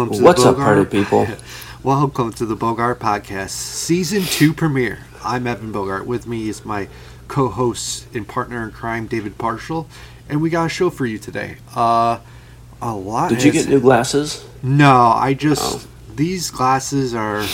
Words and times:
Welcome 0.00 0.16
to 0.16 0.24
What's 0.24 0.42
the 0.44 0.48
up, 0.48 0.56
Bogart. 0.56 0.76
party 0.76 0.90
people? 0.98 1.26
Welcome 1.82 2.32
to 2.32 2.46
the 2.46 2.56
Bogart 2.56 3.00
Podcast, 3.00 3.50
Season 3.50 4.22
2 4.22 4.54
premiere. 4.54 5.00
I'm 5.22 5.46
Evan 5.46 5.72
Bogart. 5.72 6.06
With 6.06 6.26
me 6.26 6.48
is 6.48 6.64
my 6.64 6.88
co 7.28 7.48
host 7.48 8.06
and 8.14 8.26
partner 8.26 8.64
in 8.64 8.70
crime, 8.70 9.08
David 9.08 9.36
Parshall. 9.36 9.86
And 10.26 10.40
we 10.40 10.48
got 10.48 10.64
a 10.64 10.68
show 10.70 10.88
for 10.88 11.04
you 11.04 11.18
today. 11.18 11.58
Uh, 11.76 12.18
a 12.80 12.94
lot. 12.94 13.28
Did 13.28 13.44
you 13.44 13.52
get 13.52 13.68
new 13.68 13.78
glasses? 13.78 14.42
No, 14.62 15.12
I 15.14 15.34
just. 15.34 15.84
Oh. 15.84 15.88
These 16.16 16.50
glasses 16.50 17.14
are. 17.14 17.44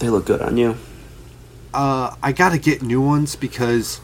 They 0.00 0.10
look 0.10 0.26
good 0.26 0.42
on 0.42 0.58
you. 0.58 0.76
Uh, 1.72 2.14
I 2.22 2.32
gotta 2.32 2.58
get 2.58 2.82
new 2.82 3.00
ones 3.00 3.36
because 3.36 4.02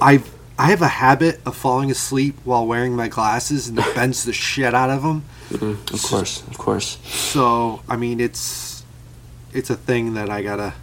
I 0.00 0.22
I 0.56 0.66
have 0.66 0.80
a 0.80 0.86
habit 0.86 1.40
of 1.44 1.56
falling 1.56 1.90
asleep 1.90 2.36
while 2.44 2.64
wearing 2.64 2.94
my 2.94 3.08
glasses 3.08 3.66
and 3.66 3.76
it 3.80 3.94
bends 3.96 4.24
the 4.24 4.32
shit 4.32 4.74
out 4.74 4.90
of 4.90 5.02
them. 5.02 5.24
Mm, 5.50 5.92
of 5.92 6.02
course, 6.02 6.42
of 6.48 6.58
course. 6.58 6.98
So 7.04 7.80
I 7.88 7.96
mean, 7.96 8.20
it's 8.20 8.84
it's 9.52 9.70
a 9.70 9.76
thing 9.76 10.14
that 10.14 10.28
I 10.28 10.42
gotta 10.42 10.74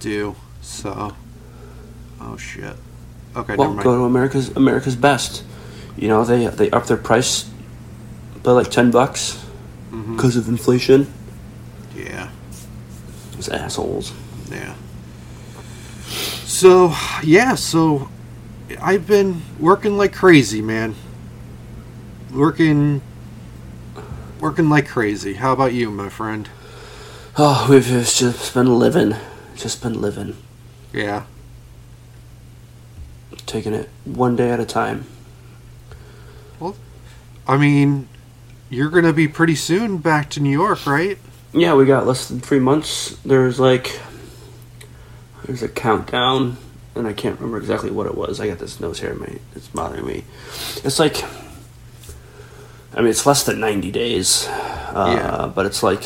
do. 0.00 0.34
So, 0.62 1.14
oh 2.20 2.36
shit. 2.36 2.74
Okay, 3.36 3.56
Well, 3.56 3.68
never 3.68 3.74
mind. 3.76 3.84
go 3.84 3.96
to 3.98 4.04
America's 4.04 4.48
America's 4.56 4.96
Best. 4.96 5.44
You 5.96 6.08
know 6.08 6.24
they 6.24 6.46
they 6.46 6.70
up 6.70 6.86
their 6.86 6.96
price 6.96 7.48
by 8.42 8.52
like 8.52 8.70
ten 8.70 8.90
bucks 8.90 9.38
Mhm. 9.92 10.16
because 10.16 10.36
of 10.36 10.48
inflation. 10.48 11.06
Yeah, 11.94 12.30
Those 13.36 13.48
assholes. 13.48 14.12
yeah. 14.50 14.74
So 16.46 16.92
yeah, 17.22 17.54
so 17.56 18.08
I've 18.80 19.06
been 19.06 19.42
working 19.60 19.96
like 19.96 20.12
crazy, 20.14 20.62
man. 20.62 20.94
Working, 22.32 23.00
working 24.44 24.68
like 24.68 24.86
crazy. 24.86 25.32
How 25.32 25.54
about 25.54 25.72
you, 25.72 25.90
my 25.90 26.10
friend? 26.10 26.46
Oh, 27.38 27.66
we've 27.70 27.82
just 27.86 28.52
been 28.52 28.78
living, 28.78 29.14
just 29.56 29.82
been 29.82 29.98
living, 30.02 30.36
Yeah. 30.92 31.22
taking 33.46 33.72
it 33.72 33.88
one 34.04 34.36
day 34.36 34.50
at 34.50 34.60
a 34.60 34.66
time. 34.66 35.06
Well, 36.60 36.76
I 37.48 37.56
mean, 37.56 38.06
you're 38.68 38.90
gonna 38.90 39.14
be 39.14 39.28
pretty 39.28 39.54
soon 39.54 39.96
back 39.96 40.28
to 40.30 40.40
New 40.40 40.50
York, 40.50 40.86
right? 40.86 41.16
Yeah, 41.54 41.72
we 41.72 41.86
got 41.86 42.06
less 42.06 42.28
than 42.28 42.40
three 42.40 42.58
months. 42.60 43.16
There's 43.24 43.58
like, 43.58 43.98
there's 45.46 45.62
a 45.62 45.68
countdown, 45.70 46.58
and 46.94 47.06
I 47.06 47.14
can't 47.14 47.36
remember 47.40 47.56
exactly 47.56 47.90
what 47.90 48.06
it 48.06 48.14
was. 48.14 48.40
I 48.40 48.48
got 48.48 48.58
this 48.58 48.78
nose 48.78 49.00
hair, 49.00 49.14
mate. 49.14 49.40
It's 49.56 49.68
bothering 49.68 50.04
me. 50.04 50.24
It's 50.84 50.98
like, 50.98 51.24
I 52.96 53.00
mean, 53.00 53.10
it's 53.10 53.26
less 53.26 53.42
than 53.42 53.58
90 53.60 53.90
days, 53.90 54.46
uh, 54.48 55.14
Yeah. 55.18 55.52
but 55.52 55.66
it's 55.66 55.82
like 55.82 56.02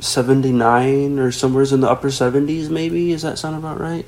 79 0.00 1.18
or 1.18 1.30
somewhere's 1.32 1.72
in 1.72 1.80
the 1.80 1.90
upper 1.90 2.08
70s, 2.08 2.68
maybe. 2.68 3.10
Does 3.12 3.22
that 3.22 3.38
sound 3.38 3.56
about 3.56 3.80
right? 3.80 4.06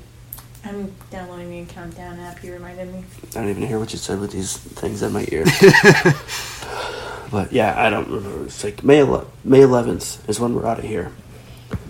I'm 0.65 0.93
downloading 1.11 1.67
the 1.67 1.73
countdown 1.73 2.19
app. 2.21 2.43
You 2.43 2.53
reminded 2.55 2.93
me. 2.93 3.05
I 3.31 3.41
don't 3.41 3.49
even 3.51 3.67
hear 3.67 3.79
what 3.79 3.93
you 3.93 3.99
said 3.99 4.19
with 4.19 4.33
these 4.33 4.57
things 4.57 5.03
in 5.03 5.13
my 5.13 5.27
ear. 5.31 5.45
but 7.31 7.53
yeah, 7.53 7.75
I 7.77 7.91
don't 7.91 8.09
remember. 8.09 8.47
It's 8.47 8.65
like 8.65 8.83
May 8.83 8.99
11th, 9.01 9.27
May 9.45 9.61
11th 9.61 10.29
is 10.29 10.41
when 10.41 10.55
we're 10.55 10.67
out 10.67 10.79
of 10.79 10.85
here. 10.85 11.13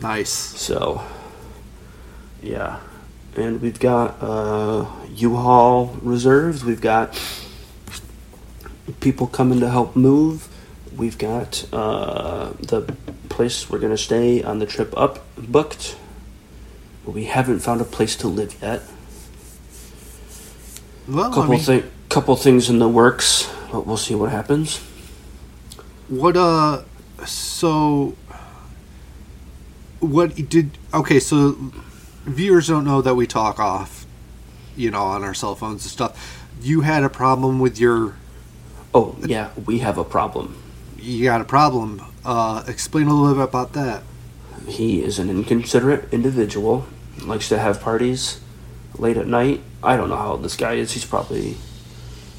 Nice. 0.01 0.31
So, 0.31 1.03
yeah. 2.43 2.81
And 3.37 3.61
we've 3.61 3.79
got 3.79 4.17
uh, 4.21 4.87
U-Haul 5.15 5.97
reserves. 6.03 6.65
We've 6.65 6.81
got 6.81 7.15
people 9.01 9.27
coming 9.27 9.61
to 9.61 9.71
help 9.71 9.97
move. 9.97 10.49
We've 10.97 11.19
got 11.19 11.67
uh, 11.73 12.51
the 12.61 12.83
place 13.29 13.69
we're 13.69 13.79
going 13.81 13.93
to 13.93 13.99
stay 13.99 14.43
on 14.43 14.59
the 14.59 14.67
trip 14.67 14.93
up 14.97 15.25
booked. 15.37 15.97
But 17.05 17.13
we 17.13 17.25
haven't 17.25 17.61
found 17.61 17.81
a 17.81 17.85
place 17.85 18.17
to 18.17 18.29
live 18.29 18.57
yet. 18.63 18.83
Well, 21.09 21.29
Couple 21.31 21.43
I 21.43 21.49
mean, 21.49 21.61
thi- 21.61 21.85
couple 22.09 22.37
things 22.37 22.71
in 22.71 22.79
the 22.79 22.89
works, 22.89 23.51
but 23.71 23.87
we'll 23.87 23.97
see 23.99 24.15
what 24.15 24.31
happens. 24.31 24.79
what 26.09 26.37
uh, 26.37 26.83
so 27.27 28.15
what 30.01 30.35
did? 30.49 30.79
Okay, 30.95 31.21
so 31.21 31.57
viewers 32.25 32.69
don't 32.69 32.85
know 32.85 33.03
that 33.03 33.15
we 33.17 33.27
talk 33.27 33.59
off, 33.59 34.07
you 34.77 34.91
know, 34.91 35.03
on 35.03 35.25
our 35.25 35.35
cell 35.35 35.55
phones 35.55 35.85
and 35.85 35.91
stuff. 35.91 36.47
You 36.63 36.83
had 36.83 37.03
a 37.03 37.11
problem 37.11 37.59
with 37.59 37.79
your. 37.79 38.17
Oh 38.95 39.17
yeah, 39.27 39.51
we 39.67 39.81
have 39.81 39.99
a 39.99 40.05
problem. 40.05 40.57
You 40.99 41.25
got 41.25 41.41
a 41.41 41.45
problem. 41.45 42.01
Uh, 42.25 42.63
explain 42.69 43.09
a 43.09 43.15
little 43.15 43.35
bit 43.35 43.49
about 43.49 43.73
that. 43.75 44.03
He 44.67 45.03
is 45.03 45.19
an 45.19 45.29
inconsiderate 45.29 46.13
individual. 46.13 46.87
Likes 47.23 47.49
to 47.51 47.59
have 47.59 47.81
parties 47.81 48.41
late 48.99 49.17
at 49.17 49.27
night. 49.27 49.61
I 49.83 49.97
don't 49.97 50.09
know 50.09 50.17
how 50.17 50.33
old 50.33 50.43
this 50.45 50.57
guy 50.57 50.75
is. 50.75 50.93
He's 50.93 51.05
probably 51.05 51.57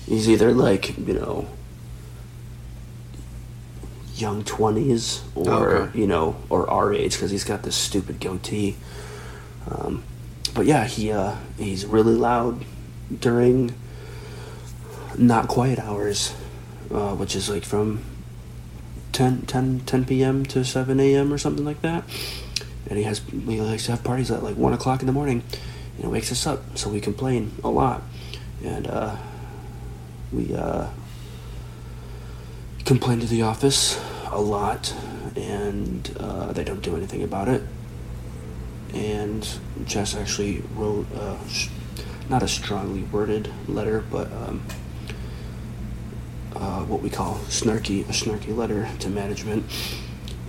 he's 0.07 0.29
either 0.29 0.51
like 0.51 0.97
you 0.97 1.13
know 1.13 1.47
young 4.15 4.43
twenties 4.43 5.21
or 5.35 5.77
Okay. 5.77 5.99
you 5.99 6.07
know 6.07 6.37
or 6.49 6.69
our 6.69 6.93
age 6.93 7.13
because 7.13 7.31
he's 7.31 7.43
got 7.43 7.63
this 7.63 7.75
stupid 7.75 8.19
goatee. 8.19 8.77
Um, 9.69 10.03
but 10.53 10.65
yeah, 10.65 10.85
he 10.85 11.11
uh, 11.11 11.35
he's 11.57 11.85
really 11.85 12.15
loud 12.15 12.63
during 13.19 13.73
not 15.17 15.47
quiet 15.47 15.79
hours, 15.79 16.33
uh, 16.91 17.15
which 17.15 17.35
is 17.35 17.49
like 17.49 17.63
from 17.63 18.03
10, 19.11 19.43
10, 19.43 19.81
10 19.85 20.05
p.m. 20.05 20.45
to 20.45 20.65
7 20.65 20.99
a.m. 20.99 21.31
or 21.31 21.37
something 21.37 21.65
like 21.65 21.81
that. 21.81 22.03
And 22.89 22.97
he 22.97 23.03
has 23.05 23.19
he 23.19 23.61
likes 23.61 23.85
to 23.85 23.91
have 23.91 24.03
parties 24.03 24.29
at 24.29 24.43
like 24.43 24.57
1 24.57 24.73
o'clock 24.73 25.01
in 25.01 25.07
the 25.07 25.13
morning. 25.13 25.43
And 25.95 26.05
it 26.05 26.07
wakes 26.09 26.31
us 26.31 26.45
up, 26.45 26.77
so 26.77 26.89
we 26.89 26.99
complain 26.99 27.51
a 27.63 27.69
lot. 27.69 28.01
And 28.63 28.87
uh, 28.87 29.15
we 30.31 30.53
uh, 30.53 30.87
complain 32.83 33.19
to 33.21 33.25
the 33.25 33.41
office 33.41 33.99
a 34.31 34.39
lot, 34.39 34.93
and 35.35 36.15
uh, 36.19 36.51
they 36.51 36.63
don't 36.63 36.81
do 36.81 36.95
anything 36.95 37.23
about 37.23 37.47
it. 37.47 37.63
And 38.93 39.47
Jess 39.85 40.15
actually 40.15 40.61
wrote 40.75 41.07
uh, 41.15 41.37
not 42.29 42.43
a 42.43 42.47
strongly 42.47 43.03
worded 43.03 43.51
letter, 43.67 44.03
but 44.11 44.31
um, 44.31 44.63
uh, 46.55 46.83
what 46.83 47.01
we 47.01 47.09
call 47.09 47.35
snarky 47.47 48.01
a 48.09 48.11
snarky 48.11 48.55
letter 48.55 48.89
to 48.99 49.09
management, 49.09 49.65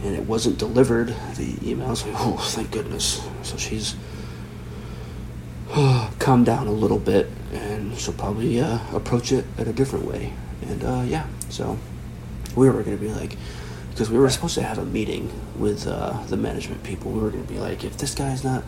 and 0.02 0.14
it 0.14 0.24
wasn't 0.24 0.58
delivered. 0.58 1.08
The 1.08 1.54
emails, 1.62 2.04
oh 2.18 2.36
thank 2.36 2.70
goodness. 2.70 3.26
So 3.42 3.56
she's 3.56 3.96
calmed 6.18 6.46
down 6.46 6.66
a 6.66 6.72
little 6.72 6.98
bit, 6.98 7.28
and 7.52 7.96
she'll 7.98 8.14
probably 8.14 8.60
uh, 8.60 8.78
approach 8.94 9.32
it 9.32 9.44
at 9.58 9.68
a 9.68 9.72
different 9.72 10.04
way. 10.04 10.32
And 10.62 10.84
uh, 10.84 11.04
yeah, 11.06 11.26
so 11.48 11.78
we 12.54 12.68
were 12.68 12.82
going 12.82 12.96
to 12.96 13.02
be 13.02 13.12
like, 13.12 13.36
because 13.90 14.10
we 14.10 14.18
were 14.18 14.30
supposed 14.30 14.54
to 14.54 14.62
have 14.62 14.78
a 14.78 14.84
meeting 14.84 15.30
with 15.58 15.86
uh, 15.86 16.22
the 16.26 16.36
management 16.36 16.82
people. 16.82 17.10
We 17.10 17.20
were 17.20 17.30
going 17.30 17.46
to 17.46 17.52
be 17.52 17.58
like, 17.58 17.84
if 17.84 17.96
this 17.96 18.14
guy's 18.14 18.44
not 18.44 18.64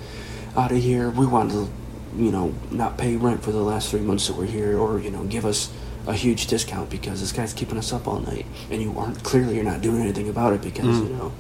out 0.57 0.73
of 0.73 0.79
here, 0.79 1.11
we 1.11 1.27
want 1.27 1.51
to, 1.53 1.69
you 2.17 2.33
know, 2.33 2.55
not 2.71 2.99
pay 2.99 3.17
rent 3.17 3.43
for 3.43 3.53
the 3.53 3.63
last 3.63 3.91
three 3.91 4.01
months 4.01 4.27
that 4.27 4.37
we're 4.37 4.47
here, 4.47 4.79
or 4.79 4.99
you 4.99 5.11
know, 5.11 5.25
give 5.25 5.45
us 5.45 5.73
a 6.09 6.15
huge 6.15 6.47
discount 6.49 6.89
because 6.91 7.21
this 7.21 7.33
guy's 7.33 7.53
keeping 7.53 7.79
us 7.79 7.93
up 7.93 8.09
all 8.09 8.19
night, 8.21 8.47
and 8.71 8.83
you 8.83 8.93
aren't 8.99 9.23
clearly 9.23 9.55
you're 9.57 9.65
not 9.73 9.81
doing 9.83 10.01
anything 10.03 10.29
about 10.29 10.53
it 10.55 10.63
because 10.63 10.87
Mm. 10.97 11.09
you 11.09 11.15
know 11.17 11.33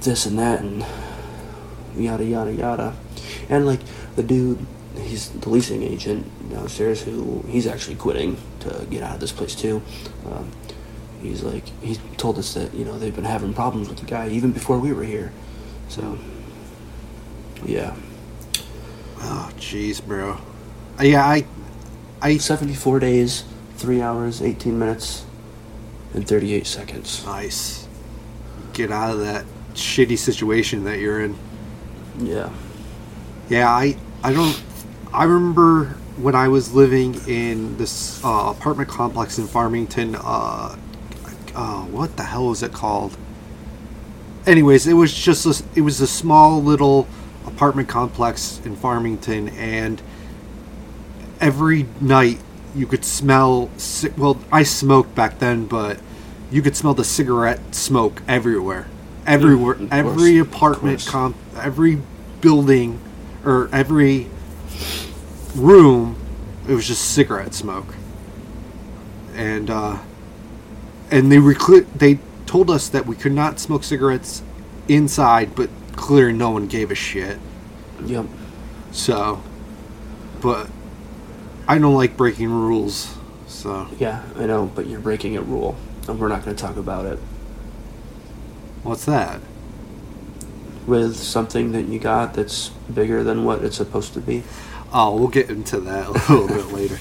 this 0.00 0.26
and 0.26 0.38
that 0.38 0.60
and 0.60 0.84
yada 1.96 2.24
yada 2.24 2.52
yada, 2.52 2.94
and 3.48 3.66
like 3.66 3.80
the 4.16 4.22
dude, 4.22 4.58
he's 5.00 5.28
the 5.30 5.48
leasing 5.48 5.82
agent 5.82 6.26
downstairs 6.50 7.02
who 7.02 7.44
he's 7.48 7.66
actually 7.66 7.96
quitting 7.96 8.36
to 8.60 8.86
get 8.90 9.02
out 9.02 9.14
of 9.14 9.20
this 9.20 9.32
place 9.32 9.54
too. 9.54 9.80
Um, 10.26 10.50
he's 11.22 11.42
like 11.42 11.64
he 11.82 11.96
told 12.16 12.38
us 12.38 12.54
that 12.54 12.72
you 12.74 12.84
know 12.84 12.98
they've 12.98 13.14
been 13.14 13.24
having 13.36 13.52
problems 13.54 13.88
with 13.88 13.98
the 13.98 14.06
guy 14.06 14.28
even 14.28 14.50
before 14.52 14.78
we 14.78 14.92
were 14.92 15.04
here, 15.04 15.30
so 15.88 16.18
yeah. 17.66 17.94
Oh, 19.24 19.50
jeez, 19.56 20.04
bro. 20.04 20.38
Yeah, 21.00 21.24
I, 21.24 21.44
I 22.22 22.36
74 22.36 23.00
days, 23.00 23.44
3 23.76 24.00
hours, 24.00 24.40
18 24.40 24.78
minutes, 24.78 25.26
and 26.14 26.26
38 26.26 26.66
seconds. 26.66 27.26
nice. 27.26 27.88
Get 28.72 28.92
out 28.92 29.10
of 29.10 29.20
that 29.20 29.44
shitty 29.74 30.16
situation 30.16 30.84
that 30.84 31.00
you're 31.00 31.20
in. 31.20 31.36
Yeah. 32.18 32.50
Yeah, 33.48 33.68
I 33.68 33.96
I 34.22 34.32
don't 34.32 34.62
I 35.12 35.24
remember 35.24 35.96
when 36.16 36.34
I 36.34 36.48
was 36.48 36.72
living 36.72 37.14
in 37.26 37.76
this 37.76 38.24
uh, 38.24 38.54
apartment 38.56 38.88
complex 38.88 39.38
in 39.38 39.46
Farmington. 39.46 40.14
Uh, 40.14 40.76
uh, 41.54 41.82
what 41.86 42.16
the 42.16 42.22
hell 42.22 42.46
was 42.46 42.62
it 42.62 42.72
called? 42.72 43.16
Anyways, 44.46 44.86
it 44.86 44.94
was 44.94 45.12
just 45.12 45.44
a, 45.44 45.64
it 45.74 45.82
was 45.82 46.00
a 46.00 46.06
small 46.06 46.62
little 46.62 47.08
apartment 47.46 47.88
complex 47.88 48.60
in 48.64 48.76
Farmington, 48.76 49.48
and 49.50 50.00
every 51.42 51.86
night 52.00 52.38
you 52.74 52.86
could 52.86 53.04
smell. 53.04 53.68
Well, 54.16 54.38
I 54.50 54.62
smoked 54.62 55.14
back 55.14 55.40
then, 55.40 55.66
but 55.66 56.00
you 56.50 56.62
could 56.62 56.76
smell 56.76 56.94
the 56.94 57.04
cigarette 57.04 57.74
smoke 57.74 58.22
everywhere, 58.26 58.86
everywhere, 59.26 59.74
Mm, 59.74 59.88
every 59.90 60.38
course, 60.38 60.48
apartment, 60.48 61.06
comp, 61.06 61.36
every 61.56 62.00
building, 62.40 62.98
or 63.44 63.68
every 63.72 64.28
room. 65.54 66.16
It 66.68 66.74
was 66.74 66.86
just 66.86 67.10
cigarette 67.12 67.52
smoke, 67.52 67.94
and 69.34 69.68
uh, 69.68 69.98
and 71.10 71.30
they 71.30 71.38
they 71.96 72.18
told 72.46 72.70
us 72.70 72.88
that 72.88 73.06
we 73.06 73.16
could 73.16 73.32
not 73.32 73.58
smoke 73.58 73.82
cigarettes 73.82 74.42
inside, 74.88 75.54
but 75.54 75.68
clearly 75.96 76.32
no 76.32 76.50
one 76.50 76.68
gave 76.68 76.90
a 76.90 76.94
shit. 76.94 77.38
Yep. 78.04 78.26
So, 78.92 79.42
but 80.40 80.68
I 81.72 81.78
don't 81.78 81.94
like 81.94 82.18
breaking 82.18 82.50
rules. 82.50 83.16
So, 83.46 83.88
Yeah, 83.98 84.22
I 84.36 84.44
know, 84.44 84.66
but 84.74 84.88
you're 84.88 85.00
breaking 85.00 85.38
a 85.38 85.40
rule, 85.40 85.74
and 86.06 86.20
we're 86.20 86.28
not 86.28 86.44
going 86.44 86.54
to 86.54 86.62
talk 86.62 86.76
about 86.76 87.06
it. 87.06 87.18
what's 88.82 89.06
that? 89.06 89.40
With 90.86 91.16
something 91.16 91.72
that 91.72 91.86
you 91.86 91.98
got 91.98 92.34
that's 92.34 92.68
bigger 92.92 93.24
than 93.24 93.46
what 93.46 93.64
it's 93.64 93.78
supposed 93.78 94.12
to 94.12 94.20
be. 94.20 94.42
Oh, 94.92 95.16
we'll 95.16 95.28
get 95.28 95.48
into 95.48 95.80
that 95.80 96.08
a 96.08 96.12
little 96.12 96.46
bit 96.46 96.66
later. 96.72 96.98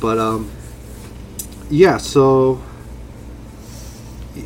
But 0.00 0.18
um, 0.18 0.52
yeah. 1.68 1.96
So, 1.96 2.62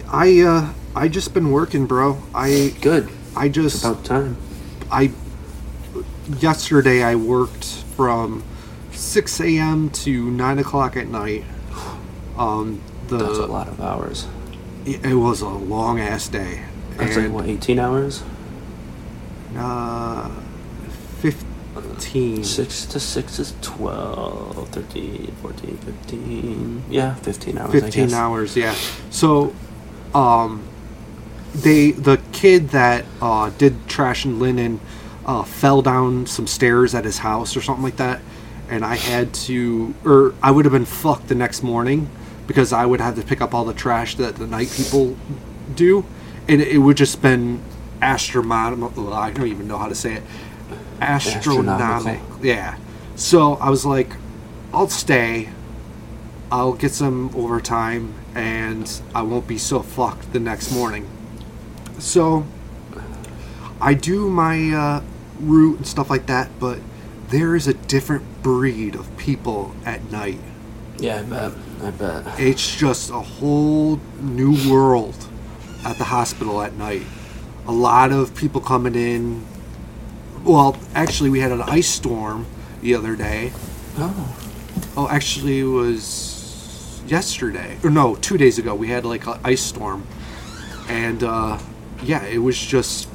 I 0.08 0.40
uh, 0.40 0.73
I 0.94 1.08
just 1.08 1.34
been 1.34 1.50
working, 1.50 1.84
bro. 1.84 2.23
I 2.34 2.75
Good. 2.81 3.11
I 3.37 3.46
It's 3.46 3.56
just 3.56 3.84
about 3.84 4.06
time. 4.06 4.38
I 4.90 5.12
yesterday 6.40 7.02
I 7.02 7.17
worked 7.17 7.67
from 7.94 8.43
6 8.96 9.40
a.m. 9.40 9.90
to 9.90 10.31
9 10.31 10.58
o'clock 10.58 10.96
at 10.96 11.08
night. 11.08 11.44
Um, 12.37 12.82
the 13.08 13.19
That's 13.19 13.38
a 13.38 13.46
lot 13.46 13.69
of 13.69 13.81
hours. 13.81 14.26
It 14.84 15.04
it 15.04 15.14
was 15.14 15.40
a 15.40 15.48
long 15.48 16.00
ass 16.00 16.28
day. 16.28 16.62
That's 16.96 17.16
like 17.16 17.31
what, 17.31 17.46
18 17.46 17.78
hours? 17.78 18.22
Uh, 19.56 20.31
15. 21.19 22.44
6 22.44 22.87
to 22.87 23.00
6 23.00 23.38
is 23.38 23.54
12, 23.62 24.69
13, 24.69 25.34
14, 25.42 25.76
15. 25.76 26.84
Yeah, 26.90 27.14
15 27.16 27.58
hours. 27.58 27.69
I 27.69 27.81
15 27.81 28.04
guess. 28.04 28.12
hours, 28.14 28.56
yeah. 28.56 28.75
So, 29.10 29.54
um, 30.14 30.62
they, 31.54 31.92
the 31.92 32.20
kid 32.32 32.70
that, 32.70 33.04
uh, 33.20 33.50
did 33.58 33.87
trash 33.88 34.25
and 34.25 34.40
linen, 34.40 34.81
uh, 35.26 35.42
fell 35.42 35.82
down 35.82 36.26
some 36.26 36.46
stairs 36.46 36.94
at 36.94 37.04
his 37.04 37.19
house 37.19 37.56
or 37.56 37.60
something 37.60 37.84
like 37.84 37.96
that. 37.96 38.20
And 38.68 38.84
I 38.84 38.96
had 38.96 39.32
to, 39.34 39.94
or 40.04 40.34
I 40.42 40.50
would 40.50 40.64
have 40.64 40.72
been 40.72 40.84
fucked 40.84 41.28
the 41.28 41.34
next 41.34 41.62
morning 41.62 42.08
because 42.46 42.72
I 42.72 42.86
would 42.86 43.00
have 43.00 43.14
to 43.16 43.22
pick 43.22 43.40
up 43.40 43.54
all 43.54 43.64
the 43.64 43.74
trash 43.74 44.16
that 44.16 44.36
the 44.36 44.46
night 44.46 44.70
people 44.70 45.16
do. 45.74 46.04
And 46.48 46.60
it 46.60 46.78
would 46.78 46.96
just 46.96 47.22
been 47.22 47.62
astronomical. 48.02 49.12
I 49.12 49.30
don't 49.30 49.48
even 49.48 49.68
know 49.68 49.78
how 49.78 49.88
to 49.88 49.94
say 49.94 50.14
it. 50.14 50.22
Astronomical. 51.00 52.44
Yeah. 52.44 52.76
So 53.14 53.54
I 53.54 53.70
was 53.70 53.84
like, 53.86 54.12
I'll 54.72 54.88
stay. 54.88 55.48
I'll 56.50 56.74
get 56.74 56.92
some 56.92 57.34
overtime 57.34 58.14
and 58.34 59.00
I 59.14 59.22
won't 59.22 59.48
be 59.48 59.58
so 59.58 59.80
fucked 59.80 60.32
the 60.32 60.40
next 60.40 60.70
morning. 60.72 61.08
So 61.98 62.46
I 63.80 63.94
do 63.94 64.28
my 64.30 64.70
uh, 64.70 65.02
route 65.40 65.78
and 65.78 65.86
stuff 65.86 66.10
like 66.10 66.26
that, 66.26 66.50
but 66.60 66.78
there 67.28 67.56
is 67.56 67.67
a 67.67 67.75
different 67.75 68.43
breed 68.43 68.94
of 68.94 69.14
people 69.17 69.75
at 69.84 70.11
night. 70.11 70.38
Yeah, 70.99 71.20
I 71.20 71.23
bet. 71.25 71.52
I 71.82 71.90
bet. 71.90 72.40
It's 72.40 72.76
just 72.76 73.11
a 73.11 73.20
whole 73.20 74.00
new 74.20 74.70
world 74.70 75.14
at 75.84 75.99
the 75.99 76.05
hospital 76.05 76.62
at 76.62 76.75
night. 76.75 77.02
A 77.67 77.73
lot 77.73 78.12
of 78.12 78.34
people 78.34 78.61
coming 78.61 78.94
in. 78.94 79.44
Well, 80.44 80.76
actually, 80.94 81.31
we 81.31 81.40
had 81.40 81.52
an 81.52 81.62
ice 81.62 81.88
storm 81.88 82.46
the 82.81 82.94
other 82.94 83.17
day. 83.17 83.52
Oh, 83.99 84.43
Oh, 84.99 85.08
actually, 85.08 85.61
it 85.61 85.64
was 85.64 87.02
yesterday. 87.06 87.76
Or 87.84 87.90
no, 87.90 88.14
two 88.17 88.38
days 88.38 88.58
ago. 88.58 88.75
We 88.75 88.88
had 88.88 89.05
like 89.05 89.26
an 89.26 89.38
ice 89.44 89.62
storm. 89.62 90.06
And 90.88 91.23
uh, 91.23 91.58
yeah, 92.02 92.25
it 92.25 92.38
was 92.38 92.58
just 92.58 93.08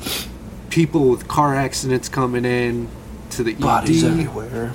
people 0.69 1.09
with 1.09 1.27
car 1.27 1.55
accidents 1.55 2.09
coming 2.09 2.45
in 2.45 2.87
to 3.31 3.43
the 3.43 3.53
bodies 3.55 4.03
everywhere. 4.03 4.73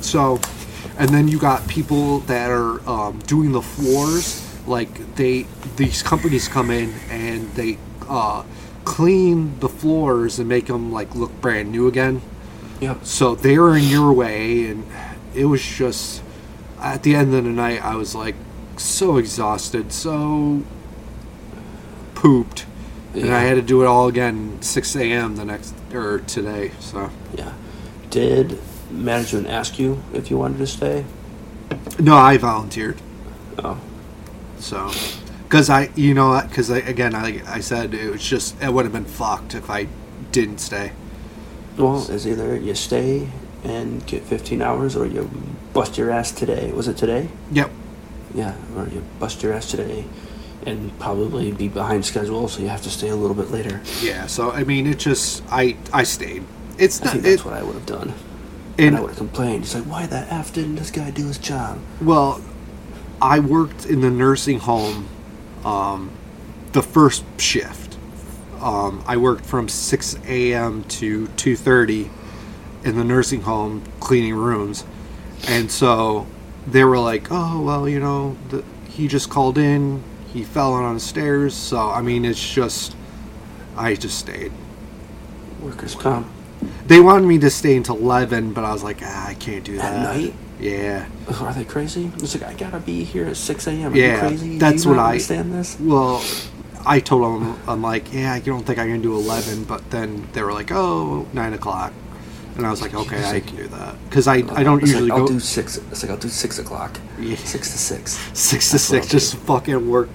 So, 0.00 0.40
and 0.98 1.10
then 1.10 1.28
you 1.28 1.38
got 1.38 1.66
people 1.68 2.20
that 2.20 2.50
are 2.50 2.86
um, 2.88 3.18
doing 3.20 3.52
the 3.52 3.62
floors. 3.62 4.40
Like 4.66 5.16
they, 5.16 5.46
these 5.76 6.02
companies 6.02 6.48
come 6.48 6.70
in 6.70 6.94
and 7.10 7.50
they 7.52 7.78
uh, 8.08 8.44
clean 8.84 9.58
the 9.60 9.68
floors 9.68 10.38
and 10.38 10.48
make 10.48 10.66
them 10.66 10.92
like 10.92 11.14
look 11.14 11.40
brand 11.40 11.72
new 11.72 11.86
again. 11.86 12.22
Yep. 12.80 13.04
So 13.04 13.34
they 13.34 13.58
were 13.58 13.76
in 13.76 13.84
your 13.84 14.12
way, 14.12 14.66
and 14.66 14.86
it 15.34 15.46
was 15.46 15.62
just 15.62 16.22
at 16.80 17.02
the 17.02 17.14
end 17.14 17.34
of 17.34 17.44
the 17.44 17.50
night, 17.50 17.82
I 17.84 17.96
was 17.96 18.14
like 18.14 18.34
so 18.76 19.16
exhausted, 19.16 19.92
so 19.92 20.62
pooped, 22.14 22.66
and 23.14 23.32
I 23.32 23.40
had 23.40 23.54
to 23.54 23.62
do 23.62 23.82
it 23.82 23.86
all 23.86 24.08
again 24.08 24.60
6 24.60 24.96
a.m. 24.96 25.36
the 25.36 25.44
next 25.44 25.74
or 25.92 26.20
today. 26.20 26.72
So 26.80 27.10
Yeah. 27.34 27.54
Did 28.14 28.60
management 28.92 29.48
ask 29.48 29.76
you 29.76 30.00
if 30.12 30.30
you 30.30 30.38
wanted 30.38 30.58
to 30.58 30.68
stay? 30.68 31.04
no, 31.98 32.14
I 32.14 32.36
volunteered. 32.36 32.96
Oh, 33.58 33.80
So, 34.60 34.92
because 35.42 35.68
I, 35.68 35.90
you 35.96 36.14
know, 36.14 36.40
because 36.48 36.70
I, 36.70 36.78
again, 36.78 37.12
I, 37.16 37.42
I 37.52 37.58
said 37.58 37.92
it 37.92 38.08
was 38.08 38.22
just 38.22 38.62
it 38.62 38.72
would 38.72 38.84
have 38.84 38.92
been 38.92 39.04
fucked 39.04 39.56
if 39.56 39.68
I 39.68 39.88
didn't 40.30 40.58
stay. 40.58 40.92
well, 41.76 42.06
it's 42.08 42.24
either 42.24 42.56
you 42.56 42.76
stay 42.76 43.28
and 43.64 44.06
get 44.06 44.22
15 44.22 44.62
hours 44.62 44.94
or 44.94 45.06
you 45.06 45.28
bust 45.72 45.98
your 45.98 46.12
ass 46.12 46.30
today. 46.30 46.70
Was 46.70 46.86
it 46.86 46.96
today? 46.96 47.28
Yep. 47.50 47.72
Yeah, 48.32 48.54
or 48.76 48.86
you 48.86 49.02
bust 49.18 49.42
your 49.42 49.54
ass 49.54 49.68
today 49.68 50.04
and 50.64 50.96
probably 51.00 51.50
be 51.50 51.66
behind 51.66 52.04
schedule, 52.06 52.46
so 52.46 52.62
you 52.62 52.68
have 52.68 52.82
to 52.82 52.90
stay 52.90 53.08
a 53.08 53.16
little 53.16 53.34
bit 53.34 53.50
later. 53.50 53.80
Yeah. 54.00 54.26
So 54.28 54.52
I 54.52 54.62
mean, 54.62 54.86
it 54.86 55.00
just 55.00 55.42
I 55.50 55.76
I 55.92 56.04
stayed. 56.04 56.44
It's 56.78 57.00
I 57.00 57.06
not. 57.06 57.12
think 57.12 57.24
that's 57.24 57.36
It, 57.40 57.44
what 57.44 57.54
I 57.54 57.62
would 57.62 57.74
have 57.74 57.86
done. 57.86 58.14
And 58.78 58.90
and 58.90 58.96
I 58.96 59.00
would 59.00 59.10
have 59.10 59.18
complained. 59.18 59.64
It's 59.64 59.74
like, 59.74 59.84
why 59.84 60.06
the 60.06 60.32
F 60.32 60.52
didn't 60.52 60.76
this 60.76 60.90
guy 60.90 61.10
do 61.10 61.26
his 61.28 61.38
job? 61.38 61.78
well, 62.00 62.40
I 63.20 63.40
worked 63.40 63.86
in 63.86 64.00
the 64.00 64.10
nursing 64.10 64.60
home, 64.60 65.08
um, 65.64 66.12
the 66.72 66.82
first 66.82 67.24
shift. 67.40 67.98
Um, 68.60 69.02
I 69.06 69.16
worked 69.18 69.46
from 69.46 69.68
6 69.68 70.16
a.m. 70.26 70.84
to 70.84 71.28
2:30 71.28 72.10
in 72.84 72.96
the 72.96 73.04
nursing 73.04 73.42
home 73.42 73.84
cleaning 74.00 74.34
rooms, 74.34 74.84
and 75.46 75.70
so 75.70 76.26
they 76.66 76.84
were 76.84 76.98
like, 76.98 77.28
"Oh 77.30 77.60
well, 77.62 77.88
you 77.88 78.00
know, 78.00 78.36
the, 78.48 78.64
he 78.88 79.08
just 79.08 79.30
called 79.30 79.58
in. 79.58 80.02
He 80.32 80.44
fell 80.44 80.74
on 80.74 80.94
the 80.94 81.00
stairs." 81.00 81.54
So 81.54 81.90
I 81.90 82.02
mean, 82.02 82.24
it's 82.24 82.52
just, 82.54 82.96
I 83.76 83.94
just 83.96 84.18
stayed. 84.18 84.52
Workers' 85.60 85.94
comp. 85.94 86.33
They 86.86 87.00
wanted 87.00 87.26
me 87.26 87.38
to 87.38 87.50
stay 87.50 87.76
until 87.76 87.96
11, 87.96 88.52
but 88.52 88.64
I 88.64 88.72
was 88.72 88.82
like, 88.82 88.98
ah, 89.02 89.28
I 89.28 89.34
can't 89.34 89.64
do 89.64 89.76
that. 89.78 89.92
At 89.94 90.02
night? 90.16 90.34
Yeah. 90.60 91.06
Are 91.40 91.52
they 91.54 91.64
crazy? 91.64 92.10
It's 92.16 92.34
like, 92.38 92.48
I 92.48 92.54
gotta 92.54 92.78
be 92.78 93.04
here 93.04 93.26
at 93.26 93.36
6 93.36 93.66
a.m. 93.66 93.92
Are 93.92 93.96
Yeah, 93.96 94.14
you 94.14 94.28
crazy? 94.28 94.58
that's 94.58 94.84
what 94.86 94.98
I- 94.98 95.12
understand 95.12 95.52
this? 95.54 95.78
Well, 95.80 96.22
I 96.86 97.00
told 97.00 97.24
them, 97.42 97.58
I'm 97.66 97.80
like, 97.82 98.12
yeah, 98.12 98.32
I 98.34 98.40
don't 98.40 98.64
think 98.66 98.78
I 98.78 98.86
can 98.86 99.00
do 99.00 99.14
11, 99.14 99.64
but 99.64 99.90
then 99.90 100.28
they 100.34 100.42
were 100.42 100.52
like, 100.52 100.70
oh, 100.72 101.26
9 101.32 101.52
o'clock. 101.54 101.92
And 102.56 102.66
I 102.66 102.70
was 102.70 102.80
like, 102.82 102.94
okay, 102.94 103.24
I 103.28 103.40
can 103.40 103.56
do 103.56 103.66
that. 103.68 103.96
Because 104.08 104.28
I, 104.28 104.34
I 104.34 104.62
don't 104.62 104.80
It's 104.82 104.92
usually 104.92 105.08
like, 105.08 105.18
I'll 105.18 105.26
go 105.26 105.32
do 105.32 105.40
six. 105.40 105.76
It's 105.76 106.02
like 106.04 106.10
I'll 106.12 106.16
do 106.18 106.28
six 106.28 106.60
o'clock. 106.60 107.00
Yeah. 107.18 107.34
Six 107.36 107.72
to 107.72 107.78
six. 107.78 108.12
6 108.38 108.66
to 108.66 108.72
That's 108.74 108.84
6, 108.84 108.92
I'll 109.06 109.08
just 109.10 109.36
fucking 109.38 109.88
work 109.90 110.08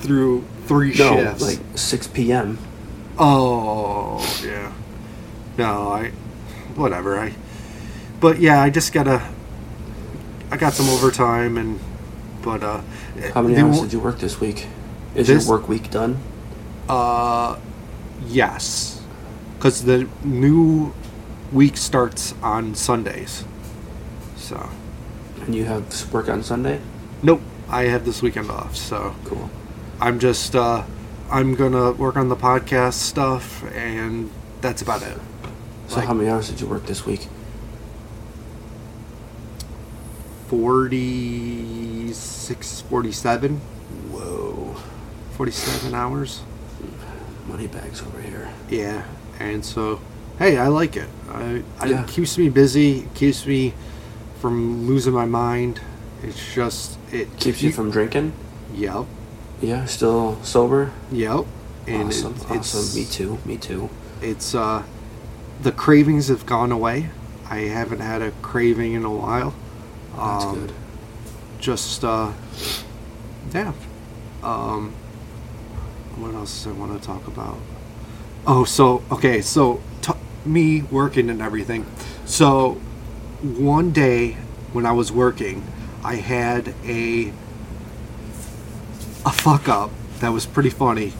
through 0.00 0.44
three 0.66 0.90
No, 0.98 1.16
shifts. 1.16 1.42
like 1.42 1.58
six 1.74 2.06
p.m. 2.06 2.58
Oh, 3.18 4.18
yeah. 4.44 4.72
No, 5.58 5.88
I, 5.92 6.10
whatever. 6.74 7.18
I, 7.18 7.34
but 8.20 8.40
yeah, 8.40 8.60
I 8.62 8.70
just 8.70 8.92
gotta, 8.92 9.22
I 10.50 10.56
got 10.56 10.72
some 10.72 10.88
overtime 10.88 11.56
and, 11.58 11.78
but, 12.42 12.62
uh, 12.62 12.80
How 13.32 13.42
many 13.42 13.56
hours 13.56 13.80
did 13.80 13.92
you 13.92 14.00
work 14.00 14.18
this 14.18 14.40
week? 14.40 14.66
Is 15.14 15.28
This- 15.28 15.46
your 15.46 15.58
work 15.58 15.68
week 15.68 15.90
done? 15.90 16.18
Uh, 16.88 17.56
yes, 18.26 19.00
because 19.56 19.84
the 19.84 20.06
new 20.22 20.92
week 21.52 21.76
starts 21.76 22.34
on 22.42 22.74
Sundays. 22.74 23.44
So, 24.36 24.68
And 25.46 25.54
you 25.54 25.64
have 25.64 26.12
work 26.12 26.28
on 26.28 26.42
Sunday? 26.42 26.80
nope, 27.22 27.40
I 27.70 27.84
have 27.84 28.04
this 28.04 28.20
weekend 28.20 28.50
off. 28.50 28.76
So 28.76 29.14
Cool. 29.24 29.48
I'm 30.00 30.18
just, 30.18 30.54
uh, 30.54 30.82
I'm 31.30 31.54
gonna 31.54 31.92
work 31.92 32.16
on 32.16 32.28
the 32.28 32.36
podcast 32.36 32.94
stuff, 32.94 33.64
and 33.74 34.30
that's 34.60 34.82
about 34.82 35.02
it. 35.02 35.16
So 35.88 35.96
Like- 35.96 36.06
how 36.06 36.14
many 36.14 36.28
hours 36.30 36.48
did 36.48 36.60
you 36.60 36.66
work 36.66 36.86
this 36.86 37.04
week? 37.06 37.28
46, 41.44 42.80
47, 42.88 43.60
Whoa. 44.10 44.74
47 45.36 45.94
hours. 45.94 46.40
Money 47.48 47.66
bags 47.66 48.00
over 48.02 48.20
here. 48.20 48.48
Yeah, 48.70 49.02
and 49.38 49.64
so, 49.64 50.00
hey, 50.38 50.56
I 50.56 50.68
like 50.68 50.96
it. 50.96 51.08
I, 51.30 51.62
I, 51.80 51.86
Yeah. 51.86 52.02
It 52.02 52.08
keeps 52.08 52.38
me 52.38 52.48
busy. 52.48 53.00
It 53.00 53.14
keeps 53.14 53.46
me 53.46 53.74
from 54.40 54.86
losing 54.86 55.12
my 55.12 55.26
mind. 55.26 55.80
It's 56.22 56.40
just 56.54 56.98
it 57.12 57.36
Keeps 57.38 57.60
you 57.62 57.70
from 57.72 57.90
drinking? 57.90 58.32
Yep, 58.74 59.04
Yeah, 59.60 59.84
still 59.84 60.38
sober? 60.42 60.90
yep. 61.12 61.44
And 61.86 62.08
awesome, 62.08 62.34
it, 62.34 62.50
awesome. 62.50 62.80
it's 62.80 62.94
Me 62.96 63.04
too, 63.04 63.38
me 63.44 63.56
too. 63.58 63.90
it's 64.22 64.54
uh, 64.54 64.82
the 65.62 65.72
cravings 65.72 66.28
have 66.28 66.46
gone 66.46 66.72
away. 66.72 67.08
I 67.48 67.58
haven't 67.60 68.00
had 68.00 68.22
a 68.22 68.30
craving 68.42 68.92
in 68.94 69.04
a 69.04 69.10
while. 69.10 69.54
That's 70.16 70.44
Um, 70.44 70.54
good. 70.60 70.72
Just 71.58 72.04
uh, 72.04 72.32
yeah. 73.52 73.72
Um, 74.42 74.92
what 76.16 76.34
else 76.34 76.66
I 76.66 76.72
want 76.72 77.00
to 77.00 77.06
talk 77.06 77.26
about? 77.26 77.56
Oh, 78.46 78.64
so 78.64 79.02
okay, 79.10 79.40
so 79.40 79.80
t- 80.02 80.12
me 80.44 80.82
working 80.82 81.30
and 81.30 81.40
everything. 81.40 81.86
So 82.26 82.72
one 83.42 83.90
day 83.92 84.36
when 84.72 84.84
I 84.86 84.92
was 84.92 85.10
working, 85.10 85.64
I 86.04 86.16
had 86.16 86.74
a 86.84 87.32
a 89.26 89.32
fuck 89.32 89.68
up 89.68 89.90
that 90.20 90.28
was 90.30 90.44
pretty 90.46 90.70
funny. 90.70 91.12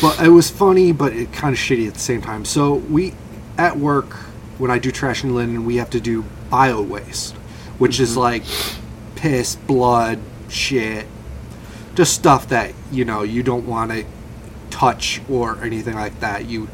But 0.00 0.20
it 0.20 0.28
was 0.28 0.50
funny, 0.50 0.92
but 0.92 1.12
it 1.12 1.32
kind 1.32 1.54
of 1.54 1.58
shitty 1.60 1.86
at 1.86 1.94
the 1.94 2.00
same 2.00 2.20
time. 2.20 2.44
So 2.44 2.74
we 2.74 3.14
at 3.58 3.76
work 3.76 4.12
when 4.58 4.70
I 4.70 4.78
do 4.78 4.90
trash 4.90 5.22
and 5.22 5.34
linen, 5.34 5.64
we 5.64 5.76
have 5.76 5.90
to 5.90 6.00
do 6.00 6.24
bio 6.50 6.80
waste, 6.80 7.34
which 7.78 8.00
is 8.00 8.16
like 8.16 8.42
piss, 9.16 9.56
blood, 9.56 10.18
shit, 10.48 11.06
just 11.94 12.14
stuff 12.14 12.48
that 12.48 12.72
you 12.90 13.04
know 13.04 13.22
you 13.22 13.42
don't 13.42 13.66
want 13.66 13.90
to 13.90 14.04
touch 14.70 15.20
or 15.28 15.62
anything 15.64 15.94
like 15.94 16.20
that. 16.20 16.46
You 16.46 16.68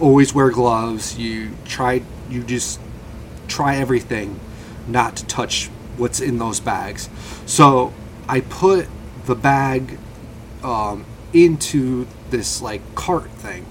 always 0.00 0.34
wear 0.34 0.50
gloves. 0.50 1.18
You 1.18 1.56
try. 1.64 2.02
You 2.30 2.42
just 2.42 2.80
try 3.48 3.76
everything 3.76 4.38
not 4.86 5.16
to 5.16 5.26
touch 5.26 5.68
what's 5.96 6.20
in 6.20 6.38
those 6.38 6.60
bags. 6.60 7.08
So 7.46 7.92
I 8.28 8.40
put 8.40 8.88
the 9.24 9.34
bag 9.34 9.98
um, 10.62 11.04
into 11.32 12.06
this 12.30 12.60
like 12.60 12.82
cart 12.94 13.30
thing, 13.30 13.66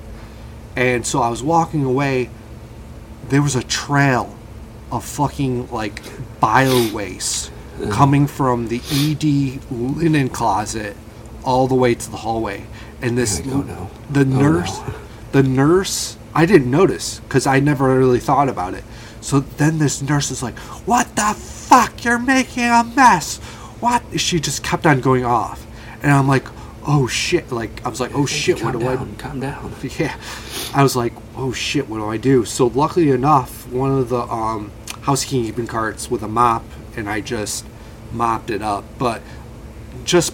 and 0.76 1.06
so 1.06 1.22
I 1.22 1.30
was 1.30 1.44
walking 1.44 1.84
away. 1.84 2.30
There 3.30 3.42
was 3.42 3.56
a 3.56 3.64
trail 3.64 4.36
of 4.92 5.04
fucking 5.04 5.72
like 5.72 6.02
bio 6.40 6.92
waste 6.94 7.52
coming 7.92 8.28
from 8.28 8.68
the 8.70 8.82
ED 8.92 9.60
linen 9.72 10.30
closet 10.30 10.96
all 11.44 11.68
the 11.68 11.76
way 11.76 11.94
to 11.96 12.12
the 12.12 12.18
hallway, 12.18 12.66
and 13.02 13.18
this 13.18 13.40
the 13.40 13.52
Oh, 13.52 14.24
nurse, 14.24 14.80
no. 14.80 14.94
the 15.32 15.44
nurse. 15.44 16.18
I 16.34 16.46
didn't 16.46 16.70
notice 16.70 17.20
because 17.22 17.48
I 17.48 17.60
never 17.60 17.98
really 17.98 18.20
thought 18.20 18.50
about 18.50 18.74
it. 18.74 18.84
So 19.22 19.40
then 19.40 19.78
this 19.80 20.02
nurse 20.02 20.32
is 20.32 20.44
like, 20.44 20.58
"What 20.86 21.16
the 21.16 21.34
fuck? 21.36 22.04
You're 22.04 22.20
making 22.20 22.64
a 22.66 22.84
mess." 22.84 23.38
What? 23.80 24.04
She 24.20 24.40
just 24.40 24.64
kept 24.64 24.86
on 24.86 25.02
going 25.02 25.26
off, 25.26 25.66
and 26.02 26.12
I'm 26.12 26.28
like, 26.28 26.46
"Oh 26.88 27.08
shit!" 27.08 27.52
Like 27.52 27.86
I 27.86 27.90
was 27.90 28.00
like, 28.00 28.12
"Oh 28.14 28.26
shit! 28.26 28.64
What 28.64 28.74
do 28.74 28.88
I?" 28.88 28.96
down, 28.96 29.16
Calm 29.18 29.40
down. 29.40 29.74
yeah 30.00 30.16
i 30.74 30.84
was 30.84 30.96
like 30.96 31.14
oh 31.38 31.54
shit 31.54 31.88
what 31.88 32.00
do 32.00 32.06
i 32.10 32.18
do 32.18 32.44
so 32.44 32.68
luckily 32.68 33.10
enough 33.12 33.66
one 33.70 33.92
of 33.92 34.10
the 34.10 34.20
um, 34.24 34.72
housekeeping 35.04 35.68
carts 35.68 36.12
with 36.12 36.22
a 36.22 36.28
mop 36.28 36.64
and 36.98 37.08
i 37.10 37.22
just 37.22 37.66
mopped 38.12 38.50
it 38.50 38.62
up 38.62 38.84
but 38.98 39.22
just 40.04 40.34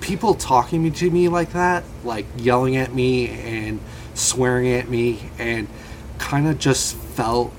people 0.00 0.34
talking 0.34 0.90
to 0.92 1.10
me 1.10 1.28
like 1.28 1.52
that 1.52 1.84
like 2.02 2.26
yelling 2.36 2.74
at 2.76 2.92
me 2.94 3.28
and 3.28 3.78
swearing 4.14 4.72
at 4.72 4.88
me 4.88 5.30
and 5.38 5.68
kind 6.18 6.48
of 6.48 6.58
just 6.58 6.96
felt 6.96 7.52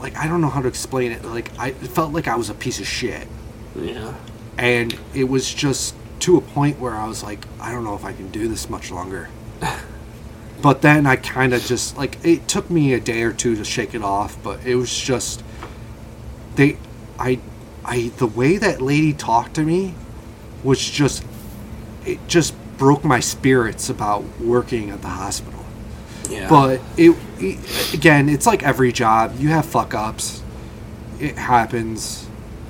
like 0.00 0.16
i 0.16 0.28
don't 0.28 0.40
know 0.40 0.48
how 0.48 0.62
to 0.62 0.68
explain 0.68 1.10
it 1.10 1.24
like 1.24 1.50
i 1.58 1.72
felt 1.72 2.12
like 2.12 2.28
i 2.28 2.36
was 2.36 2.48
a 2.48 2.54
piece 2.54 2.78
of 2.78 2.86
shit 2.86 3.26
Yeah. 3.74 4.14
and 4.56 4.96
it 5.14 5.24
was 5.24 5.52
just 5.52 5.94
to 6.20 6.36
a 6.36 6.40
point 6.40 6.78
where 6.78 6.94
I 6.94 7.06
was 7.06 7.22
like, 7.22 7.44
I 7.60 7.72
don't 7.72 7.84
know 7.84 7.94
if 7.94 8.04
I 8.04 8.12
can 8.12 8.30
do 8.30 8.48
this 8.48 8.68
much 8.70 8.90
longer. 8.90 9.28
but 10.62 10.82
then 10.82 11.06
I 11.06 11.16
kind 11.16 11.54
of 11.54 11.62
just 11.62 11.96
like 11.96 12.24
it 12.24 12.48
took 12.48 12.70
me 12.70 12.92
a 12.94 13.00
day 13.00 13.22
or 13.22 13.32
two 13.32 13.56
to 13.56 13.64
shake 13.64 13.94
it 13.94 14.02
off, 14.02 14.42
but 14.42 14.64
it 14.64 14.76
was 14.76 14.96
just 14.96 15.42
they 16.56 16.78
I 17.18 17.40
I 17.84 18.12
the 18.16 18.26
way 18.26 18.56
that 18.56 18.80
lady 18.80 19.12
talked 19.12 19.54
to 19.54 19.62
me 19.62 19.94
was 20.64 20.78
just 20.78 21.24
it 22.04 22.18
just 22.28 22.54
broke 22.78 23.04
my 23.04 23.20
spirits 23.20 23.88
about 23.88 24.24
working 24.40 24.90
at 24.90 25.02
the 25.02 25.08
hospital. 25.08 25.64
Yeah. 26.28 26.48
But 26.48 26.80
it, 26.96 27.16
it 27.38 27.94
again, 27.94 28.28
it's 28.28 28.46
like 28.46 28.62
every 28.62 28.92
job. 28.92 29.36
You 29.38 29.48
have 29.50 29.66
fuck 29.66 29.94
ups. 29.94 30.42
It 31.20 31.36
happens. 31.36 32.26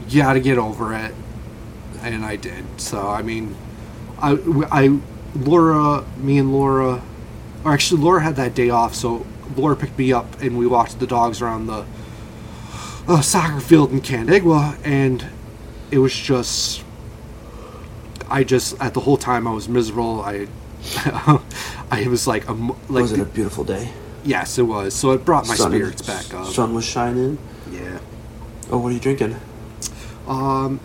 You 0.09 0.23
got 0.23 0.35
to 0.35 0.41
get 0.41 0.59
over 0.59 0.95
it, 0.95 1.15
and 2.13 2.25
I 2.25 2.37
did. 2.37 2.65
So 2.81 3.09
I 3.09 3.23
mean, 3.23 3.55
I, 4.19 4.39
I, 4.71 4.99
Laura, 5.35 6.05
me 6.17 6.39
and 6.39 6.53
Laura, 6.53 7.03
or 7.65 7.73
actually 7.73 8.03
Laura 8.03 8.23
had 8.23 8.37
that 8.37 8.55
day 8.55 8.71
off, 8.71 8.95
so 8.95 9.27
Laura 9.57 9.77
picked 9.77 9.99
me 9.99 10.13
up 10.13 10.41
and 10.41 10.59
we 10.59 10.67
walked 10.67 10.99
the 10.99 11.07
dogs 11.07 11.43
around 11.43 11.67
the 11.67 11.85
uh, 13.09 13.21
soccer 13.21 13.61
field 13.61 13.93
in 13.93 14.01
Canandaigua, 14.01 14.77
and 14.85 15.27
it 15.91 15.99
was 15.99 16.15
just. 16.15 16.83
I 18.29 18.43
just 18.43 18.81
at 18.81 18.93
the 18.95 19.01
whole 19.01 19.17
time 19.17 19.47
I 19.47 19.53
was 19.53 19.69
miserable. 19.69 20.21
I, 20.21 20.49
I 21.93 22.09
was 22.09 22.27
like, 22.27 22.49
um, 22.49 22.71
like 22.89 23.03
was 23.03 23.13
it 23.13 23.21
a 23.21 23.25
beautiful 23.25 23.63
day? 23.63 23.93
Yes, 24.25 24.59
it 24.59 24.65
was. 24.65 24.95
So 24.95 25.13
it 25.13 25.25
brought 25.25 25.47
my 25.47 25.55
Sun- 25.55 25.71
spirits 25.71 26.03
back 26.03 26.35
up. 26.35 26.47
Sun 26.47 26.75
was 26.75 26.85
shining. 26.85 27.39
Yeah. 27.71 28.01
Oh, 28.69 28.79
what 28.79 28.91
are 28.91 28.95
you 28.95 29.01
drinking? 29.01 29.37
Um, 30.27 30.81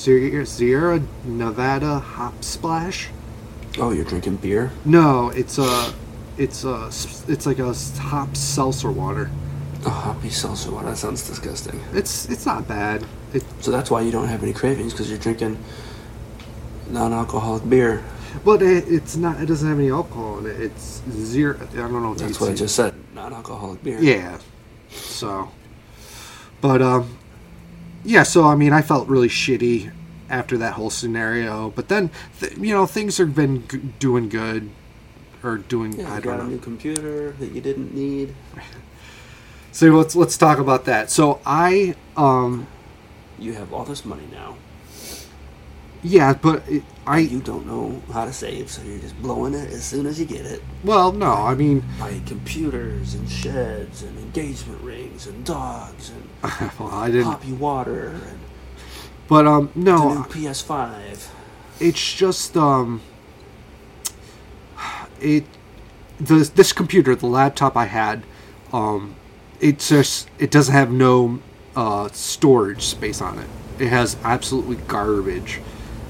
Sierra, 0.00 0.46
Sierra 0.46 1.02
Nevada 1.24 1.98
Hop 1.98 2.42
Splash. 2.42 3.10
Oh, 3.78 3.90
you're 3.92 4.06
drinking 4.06 4.36
beer? 4.36 4.72
No, 4.86 5.28
it's 5.28 5.58
a, 5.58 5.92
it's 6.38 6.64
a, 6.64 6.86
it's 7.28 7.44
like 7.44 7.58
a 7.58 7.74
hop 7.98 8.34
seltzer 8.34 8.90
water. 8.90 9.30
Oh, 9.84 9.90
hoppy 9.90 10.30
seltzer 10.30 10.70
water. 10.70 10.86
That 10.88 10.96
sounds 10.96 11.26
disgusting. 11.26 11.82
It's 11.92 12.30
it's 12.30 12.46
not 12.46 12.66
bad. 12.66 13.04
It 13.34 13.44
So 13.60 13.70
that's 13.70 13.90
why 13.90 14.00
you 14.00 14.10
don't 14.10 14.26
have 14.28 14.42
any 14.42 14.54
cravings 14.54 14.94
because 14.94 15.10
you're 15.10 15.18
drinking 15.18 15.62
non-alcoholic 16.88 17.68
beer. 17.68 18.02
but 18.42 18.62
it, 18.62 18.84
it's 18.88 19.16
not. 19.16 19.38
It 19.42 19.46
doesn't 19.46 19.68
have 19.68 19.78
any 19.78 19.90
alcohol 19.90 20.38
in 20.38 20.46
it. 20.46 20.60
It's 20.62 21.02
zero. 21.10 21.58
I 21.60 21.76
don't 21.76 21.92
know. 21.92 22.12
If 22.12 22.18
That's 22.18 22.40
what 22.40 22.50
I 22.50 22.54
just 22.54 22.74
said. 22.74 22.94
Non-alcoholic 23.14 23.82
beer. 23.82 23.98
Yeah. 24.00 24.38
So, 24.88 25.50
but 26.62 26.80
um, 26.80 27.18
yeah. 28.04 28.22
So 28.22 28.44
I 28.46 28.54
mean, 28.54 28.72
I 28.72 28.82
felt 28.82 29.08
really 29.08 29.28
shitty 29.28 29.92
after 30.28 30.56
that 30.58 30.74
whole 30.74 30.90
scenario. 30.90 31.70
But 31.70 31.88
then, 31.88 32.10
th- 32.38 32.56
you 32.56 32.72
know, 32.74 32.86
things 32.86 33.18
have 33.18 33.34
been 33.34 33.66
g- 33.68 33.78
doing 33.98 34.28
good, 34.28 34.70
or 35.42 35.58
doing. 35.58 35.98
Yeah, 35.98 36.12
I 36.12 36.16
you 36.16 36.22
don't 36.22 36.36
got 36.36 36.40
a 36.40 36.44
know. 36.44 36.50
new 36.50 36.58
computer 36.58 37.32
that 37.32 37.52
you 37.52 37.60
didn't 37.60 37.94
need. 37.94 38.34
So 39.72 39.86
let's 39.86 40.16
let's 40.16 40.36
talk 40.36 40.58
about 40.58 40.84
that. 40.86 41.10
So 41.12 41.40
I 41.46 41.94
um 42.16 42.66
You 43.38 43.52
have 43.54 43.72
all 43.72 43.84
this 43.84 44.04
money 44.04 44.26
now. 44.32 44.56
yeah, 46.02 46.32
but 46.34 46.64
it, 46.68 46.82
I 47.06 47.18
You 47.20 47.40
don't 47.40 47.66
know 47.66 48.02
how 48.12 48.24
to 48.24 48.32
save, 48.32 48.70
so 48.70 48.82
you're 48.82 48.98
just 48.98 49.20
blowing 49.22 49.54
it 49.54 49.70
as 49.70 49.84
soon 49.84 50.06
as 50.06 50.18
you 50.18 50.26
get 50.26 50.44
it. 50.44 50.62
well 50.82 51.12
no, 51.12 51.32
I 51.32 51.54
mean 51.54 51.84
Buy 52.00 52.20
computers 52.26 53.14
and 53.14 53.30
sheds 53.30 54.02
and 54.02 54.18
engagement 54.18 54.80
rings 54.82 55.26
and 55.28 55.44
dogs 55.44 56.10
and 56.10 56.28
well, 56.78 56.90
I 56.92 57.10
didn't. 57.10 57.24
poppy 57.24 57.52
water 57.52 58.18
But 59.28 59.46
um 59.46 59.70
no, 59.74 60.24
PS5. 60.30 61.28
it's 61.80 62.14
just 62.14 62.56
um 62.56 63.00
it 65.20 65.44
the 66.18 66.50
this 66.54 66.72
computer, 66.72 67.14
the 67.14 67.26
laptop 67.26 67.76
I 67.76 67.86
had, 67.86 68.22
um 68.72 69.14
it's 69.60 69.88
just 69.88 70.28
it 70.38 70.50
doesn't 70.50 70.74
have 70.74 70.90
no 70.90 71.40
uh 71.76 72.08
storage 72.12 72.82
space 72.82 73.20
on 73.20 73.38
it. 73.38 73.48
It 73.78 73.88
has 73.88 74.16
absolutely 74.24 74.76
garbage. 74.88 75.60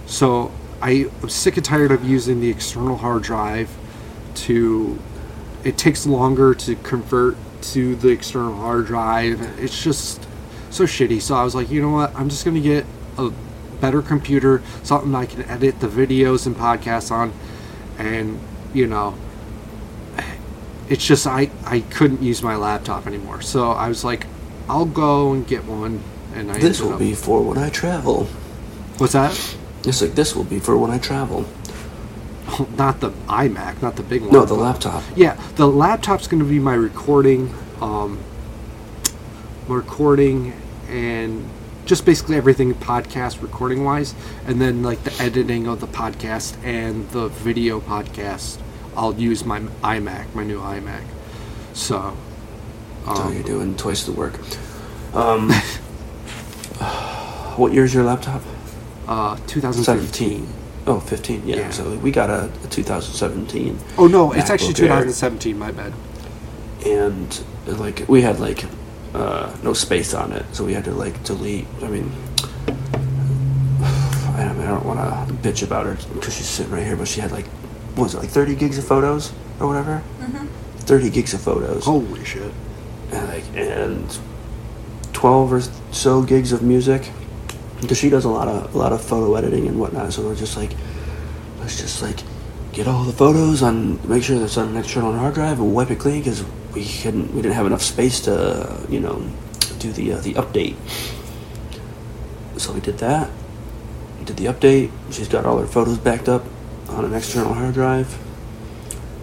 So 0.07 0.53
I 0.81 1.09
am 1.23 1.29
sick 1.29 1.57
and 1.57 1.65
tired 1.65 1.91
of 1.93 2.05
using 2.09 2.41
the 2.41 2.49
external 2.51 2.97
hard 2.97 3.23
drive 3.23 3.71
to 4.35 4.99
it 5.65 5.77
takes 5.77 6.07
longer 6.07 6.55
to 6.55 6.75
convert 6.77 7.37
to 7.63 7.95
the 7.97 8.09
external 8.09 8.55
hard 8.57 8.87
drive. 8.87 9.41
It's 9.59 9.83
just 9.83 10.27
so 10.71 10.85
shitty. 10.85 11.21
So 11.21 11.35
I 11.35 11.45
was 11.45 11.55
like, 11.55 11.71
you 11.71 11.81
know 11.83 11.91
what? 11.91 12.15
I'm 12.15 12.29
just 12.29 12.45
gonna 12.45 12.61
get 12.61 12.85
a 13.19 13.31
better 13.81 14.03
computer, 14.03 14.63
something 14.83 15.15
I 15.15 15.27
can 15.27 15.43
edit 15.45 15.81
the 15.81 15.89
videos 15.89 16.47
and 16.47 16.55
podcasts 16.57 17.11
on, 17.11 17.33
and 17.99 18.39
you 18.75 18.87
know, 18.87 19.15
it's 20.89 21.05
just 21.07 21.27
I 21.27 21.51
I 21.65 21.81
couldn't 21.81 22.23
use 22.23 22.43
my 22.43 22.57
laptop 22.57 23.07
anymore. 23.07 23.41
So 23.43 23.71
I 23.73 23.89
was 23.89 24.05
like, 24.05 24.27
I'll 24.69 24.85
go 24.87 25.33
and 25.33 25.47
get 25.47 25.65
one, 25.65 26.03
and 26.35 26.51
I 26.51 26.59
This 26.59 26.81
will 26.81 26.95
up- 26.95 26.99
be 26.99 27.15
for 27.15 27.41
when 27.43 27.59
I 27.59 27.69
travel. 27.71 28.25
what's 28.99 29.13
that? 29.15 29.33
It's 29.85 30.03
like 30.03 30.15
this 30.15 30.37
will 30.37 30.45
be 30.45 30.59
for 30.59 30.77
when 30.77 30.91
I 30.91 30.99
travel. 30.99 31.47
Not 32.77 33.01
the 33.01 33.11
iMac, 33.29 33.83
not 33.83 33.97
the 33.97 34.03
big 34.03 34.23
one. 34.23 34.33
No, 34.33 34.45
the 34.45 34.55
laptop. 34.55 35.03
Yeah, 35.17 35.41
the 35.57 35.67
laptop's 35.67 36.27
going 36.27 36.43
to 36.43 36.49
be 36.49 36.59
my 36.59 36.75
recording, 36.75 37.55
um, 37.81 38.19
my 39.69 39.77
recording, 39.77 40.53
and 40.89 41.49
just 41.87 42.05
basically 42.05 42.37
everything 42.37 42.75
podcast 42.75 43.43
recording 43.43 43.85
wise, 43.85 44.15
and 44.47 44.61
then 44.61 44.83
like 44.83 45.03
the 45.05 45.23
editing 45.23 45.67
of 45.67 45.81
the 45.81 45.87
podcast 45.87 46.63
and 46.65 47.09
the 47.11 47.29
video 47.29 47.81
podcast. 47.81 48.59
I'll 48.97 49.15
use 49.15 49.45
my 49.45 49.61
iMac, 49.61 50.35
my 50.35 50.45
new 50.45 50.61
iMac. 50.61 51.05
So, 51.73 52.17
um, 53.07 53.33
you're 53.33 53.45
doing 53.45 53.77
twice 53.77 54.05
the 54.05 54.13
work. 54.13 54.35
Um, 55.15 55.51
what 57.57 57.73
year's 57.73 57.95
your 57.95 58.05
laptop? 58.05 58.43
uh, 59.11 59.37
2015. 59.47 59.85
17. 59.85 60.49
Oh, 60.87 60.99
15. 61.01 61.47
Yeah. 61.47 61.57
Yeah. 61.57 61.71
So 61.71 61.97
we 61.99 62.11
got 62.11 62.31
a, 62.31 62.51
a 62.65 62.69
2017. 62.69 63.79
Oh 63.99 64.07
no, 64.07 64.33
it's 64.33 64.51
actually 64.51 64.75
MacBook 64.75 64.81
Air. 64.91 65.05
2017. 65.05 65.59
My 65.59 65.71
bad. 65.73 65.93
and 66.87 67.45
like 67.67 68.09
we 68.09 68.23
had 68.23 68.41
like 68.41 68.65
uh, 69.15 69.55
no 69.63 69.73
space 69.75 70.15
on 70.15 70.33
it, 70.33 70.45
so 70.55 70.65
we 70.65 70.73
had 70.75 70.85
to 70.85 70.93
like 70.93 71.23
delete. 71.25 71.67
I 71.83 71.89
mean, 71.89 72.11
I 74.37 74.45
don't, 74.45 74.61
I 74.61 74.67
don't 74.67 74.87
want 74.87 75.01
to 75.29 75.35
bitch 75.35 75.63
about 75.63 75.87
her 75.87 75.97
because 76.15 76.37
she's 76.37 76.47
sitting 76.47 76.73
right 76.73 76.85
here, 76.87 76.97
but 76.97 77.09
she 77.09 77.21
had 77.21 77.31
like 77.33 77.47
what 77.97 78.05
was 78.05 78.15
it 78.15 78.19
like 78.19 78.31
thirty 78.31 78.55
gigs 78.55 78.79
of 78.79 78.85
photos 78.87 79.33
or 79.61 79.67
whatever? 79.67 80.03
Mm-hmm. 80.21 80.47
Thirty 80.79 81.11
gigs 81.11 81.35
of 81.35 81.41
photos, 81.43 81.85
Holy 81.85 82.25
shit. 82.25 82.53
and 83.13 83.29
like 83.29 83.45
and 83.55 84.19
twelve 85.13 85.53
or 85.53 85.61
so 85.93 86.23
gigs 86.23 86.53
of 86.53 86.63
music. 86.63 87.11
Because 87.81 87.99
she 87.99 88.11
does 88.11 88.25
a 88.25 88.29
lot 88.29 88.49
of 88.49 88.75
a 88.75 88.79
lot 88.79 88.93
of 88.93 89.03
photo 89.03 89.35
editing 89.35 89.67
and 89.67 89.79
whatnot, 89.81 90.13
so 90.13 90.23
we're 90.23 90.35
just 90.37 90.57
like, 90.57 90.73
let's 91.59 91.81
just 91.81 92.03
like 92.03 92.19
get 92.73 92.87
all 92.87 93.05
the 93.05 93.13
photos 93.13 93.63
on, 93.63 94.07
make 94.09 94.23
sure 94.23 94.39
that's 94.39 94.57
on 94.57 94.69
an 94.69 94.77
external 94.77 95.13
hard 95.13 95.35
drive 95.35 95.59
and 95.59 95.75
wipe 95.75 95.91
it 95.91 95.99
clean 95.99 96.21
because 96.21 96.45
we 96.75 96.85
couldn't, 96.87 97.35
we 97.35 97.43
didn't 97.43 97.55
have 97.55 97.67
enough 97.67 97.83
space 97.83 98.21
to, 98.21 98.87
you 98.89 99.01
know, 99.01 99.21
do 99.79 99.91
the 99.93 100.13
uh, 100.13 100.21
the 100.21 100.35
update. 100.35 100.77
So 102.59 102.73
we 102.73 102.81
did 102.81 102.99
that. 102.99 103.31
Did 104.25 104.37
the 104.37 104.47
update. 104.47 104.91
She's 105.11 105.29
got 105.29 105.47
all 105.47 105.59
her 105.59 105.67
photos 105.67 105.99
backed 105.99 106.29
up 106.29 106.45
on 106.91 107.05
an 107.05 107.15
external 107.15 107.55
hard 107.55 107.75
drive, 107.75 108.17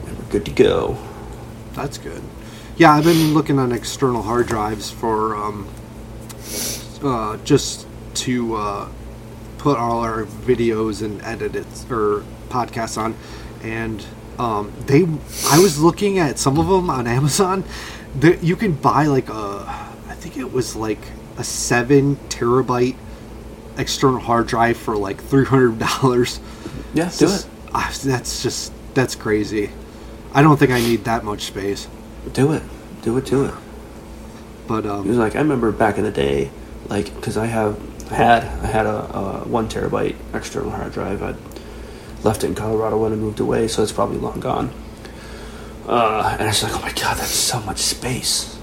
and 0.07 0.17
we're 0.17 0.25
good 0.31 0.45
to 0.45 0.51
go. 0.51 0.97
That's 1.73 1.97
good. 1.97 2.21
Yeah, 2.77 2.93
I've 2.93 3.03
been 3.03 3.33
looking 3.33 3.59
on 3.59 3.71
external 3.71 4.23
hard 4.23 4.47
drives 4.47 4.89
for 4.89 5.35
um, 5.35 5.67
uh, 7.03 7.37
just 7.37 7.86
to 8.21 8.55
uh, 8.55 8.89
put 9.57 9.77
all 9.77 9.99
our 9.99 10.25
videos 10.25 11.01
and 11.03 11.21
edits 11.21 11.85
or 11.89 12.23
podcasts 12.49 12.97
on, 12.97 13.15
and 13.63 14.05
um, 14.39 14.71
they. 14.85 15.03
I 15.49 15.59
was 15.59 15.81
looking 15.81 16.19
at 16.19 16.37
some 16.39 16.59
of 16.59 16.67
them 16.67 16.89
on 16.89 17.07
Amazon. 17.07 17.63
That 18.19 18.43
you 18.43 18.55
can 18.55 18.73
buy 18.73 19.05
like 19.05 19.29
a, 19.29 19.65
I 20.07 20.15
think 20.15 20.37
it 20.37 20.51
was 20.51 20.75
like 20.75 20.99
a 21.37 21.43
seven 21.43 22.15
terabyte 22.29 22.95
external 23.77 24.19
hard 24.19 24.47
drive 24.47 24.77
for 24.77 24.97
like 24.97 25.21
three 25.21 25.45
hundred 25.45 25.79
dollars. 25.79 26.39
Yeah, 26.93 27.11
do 27.17 27.27
it. 27.27 27.47
That's 28.03 28.41
just 28.41 28.73
that's 28.93 29.15
crazy. 29.15 29.71
I 30.33 30.41
don't 30.41 30.57
think 30.57 30.71
I 30.71 30.79
need 30.79 31.03
that 31.05 31.23
much 31.23 31.43
space. 31.43 31.87
Do 32.33 32.51
it. 32.51 32.63
Do 33.01 33.17
it. 33.17 33.25
Do 33.25 33.45
it. 33.45 33.53
But 34.67 34.85
It 34.85 34.89
was 34.89 35.09
um, 35.11 35.17
like 35.17 35.35
I 35.35 35.39
remember 35.39 35.71
back 35.71 35.97
in 35.97 36.03
the 36.03 36.11
day, 36.11 36.49
like 36.87 37.13
because 37.15 37.37
I 37.37 37.45
have 37.45 37.79
had 38.09 38.43
I 38.43 38.67
had 38.67 38.85
a, 38.85 39.15
a 39.17 39.47
one 39.47 39.67
terabyte 39.69 40.15
external 40.33 40.71
hard 40.71 40.93
drive. 40.93 41.21
I'd 41.23 41.35
left 42.23 42.43
it 42.43 42.47
in 42.47 42.55
Colorado 42.55 42.97
when 42.97 43.13
I 43.13 43.15
moved 43.15 43.39
away, 43.39 43.67
so 43.67 43.83
it's 43.83 43.91
probably 43.91 44.17
long 44.17 44.39
gone. 44.39 44.71
Uh, 45.87 46.29
and 46.33 46.43
I 46.43 46.47
was 46.47 46.63
like, 46.63 46.75
oh 46.75 46.81
my 46.81 46.91
god, 46.93 47.17
that's 47.17 47.29
so 47.29 47.61
much 47.61 47.77
space, 47.77 48.57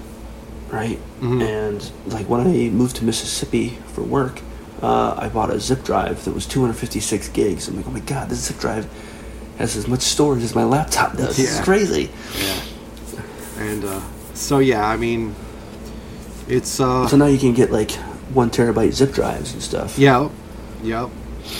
right? 0.69 0.99
Mhm. 1.21 1.41
And 1.43 1.91
like 2.13 2.29
when 2.29 2.41
I 2.41 2.69
moved 2.69 2.97
to 2.97 3.05
Mississippi 3.05 3.77
for 3.93 4.03
work, 4.03 4.41
uh, 4.83 5.15
I 5.17 5.29
bought 5.29 5.49
a 5.49 5.59
zip 5.59 5.83
drive 5.83 6.23
that 6.25 6.33
was 6.35 6.45
256 6.45 7.29
gigs. 7.29 7.67
I'm 7.67 7.77
like, 7.77 7.87
oh 7.87 7.91
my 7.91 8.01
god, 8.01 8.29
this 8.29 8.45
zip 8.45 8.59
drive 8.59 8.87
has 9.57 9.75
as 9.75 9.87
much 9.87 10.01
storage 10.01 10.43
as 10.43 10.53
my 10.53 10.63
laptop 10.65 11.15
does. 11.17 11.39
It's 11.39 11.59
crazy. 11.61 12.11
yeah, 12.37 12.61
and 13.57 13.85
uh, 13.85 14.01
so 14.33 14.59
yeah, 14.59 14.85
I 14.87 14.97
mean, 14.97 15.33
it's 16.47 16.79
uh, 16.79 17.07
So 17.07 17.17
now 17.17 17.25
you 17.27 17.39
can 17.39 17.53
get 17.53 17.71
like 17.71 17.91
one 18.33 18.49
terabyte 18.49 18.93
zip 18.93 19.13
drives 19.13 19.53
and 19.53 19.61
stuff. 19.61 19.97
yeah, 19.97 20.29
yep, 20.83 21.09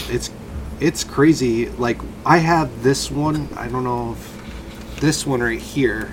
it's 0.10 0.32
it's 0.80 1.04
crazy. 1.04 1.70
Like 1.70 2.00
I 2.26 2.38
have 2.40 2.84
this 2.84 3.10
one. 3.12 3.48
I 3.56 3.68
don't 3.68 3.84
know 3.84 4.14
if 4.14 5.00
this 5.00 5.26
one 5.26 5.42
right 5.42 5.60
here, 5.60 6.12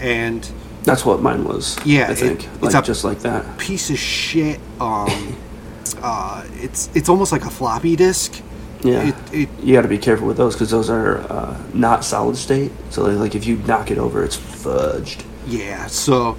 and 0.00 0.48
That's 0.84 1.04
what 1.04 1.20
mine 1.22 1.44
was. 1.44 1.76
Yeah, 1.84 2.08
I 2.08 2.12
it- 2.12 2.18
think 2.18 2.44
it's 2.44 2.62
like 2.62 2.74
a- 2.74 2.82
just 2.86 3.04
like 3.04 3.20
that. 3.20 3.58
piece 3.58 3.90
of 3.90 3.98
shit. 3.98 4.60
Um, 4.80 5.36
uh, 6.02 6.44
it's 6.54 6.88
it's 6.94 7.08
almost 7.08 7.32
like 7.32 7.44
a 7.44 7.50
floppy 7.50 7.96
disk. 7.96 8.42
Yeah, 8.82 9.08
It, 9.08 9.14
it 9.32 9.48
you 9.62 9.74
got 9.74 9.82
to 9.82 9.88
be 9.88 9.98
careful 9.98 10.26
with 10.26 10.36
those 10.36 10.54
because 10.54 10.70
those 10.70 10.90
are 10.90 11.18
uh, 11.32 11.56
not 11.74 12.04
solid 12.04 12.36
state. 12.36 12.70
So 12.90 13.02
like 13.04 13.34
if 13.34 13.46
you 13.46 13.56
knock 13.58 13.90
it 13.90 13.98
over, 13.98 14.22
it's 14.22 14.36
fudged. 14.36 15.24
Yeah, 15.46 15.86
so 15.86 16.36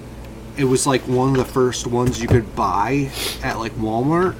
It 0.57 0.65
was 0.65 0.85
like 0.87 1.01
one 1.07 1.29
of 1.31 1.37
the 1.37 1.45
first 1.45 1.87
ones 1.87 2.21
you 2.21 2.27
could 2.27 2.55
buy 2.55 3.09
at 3.43 3.57
like 3.59 3.73
Walmart. 3.73 4.35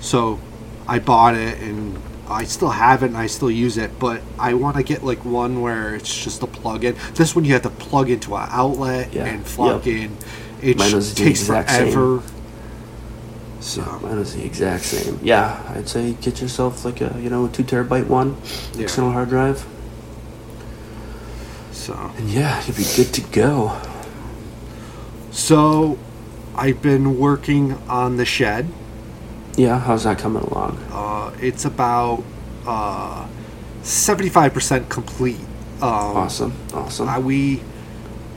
So 0.00 0.38
I 0.86 0.98
bought 0.98 1.34
it 1.34 1.58
and 1.60 1.98
I 2.28 2.44
still 2.44 2.70
have 2.70 3.02
it 3.02 3.06
and 3.06 3.16
I 3.16 3.26
still 3.26 3.50
use 3.50 3.76
it, 3.78 3.98
but 3.98 4.20
I 4.38 4.54
want 4.54 4.76
to 4.76 4.82
get 4.82 5.02
like 5.04 5.24
one 5.24 5.60
where 5.62 5.94
it's 5.94 6.24
just 6.24 6.42
a 6.42 6.46
plug 6.46 6.84
in. 6.84 6.94
This 7.14 7.34
one 7.34 7.44
you 7.44 7.52
have 7.54 7.62
to 7.62 7.70
plug 7.70 8.10
into 8.10 8.34
an 8.36 8.48
outlet 8.50 9.12
Yeah, 9.12 9.24
and 9.26 9.44
plug 9.44 9.86
yep. 9.86 9.96
in. 10.10 10.16
It 10.62 10.76
Mine 10.78 10.90
sh- 10.90 10.94
was 10.94 11.14
the 11.14 11.24
takes 11.24 11.46
forever. 11.46 12.20
same. 12.20 12.39
So 13.60 13.82
mine 14.02 14.18
was 14.18 14.34
the 14.34 14.44
exact 14.44 14.84
same. 14.84 15.18
Yeah, 15.22 15.60
I'd 15.74 15.88
say 15.88 16.12
get 16.14 16.40
yourself 16.40 16.84
like 16.84 17.00
a 17.02 17.14
you 17.20 17.28
know 17.30 17.44
a 17.44 17.48
two 17.48 17.62
terabyte 17.62 18.06
one 18.06 18.36
Yeah. 18.74 18.84
external 18.84 19.12
hard 19.12 19.28
drive, 19.28 19.64
so 21.72 21.94
and 22.16 22.28
yeah, 22.30 22.62
you'd 22.66 22.76
be 22.76 22.84
good 22.96 23.12
to 23.14 23.20
go. 23.32 23.78
So, 25.30 25.96
I've 26.56 26.82
been 26.82 27.16
working 27.18 27.74
on 27.88 28.16
the 28.16 28.24
shed. 28.24 28.68
Yeah, 29.56 29.78
how's 29.78 30.02
that 30.04 30.18
coming 30.18 30.42
along? 30.42 30.76
Uh, 30.90 31.32
it's 31.40 31.64
about 31.64 32.24
uh, 32.66 33.28
75% 33.82 34.88
complete. 34.88 35.38
Um, 35.80 36.16
Awesome, 36.16 36.52
awesome. 36.74 37.08
uh, 37.08 37.20
we, 37.20 37.62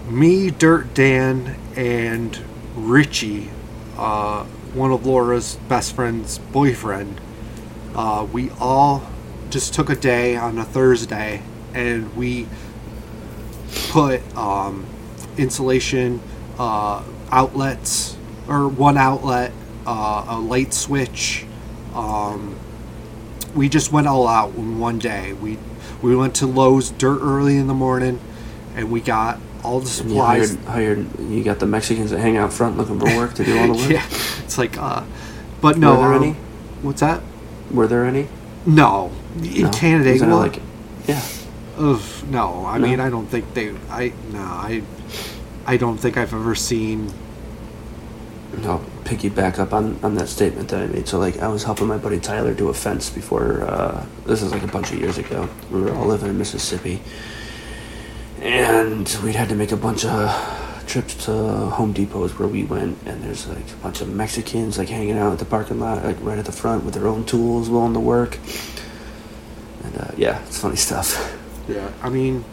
me, 0.08 0.52
Dirt 0.52 0.94
Dan, 0.94 1.56
and 1.76 2.40
Richie, 2.76 3.50
uh, 3.98 4.46
one 4.74 4.92
of 4.92 5.06
Laura's 5.06 5.56
best 5.68 5.96
friend's 5.96 6.40
boyfriend, 6.40 7.20
uh, 7.96 8.28
we 8.32 8.50
all 8.60 9.08
just 9.50 9.74
took 9.74 9.90
a 9.90 9.96
day 9.96 10.36
on 10.36 10.58
a 10.58 10.64
Thursday 10.64 11.42
and 11.74 12.16
we 12.16 12.48
put 13.90 14.22
um, 14.36 14.86
insulation 15.38 16.20
uh, 16.58 17.04
outlets 17.32 18.18
or 18.48 18.68
one 18.68 18.98
outlet, 18.98 19.52
uh, 19.86 20.26
a 20.28 20.40
light 20.40 20.74
switch. 20.74 21.46
Um, 21.94 22.58
we 23.56 23.70
just 23.70 23.92
went 23.92 24.08
all 24.08 24.28
out 24.28 24.56
in 24.56 24.80
one 24.80 25.00
day. 25.00 25.34
We 25.34 25.60
we 26.02 26.16
went 26.16 26.36
to 26.36 26.48
Lowe's 26.48 26.92
dirt 26.92 27.20
early 27.22 27.58
in 27.58 27.68
the 27.68 27.74
morning, 27.74 28.20
and 28.76 28.92
we 28.92 29.00
got 29.00 29.40
all 29.64 29.80
the 29.80 30.02
And 30.02 30.12
you 30.12 30.22
hired, 30.22 30.48
supplies. 30.48 30.74
hired, 30.74 31.20
you 31.20 31.44
got 31.44 31.60
the 31.60 31.66
Mexicans 31.66 32.12
that 32.12 32.20
hang 32.20 32.38
out 32.38 32.52
front 32.54 32.78
looking 32.78 33.00
for 33.00 33.06
work 33.18 33.34
to 33.36 33.44
do 33.44 33.58
all 33.60 33.68
the 33.68 33.74
work. 33.74 33.90
yeah, 33.90 34.06
it's 34.44 34.58
like, 34.58 34.78
uh, 34.78 35.04
but 35.62 35.78
no. 35.78 35.96
Were 35.96 36.02
there 36.02 36.14
um, 36.14 36.24
any? 36.24 36.34
What's 36.82 37.00
that? 37.02 37.22
Were 37.72 37.88
there 37.88 38.06
any? 38.06 38.28
No, 38.66 39.12
in 39.42 39.64
No? 39.64 39.72
Canada, 39.72 40.26
well, 40.26 40.38
like, 40.38 40.60
yeah. 41.08 41.22
Ugh, 41.78 42.02
no. 42.30 42.66
I 42.66 42.78
No? 42.78 42.88
mean, 42.88 43.00
I 43.00 43.10
don't 43.10 43.28
think 43.28 43.54
they. 43.54 43.74
I 43.90 44.14
no. 44.32 44.40
I. 44.40 44.84
I 45.66 45.78
don't 45.78 45.98
think 45.98 46.18
I've 46.18 46.34
ever 46.34 46.56
seen. 46.56 47.12
I'll 48.66 48.86
piggyback 49.04 49.60
up 49.60 49.74
on, 49.74 49.98
on 50.04 50.16
that 50.16 50.28
statement 50.28 50.70
that 50.70 50.82
I 50.84 50.88
made. 50.88 51.08
So, 51.08 51.18
like, 51.20 51.40
I 51.40 51.48
was 51.48 51.64
helping 51.64 51.88
my 51.88 51.98
buddy 51.98 52.20
Tyler 52.20 52.54
do 52.54 52.70
a 52.70 52.74
fence 52.74 53.10
before, 53.10 53.64
uh, 53.64 54.06
this 54.26 54.42
is 54.44 54.52
like 54.52 54.64
a 54.64 54.68
bunch 54.68 54.92
of 54.92 55.00
years 55.00 55.18
ago. 55.18 55.50
We 55.72 55.82
were 55.82 55.94
all 55.94 56.06
living 56.06 56.30
in 56.30 56.38
Mississippi. 56.38 57.02
And 58.44 59.08
we'd 59.24 59.36
had 59.36 59.50
to 59.50 59.56
make 59.56 59.72
a 59.72 59.78
bunch 59.78 60.04
of 60.04 60.84
trips 60.86 61.26
to 61.26 61.32
Home 61.32 61.94
Depots 61.94 62.38
where 62.38 62.48
we 62.48 62.66
went. 62.66 62.98
And 63.06 63.24
there's 63.24 63.48
like 63.48 63.72
a 63.72 63.76
bunch 63.78 64.02
of 64.02 64.10
Mexicans, 64.10 64.78
like, 64.78 64.90
hanging 64.90 65.18
out 65.18 65.32
at 65.32 65.40
the 65.40 65.46
parking 65.46 65.80
lot, 65.80 66.04
like, 66.04 66.18
right 66.20 66.38
at 66.38 66.46
the 66.46 66.52
front 66.52 66.84
with 66.84 66.94
their 66.94 67.08
own 67.08 67.24
tools, 67.24 67.70
willing 67.70 67.94
to 67.94 68.02
work. 68.02 68.38
And 69.84 69.98
uh, 69.98 70.12
yeah, 70.18 70.44
it's 70.44 70.60
funny 70.60 70.76
stuff. 70.76 71.40
Yeah, 71.68 71.90
I 72.02 72.10
mean, 72.10 72.44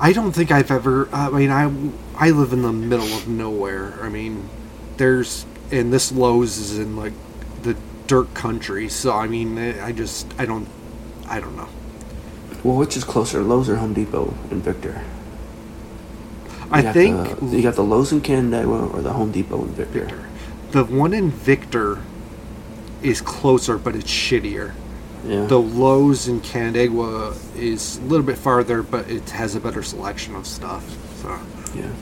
I 0.00 0.12
don't 0.12 0.32
think 0.32 0.50
I've 0.50 0.70
ever. 0.70 1.08
I 1.12 1.30
mean, 1.30 1.50
I 1.50 1.72
I 2.16 2.30
live 2.30 2.52
in 2.52 2.62
the 2.62 2.72
middle 2.72 3.06
of 3.06 3.28
nowhere. 3.28 3.98
I 4.02 4.08
mean, 4.08 4.48
there's 4.96 5.46
and 5.70 5.92
this 5.92 6.12
Lowe's 6.12 6.58
is 6.58 6.78
in 6.78 6.96
like 6.96 7.14
the 7.62 7.76
dirt 8.06 8.34
country. 8.34 8.88
So 8.88 9.12
I 9.12 9.26
mean, 9.26 9.56
I 9.58 9.92
just 9.92 10.26
I 10.38 10.44
don't 10.44 10.68
I 11.26 11.40
don't 11.40 11.56
know. 11.56 11.68
Well, 12.64 12.76
which 12.76 12.96
is 12.96 13.04
closer, 13.04 13.42
Lowe's 13.42 13.68
or 13.68 13.76
Home 13.76 13.92
Depot 13.92 14.34
in 14.50 14.60
Victor? 14.62 15.02
I 16.70 16.78
You 16.78 16.82
got 16.82 16.94
think 16.94 17.40
the, 17.40 17.46
you 17.56 17.62
got 17.62 17.74
the 17.74 17.82
Lowe's 17.82 18.12
in 18.12 18.20
Canandaigua 18.20 18.86
or 18.94 19.02
the 19.02 19.12
Home 19.12 19.32
Depot 19.32 19.62
in 19.62 19.70
Victor. 19.70 20.04
Victor, 20.06 20.28
the 20.70 20.84
one 20.84 21.12
in 21.12 21.30
Victor 21.30 21.98
is 23.02 23.20
closer, 23.20 23.78
but 23.78 23.94
it's 23.94 24.10
shittier. 24.10 24.74
Yeah. 25.24 25.46
The 25.46 25.58
Lowe's 25.60 26.28
in 26.28 26.40
Canandaigua 26.40 27.36
is 27.56 27.98
a 27.98 28.02
little 28.02 28.26
bit 28.26 28.38
farther, 28.38 28.82
but 28.82 29.08
it 29.10 29.28
has 29.30 29.54
a 29.54 29.60
better 29.60 29.82
selection 29.82 30.34
of 30.34 30.46
stuff. 30.46 30.84
So. 31.20 31.38
yeah. 31.74 31.92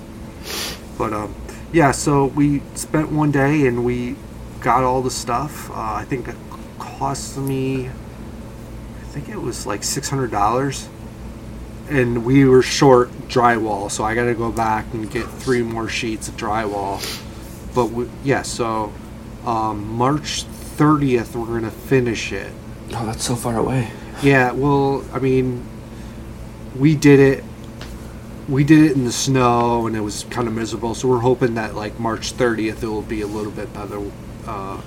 But 0.96 1.12
um, 1.12 1.34
yeah, 1.72 1.90
so 1.90 2.26
we 2.26 2.62
spent 2.74 3.10
one 3.10 3.30
day 3.30 3.66
and 3.66 3.84
we 3.84 4.16
got 4.60 4.84
all 4.84 5.02
the 5.02 5.10
stuff. 5.10 5.70
Uh, 5.70 5.74
I 5.74 6.04
think 6.04 6.28
it 6.28 6.36
cost 6.78 7.38
me, 7.38 7.88
I 7.88 7.92
think 9.10 9.28
it 9.28 9.40
was 9.40 9.66
like 9.66 9.82
six 9.82 10.08
hundred 10.08 10.30
dollars, 10.30 10.88
and 11.88 12.24
we 12.24 12.44
were 12.44 12.62
short 12.62 13.10
drywall, 13.28 13.90
so 13.90 14.04
I 14.04 14.14
got 14.14 14.26
to 14.26 14.34
go 14.34 14.52
back 14.52 14.86
and 14.94 15.10
get 15.10 15.26
three 15.26 15.62
more 15.62 15.88
sheets 15.88 16.28
of 16.28 16.36
drywall. 16.36 17.00
But 17.74 17.86
we, 17.86 18.08
yeah, 18.24 18.42
so 18.42 18.92
um, 19.44 19.86
March 19.94 20.44
thirtieth 20.44 21.34
we're 21.34 21.46
gonna 21.46 21.70
finish 21.70 22.32
it. 22.32 22.52
Oh, 22.92 23.06
that's 23.06 23.24
so 23.24 23.34
far 23.36 23.58
away. 23.58 23.90
Yeah, 24.22 24.52
well, 24.52 25.04
I 25.12 25.18
mean, 25.18 25.66
we 26.76 26.94
did 26.94 27.20
it. 27.20 27.44
We 28.48 28.64
did 28.64 28.90
it 28.90 28.92
in 28.92 29.04
the 29.04 29.12
snow, 29.12 29.86
and 29.86 29.96
it 29.96 30.00
was 30.00 30.24
kind 30.24 30.48
of 30.48 30.54
miserable. 30.54 30.94
So 30.94 31.08
we're 31.08 31.18
hoping 31.20 31.54
that 31.54 31.74
like 31.74 31.98
March 32.00 32.32
30th, 32.32 32.82
it 32.82 32.88
will 32.88 33.02
be 33.02 33.22
a 33.22 33.26
little 33.26 33.52
bit 33.52 33.72
better. 33.72 34.10
Uh, 34.46 34.80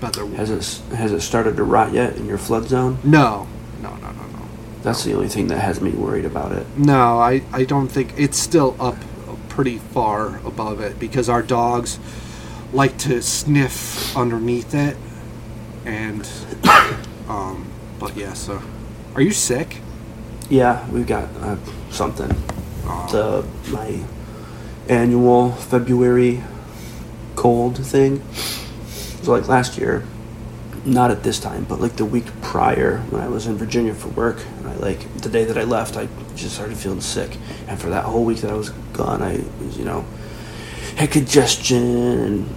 better. 0.00 0.26
Has 0.26 0.50
it 0.50 0.94
has 0.96 1.12
it 1.12 1.20
started 1.20 1.56
to 1.56 1.64
rot 1.64 1.92
yet 1.92 2.16
in 2.16 2.26
your 2.26 2.38
flood 2.38 2.68
zone? 2.68 2.98
No. 3.02 3.46
That's 4.82 5.04
the 5.04 5.14
only 5.14 5.28
thing 5.28 5.48
that 5.48 5.58
has 5.58 5.80
me 5.80 5.90
worried 5.90 6.24
about 6.24 6.52
it. 6.52 6.66
No, 6.76 7.18
I, 7.18 7.42
I 7.52 7.64
don't 7.64 7.88
think 7.88 8.14
it's 8.16 8.38
still 8.38 8.76
up 8.80 8.96
pretty 9.48 9.78
far 9.78 10.38
above 10.46 10.80
it 10.80 10.98
because 11.00 11.28
our 11.28 11.42
dogs 11.42 11.98
like 12.72 12.96
to 12.98 13.20
sniff 13.22 14.16
underneath 14.16 14.74
it, 14.74 14.96
and 15.84 16.28
um, 17.28 17.68
but 17.98 18.16
yeah. 18.16 18.34
So, 18.34 18.62
are 19.14 19.20
you 19.22 19.32
sick? 19.32 19.78
Yeah, 20.48 20.88
we've 20.90 21.06
got 21.06 21.28
uh, 21.40 21.56
something. 21.90 22.30
Aw. 22.86 23.06
The 23.06 23.46
my 23.70 24.00
annual 24.88 25.52
February 25.52 26.42
cold 27.36 27.84
thing. 27.84 28.22
So 29.22 29.32
like 29.32 29.48
last 29.48 29.78
year, 29.78 30.04
not 30.84 31.10
at 31.10 31.22
this 31.22 31.38
time, 31.38 31.64
but 31.64 31.80
like 31.80 31.96
the 31.96 32.04
week 32.04 32.37
prior 32.48 33.00
when 33.10 33.20
I 33.20 33.28
was 33.28 33.46
in 33.46 33.56
Virginia 33.58 33.92
for 33.92 34.08
work, 34.08 34.38
and 34.56 34.68
I 34.68 34.74
like 34.76 35.00
the 35.16 35.28
day 35.28 35.44
that 35.44 35.58
I 35.58 35.64
left, 35.64 35.98
I 35.98 36.08
just 36.34 36.54
started 36.54 36.78
feeling 36.78 37.02
sick, 37.02 37.36
and 37.66 37.78
for 37.78 37.90
that 37.90 38.06
whole 38.06 38.24
week 38.24 38.38
that 38.38 38.50
I 38.50 38.54
was 38.54 38.70
gone, 38.94 39.20
I 39.22 39.42
was 39.60 39.76
you 39.76 39.84
know 39.84 40.06
had 40.96 41.10
congestion 41.10 41.84
and 42.24 42.54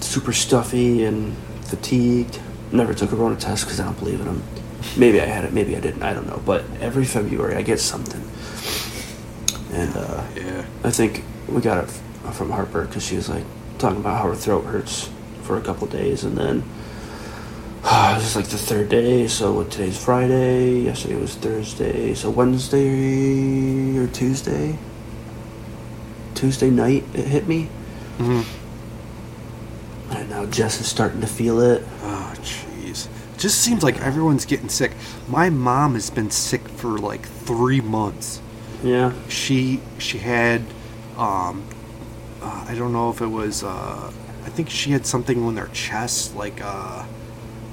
super 0.00 0.32
stuffy 0.32 1.04
and 1.04 1.36
fatigued. 1.66 2.40
Never 2.72 2.92
took 2.92 3.12
a 3.12 3.16
Rona 3.16 3.36
test 3.36 3.64
because 3.64 3.78
I 3.78 3.84
don't 3.84 3.98
believe 4.00 4.18
in 4.18 4.26
them. 4.26 4.42
Maybe 4.96 5.20
I 5.20 5.26
had 5.26 5.44
it, 5.44 5.52
maybe 5.52 5.76
I 5.76 5.80
didn't. 5.80 6.02
I 6.02 6.12
don't 6.14 6.26
know. 6.26 6.42
But 6.44 6.64
every 6.80 7.04
February 7.04 7.54
I 7.54 7.62
get 7.62 7.78
something, 7.78 8.22
and 9.72 9.96
uh, 9.96 10.24
Yeah. 10.34 10.64
I 10.82 10.90
think 10.90 11.22
we 11.48 11.60
got 11.60 11.84
it 11.84 11.90
from 12.32 12.50
Harper 12.50 12.86
because 12.86 13.06
she 13.06 13.14
was 13.14 13.28
like 13.28 13.44
talking 13.78 14.00
about 14.00 14.18
how 14.20 14.30
her 14.30 14.34
throat 14.34 14.64
hurts 14.64 15.10
for 15.44 15.56
a 15.56 15.60
couple 15.60 15.86
days, 15.86 16.24
and 16.24 16.36
then 16.36 16.64
uh, 17.84 18.14
it 18.18 18.22
was 18.22 18.36
like 18.36 18.46
the 18.46 18.58
third 18.58 18.88
day. 18.88 19.26
So? 19.26 19.64
Today's 19.64 20.02
Friday. 20.02 20.80
Yesterday 20.82 21.16
was 21.16 21.34
Thursday. 21.34 22.14
So 22.14 22.30
Wednesday 22.30 23.96
or 23.98 24.06
Tuesday. 24.08 24.78
Tuesday 26.34 26.70
night 26.70 27.04
it 27.14 27.24
hit 27.26 27.48
me, 27.48 27.64
hmm 28.18 28.42
and 30.10 30.30
now 30.30 30.46
Jess 30.46 30.80
is 30.80 30.86
starting 30.86 31.20
to 31.20 31.26
feel 31.26 31.60
it. 31.60 31.84
Oh, 32.02 32.32
jeez. 32.42 33.08
Just 33.36 33.60
seems 33.60 33.82
like 33.82 34.00
everyone's 34.00 34.46
getting 34.46 34.68
sick. 34.68 34.92
My 35.28 35.50
mom 35.50 35.94
has 35.94 36.10
been 36.10 36.30
sick 36.30 36.66
for 36.68 36.96
like 36.96 37.26
three 37.26 37.80
months. 37.80 38.40
Yeah, 38.84 39.12
She 39.28 39.80
she 39.98 40.18
had, 40.18 40.62
um, 41.16 41.64
uh, 42.40 42.64
I 42.68 42.74
don't 42.76 42.92
know 42.92 43.10
if 43.10 43.20
it 43.20 43.26
was. 43.26 43.64
Uh, 43.64 44.12
I 44.44 44.48
think 44.48 44.70
she 44.70 44.92
had 44.92 45.04
something 45.06 45.44
in 45.44 45.56
her 45.56 45.68
chest, 45.72 46.36
like 46.36 46.60
uh, 46.62 47.04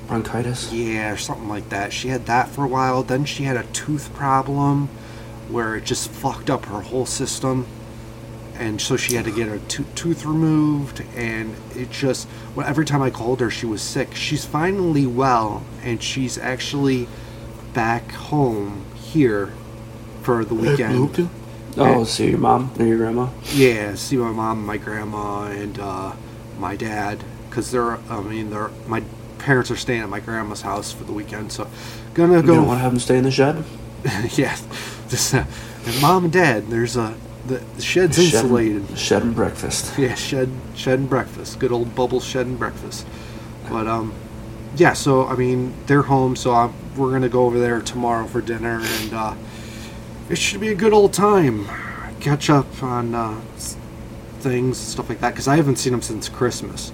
bronchitis. 0.08 0.72
yeah, 0.72 1.12
or 1.12 1.18
something 1.18 1.48
like 1.50 1.70
that. 1.70 1.92
She 1.94 2.10
had 2.10 2.26
that 2.28 2.50
for 2.50 2.64
a 2.64 2.68
while. 2.68 3.04
Then 3.04 3.26
she 3.26 3.44
had 3.44 3.58
a 3.58 3.64
tooth 3.74 4.14
problem, 4.14 4.88
where 5.50 5.76
it 5.76 5.84
just 5.86 6.10
fucked 6.10 6.50
up 6.50 6.66
her 6.66 6.82
whole 6.82 7.06
system. 7.06 7.66
And 8.58 8.80
so 8.80 8.96
she 8.96 9.16
had 9.16 9.26
to 9.26 9.32
get 9.32 9.48
her 9.48 9.60
to- 9.60 9.84
tooth 9.96 10.26
removed, 10.26 11.04
and 11.16 11.56
it 11.76 11.92
just. 11.92 12.28
Well, 12.56 12.66
every 12.66 12.86
time 12.86 13.02
I 13.02 13.10
called 13.10 13.42
her, 13.42 13.50
she 13.50 13.66
was 13.66 13.82
sick. 13.82 14.16
She's 14.16 14.46
finally 14.46 15.06
well, 15.06 15.64
and 15.84 16.02
she's 16.02 16.38
actually 16.38 17.08
back 17.74 18.12
home 18.14 18.86
here 18.96 19.52
for 20.22 20.46
the 20.46 20.54
weekend. 20.56 21.30
Oh, 21.78 22.06
see 22.06 22.30
your 22.30 22.38
mom 22.38 22.72
or 22.80 22.86
your 22.86 22.98
grandma. 22.98 23.28
Yeah, 23.54 23.96
see 23.96 24.16
my 24.16 24.32
mom, 24.32 24.66
my 24.66 24.78
grandma, 24.78 25.48
and 25.48 25.78
uh, 25.78 26.14
my 26.58 26.78
dad, 26.78 27.22
because 27.50 27.72
they're. 27.72 27.98
I 28.10 28.22
mean, 28.22 28.52
they're 28.52 28.72
my 28.88 29.04
parents 29.40 29.70
are 29.72 29.76
staying 29.76 30.02
at 30.02 30.10
my 30.10 30.20
grandma's 30.20 30.62
house 30.62 30.92
for 30.92 31.04
the 31.04 31.12
weekend, 31.14 31.52
so 31.52 31.68
gonna 32.14 32.38
You 32.38 32.42
go. 32.44 32.56
don't 32.56 32.68
want 32.68 32.78
to 32.80 32.84
have 32.84 32.92
them 32.92 33.00
stay 33.00 33.18
in 33.18 33.24
the 33.24 33.32
shed. 33.32 33.64
yeah, 34.32 34.56
just 35.10 35.34
uh, 35.34 35.44
and 35.86 36.02
mom 36.02 36.26
and 36.26 36.34
dad. 36.34 36.68
There's 36.68 36.96
a 36.98 37.16
the, 37.48 37.58
the 37.76 37.82
shed's 37.82 38.16
Shed 38.18 38.26
and- 38.26 38.44
insulated. 38.44 38.98
Shed 38.98 39.22
and 39.24 39.36
breakfast. 39.36 39.98
Yeah, 39.98 40.16
shed 40.16 40.50
shed 40.76 41.00
and 41.00 41.10
breakfast. 41.10 41.60
Good 41.60 41.72
old 41.72 41.96
bubble 41.96 42.20
shed 42.20 42.46
and 42.48 42.58
breakfast. 42.58 43.06
But 43.70 43.88
um, 43.88 44.14
yeah. 44.76 44.94
So 44.94 45.28
I 45.28 45.36
mean, 45.36 45.74
they're 45.88 46.04
home, 46.04 46.36
so 46.36 46.52
i 46.52 46.72
we're 46.96 47.12
gonna 47.12 47.30
go 47.30 47.46
over 47.46 47.60
there 47.60 47.82
tomorrow 47.82 48.26
for 48.26 48.42
dinner, 48.42 48.80
and 48.82 49.14
uh, 49.14 49.34
it 50.30 50.38
should 50.38 50.62
be 50.62 50.70
a 50.70 50.76
good 50.76 50.94
old 50.94 51.14
time. 51.14 51.68
Catch 52.22 52.50
up 52.50 52.82
on 52.82 53.14
uh, 53.14 53.40
things, 54.40 54.78
stuff 54.78 55.10
like 55.10 55.20
that, 55.20 55.32
because 55.32 55.48
I 55.48 55.56
haven't 55.58 55.76
seen 55.76 55.92
them 55.92 56.02
since 56.02 56.30
Christmas. 56.30 56.92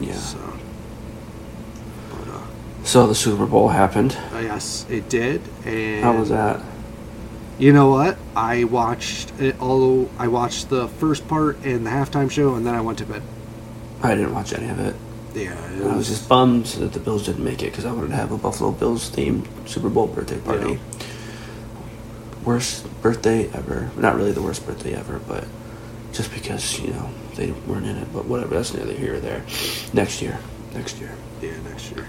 Yeah. 0.00 0.14
So. 0.14 0.53
So 2.84 3.06
the 3.06 3.14
Super 3.14 3.46
Bowl 3.46 3.68
happened. 3.68 4.16
Oh, 4.32 4.40
yes, 4.40 4.86
it 4.90 5.08
did. 5.08 5.40
And 5.64 6.04
How 6.04 6.16
was 6.16 6.28
that? 6.28 6.60
You 7.58 7.72
know 7.72 7.88
what? 7.88 8.18
I 8.36 8.64
watched 8.64 9.32
it. 9.40 9.56
Although 9.58 10.10
I 10.18 10.28
watched 10.28 10.68
the 10.68 10.88
first 10.88 11.26
part 11.26 11.56
and 11.64 11.86
the 11.86 11.90
halftime 11.90 12.30
show, 12.30 12.54
and 12.54 12.66
then 12.66 12.74
I 12.74 12.80
went 12.80 12.98
to 12.98 13.06
bed. 13.06 13.22
I 14.02 14.14
didn't 14.14 14.34
watch 14.34 14.52
any 14.52 14.68
of 14.68 14.78
it. 14.80 14.94
Yeah, 15.34 15.52
it 15.72 15.82
I 15.82 15.96
was 15.96 16.08
just 16.08 16.28
bummed 16.28 16.66
that 16.66 16.92
the 16.92 17.00
Bills 17.00 17.26
didn't 17.26 17.42
make 17.42 17.62
it 17.62 17.70
because 17.70 17.84
I 17.84 17.92
wanted 17.92 18.08
to 18.08 18.16
have 18.16 18.30
a 18.30 18.38
Buffalo 18.38 18.70
Bills 18.70 19.10
themed 19.10 19.46
Super 19.68 19.88
Bowl 19.88 20.06
birthday 20.06 20.38
party. 20.38 20.72
Yeah. 20.72 20.78
Worst 22.44 22.86
birthday 23.00 23.48
ever. 23.52 23.90
Not 23.96 24.14
really 24.16 24.32
the 24.32 24.42
worst 24.42 24.66
birthday 24.66 24.94
ever, 24.94 25.20
but 25.26 25.46
just 26.12 26.32
because, 26.32 26.78
you 26.78 26.92
know, 26.92 27.10
they 27.34 27.50
weren't 27.52 27.86
in 27.86 27.96
it. 27.96 28.12
But 28.12 28.26
whatever, 28.26 28.54
that's 28.56 28.74
neither 28.74 28.92
here 28.92 29.14
or 29.14 29.20
there. 29.20 29.44
Next 29.92 30.20
year. 30.20 30.38
Next 30.74 31.00
year. 31.00 31.16
Yeah, 31.40 31.58
next 31.64 31.90
year. 31.90 32.06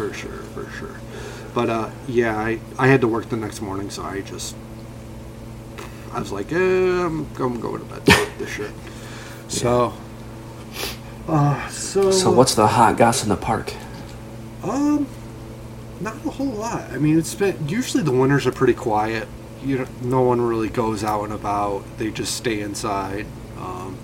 For 0.00 0.14
sure, 0.14 0.30
for 0.54 0.70
sure. 0.70 0.96
But 1.52 1.68
uh, 1.68 1.90
yeah, 2.08 2.34
I, 2.34 2.58
I 2.78 2.86
had 2.86 3.02
to 3.02 3.08
work 3.08 3.28
the 3.28 3.36
next 3.36 3.60
morning, 3.60 3.90
so 3.90 4.02
I 4.02 4.22
just 4.22 4.56
I 6.10 6.20
was 6.20 6.32
like, 6.32 6.50
eh, 6.52 6.56
I'm, 6.56 7.26
I'm 7.38 7.60
going 7.60 7.80
to 7.80 7.84
bed 7.84 8.06
this 8.38 8.48
shit. 8.48 8.70
So, 9.48 9.92
uh, 11.28 11.68
so 11.68 12.10
So 12.12 12.30
what's 12.32 12.54
the 12.54 12.66
hot 12.66 12.96
goss 12.96 13.22
in 13.22 13.28
the 13.28 13.36
park? 13.36 13.74
um, 14.64 15.06
not 16.00 16.14
a 16.24 16.30
whole 16.30 16.46
lot. 16.46 16.90
I 16.90 16.96
mean, 16.96 17.18
it's 17.18 17.34
been 17.34 17.68
usually 17.68 18.02
the 18.02 18.10
winters 18.10 18.46
are 18.46 18.52
pretty 18.52 18.72
quiet. 18.72 19.28
You 19.62 19.80
know, 19.80 19.86
no 20.00 20.22
one 20.22 20.40
really 20.40 20.70
goes 20.70 21.04
out 21.04 21.24
and 21.24 21.32
about. 21.34 21.84
They 21.98 22.10
just 22.10 22.34
stay 22.34 22.62
inside. 22.62 23.26
Um, 23.58 23.98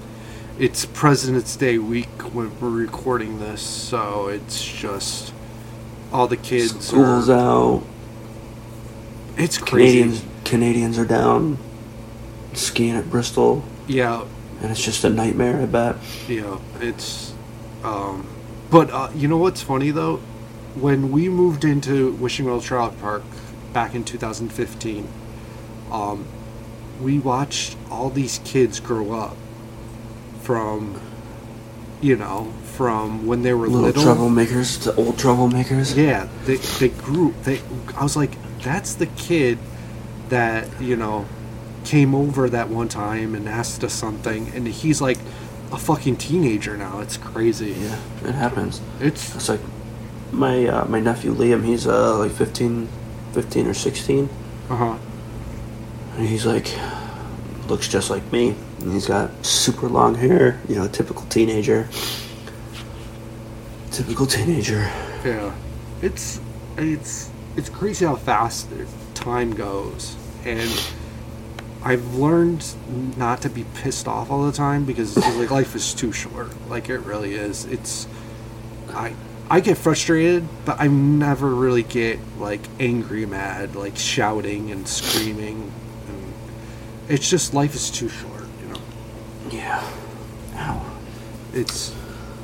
it's 0.59 0.85
President's 0.85 1.57
Day 1.57 1.79
week 1.79 2.35
when 2.35 2.61
we're 2.61 2.69
recording 2.69 3.41
this, 3.41 3.63
so 3.63 4.29
it's 4.29 4.63
just 4.63 5.33
all 6.13 6.27
the 6.27 6.37
kids. 6.37 6.87
School's 6.87 7.29
are, 7.29 7.39
out. 7.39 7.83
It's 9.37 9.59
crazy. 9.59 9.99
Canadians 10.03 10.25
Canadians 10.45 10.99
are 10.99 11.05
down 11.05 11.59
skiing 12.55 12.97
at 12.97 13.11
Bristol, 13.11 13.63
Yeah, 13.87 14.25
and 14.63 14.71
it's 14.71 14.83
just 14.83 15.05
a 15.05 15.11
nightmare. 15.11 15.61
I 15.61 15.67
bet. 15.67 15.97
yeah. 16.29 16.59
It's, 16.81 17.35
um, 17.83 18.27
but 18.71 18.91
uh, 18.91 19.11
you 19.15 19.29
know 19.29 19.37
what's 19.37 19.61
funny 19.63 19.91
though? 19.91 20.17
When 20.77 21.11
we 21.11 21.29
moved 21.29 21.65
into 21.65 22.13
Wishing 22.13 22.45
Well 22.47 22.61
Trout 22.61 22.99
Park 23.01 23.23
back 23.73 23.95
in 23.95 24.05
2015. 24.05 25.07
Um, 25.93 26.27
we 27.01 27.19
watched 27.19 27.77
all 27.91 28.09
these 28.09 28.41
kids 28.43 28.81
grow 28.81 29.13
up 29.13 29.37
from, 30.41 30.99
you 32.01 32.17
know, 32.17 32.53
from 32.77 33.27
when 33.27 33.43
they 33.43 33.55
were 33.55 33.67
Little 33.69 33.87
little. 33.87 34.03
troublemakers 34.05 34.83
to 34.85 34.95
old 34.97 35.17
troublemakers. 35.17 35.97
Yeah, 35.97 36.29
they 36.45 36.57
they 36.57 36.89
grew. 36.89 37.35
They 37.45 37.61
I 37.97 38.03
was 38.03 38.17
like, 38.17 38.33
that's 38.63 38.95
the 38.95 39.07
kid 39.07 39.59
that 40.29 40.69
you 40.81 40.97
know 40.97 41.27
came 41.85 42.15
over 42.15 42.49
that 42.51 42.69
one 42.69 42.89
time 42.89 43.35
and 43.35 43.49
asked 43.49 43.83
us 43.85 43.93
something, 43.95 44.49
and 44.55 44.67
he's 44.69 45.01
like 45.01 45.19
a 45.73 45.79
fucking 45.79 46.17
teenager 46.17 46.77
now. 46.77 47.01
It's 47.01 47.17
crazy. 47.17 47.73
Yeah, 47.79 47.99
it 48.25 48.35
happens. 48.35 48.81
It's 49.01 49.35
It's 49.35 49.49
like 49.49 49.61
my 50.33 50.67
uh, 50.67 50.85
my 50.87 51.01
nephew 51.01 51.33
Liam. 51.35 51.65
He's 51.65 51.87
uh 51.87 52.19
like 52.19 52.33
15, 52.33 52.89
15 53.33 53.67
or 53.67 53.75
sixteen, 53.75 54.29
uh 54.69 54.77
huh. 54.77 54.99
and 56.17 56.27
he's 56.29 56.45
like 56.47 56.69
looks 57.69 57.89
just 57.89 58.11
like 58.11 58.31
me. 58.33 58.55
And 58.81 58.93
he's 58.93 59.07
got 59.07 59.31
super 59.45 59.89
long 59.89 60.15
hair. 60.15 60.61
You 60.69 60.75
know, 60.77 60.87
typical 60.89 61.25
teenager. 61.27 61.89
Typical 63.97 64.27
teenager. 64.27 64.81
Yeah, 65.25 65.55
it's 66.03 66.39
it's 66.77 67.31
it's 67.57 67.71
crazy 67.71 68.05
how 68.05 68.17
fast 68.17 68.69
time 69.15 69.55
goes, 69.55 70.15
and 70.45 70.71
I've 71.83 72.15
learned 72.15 72.63
not 73.17 73.41
to 73.41 73.49
be 73.49 73.65
pissed 73.77 74.07
off 74.07 74.31
all 74.31 74.45
the 74.45 74.53
time 74.53 74.85
because 74.85 75.17
like 75.17 75.51
life 75.51 75.75
is 75.75 75.95
too 75.95 76.13
short. 76.13 76.51
Like 76.69 76.91
it 76.91 76.99
really 76.99 77.37
is. 77.37 77.65
It's 77.65 78.07
I 78.91 79.15
I 79.49 79.61
get 79.61 79.79
frustrated, 79.79 80.47
but 80.67 80.79
I 80.79 80.89
never 80.89 81.49
really 81.55 81.83
get 81.83 82.19
like 82.39 82.61
angry, 82.79 83.25
mad, 83.25 83.77
like 83.77 83.97
shouting 83.97 84.71
and 84.73 84.87
screaming. 84.87 85.73
And 86.07 86.35
it's 87.09 87.31
just 87.31 87.55
life 87.55 87.75
is 87.75 87.91
too 87.91 88.11
short, 88.11 88.45
you 88.61 88.75
know. 88.75 88.81
Yeah. 89.49 89.91
Ow. 90.57 90.85
It's 91.55 91.95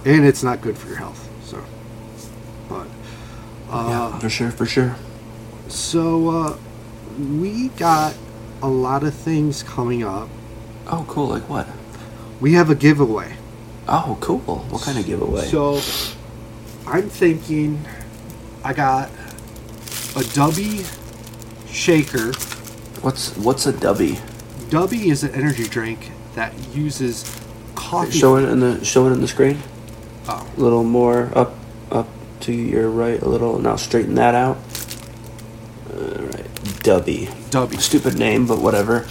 and 0.07 0.25
it's 0.25 0.43
not 0.43 0.63
good 0.63 0.79
for 0.79 0.89
your 0.89 0.97
health. 0.97 1.22
But 3.73 3.79
uh, 3.79 3.89
yeah, 3.89 4.19
for 4.19 4.29
sure, 4.29 4.51
for 4.51 4.67
sure. 4.67 4.95
So, 5.69 6.29
uh, 6.29 6.57
we 7.19 7.69
got 7.71 8.15
a 8.63 8.69
lot 8.69 9.03
of 9.03 9.15
things 9.15 9.63
coming 9.63 10.05
up. 10.05 10.29
Oh, 10.87 11.07
cool. 11.09 11.29
Like 11.29 11.49
what? 11.49 11.67
We 12.41 12.53
have 12.53 12.69
a 12.69 12.75
giveaway. 12.75 13.35
Oh, 13.89 14.19
cool. 14.21 14.39
What 14.41 14.83
kind 14.83 14.99
of 14.99 15.07
giveaway? 15.07 15.47
So, 15.47 15.77
I'm 16.87 17.09
thinking 17.09 17.83
I 18.63 18.75
got 18.75 19.09
a 20.15 20.23
Dubby 20.37 20.85
shaker. 21.69 22.33
what's 23.01 23.35
what's 23.39 23.67
a 23.67 23.73
dubby? 23.73 24.17
Dubby 24.69 25.11
is 25.11 25.25
an 25.25 25.35
energy 25.35 25.67
drink 25.67 26.11
that 26.35 26.53
uses 26.75 27.25
coffee. 27.75 28.11
Show 28.19 28.37
it 28.37 28.45
in 28.49 28.61
the 28.61 28.85
show 28.85 29.07
it 29.07 29.13
in 29.13 29.21
the 29.23 29.29
screen. 29.29 29.59
Oh, 30.29 30.47
A 30.57 30.61
little 30.61 30.85
more 30.85 31.31
up 31.35 31.55
up 31.91 32.09
to 32.43 32.53
your 32.53 32.91
right. 32.91 33.21
A 33.21 33.29
little 33.29 33.59
now. 33.59 33.77
Straighten 33.77 34.15
that 34.17 34.35
out. 34.35 34.57
All 35.93 36.01
right. 36.01 36.47
Dubby. 36.85 37.27
Dubby. 37.51 37.81
Stupid 37.81 38.19
name, 38.19 38.47
but 38.47 38.61
whatever. 38.61 39.07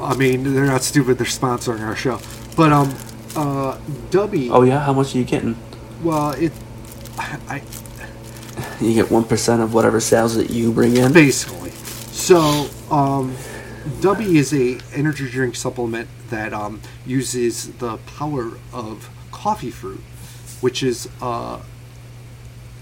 I 0.00 0.14
mean, 0.16 0.54
they're 0.54 0.66
not 0.66 0.82
stupid. 0.82 1.18
They're 1.18 1.26
sponsoring 1.26 1.80
our 1.80 1.96
show. 1.96 2.20
But, 2.56 2.72
um, 2.72 2.88
uh, 3.36 3.78
Dubby, 4.10 4.48
Oh 4.50 4.62
yeah. 4.62 4.80
How 4.80 4.92
much 4.92 5.14
are 5.14 5.18
you 5.18 5.24
getting? 5.24 5.56
well, 6.02 6.32
it, 6.32 6.52
I, 7.18 7.62
You 8.80 8.94
get 8.94 9.10
one 9.10 9.24
percent 9.24 9.62
of 9.62 9.72
whatever 9.72 10.00
sales 10.00 10.34
that 10.34 10.50
you 10.50 10.72
bring 10.72 10.96
in. 10.96 11.12
basically. 11.12 11.70
So, 12.10 12.68
um, 12.90 13.34
Dubby 14.00 14.34
is 14.36 14.52
a 14.52 14.78
energy 14.94 15.28
drink 15.30 15.56
supplement 15.56 16.08
that 16.30 16.52
um, 16.52 16.80
uses 17.06 17.72
the 17.78 17.96
power 18.18 18.52
of 18.72 19.08
coffee 19.30 19.70
fruit, 19.70 20.00
which 20.60 20.82
is 20.82 21.08
uh, 21.22 21.60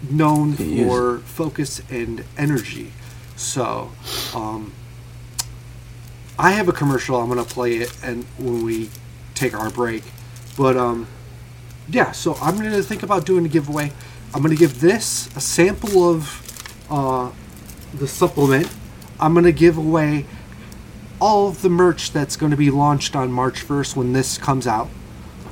known 0.08 0.56
use- 0.56 0.86
for 0.86 1.18
focus 1.20 1.82
and 1.90 2.24
energy. 2.38 2.92
So, 3.36 3.90
um, 4.34 4.72
I 6.38 6.52
have 6.52 6.68
a 6.68 6.72
commercial. 6.72 7.16
I'm 7.20 7.28
gonna 7.28 7.44
play 7.44 7.76
it, 7.76 7.92
and 8.02 8.24
when 8.38 8.64
we 8.64 8.90
take 9.34 9.54
our 9.54 9.70
break, 9.70 10.02
but 10.56 10.76
um, 10.76 11.06
yeah. 11.88 12.12
So 12.12 12.34
I'm 12.40 12.56
gonna 12.56 12.82
think 12.82 13.02
about 13.02 13.26
doing 13.26 13.44
a 13.44 13.48
giveaway. 13.48 13.92
I'm 14.32 14.42
gonna 14.42 14.54
give 14.54 14.80
this 14.80 15.28
a 15.36 15.40
sample 15.40 16.08
of 16.08 16.42
uh, 16.90 17.30
the 17.94 18.08
supplement. 18.08 18.68
I'm 19.18 19.34
gonna 19.34 19.52
give 19.52 19.76
away 19.76 20.24
all 21.20 21.48
of 21.48 21.60
the 21.60 21.68
merch 21.68 22.12
that's 22.12 22.34
going 22.36 22.50
to 22.50 22.56
be 22.56 22.70
launched 22.70 23.14
on 23.14 23.30
March 23.30 23.62
1st 23.66 23.94
when 23.94 24.14
this 24.14 24.38
comes 24.38 24.66
out. 24.66 24.88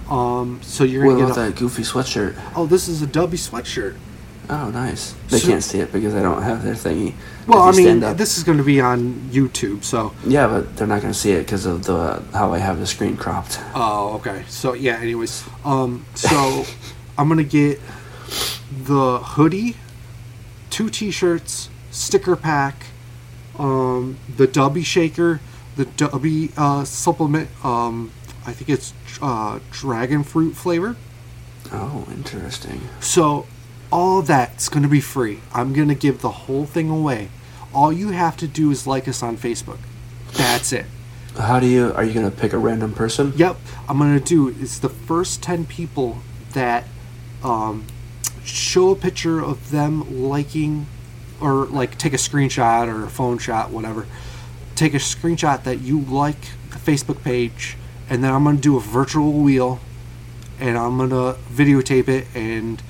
Um, 0.09 0.61
so 0.63 0.83
you're 0.85 1.05
What 1.05 1.13
gonna 1.13 1.25
about 1.27 1.37
get 1.37 1.47
a, 1.49 1.51
that 1.51 1.59
goofy 1.59 1.83
sweatshirt? 1.83 2.41
oh, 2.57 2.65
this 2.65 2.89
is 2.89 3.03
a 3.03 3.07
Dubby 3.07 3.33
sweatshirt. 3.35 3.97
Oh, 4.51 4.71
nice. 4.71 5.15
They 5.29 5.39
So- 5.39 5.49
can't 5.49 5.63
see 5.63 5.81
it 5.81 5.93
because 5.93 6.15
I 6.15 6.23
don't 6.23 6.43
have 6.43 6.63
their 6.65 6.75
thingy. 6.75 7.13
Well, 7.47 7.63
I 7.63 7.73
mean, 7.73 8.03
up- 8.03 8.17
this 8.17 8.39
is 8.39 8.45
going 8.45 8.59
to 8.59 8.65
be 8.65 8.81
on 8.81 9.29
YouTube, 9.31 9.85
so 9.85 10.13
Yeah, 10.27 10.47
but 10.47 10.77
they're 10.77 10.87
not 10.87 11.03
going 11.03 11.13
to 11.13 11.19
see 11.19 11.33
it 11.33 11.41
because 11.45 11.67
of 11.67 11.85
the 11.85 12.23
how 12.33 12.53
I 12.55 12.59
have 12.59 12.79
the 12.79 12.87
screen 12.87 13.17
cropped. 13.17 13.61
Oh, 13.75 14.15
okay. 14.15 14.45
So 14.49 14.73
yeah. 14.73 14.99
Anyways, 15.01 15.45
um, 15.65 16.05
so 16.15 16.65
I'm 17.19 17.29
gonna 17.29 17.45
get 17.45 17.81
the 18.85 19.19
hoodie, 19.19 19.77
two 20.71 20.89
T-shirts, 20.89 21.69
sticker 21.91 22.37
pack, 22.37 22.87
um, 23.59 24.17
the 24.37 24.47
Dubby 24.47 24.85
shaker, 24.85 25.41
the 25.77 25.85
Dubby 25.87 26.53
uh, 26.57 26.85
supplement. 26.85 27.49
Um, 27.65 28.13
I 28.47 28.53
think 28.53 28.71
it's 28.71 28.93
uh, 29.21 29.59
dragon 29.71 30.23
fruit 30.23 30.55
flavor. 30.55 30.97
Oh, 31.73 32.07
interesting. 32.11 32.81
So 33.01 33.47
all 33.91 34.23
that's 34.23 34.69
gonna 34.69 34.89
be 34.89 35.01
free. 35.01 35.41
I'm 35.53 35.73
gonna 35.73 35.95
give 35.95 36.21
the 36.21 36.31
whole 36.31 36.67
thing 36.67 36.91
away. 36.91 37.29
All 37.75 37.93
you 37.93 38.11
have 38.11 38.37
to 38.39 38.47
do 38.49 38.71
is 38.71 38.87
like 38.87 39.07
us 39.09 39.23
on 39.23 39.37
Facebook. 39.37 39.79
That's 40.33 40.73
it. 40.73 40.87
How 41.39 41.61
do 41.61 41.67
you? 41.67 41.93
Are 41.93 42.03
you 42.03 42.13
going 42.13 42.29
to 42.29 42.37
pick 42.37 42.53
a 42.53 42.59
random 42.59 42.93
person? 42.93 43.33
Yep, 43.37 43.59
I'm 43.89 43.99
gonna 43.99 44.19
do. 44.19 44.49
It's 44.49 44.79
the 44.79 44.89
first 44.89 45.43
ten 45.43 45.67
people 45.67 46.19
that 46.53 46.85
um, 47.45 47.87
show 48.43 48.91
a 48.91 48.97
picture 48.97 49.41
of 49.41 49.71
them 49.71 50.29
liking, 50.29 50.87
or 51.41 51.67
like 51.67 51.97
take 51.97 52.13
a 52.13 52.17
screenshot 52.17 52.89
or 52.89 53.05
a 53.05 53.09
phone 53.09 53.39
shot, 53.39 53.71
whatever. 53.71 54.07
Take 54.75 54.95
a 54.95 54.99
screenshot 54.99 55.63
that 55.65 55.81
you 55.81 56.01
like 56.01 56.41
the 56.71 56.79
Facebook 56.79 57.23
page, 57.23 57.77
and 58.09 58.25
then 58.25 58.33
I'm 58.33 58.43
gonna 58.43 58.59
do 58.59 58.77
a 58.77 58.81
virtual 58.81 59.33
wheel, 59.33 59.79
and 60.59 60.77
I'm 60.77 60.99
gonna 60.99 61.35
videotape 61.53 62.09
it, 62.09 62.27
and 62.35 62.83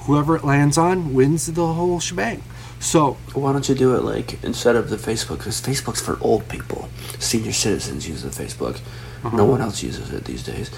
whoever 0.00 0.36
it 0.36 0.44
lands 0.44 0.78
on 0.78 1.14
wins 1.14 1.46
the 1.46 1.66
whole 1.66 2.00
shebang. 2.00 2.42
So 2.80 3.18
Why 3.34 3.52
don't 3.52 3.68
you 3.68 3.74
do 3.74 3.94
it 3.94 4.02
like 4.02 4.42
instead 4.42 4.74
of 4.74 4.88
the 4.88 4.96
Facebook? 4.96 5.38
Because 5.38 5.60
Facebook's 5.60 6.00
for 6.00 6.18
old 6.22 6.48
people. 6.48 6.88
Senior 7.18 7.52
citizens 7.52 8.08
use 8.08 8.22
the 8.22 8.30
Facebook. 8.30 8.80
Uh-huh. 9.22 9.36
No 9.36 9.44
one 9.44 9.60
else 9.60 9.82
uses 9.82 10.10
it 10.12 10.24
these 10.24 10.42
days. 10.42 10.70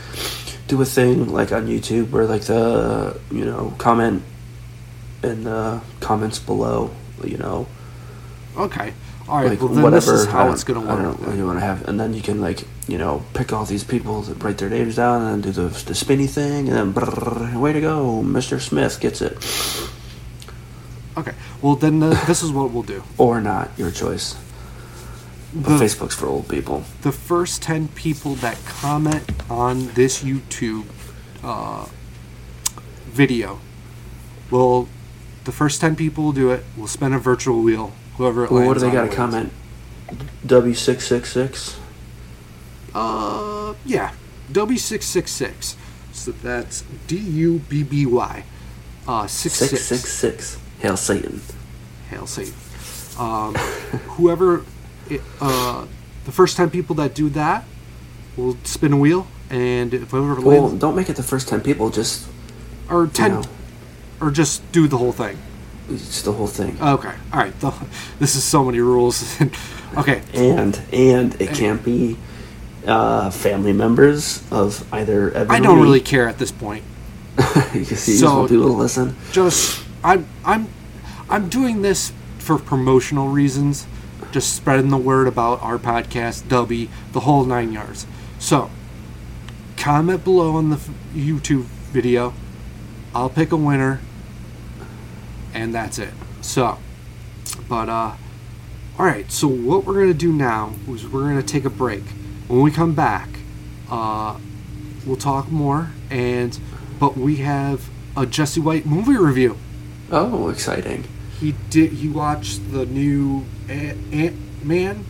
Do 0.67 0.83
a 0.83 0.85
thing 0.85 1.33
like 1.33 1.53
on 1.53 1.69
YouTube 1.69 2.11
where 2.11 2.27
like 2.27 2.43
the 2.43 3.19
you 3.31 3.45
know 3.45 3.73
comment 3.79 4.25
in 5.23 5.45
the 5.45 5.81
comments 6.01 6.41
below. 6.41 6.91
You 7.23 7.39
know, 7.39 7.69
okay, 8.57 8.95
all 9.33 9.39
right. 9.41 9.51
like 9.51 9.61
well, 9.61 9.69
then 9.69 9.83
whatever. 9.83 10.13
this 10.13 10.21
is 10.21 10.27
how 10.27 10.53
it's 10.53 10.63
gonna 10.65 10.81
work. 10.81 11.21
know 11.21 11.33
you 11.33 11.47
want 11.47 11.59
to 11.59 11.65
have, 11.65 11.89
and 11.89 11.99
then 11.99 12.13
you 12.15 12.21
can 12.23 12.41
like 12.41 12.61
you 12.87 12.99
know 12.99 13.25
pick 13.35 13.53
all 13.53 13.65
these 13.65 13.83
people 13.85 14.21
that 14.23 14.43
write 14.45 14.59
their 14.59 14.69
names 14.71 14.97
down 14.97 15.23
and 15.23 15.43
then 15.43 15.53
do 15.53 15.53
the 15.63 15.69
the 15.85 15.95
spinny 15.95 16.27
thing, 16.27 16.69
and 16.69 16.77
then 16.77 16.93
brrr, 16.93 17.57
way 17.59 17.73
to 17.73 17.81
go, 17.81 18.23
Mr. 18.25 18.61
Smith 18.61 19.01
gets 19.01 19.21
it, 19.23 19.35
Okay. 21.17 21.35
Well, 21.61 21.77
then 21.77 22.01
the, 22.01 22.11
this 22.27 22.43
is 22.43 22.51
what 22.51 22.71
we'll 22.71 22.83
do. 22.83 23.03
or 23.19 23.41
not, 23.41 23.71
your 23.77 23.91
choice. 23.91 24.35
But 25.55 25.79
The- 25.79 25.85
Facebook's 25.85 26.15
for 26.15 26.27
old 26.27 26.49
people. 26.49 26.85
the 27.03 27.13
first 27.13 27.63
10 27.63 27.89
people 27.89 28.35
that 28.37 28.59
comment 28.67 29.31
on 29.51 29.89
this 29.95 30.23
YouTube 30.25 30.87
uh, 31.45 31.87
video 33.11 33.61
will 34.51 34.89
the 35.45 35.53
first 35.53 35.81
10 35.81 35.97
people 35.97 36.25
will 36.25 36.33
do 36.33 36.51
it 36.51 36.65
we'll 36.77 36.87
spin 36.87 37.13
a 37.13 37.19
virtual 37.19 37.61
wheel 37.63 37.93
whoever 38.17 38.47
Well, 38.47 38.67
what 38.67 38.75
do 38.75 38.81
they 38.81 38.91
got 38.91 39.09
to 39.11 39.15
comment? 39.15 39.53
W 40.47 40.75
six 40.75 41.07
six 41.07 41.31
six. 41.33 41.79
uh 42.95 43.75
yeah 43.87 44.13
w666 44.53 45.77
so 46.13 46.31
that's 46.33 46.85
d-u-b-b-y 47.07 48.45
uh 49.09 49.27
six 49.27 49.55
Six 49.55 49.71
six, 49.71 49.83
six 49.85 50.13
six. 50.13 50.59
Hail 50.81 50.97
Satan. 50.97 51.41
hail 52.11 52.27
satan 52.27 52.53
um, 53.19 53.55
whoever 54.17 54.65
it, 55.09 55.21
uh, 55.41 55.87
the 56.25 56.33
first 56.33 56.57
10 56.57 56.71
people 56.71 56.95
that 56.97 57.15
do 57.15 57.29
that 57.31 57.65
will 58.37 58.57
spin 58.65 58.93
a 58.93 58.97
wheel 58.97 59.27
and 59.51 59.93
if 59.95 60.11
whoever 60.11 60.41
Well, 60.41 60.63
lands 60.69 60.81
don't 60.81 60.97
make 60.97 61.09
it 61.11 61.17
the 61.17 61.23
first 61.23 61.49
ten 61.49 61.61
people. 61.61 61.91
Just 61.91 62.27
or 62.89 63.07
10 63.07 63.31
know. 63.33 63.43
or 64.21 64.31
just 64.31 64.61
do 64.73 64.89
the 64.89 64.97
whole 64.99 65.13
thing 65.13 65.37
It's 65.89 66.23
the 66.23 66.33
whole 66.33 66.47
thing. 66.47 66.77
Okay, 66.81 67.13
all 67.33 67.39
right. 67.41 67.59
The, 67.61 67.73
this 68.19 68.37
is 68.37 68.45
so 68.45 68.65
many 68.65 68.81
rules. 68.81 69.41
okay, 69.97 70.23
and 70.35 70.81
and 70.93 71.41
it 71.41 71.51
can't 71.51 71.85
be 71.85 72.17
uh, 72.87 73.31
family 73.31 73.73
members 73.73 74.43
of 74.51 74.91
either. 74.93 75.31
Evan 75.33 75.51
I 75.51 75.61
don't 75.61 75.81
really 75.81 76.01
care 76.01 76.29
at 76.29 76.39
this 76.39 76.53
point. 76.53 76.85
you 77.75 77.85
see, 77.85 78.13
you 78.13 78.19
So- 78.19 78.49
people 78.49 78.67
to 78.67 78.73
listen. 78.73 79.17
Just 79.33 79.85
I'm 80.05 80.27
I'm 80.45 80.69
I'm 81.29 81.49
doing 81.49 81.83
this 81.83 82.13
for 82.39 82.59
promotional 82.59 83.29
reasons. 83.29 83.87
Just 84.31 84.55
spreading 84.57 84.89
the 84.89 84.97
word 84.99 85.27
about 85.29 85.63
our 85.63 85.79
podcast, 85.79 86.45
Dubby, 86.45 86.89
the 87.13 87.21
whole 87.21 87.45
nine 87.45 87.71
yards. 87.73 88.07
So, 88.39 88.71
comment 89.77 90.25
below 90.25 90.57
on 90.57 90.71
the 90.71 90.77
YouTube 91.15 91.65
video. 91.93 92.33
I'll 93.15 93.29
pick 93.29 93.53
a 93.53 93.57
winner, 93.57 94.01
and 95.55 95.75
that's 95.75 95.99
it. 95.99 96.13
So, 96.41 96.79
but 97.69 97.89
uh, 97.89 98.15
all 98.99 99.07
right. 99.07 99.31
So 99.31 99.49
what 99.49 99.85
we're 99.85 100.01
gonna 100.01 100.15
do 100.15 100.33
now 100.33 100.75
is 100.89 101.07
we're 101.07 101.29
gonna 101.29 101.43
take 101.43 101.65
a 101.65 101.71
break. 101.71 102.03
When 102.49 102.61
we 102.61 102.71
come 102.71 102.95
back, 102.95 103.29
uh, 103.91 104.39
we'll 105.07 105.17
talk 105.17 105.51
more. 105.51 105.91
And 106.11 106.59
but 106.99 107.17
we 107.17 107.37
have 107.37 107.89
a 108.17 108.27
Jesse 108.27 108.61
White 108.61 108.87
movie 108.87 109.17
review. 109.17 109.57
Oh, 110.11 110.49
exciting. 110.49 111.05
He 111.41 111.55
did. 111.71 111.93
He 111.93 112.09
watched 112.09 112.73
the 112.73 112.87
new 112.87 113.47
Ant 113.69 114.65
Man. 114.65 115.05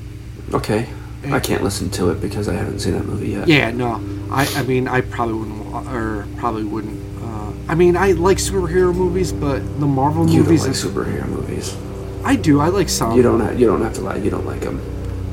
Okay. 0.54 0.88
I 1.24 1.38
can't 1.38 1.62
listen 1.62 1.88
to 1.90 2.10
it 2.10 2.20
because 2.20 2.48
I 2.48 2.54
haven't 2.54 2.80
seen 2.80 2.94
that 2.94 3.04
movie 3.04 3.28
yet. 3.28 3.46
Yeah, 3.46 3.70
no. 3.70 4.00
I, 4.30 4.46
I 4.56 4.62
mean, 4.64 4.88
I 4.88 5.02
probably 5.02 5.34
wouldn't, 5.34 5.86
or 5.88 6.26
probably 6.38 6.64
wouldn't. 6.64 7.00
Uh, 7.22 7.52
I 7.68 7.74
mean, 7.74 7.96
I 7.96 8.12
like 8.12 8.38
superhero 8.38 8.94
movies, 8.94 9.32
but 9.32 9.60
the 9.80 9.86
Marvel 9.86 10.28
You 10.28 10.42
don't 10.42 10.56
like 10.58 10.70
superhero 10.72 11.26
movies. 11.28 11.76
I 12.24 12.36
do. 12.36 12.60
I 12.60 12.68
like 12.68 12.88
some. 12.88 13.16
You 13.16 13.22
don't. 13.22 13.40
Have, 13.40 13.58
you 13.58 13.66
don't 13.66 13.82
have 13.82 13.94
to 13.94 14.00
lie. 14.00 14.16
You 14.16 14.30
don't 14.30 14.46
like 14.46 14.60
them. 14.60 14.80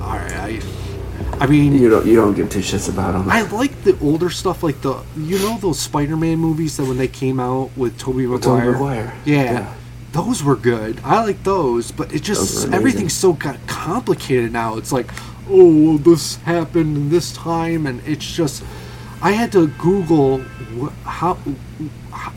All 0.01 0.17
right. 0.17 0.33
I, 0.33 0.59
I 1.43 1.47
mean, 1.47 1.73
You 1.73 1.89
don't. 1.89 2.05
You 2.05 2.15
don't 2.15 2.33
give 2.35 2.49
two 2.49 2.59
shits 2.59 2.89
about 2.89 3.13
them. 3.13 3.29
I 3.29 3.41
like 3.43 3.83
the 3.83 3.97
older 4.01 4.29
stuff, 4.29 4.63
like 4.63 4.81
the 4.81 5.01
you 5.17 5.37
know 5.39 5.57
those 5.57 5.79
Spider-Man 5.79 6.37
movies 6.39 6.77
that 6.77 6.85
when 6.85 6.97
they 6.97 7.07
came 7.07 7.39
out 7.39 7.69
with 7.77 7.97
Tobey 7.99 8.25
Maguire. 8.27 8.71
Maguire. 8.71 9.13
Yeah, 9.25 9.43
Yeah. 9.43 9.73
those 10.11 10.43
were 10.43 10.55
good. 10.55 10.99
I 11.03 11.23
like 11.23 11.43
those, 11.43 11.91
but 11.91 12.13
it 12.13 12.23
just 12.23 12.67
everything's 12.69 13.13
so 13.13 13.33
got 13.33 13.57
complicated 13.67 14.51
now. 14.51 14.77
It's 14.77 14.91
like, 14.91 15.11
oh, 15.49 15.97
this 15.99 16.37
happened 16.37 16.97
in 16.97 17.09
this 17.09 17.31
time, 17.33 17.85
and 17.85 18.01
it's 18.07 18.25
just. 18.25 18.63
I 19.21 19.31
had 19.31 19.51
to 19.53 19.67
Google 19.67 20.39
wh- 20.79 20.93
how, 21.03 21.37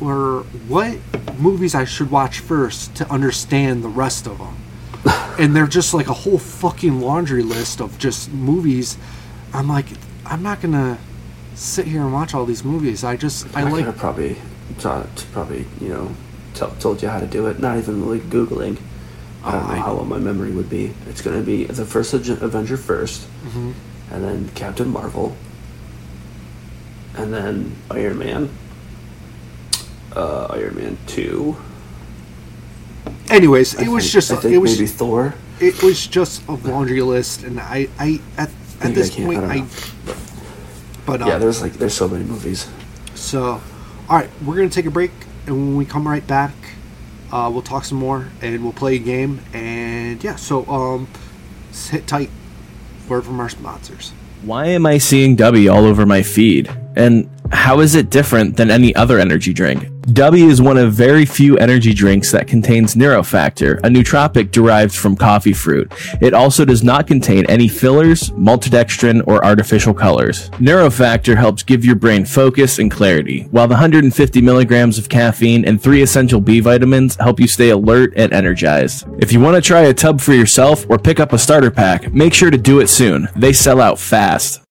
or 0.01 0.41
what 0.69 0.99
movies 1.39 1.75
I 1.75 1.85
should 1.85 2.11
watch 2.11 2.41
first 2.41 2.95
to 2.97 3.11
understand 3.11 3.85
the 3.85 3.89
rest 3.89 4.27
of 4.27 4.39
them. 4.39 4.57
and 5.39 5.55
they're 5.55 5.67
just 5.67 5.95
like 5.95 6.09
a 6.09 6.13
whole 6.13 6.39
fucking 6.39 7.01
laundry 7.01 7.43
list 7.43 7.81
of 7.81 7.99
just 7.99 8.31
movies. 8.33 8.97
I'm 9.53 9.69
like, 9.69 9.87
I'm 10.27 10.43
not 10.43 10.61
gonna 10.61 10.99
sit 11.55 11.87
here 11.87 12.03
and 12.03 12.13
watch 12.13 12.35
all 12.35 12.45
these 12.47 12.65
movies. 12.65 13.05
I 13.05 13.17
just, 13.17 13.47
I, 13.57 13.61
I, 13.61 13.71
like, 13.71 13.85
have 13.85 13.97
probably 13.97 14.37
taught, 14.79 15.27
probably 15.33 15.67
you 15.81 15.89
know, 15.89 16.15
tell 16.55 16.71
told 16.81 17.03
you 17.03 17.09
how 17.09 17.21
to 17.21 17.27
do 17.27 17.47
it. 17.47 17.61
Not 17.61 17.79
even 17.79 18.09
like 18.09 18.23
googling. 18.23 18.79
I 19.45 19.53
don't 19.53 19.65
Oh, 19.65 19.67
know 19.75 19.83
how 19.83 19.95
well 19.97 20.05
my 20.05 20.19
memory 20.19 20.53
would 20.53 20.71
be. 20.71 20.95
It's 21.09 21.21
gonna 21.21 21.43
be 21.43 21.65
the 21.65 21.85
first 21.85 22.13
Avenger 22.15 22.77
1st 22.77 23.27
Mhm. 23.47 23.73
and 24.13 24.25
then 24.25 24.49
Captain 24.55 24.89
Marvel, 24.89 25.37
and 27.17 27.33
then 27.33 27.77
Iron 27.91 28.19
Man. 28.19 28.51
Uh, 30.15 30.47
Iron 30.51 30.75
Man 30.77 30.99
two. 31.07 31.57
Anyways, 33.31 33.77
I 33.79 33.83
it 33.85 33.89
was 33.89 34.05
think- 34.05 34.13
just, 34.13 34.31
I 34.31 34.37
think 34.37 34.55
it 34.55 34.59
was, 34.59 34.79
maybe 34.79 34.87
Thor. 34.87 35.35
it 35.61 35.83
was 35.83 36.07
just 36.07 36.47
a 36.49 36.53
laundry 36.53 37.01
list, 37.03 37.43
and 37.45 37.59
I, 37.61 37.89
I 37.99 38.21
at, 38.37 38.49
at 38.49 38.85
Maybe 38.85 38.95
this 38.95 39.11
I 39.13 39.15
can't, 39.15 39.27
point, 39.27 39.39
I 39.45 39.55
I, 39.55 39.59
know. 39.61 39.67
but 41.07 41.23
uh, 41.23 41.27
Yeah, 41.27 41.39
there's 41.39 41.63
like 41.63 41.73
there's 41.75 41.95
so 41.95 42.09
many 42.09 42.25
movies. 42.25 42.69
So, 43.15 43.61
all 44.09 44.17
right, 44.19 44.29
we're 44.45 44.57
gonna 44.57 44.69
take 44.69 44.87
a 44.87 44.91
break, 44.91 45.13
and 45.47 45.57
when 45.57 45.77
we 45.77 45.85
come 45.87 46.07
right 46.07 46.27
back, 46.27 46.53
uh, 47.33 47.49
we'll 47.53 47.63
talk 47.63 47.85
some 47.87 47.99
more, 47.99 48.29
and 48.43 48.63
we'll 48.63 48.73
play 48.75 48.97
a 48.97 48.99
game, 48.99 49.41
and 49.55 50.23
yeah. 50.23 50.37
So, 50.37 50.67
um, 50.67 51.09
sit 51.71 52.07
tight. 52.07 52.31
Word 53.09 53.25
from 53.25 53.41
our 53.41 53.49
sponsors. 53.49 54.13
Why 54.43 54.67
am 54.67 54.85
I 54.87 54.99
seeing 54.99 55.37
W 55.37 55.71
all 55.71 55.85
over 55.87 56.05
my 56.07 56.23
feed? 56.23 56.71
And 56.97 57.29
how 57.53 57.81
is 57.81 57.95
it 57.95 58.11
different 58.11 58.57
than 58.57 58.71
any 58.71 58.95
other 58.95 59.19
energy 59.19 59.53
drink? 59.53 59.89
W 60.15 60.49
is 60.49 60.61
one 60.61 60.79
of 60.79 60.93
very 60.93 61.25
few 61.25 61.57
energy 61.59 61.95
drinks 61.95 62.33
that 62.33 62.49
contains 62.49 62.97
Neurofactor, 62.97 63.79
a 63.79 63.89
nootropic 63.89 64.51
derived 64.51 64.95
from 64.95 65.15
coffee 65.15 65.53
fruit. 65.53 65.93
It 66.21 66.35
also 66.35 66.65
does 66.65 66.83
not 66.83 67.07
contain 67.07 67.47
any 67.47 67.69
fillers, 67.69 68.31
maltodextrin, 68.31 69.23
or 69.29 69.45
artificial 69.45 69.95
colors. 69.95 70.51
Neurofactor 70.51 71.37
helps 71.37 71.63
give 71.63 71.85
your 71.85 71.95
brain 71.95 72.25
focus 72.25 72.81
and 72.81 72.91
clarity, 72.91 73.45
while 73.53 73.69
the 73.69 73.75
150 73.75 74.41
milligrams 74.41 74.99
of 74.99 75.09
caffeine 75.09 75.65
and 75.65 75.81
three 75.81 76.03
essential 76.03 76.41
B 76.41 76.59
vitamins 76.59 77.15
help 77.17 77.39
you 77.39 77.47
stay 77.47 77.71
alert 77.71 78.13
and 78.17 78.33
energized. 78.33 79.07
If 79.21 79.33
you 79.33 79.39
want 79.39 79.55
to 79.55 79.63
try 79.63 79.83
a 79.83 79.95
tub 79.95 80.21
for 80.21 80.33
yourself 80.33 80.85
or 80.91 80.99
pick 80.99 81.21
up 81.21 81.33
a 81.33 81.39
starter 81.39 81.71
pack, 81.71 82.13
make 82.13 82.35
sure 82.35 82.51
to 82.51 82.59
do 82.59 82.81
it 82.81 82.89
soon. 82.89 83.29
They 83.37 83.53
sell 83.53 83.81
out 83.81 84.01
fast. 84.01 84.63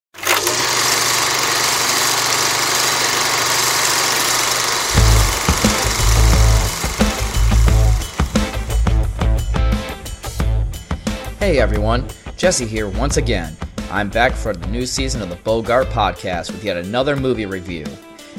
Hey 11.42 11.58
everyone, 11.58 12.06
Jesse 12.36 12.66
here 12.66 12.88
once 12.88 13.16
again. 13.16 13.56
I'm 13.90 14.08
back 14.08 14.30
for 14.30 14.52
the 14.52 14.68
new 14.68 14.86
season 14.86 15.20
of 15.22 15.28
the 15.28 15.34
Bogart 15.34 15.88
podcast 15.88 16.52
with 16.52 16.62
yet 16.62 16.76
another 16.76 17.16
movie 17.16 17.46
review. 17.46 17.84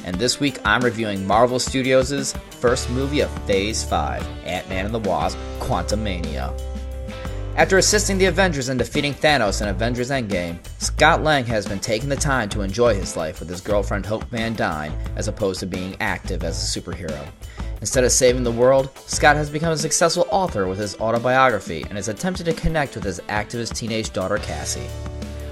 And 0.05 0.15
this 0.15 0.39
week 0.39 0.57
I'm 0.63 0.79
reviewing 0.79 1.27
Marvel 1.27 1.59
Studios' 1.59 2.33
first 2.61 2.89
movie 2.91 3.19
of 3.19 3.29
Phase 3.45 3.83
5, 3.83 4.25
Ant-Man 4.45 4.85
and 4.85 4.95
the 4.95 4.99
Wasp: 4.99 5.37
Quantumania. 5.59 6.57
After 7.55 7.77
assisting 7.77 8.17
the 8.17 8.25
Avengers 8.25 8.69
in 8.69 8.77
defeating 8.77 9.13
Thanos 9.13 9.61
in 9.61 9.67
Avengers 9.67 10.09
Endgame, 10.09 10.57
Scott 10.81 11.21
Lang 11.21 11.45
has 11.45 11.67
been 11.67 11.79
taking 11.79 12.09
the 12.09 12.15
time 12.15 12.49
to 12.49 12.61
enjoy 12.61 12.95
his 12.95 13.15
life 13.15 13.39
with 13.39 13.47
his 13.47 13.61
girlfriend 13.61 14.07
Hope 14.07 14.23
Van 14.31 14.55
Dyne 14.55 14.91
as 15.15 15.27
opposed 15.27 15.59
to 15.59 15.67
being 15.67 15.95
active 15.99 16.43
as 16.43 16.57
a 16.57 16.81
superhero. 16.81 17.23
Instead 17.79 18.05
of 18.05 18.11
saving 18.11 18.43
the 18.43 18.51
world, 18.51 18.89
Scott 19.05 19.35
has 19.35 19.51
become 19.51 19.71
a 19.71 19.77
successful 19.77 20.25
author 20.31 20.67
with 20.67 20.79
his 20.79 20.95
autobiography 20.99 21.83
and 21.83 21.93
has 21.93 22.07
attempted 22.07 22.45
to 22.45 22.53
connect 22.53 22.95
with 22.95 23.03
his 23.03 23.19
activist 23.29 23.75
teenage 23.75 24.11
daughter 24.11 24.37
Cassie. 24.37 24.89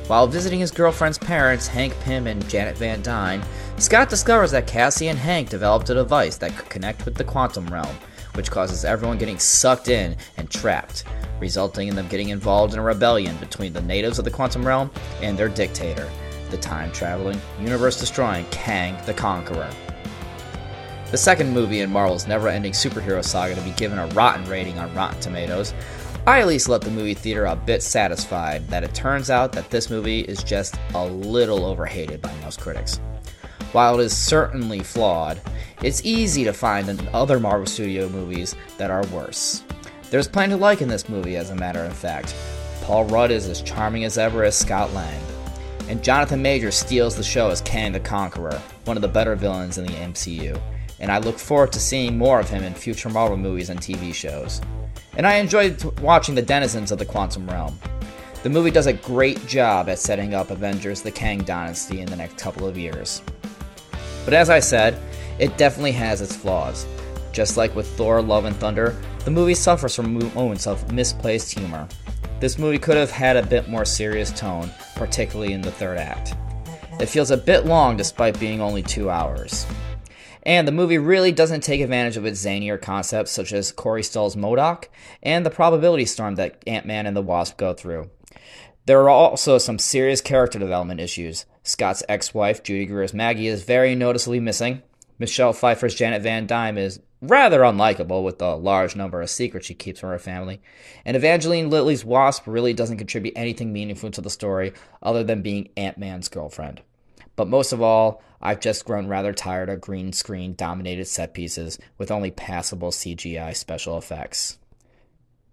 While 0.07 0.25
visiting 0.25 0.59
his 0.59 0.71
girlfriend's 0.71 1.19
parents, 1.19 1.67
Hank 1.67 1.93
Pym 1.99 2.25
and 2.25 2.49
Janet 2.49 2.77
Van 2.77 3.03
Dyne, 3.03 3.43
Scott 3.77 4.09
discovers 4.09 4.49
that 4.51 4.65
Cassie 4.65 5.09
and 5.09 5.19
Hank 5.19 5.49
developed 5.49 5.91
a 5.91 5.93
device 5.93 6.37
that 6.37 6.57
could 6.57 6.69
connect 6.69 7.05
with 7.05 7.13
the 7.13 7.23
quantum 7.23 7.67
realm, 7.67 7.95
which 8.33 8.51
causes 8.51 8.85
everyone 8.85 9.17
getting 9.17 9.39
sucked 9.39 9.87
in 9.87 10.15
and 10.37 10.49
trapped, 10.49 11.03
resulting 11.39 11.87
in 11.87 11.95
them 11.95 12.07
getting 12.07 12.29
involved 12.29 12.73
in 12.73 12.79
a 12.79 12.83
rebellion 12.83 13.35
between 13.37 13.73
the 13.73 13.81
natives 13.81 14.19
of 14.19 14.25
the 14.25 14.31
quantum 14.31 14.65
realm 14.65 14.91
and 15.21 15.37
their 15.37 15.49
dictator, 15.49 16.09
the 16.49 16.57
time 16.57 16.91
traveling, 16.91 17.39
universe 17.59 17.99
destroying 17.99 18.45
Kang 18.51 18.97
the 19.05 19.13
Conqueror. 19.13 19.69
The 21.11 21.17
second 21.17 21.53
movie 21.53 21.81
in 21.81 21.91
Marvel's 21.91 22.27
never 22.27 22.47
ending 22.47 22.71
superhero 22.71 23.23
saga 23.23 23.55
to 23.55 23.61
be 23.61 23.71
given 23.71 23.97
a 23.97 24.07
rotten 24.07 24.45
rating 24.45 24.79
on 24.79 24.93
Rotten 24.95 25.19
Tomatoes, 25.19 25.73
I 26.25 26.39
at 26.39 26.47
least 26.47 26.69
left 26.69 26.83
the 26.83 26.91
movie 26.91 27.15
theater 27.15 27.45
a 27.45 27.55
bit 27.55 27.81
satisfied 27.81 28.67
that 28.67 28.83
it 28.83 28.93
turns 28.93 29.31
out 29.31 29.51
that 29.53 29.71
this 29.71 29.89
movie 29.89 30.21
is 30.21 30.43
just 30.43 30.75
a 30.93 31.05
little 31.05 31.65
overhated 31.65 32.21
by 32.21 32.31
most 32.41 32.61
critics. 32.61 32.99
While 33.71 33.99
it 33.99 34.03
is 34.03 34.17
certainly 34.17 34.79
flawed, 34.79 35.39
it's 35.81 36.03
easy 36.03 36.43
to 36.43 36.51
find 36.51 36.89
in 36.89 37.07
other 37.13 37.39
Marvel 37.39 37.65
Studio 37.65 38.09
movies 38.09 38.53
that 38.77 38.91
are 38.91 39.05
worse. 39.07 39.63
There's 40.09 40.27
plenty 40.27 40.55
to 40.55 40.57
like 40.57 40.81
in 40.81 40.89
this 40.89 41.07
movie, 41.07 41.37
as 41.37 41.51
a 41.51 41.55
matter 41.55 41.83
of 41.85 41.93
fact. 41.93 42.35
Paul 42.81 43.05
Rudd 43.05 43.31
is 43.31 43.47
as 43.47 43.61
charming 43.61 44.03
as 44.03 44.17
ever 44.17 44.43
as 44.43 44.57
Scott 44.57 44.91
Lang. 44.93 45.21
And 45.87 46.03
Jonathan 46.03 46.41
Majors 46.41 46.75
steals 46.75 47.15
the 47.15 47.23
show 47.23 47.49
as 47.49 47.61
Kang 47.61 47.93
the 47.93 47.99
Conqueror, 48.01 48.61
one 48.83 48.97
of 48.97 49.01
the 49.01 49.07
better 49.07 49.37
villains 49.37 49.77
in 49.77 49.85
the 49.85 49.93
MCU. 49.93 50.59
And 50.99 51.09
I 51.09 51.19
look 51.19 51.39
forward 51.39 51.71
to 51.71 51.79
seeing 51.79 52.17
more 52.17 52.41
of 52.41 52.49
him 52.49 52.63
in 52.63 52.73
future 52.73 53.09
Marvel 53.09 53.37
movies 53.37 53.69
and 53.69 53.79
TV 53.79 54.13
shows. 54.13 54.59
And 55.15 55.25
I 55.25 55.35
enjoyed 55.35 55.81
watching 56.01 56.35
the 56.35 56.41
denizens 56.41 56.91
of 56.91 56.99
the 56.99 57.05
quantum 57.05 57.49
realm. 57.49 57.79
The 58.43 58.49
movie 58.49 58.71
does 58.71 58.87
a 58.87 58.93
great 58.93 59.45
job 59.47 59.87
at 59.87 59.99
setting 59.99 60.33
up 60.33 60.51
Avengers 60.51 61.01
the 61.01 61.11
Kang 61.11 61.43
Dynasty 61.43 62.01
in 62.01 62.07
the 62.07 62.17
next 62.17 62.37
couple 62.37 62.67
of 62.67 62.77
years. 62.77 63.21
But 64.25 64.33
as 64.33 64.49
I 64.49 64.59
said, 64.59 64.97
it 65.39 65.57
definitely 65.57 65.93
has 65.93 66.21
its 66.21 66.35
flaws. 66.35 66.85
Just 67.31 67.57
like 67.57 67.75
with 67.75 67.87
Thor 67.97 68.21
Love 68.21 68.45
and 68.45 68.55
Thunder, 68.55 68.95
the 69.25 69.31
movie 69.31 69.55
suffers 69.55 69.95
from 69.95 70.33
moments 70.33 70.67
of 70.67 70.91
misplaced 70.91 71.57
humor. 71.57 71.87
This 72.39 72.57
movie 72.57 72.79
could 72.79 72.97
have 72.97 73.11
had 73.11 73.37
a 73.37 73.45
bit 73.45 73.69
more 73.69 73.85
serious 73.85 74.31
tone, 74.31 74.71
particularly 74.95 75.53
in 75.53 75.61
the 75.61 75.71
third 75.71 75.97
act. 75.97 76.35
It 76.99 77.05
feels 77.05 77.31
a 77.31 77.37
bit 77.37 77.65
long 77.65 77.97
despite 77.97 78.39
being 78.39 78.61
only 78.61 78.83
two 78.83 79.09
hours. 79.09 79.65
And 80.43 80.67
the 80.67 80.71
movie 80.71 80.97
really 80.97 81.31
doesn't 81.31 81.61
take 81.61 81.81
advantage 81.81 82.17
of 82.17 82.25
its 82.25 82.43
zanier 82.43 82.81
concepts, 82.81 83.31
such 83.31 83.53
as 83.53 83.71
Corey 83.71 84.03
Stoll's 84.03 84.35
MODOK 84.35 84.85
and 85.21 85.45
the 85.45 85.51
probability 85.51 86.05
storm 86.05 86.35
that 86.35 86.61
Ant 86.65 86.85
Man 86.85 87.05
and 87.05 87.15
the 87.15 87.21
Wasp 87.21 87.57
go 87.57 87.73
through. 87.73 88.09
There 88.85 89.01
are 89.01 89.09
also 89.09 89.57
some 89.57 89.77
serious 89.77 90.21
character 90.21 90.57
development 90.57 90.99
issues. 90.99 91.45
Scott's 91.63 92.03
ex 92.09 92.33
wife, 92.33 92.63
Judy 92.63 92.85
Greer's 92.85 93.13
Maggie, 93.13 93.47
is 93.47 93.63
very 93.63 93.93
noticeably 93.93 94.39
missing. 94.39 94.81
Michelle 95.19 95.53
Pfeiffer's 95.53 95.93
Janet 95.93 96.23
Van 96.23 96.47
Dyne 96.47 96.79
is 96.79 96.99
rather 97.21 97.59
unlikable 97.61 98.23
with 98.23 98.39
the 98.39 98.57
large 98.57 98.95
number 98.95 99.21
of 99.21 99.29
secrets 99.29 99.67
she 99.67 99.75
keeps 99.75 99.99
from 99.99 100.09
her 100.09 100.17
family. 100.17 100.59
And 101.05 101.15
Evangeline 101.15 101.69
Lilly's 101.69 102.03
Wasp 102.03 102.47
really 102.47 102.73
doesn't 102.73 102.97
contribute 102.97 103.33
anything 103.35 103.71
meaningful 103.71 104.09
to 104.09 104.21
the 104.21 104.31
story 104.31 104.73
other 105.03 105.23
than 105.23 105.43
being 105.43 105.69
Ant 105.77 105.99
Man's 105.99 106.27
girlfriend. 106.27 106.81
But 107.35 107.47
most 107.47 107.71
of 107.71 107.81
all, 107.83 108.23
I've 108.41 108.59
just 108.59 108.85
grown 108.85 109.07
rather 109.07 109.31
tired 109.31 109.69
of 109.69 109.79
green 109.79 110.11
screen 110.11 110.55
dominated 110.55 111.05
set 111.05 111.35
pieces 111.35 111.77
with 111.99 112.09
only 112.09 112.31
passable 112.31 112.89
CGI 112.89 113.55
special 113.55 113.97
effects. 113.99 114.57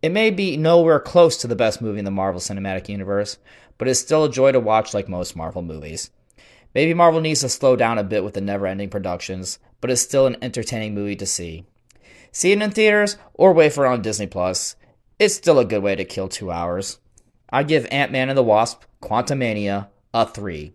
It 0.01 0.13
may 0.13 0.31
be 0.31 0.57
nowhere 0.57 1.01
close 1.01 1.37
to 1.39 1.49
the 1.49 1.57
best 1.57 1.83
movie 1.83 1.99
in 1.99 2.05
the 2.05 2.11
Marvel 2.11 2.41
Cinematic 2.41 2.89
Universe, 2.89 3.39
but 3.79 3.89
it's 3.89 3.99
still 3.99 4.25
a 4.25 4.31
joy 4.31 4.53
to 4.53 4.61
watch 4.61 4.95
like 4.95 5.09
most 5.09 5.35
Marvel 5.35 5.63
movies. 5.63 6.11
Maybe 6.75 6.95
Marvel 6.95 7.21
needs 7.21 7.41
to 7.41 7.49
slow 7.49 7.75
down 7.75 7.99
a 7.99 8.05
bit 8.05 8.23
with 8.23 8.35
the 8.35 8.41
never 8.41 8.67
ending 8.67 8.91
productions, 8.91 9.59
but 9.81 9.91
it's 9.91 10.03
still 10.03 10.27
an 10.27 10.37
entertaining 10.41 10.95
movie 10.95 11.17
to 11.17 11.27
see. 11.27 11.65
See 12.31 12.53
it 12.53 12.63
in 12.63 12.71
theaters 12.71 13.17
or 13.35 13.53
wait 13.53 13.73
for 13.73 13.87
it 13.87 13.89
on 13.89 14.03
Disney 14.03 14.27
Plus. 14.29 14.77
It's 15.19 15.35
still 15.35 15.59
a 15.59 15.65
good 15.65 15.83
way 15.83 15.97
to 15.97 16.05
kill 16.05 16.29
two 16.29 16.53
hours. 16.53 17.01
I 17.51 17.65
give 17.65 17.89
Ant 17.91 18.13
Man 18.13 18.29
and 18.29 18.39
the 18.39 18.43
Wasp 18.45 18.83
Quantumania 19.03 19.89
a 20.15 20.27
3 20.27 20.73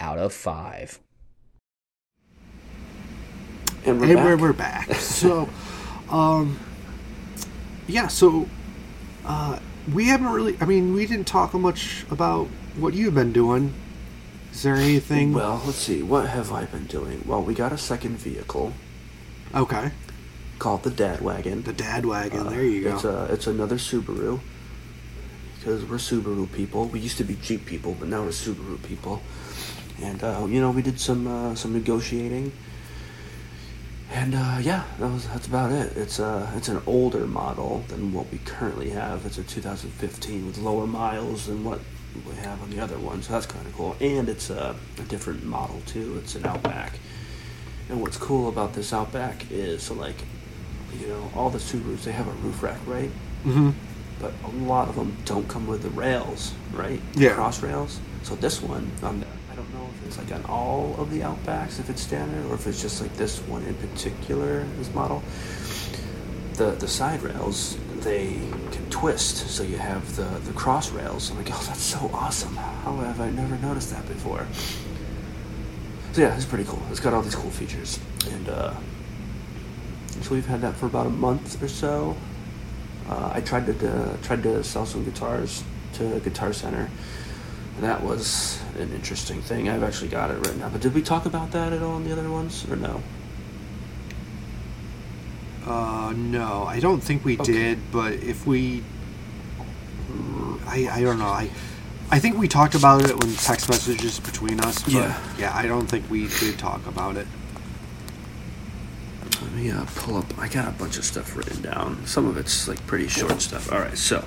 out 0.00 0.18
of 0.18 0.32
5. 0.32 1.00
And 3.84 4.00
we're 4.00 4.06
and 4.06 4.16
back. 4.16 4.24
we're, 4.24 4.36
we're 4.36 4.52
back. 4.52 4.94
so, 4.94 5.48
um, 6.08 6.58
yeah. 7.88 8.06
So, 8.06 8.48
uh, 9.24 9.58
we 9.92 10.06
haven't 10.06 10.28
really. 10.28 10.56
I 10.60 10.64
mean, 10.64 10.94
we 10.94 11.06
didn't 11.06 11.26
talk 11.26 11.54
much 11.54 12.04
about 12.10 12.46
what 12.76 12.94
you've 12.94 13.14
been 13.14 13.32
doing. 13.32 13.74
Is 14.52 14.62
there 14.62 14.76
anything? 14.76 15.32
Well, 15.32 15.62
let's 15.64 15.78
see. 15.78 16.02
What 16.02 16.28
have 16.28 16.52
I 16.52 16.64
been 16.66 16.86
doing? 16.86 17.22
Well, 17.26 17.42
we 17.42 17.54
got 17.54 17.72
a 17.72 17.78
second 17.78 18.18
vehicle 18.18 18.72
okay. 19.54 19.90
called 20.58 20.82
the 20.82 20.90
Dad 20.90 21.20
Wagon. 21.22 21.62
The 21.62 21.72
dad 21.72 22.04
wagon. 22.04 22.48
there 22.50 22.62
you 22.62 22.82
go. 22.82 22.94
It's 22.94 23.04
a 23.04 23.24
it's 23.32 23.46
another 23.46 23.76
Subaru 23.76 24.40
because 25.58 25.84
we're 25.84 25.96
Subaru 25.96 26.50
people. 26.52 26.86
We 26.86 27.00
used 27.00 27.18
to 27.18 27.24
be 27.24 27.36
Jeep 27.36 27.66
people, 27.66 27.96
but 27.98 28.08
now 28.08 28.22
we're 28.22 28.28
Subaru 28.30 28.82
people. 28.82 29.22
And 30.02 30.22
uh, 30.22 30.46
you 30.48 30.60
know, 30.60 30.70
we 30.70 30.82
did 30.82 31.00
some 31.00 31.26
uh, 31.26 31.54
some 31.54 31.72
negotiating, 31.72 32.52
and 34.12 34.34
uh, 34.34 34.58
yeah, 34.60 34.84
that 34.98 35.10
was 35.10 35.26
that's 35.28 35.46
about 35.46 35.72
it. 35.72 35.96
It's 35.96 36.20
uh 36.20 36.50
it's 36.56 36.68
an 36.68 36.82
older 36.86 37.26
model 37.26 37.82
than 37.88 38.12
what 38.12 38.30
we 38.30 38.38
currently 38.38 38.90
have. 38.90 39.24
It's 39.26 39.38
a 39.38 39.42
2015 39.42 40.46
with 40.46 40.58
lower 40.58 40.86
miles 40.86 41.46
than 41.46 41.64
what 41.64 41.80
we 42.28 42.34
have 42.36 42.62
on 42.62 42.70
the 42.70 42.78
other 42.80 42.98
one, 42.98 43.22
so 43.22 43.32
that's 43.32 43.46
kind 43.46 43.66
of 43.66 43.72
cool. 43.74 43.96
And 44.00 44.28
it's 44.28 44.50
a, 44.50 44.76
a 44.98 45.02
different 45.02 45.44
model 45.44 45.80
too. 45.86 46.18
It's 46.22 46.34
an 46.34 46.44
Outback. 46.44 46.98
And 47.88 48.00
what's 48.00 48.16
cool 48.16 48.48
about 48.48 48.74
this 48.74 48.92
Outback 48.92 49.50
is 49.50 49.90
like, 49.90 50.16
you 51.00 51.06
know, 51.08 51.30
all 51.34 51.50
the 51.50 51.58
Subarus 51.58 52.04
they 52.04 52.12
have 52.12 52.28
a 52.28 52.32
roof 52.32 52.62
rack, 52.62 52.78
right? 52.86 53.10
mm-hmm. 53.44 53.70
but 54.20 54.32
a 54.44 54.48
lot 54.64 54.88
of 54.88 54.94
them 54.94 55.16
don't 55.24 55.48
come 55.48 55.66
with 55.66 55.82
the 55.82 55.90
rails, 55.90 56.54
right? 56.72 57.00
Yeah. 57.14 57.34
Cross 57.34 57.62
rails. 57.62 57.98
So 58.22 58.34
this 58.36 58.62
one, 58.62 58.90
um, 59.02 59.24
I 59.41 59.41
know 59.72 59.88
if 59.96 60.06
it's 60.06 60.18
like 60.18 60.32
on 60.32 60.44
all 60.46 60.94
of 60.98 61.10
the 61.10 61.20
Outbacks, 61.20 61.78
if 61.78 61.88
it's 61.90 62.02
standard, 62.02 62.50
or 62.50 62.54
if 62.54 62.66
it's 62.66 62.80
just 62.80 63.00
like 63.00 63.14
this 63.16 63.38
one 63.40 63.62
in 63.64 63.74
particular, 63.74 64.64
this 64.78 64.92
model. 64.94 65.22
The 66.54 66.72
the 66.72 66.88
side 66.88 67.22
rails 67.22 67.78
they 68.00 68.34
can 68.70 68.90
twist, 68.90 69.48
so 69.48 69.62
you 69.62 69.78
have 69.78 70.16
the 70.16 70.24
the 70.44 70.52
cross 70.52 70.90
rails. 70.90 71.30
I'm 71.30 71.38
like, 71.38 71.48
oh, 71.50 71.64
that's 71.66 71.80
so 71.80 72.10
awesome! 72.12 72.56
How 72.56 72.96
have 72.96 73.20
I 73.20 73.30
never 73.30 73.56
noticed 73.58 73.90
that 73.90 74.06
before? 74.06 74.46
So 76.12 76.20
yeah, 76.20 76.36
it's 76.36 76.44
pretty 76.44 76.64
cool. 76.64 76.82
It's 76.90 77.00
got 77.00 77.14
all 77.14 77.22
these 77.22 77.34
cool 77.34 77.50
features, 77.50 77.98
and 78.30 78.48
uh, 78.48 78.74
so 80.20 80.34
we've 80.34 80.46
had 80.46 80.60
that 80.60 80.76
for 80.76 80.86
about 80.86 81.06
a 81.06 81.10
month 81.10 81.62
or 81.62 81.68
so. 81.68 82.16
Uh, 83.08 83.32
I 83.34 83.40
tried 83.40 83.66
to 83.66 83.90
uh, 83.90 84.16
tried 84.22 84.42
to 84.42 84.62
sell 84.62 84.84
some 84.84 85.04
guitars 85.04 85.64
to 85.94 86.20
Guitar 86.20 86.52
Center. 86.52 86.90
And 87.76 87.84
that 87.84 88.02
was 88.02 88.61
an 88.78 88.92
interesting 88.92 89.40
thing. 89.42 89.68
I've 89.68 89.82
actually 89.82 90.08
got 90.08 90.30
it 90.30 90.46
right 90.46 90.56
now. 90.56 90.68
But 90.68 90.80
did 90.80 90.94
we 90.94 91.02
talk 91.02 91.26
about 91.26 91.50
that 91.52 91.72
at 91.72 91.82
all 91.82 91.96
in 91.96 92.04
the 92.04 92.12
other 92.12 92.30
ones, 92.30 92.64
or 92.70 92.76
no? 92.76 93.02
Uh, 95.66 96.12
no, 96.16 96.64
I 96.64 96.80
don't 96.80 97.00
think 97.00 97.24
we 97.24 97.38
Okay. 97.38 97.52
did. 97.52 97.92
But 97.92 98.14
if 98.14 98.46
we, 98.46 98.82
I, 100.66 100.88
I 100.90 101.00
don't 101.02 101.18
know. 101.18 101.26
I, 101.26 101.50
I 102.10 102.18
think 102.18 102.36
we 102.36 102.48
talked 102.48 102.74
about 102.74 103.04
it 103.08 103.22
when 103.22 103.34
text 103.36 103.68
messages 103.68 104.20
between 104.20 104.60
us. 104.60 104.82
But 104.82 104.92
Yeah. 104.92 105.18
yeah, 105.38 105.56
I 105.56 105.66
don't 105.66 105.86
think 105.86 106.10
we 106.10 106.28
did 106.40 106.58
talk 106.58 106.86
about 106.86 107.16
it. 107.16 107.26
Let 109.40 109.52
me 109.52 109.70
uh, 109.70 109.84
pull 109.96 110.16
up. 110.16 110.38
I 110.38 110.48
got 110.48 110.68
a 110.68 110.72
bunch 110.72 110.98
of 110.98 111.04
stuff 111.04 111.36
written 111.36 111.62
down. 111.62 112.04
Some 112.06 112.26
of 112.26 112.36
it's 112.36 112.68
like 112.68 112.84
pretty 112.86 113.08
short 113.08 113.40
stuff. 113.40 113.72
All 113.72 113.78
right, 113.80 113.96
so 113.96 114.24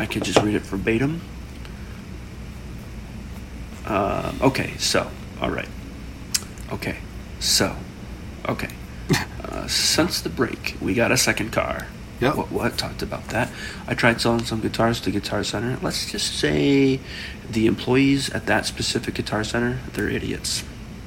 I 0.00 0.06
could 0.06 0.24
just 0.24 0.42
read 0.42 0.54
it 0.54 0.62
verbatim. 0.62 1.20
Um, 3.86 4.38
okay, 4.40 4.74
so 4.78 5.10
all 5.42 5.50
right. 5.50 5.68
Okay, 6.72 6.98
so 7.38 7.76
okay. 8.48 8.70
Uh, 9.50 9.66
since 9.66 10.20
the 10.20 10.28
break, 10.28 10.76
we 10.80 10.94
got 10.94 11.10
a 11.10 11.16
second 11.16 11.50
car. 11.50 11.88
Yeah. 12.20 12.34
What, 12.34 12.52
what 12.52 12.78
talked 12.78 13.02
about 13.02 13.26
that? 13.30 13.50
I 13.88 13.94
tried 13.94 14.20
selling 14.20 14.44
some 14.44 14.60
guitars 14.60 15.00
to 15.00 15.10
Guitar 15.10 15.42
Center. 15.42 15.76
Let's 15.82 16.08
just 16.08 16.38
say 16.38 17.00
the 17.50 17.66
employees 17.66 18.30
at 18.30 18.46
that 18.46 18.64
specific 18.64 19.14
Guitar 19.14 19.42
Center, 19.42 19.80
they're 19.94 20.08
idiots. 20.08 20.62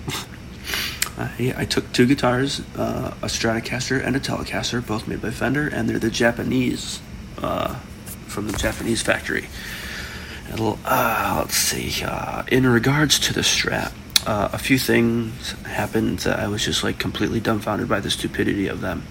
I, 1.18 1.54
I 1.56 1.64
took 1.64 1.94
two 1.94 2.06
guitars, 2.06 2.60
uh, 2.76 3.16
a 3.22 3.28
Stratocaster 3.28 4.06
and 4.06 4.18
a 4.18 4.20
Telecaster, 4.20 4.86
both 4.86 5.08
made 5.08 5.22
by 5.22 5.32
Fender, 5.32 5.70
and 5.70 5.88
they're 5.88 6.00
the 6.00 6.10
Japanese, 6.10 7.00
uh, 7.38 7.80
from 8.34 8.48
the 8.48 8.58
Japanese 8.58 9.02
factory. 9.02 9.48
Little, 10.50 10.80
uh, 10.86 11.36
let's 11.42 11.56
see. 11.56 12.04
Uh, 12.04 12.44
in 12.48 12.66
regards 12.68 13.20
to 13.20 13.34
the 13.34 13.44
strap, 13.44 13.94
uh, 14.26 14.50
a 14.52 14.58
few 14.58 14.78
things 14.78 15.52
happened 15.66 16.20
that 16.20 16.40
I 16.40 16.48
was 16.48 16.66
just 16.66 16.84
like 16.84 17.00
completely 17.00 17.40
dumbfounded 17.40 17.88
by 17.88 18.00
the 18.00 18.10
stupidity 18.10 18.68
of 18.68 18.82
them. 18.82 19.04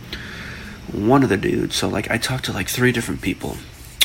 One 0.92 1.22
of 1.22 1.28
the 1.28 1.36
dudes, 1.36 1.76
so 1.76 1.88
like 1.88 2.10
I 2.10 2.18
talked 2.18 2.44
to 2.46 2.52
like 2.52 2.68
three 2.68 2.92
different 2.92 3.22
people. 3.22 3.56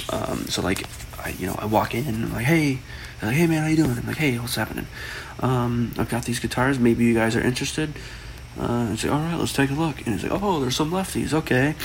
Um, 0.09 0.45
so 0.47 0.61
like, 0.61 0.85
I 1.19 1.29
you 1.29 1.47
know 1.47 1.55
I 1.57 1.65
walk 1.65 1.95
in 1.95 2.05
and 2.05 2.25
I'm 2.25 2.33
like, 2.33 2.45
hey, 2.45 2.79
they're 3.19 3.29
like, 3.29 3.37
hey 3.37 3.47
man, 3.47 3.63
how 3.63 3.69
you 3.69 3.75
doing? 3.75 3.97
I'm 3.97 4.07
like, 4.07 4.17
hey, 4.17 4.37
what's 4.37 4.55
happening? 4.55 4.87
Um, 5.39 5.93
I've 5.97 6.09
got 6.09 6.25
these 6.25 6.39
guitars. 6.39 6.79
Maybe 6.79 7.05
you 7.05 7.13
guys 7.13 7.35
are 7.35 7.41
interested. 7.41 7.93
Uh, 8.59 8.87
and 8.89 8.99
say, 8.99 9.09
all 9.09 9.19
right, 9.19 9.37
let's 9.37 9.53
take 9.53 9.69
a 9.69 9.73
look. 9.73 9.97
And 9.97 10.15
he's 10.15 10.23
like, 10.23 10.41
oh, 10.41 10.59
there's 10.59 10.75
some 10.75 10.91
lefties. 10.91 11.33
Okay. 11.33 11.75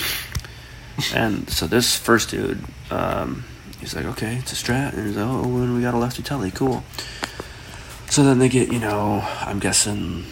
And 1.15 1.49
so 1.51 1.67
this 1.67 1.97
first 1.97 2.31
dude, 2.31 2.65
um, 2.91 3.45
he's 3.81 3.95
like, 3.95 4.05
okay, 4.05 4.37
it's 4.37 4.53
a 4.53 4.55
Strat. 4.55 4.95
And 4.95 5.07
he's 5.07 5.17
like, 5.17 5.27
oh, 5.27 5.43
and 5.43 5.75
we 5.75 5.83
got 5.83 5.95
a 5.95 5.99
lefty 5.99 6.23
telly. 6.23 6.51
Cool. 6.51 6.85
So 8.09 8.23
then 8.23 8.39
they 8.39 8.49
get, 8.49 8.73
you 8.73 8.79
know, 8.79 9.27
I'm 9.41 9.59
guessing, 9.59 10.25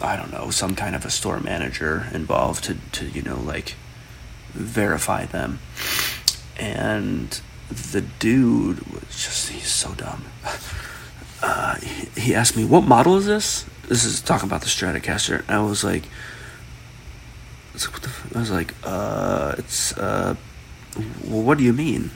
I 0.00 0.16
don't 0.16 0.32
know, 0.32 0.50
some 0.50 0.74
kind 0.74 0.94
of 0.94 1.04
a 1.04 1.10
store 1.10 1.40
manager 1.40 2.06
involved 2.12 2.64
to, 2.64 2.76
to 2.92 3.06
you 3.06 3.22
know, 3.22 3.40
like 3.40 3.74
verify 4.52 5.26
them. 5.26 5.58
And 6.56 7.40
the 7.68 8.02
dude 8.02 8.86
was 8.92 9.02
just, 9.10 9.48
he's 9.48 9.70
so 9.70 9.94
dumb. 9.94 10.24
Uh, 11.42 11.74
he, 11.76 12.20
he 12.20 12.34
asked 12.34 12.56
me, 12.56 12.64
what 12.64 12.84
model 12.84 13.16
is 13.16 13.26
this? 13.26 13.66
This 13.88 14.04
is 14.04 14.20
talking 14.20 14.48
about 14.48 14.60
the 14.60 14.68
Stratocaster. 14.68 15.40
And 15.40 15.50
I 15.50 15.62
was 15.62 15.82
like, 15.82 16.04
I 17.72 17.74
was 17.74 17.86
like, 17.86 17.92
what 17.94 18.02
the 18.02 18.08
f-? 18.08 18.36
I 18.36 18.38
was 18.38 18.50
like, 18.50 18.74
uh, 18.84 19.54
it's, 19.58 19.96
uh, 19.96 20.36
well, 21.24 21.42
what 21.42 21.58
do 21.58 21.64
you 21.64 21.72
mean? 21.72 22.10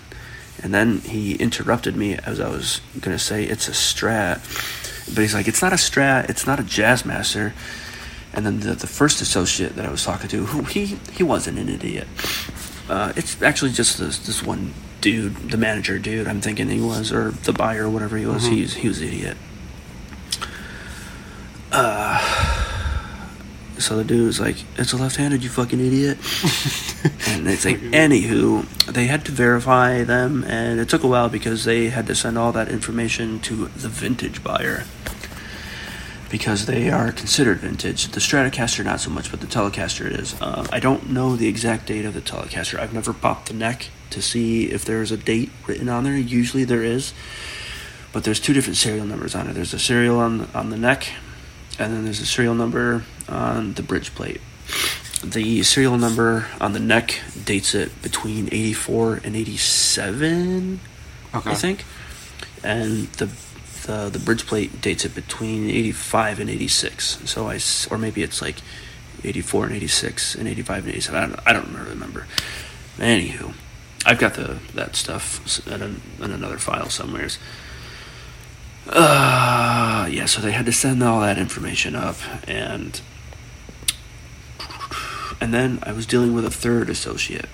And 0.63 0.73
then 0.73 0.99
he 0.99 1.35
interrupted 1.35 1.97
me 1.97 2.15
as 2.17 2.41
I 2.41 2.49
was 2.49 2.81
gonna 3.01 3.19
say 3.19 3.45
it's 3.45 3.69
a 3.69 3.73
Strat, 3.73 4.41
but 5.15 5.21
he's 5.21 5.35
like, 5.35 5.49
it's 5.49 5.63
not 5.63 5.73
a 5.73 5.77
Strat, 5.77 6.29
it's 6.31 6.47
not 6.47 6.59
a 6.61 6.63
Jazzmaster. 6.63 7.53
And 8.33 8.45
then 8.45 8.61
the 8.61 8.75
the 8.75 8.87
first 8.87 9.23
associate 9.23 9.77
that 9.77 9.87
I 9.87 9.91
was 9.91 10.05
talking 10.05 10.29
to, 10.29 10.47
who 10.47 10.63
he 10.65 10.99
he 11.13 11.23
wasn't 11.23 11.59
an 11.59 11.69
idiot. 11.71 12.07
Uh, 12.89 13.13
it's 13.17 13.41
actually 13.43 13.71
just 13.73 13.99
this 13.99 14.19
this 14.19 14.43
one 14.43 14.75
dude, 15.01 15.51
the 15.51 15.57
manager 15.57 15.99
dude. 15.99 16.27
I'm 16.27 16.41
thinking 16.43 16.69
he 16.69 16.81
was, 16.81 17.13
or 17.13 17.31
the 17.31 17.53
buyer, 17.53 17.89
whatever 17.89 18.17
he 18.19 18.27
was. 18.27 18.45
He's 18.47 18.75
he 18.75 18.89
was 18.89 19.01
an 19.01 19.09
idiot. 19.09 19.37
So 23.79 23.97
the 23.97 24.05
dude 24.05 24.27
was 24.27 24.41
like, 24.41 24.57
"It's 24.77 24.93
a 24.93 24.97
left-handed, 24.97 25.43
you 25.45 25.51
fucking 25.51 25.81
idiot." 25.81 26.19
and 27.29 27.47
it's 27.47 27.65
like, 27.65 27.79
anywho, 27.93 28.67
they 28.87 29.07
had 29.07 29.25
to 29.27 29.33
verify 29.33 30.03
them, 30.05 30.45
and 30.45 30.81
it 30.81 30.89
took 30.89 31.03
a 31.03 31.07
while 31.07 31.29
because 31.29 31.65
they 31.65 31.89
had 31.91 32.07
to 32.07 32.15
send 32.15 32.39
all 32.39 32.53
that 32.53 32.69
information 32.69 33.41
to 33.41 33.67
the 33.69 33.89
vintage 33.89 34.43
buyer. 34.43 34.85
because 36.29 36.67
they 36.67 36.91
are 36.91 37.13
considered 37.13 37.59
vintage. 37.59 38.09
The 38.09 38.21
Stratocaster 38.21 38.85
not 38.85 39.01
so 39.01 39.11
much, 39.11 39.31
but 39.31 39.41
the 39.41 39.47
Telecaster 39.47 40.11
is. 40.11 40.35
Uh, 40.41 40.67
I 40.73 40.81
don't 40.81 41.11
know 41.11 41.37
the 41.37 41.47
exact 41.47 41.87
date 41.87 42.05
of 42.05 42.15
the 42.15 42.21
Telecaster. 42.21 42.79
I've 42.81 42.93
never 42.93 43.13
popped 43.13 43.47
the 43.49 43.55
neck 43.55 43.91
to 44.11 44.21
see 44.21 44.65
if 44.71 44.85
there's 44.85 45.13
a 45.13 45.17
date 45.17 45.51
written 45.67 45.89
on 45.89 46.05
there. 46.05 46.17
Usually 46.17 46.65
there 46.65 46.83
is, 46.83 47.13
but 48.13 48.25
there's 48.25 48.41
two 48.41 48.53
different 48.53 48.77
serial 48.77 49.07
numbers 49.07 49.35
on 49.35 49.47
it. 49.49 49.53
There's 49.53 49.73
a 49.75 49.79
serial 49.79 50.19
on 50.19 50.39
the, 50.39 50.59
on 50.59 50.71
the 50.71 50.77
neck, 50.77 51.09
and 51.79 51.93
then 51.93 52.05
there's 52.05 52.21
a 52.21 52.27
serial 52.27 52.55
number 52.55 53.05
on 53.29 53.75
the 53.75 53.83
bridge 53.83 54.15
plate. 54.15 54.41
The 55.25 55.63
serial 55.63 55.99
number 55.99 56.47
on 56.61 56.73
the 56.73 56.81
neck 56.81 57.21
dates 57.45 57.75
it 57.75 58.03
between 58.03 58.47
84 58.49 59.21
and 59.25 59.37
87, 59.37 60.81
Okay. 61.35 61.51
I 61.51 61.55
think, 61.55 61.85
and 62.63 63.07
the 63.15 63.29
the 63.87 64.09
the 64.11 64.19
bridge 64.19 64.47
plate 64.47 64.81
dates 64.81 65.05
it 65.05 65.15
between 65.15 65.69
85 65.71 66.41
and 66.41 66.51
86. 66.51 67.19
So 67.25 67.49
I 67.49 67.59
or 67.91 67.99
maybe 67.99 68.23
it's 68.23 68.41
like 68.41 68.57
84 69.25 69.67
and 69.67 69.75
86 69.77 70.35
and 70.37 70.49
85 70.49 70.85
and 70.87 70.95
87. 70.95 71.21
I 71.23 71.27
don't, 71.27 71.41
I 71.47 71.53
don't 71.53 71.75
really 71.75 71.91
remember. 71.91 72.27
Anywho, 72.99 73.55
I've 74.05 74.19
got 74.19 74.35
the 74.35 74.59
that 74.75 74.97
stuff 74.97 75.67
in, 75.67 75.83
an, 75.83 76.01
in 76.21 76.31
another 76.31 76.59
file 76.59 76.89
somewheres. 76.89 77.39
Uh, 78.89 79.66
yeah, 80.07 80.27
so 80.27 80.41
they 80.41 80.53
had 80.53 80.67
to 80.67 80.73
send 80.73 81.03
all 81.03 81.21
that 81.21 81.39
information 81.39 81.95
up, 81.95 82.17
and 82.49 83.01
and 85.41 85.53
then 85.53 85.79
I 85.83 85.93
was 85.93 86.07
dealing 86.07 86.35
with 86.35 86.45
a 86.45 86.51
third 86.51 86.89
associate. 86.89 87.49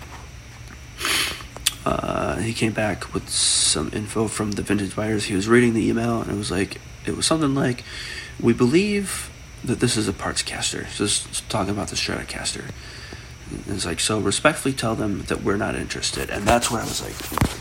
Uh, 1.84 2.36
he 2.36 2.52
came 2.52 2.72
back 2.72 3.12
with 3.12 3.28
some 3.28 3.90
info 3.92 4.28
from 4.28 4.52
the 4.52 4.62
vintage 4.62 4.94
buyers. 4.94 5.24
He 5.24 5.34
was 5.34 5.48
reading 5.48 5.74
the 5.74 5.86
email, 5.88 6.20
and 6.22 6.30
it 6.30 6.36
was 6.36 6.50
like 6.50 6.80
it 7.04 7.16
was 7.16 7.26
something 7.26 7.54
like, 7.54 7.84
"We 8.40 8.52
believe 8.52 9.30
that 9.64 9.80
this 9.80 9.96
is 9.96 10.06
a 10.06 10.12
parts 10.12 10.42
caster." 10.42 10.86
So 10.88 11.06
talking 11.48 11.70
about 11.70 11.88
the 11.88 11.96
Stratocaster. 11.96 12.70
It's 13.66 13.84
like 13.84 14.00
so. 14.00 14.20
Respectfully, 14.20 14.74
tell 14.74 14.94
them 14.94 15.24
that 15.24 15.42
we're 15.42 15.56
not 15.56 15.74
interested, 15.74 16.30
and 16.30 16.46
that's 16.46 16.70
where 16.70 16.80
I 16.80 16.84
was 16.84 17.02
like, 17.02 17.16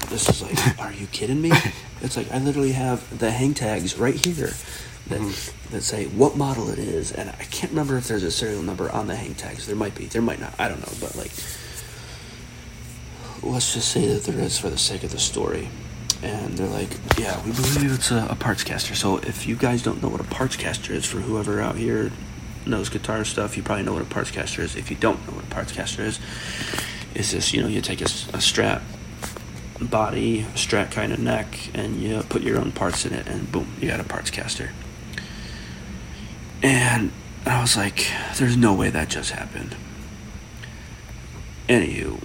"This 0.10 0.30
is 0.30 0.42
like, 0.42 0.80
are 0.80 0.94
you 0.94 1.08
kidding 1.08 1.42
me?" 1.42 1.52
It's 2.02 2.18
like 2.18 2.32
I 2.32 2.40
literally 2.40 2.72
have 2.72 3.20
the 3.20 3.32
hang 3.32 3.54
tags 3.54 3.98
right 3.98 4.16
here 4.16 4.54
that 5.08 5.20
mm-hmm. 5.20 5.74
that 5.74 5.82
say 5.82 6.06
what 6.08 6.36
model 6.36 6.70
it 6.70 6.80
is, 6.80 7.12
and 7.12 7.30
I 7.30 7.44
can't 7.46 7.72
remember 7.72 7.98
if 7.98 8.08
there's 8.08 8.24
a 8.24 8.32
serial 8.32 8.64
number 8.64 8.92
on 8.92 9.08
the 9.08 9.16
hang 9.16 9.36
tags. 9.36 9.68
There 9.68 9.76
might 9.76 9.96
be, 9.96 10.06
there 10.06 10.22
might 10.22 10.40
not. 10.40 10.54
I 10.60 10.68
don't 10.68 10.80
know, 10.80 10.94
but 11.00 11.16
like, 11.16 11.32
let's 13.44 13.74
just 13.74 13.90
say 13.90 14.08
that 14.08 14.24
there 14.24 14.40
is 14.40 14.58
for 14.58 14.70
the 14.70 14.78
sake 14.78 15.04
of 15.04 15.12
the 15.12 15.20
story. 15.20 15.70
And 16.24 16.56
they're 16.56 16.68
like, 16.68 16.92
yeah, 17.18 17.44
we 17.44 17.52
believe 17.52 17.94
it's 17.94 18.12
a, 18.12 18.28
a 18.30 18.36
parts 18.36 18.64
caster. 18.64 18.94
So 18.94 19.18
if 19.18 19.48
you 19.48 19.56
guys 19.56 19.82
don't 19.82 20.04
know 20.04 20.10
what 20.10 20.22
a 20.22 20.26
parts 20.26 20.56
caster 20.56 20.94
is, 20.94 21.04
for 21.04 21.18
whoever 21.18 21.60
out 21.60 21.78
here 21.78 22.12
knows 22.64 22.90
guitar 22.90 23.26
stuff, 23.26 23.58
you 23.58 23.64
probably 23.64 23.86
know 23.86 23.94
what 23.94 24.04
a 24.04 24.06
parts 24.06 24.30
caster 24.30 24.62
is. 24.62 24.76
If 24.76 24.92
you 24.92 24.98
don't 24.98 25.26
know 25.28 25.34
what 25.34 25.46
a 25.46 25.48
parts 25.48 25.72
caster 25.72 26.04
is, 26.04 26.20
it's 27.16 27.32
this, 27.32 27.54
you 27.54 27.64
know, 27.64 27.68
you 27.68 27.82
take 27.82 28.02
a 28.02 28.06
strat 28.06 28.84
body, 29.90 30.44
strat 30.56 30.92
kind 30.92 31.12
of 31.12 31.20
neck, 31.20 31.70
and 31.74 32.02
you 32.02 32.22
put 32.30 32.42
your 32.42 32.60
own 32.60 32.72
parts 32.72 33.06
in 33.06 33.14
it, 33.14 33.28
and 33.28 33.52
boom, 33.52 33.74
you 33.80 33.88
got 33.88 34.00
a 34.00 34.04
parts 34.04 34.30
caster. 34.30 34.72
And 36.64 37.12
I 37.46 37.62
was 37.62 37.76
like, 37.76 38.08
there's 38.38 38.56
no 38.56 38.74
way 38.74 38.90
that 38.90 39.10
just 39.10 39.32
happened. 39.32 39.76
Anywho, 41.68 42.22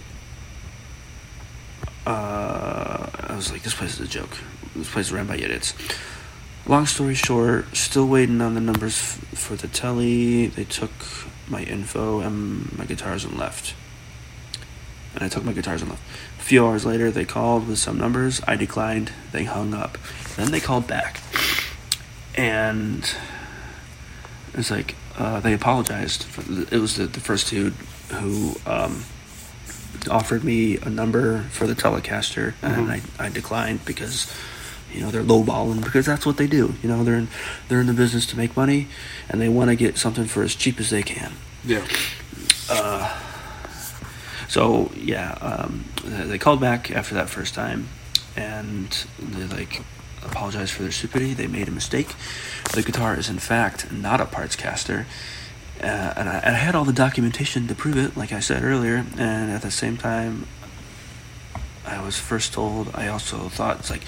uh, 2.06 3.06
I 3.14 3.34
was 3.34 3.50
like, 3.50 3.62
this 3.62 3.74
place 3.74 3.98
is 3.98 4.06
a 4.06 4.10
joke. 4.10 4.36
This 4.74 4.90
place 4.90 5.06
is 5.06 5.12
ran 5.12 5.26
by 5.26 5.36
idiots. 5.36 5.74
Long 6.66 6.84
story 6.84 7.14
short, 7.14 7.76
still 7.76 8.06
waiting 8.06 8.40
on 8.40 8.54
the 8.54 8.60
numbers 8.60 8.94
f- 8.94 9.38
for 9.38 9.56
the 9.56 9.68
telly. 9.68 10.48
They 10.48 10.64
took 10.64 10.90
my 11.48 11.62
info 11.62 12.20
and 12.20 12.76
my 12.76 12.84
guitars 12.84 13.24
and 13.24 13.38
left. 13.38 13.74
And 15.14 15.22
I 15.22 15.28
took 15.28 15.44
my 15.44 15.52
guitars 15.52 15.80
and 15.80 15.90
left. 15.90 16.02
Few 16.46 16.64
hours 16.64 16.86
later, 16.86 17.10
they 17.10 17.24
called 17.24 17.66
with 17.66 17.76
some 17.76 17.98
numbers. 17.98 18.40
I 18.46 18.54
declined. 18.54 19.10
They 19.32 19.42
hung 19.42 19.74
up. 19.74 19.98
Then 20.36 20.52
they 20.52 20.60
called 20.60 20.86
back. 20.86 21.20
And 22.36 23.02
it's 24.54 24.70
like, 24.70 24.94
uh, 25.18 25.40
they 25.40 25.52
apologized. 25.52 26.22
For 26.22 26.42
it 26.72 26.78
was 26.78 26.94
the, 26.98 27.06
the 27.06 27.18
first 27.18 27.50
dude 27.50 27.72
who 28.12 28.54
um, 28.64 29.02
offered 30.08 30.44
me 30.44 30.76
a 30.78 30.88
number 30.88 31.40
for 31.50 31.66
the 31.66 31.74
Telecaster, 31.74 32.54
and 32.62 32.92
I, 32.92 33.00
I 33.18 33.28
declined 33.28 33.84
because 33.84 34.32
you 34.94 35.00
know 35.00 35.10
they're 35.10 35.24
lowballing 35.24 35.82
because 35.82 36.06
that's 36.06 36.24
what 36.24 36.36
they 36.36 36.46
do. 36.46 36.74
You 36.80 36.88
know 36.88 37.02
they're 37.02 37.16
in 37.16 37.28
they're 37.66 37.80
in 37.80 37.88
the 37.88 37.92
business 37.92 38.24
to 38.26 38.36
make 38.36 38.56
money, 38.56 38.86
and 39.28 39.40
they 39.40 39.48
want 39.48 39.70
to 39.70 39.74
get 39.74 39.98
something 39.98 40.26
for 40.26 40.44
as 40.44 40.54
cheap 40.54 40.78
as 40.78 40.90
they 40.90 41.02
can. 41.02 41.32
Yeah. 41.64 41.84
So 44.48 44.90
yeah, 44.94 45.32
um, 45.40 45.84
they 46.04 46.38
called 46.38 46.60
back 46.60 46.90
after 46.90 47.14
that 47.14 47.28
first 47.28 47.54
time, 47.54 47.88
and 48.36 49.06
they 49.18 49.44
like 49.44 49.82
apologized 50.22 50.72
for 50.72 50.82
their 50.82 50.92
stupidity. 50.92 51.34
They 51.34 51.46
made 51.46 51.68
a 51.68 51.72
mistake. 51.72 52.14
The 52.72 52.82
guitar 52.82 53.16
is 53.18 53.28
in 53.28 53.38
fact 53.38 53.92
not 53.92 54.20
a 54.20 54.26
parts 54.26 54.56
caster, 54.56 55.06
uh, 55.80 56.14
and 56.16 56.28
I, 56.28 56.40
I 56.44 56.50
had 56.50 56.74
all 56.74 56.84
the 56.84 56.92
documentation 56.92 57.66
to 57.68 57.74
prove 57.74 57.96
it, 57.96 58.16
like 58.16 58.32
I 58.32 58.40
said 58.40 58.62
earlier. 58.62 59.04
And 59.18 59.50
at 59.50 59.62
the 59.62 59.70
same 59.70 59.96
time, 59.96 60.46
I 61.84 62.02
was 62.02 62.18
first 62.18 62.52
told. 62.52 62.90
I 62.94 63.08
also 63.08 63.48
thought 63.48 63.80
it's 63.80 63.90
like, 63.90 64.02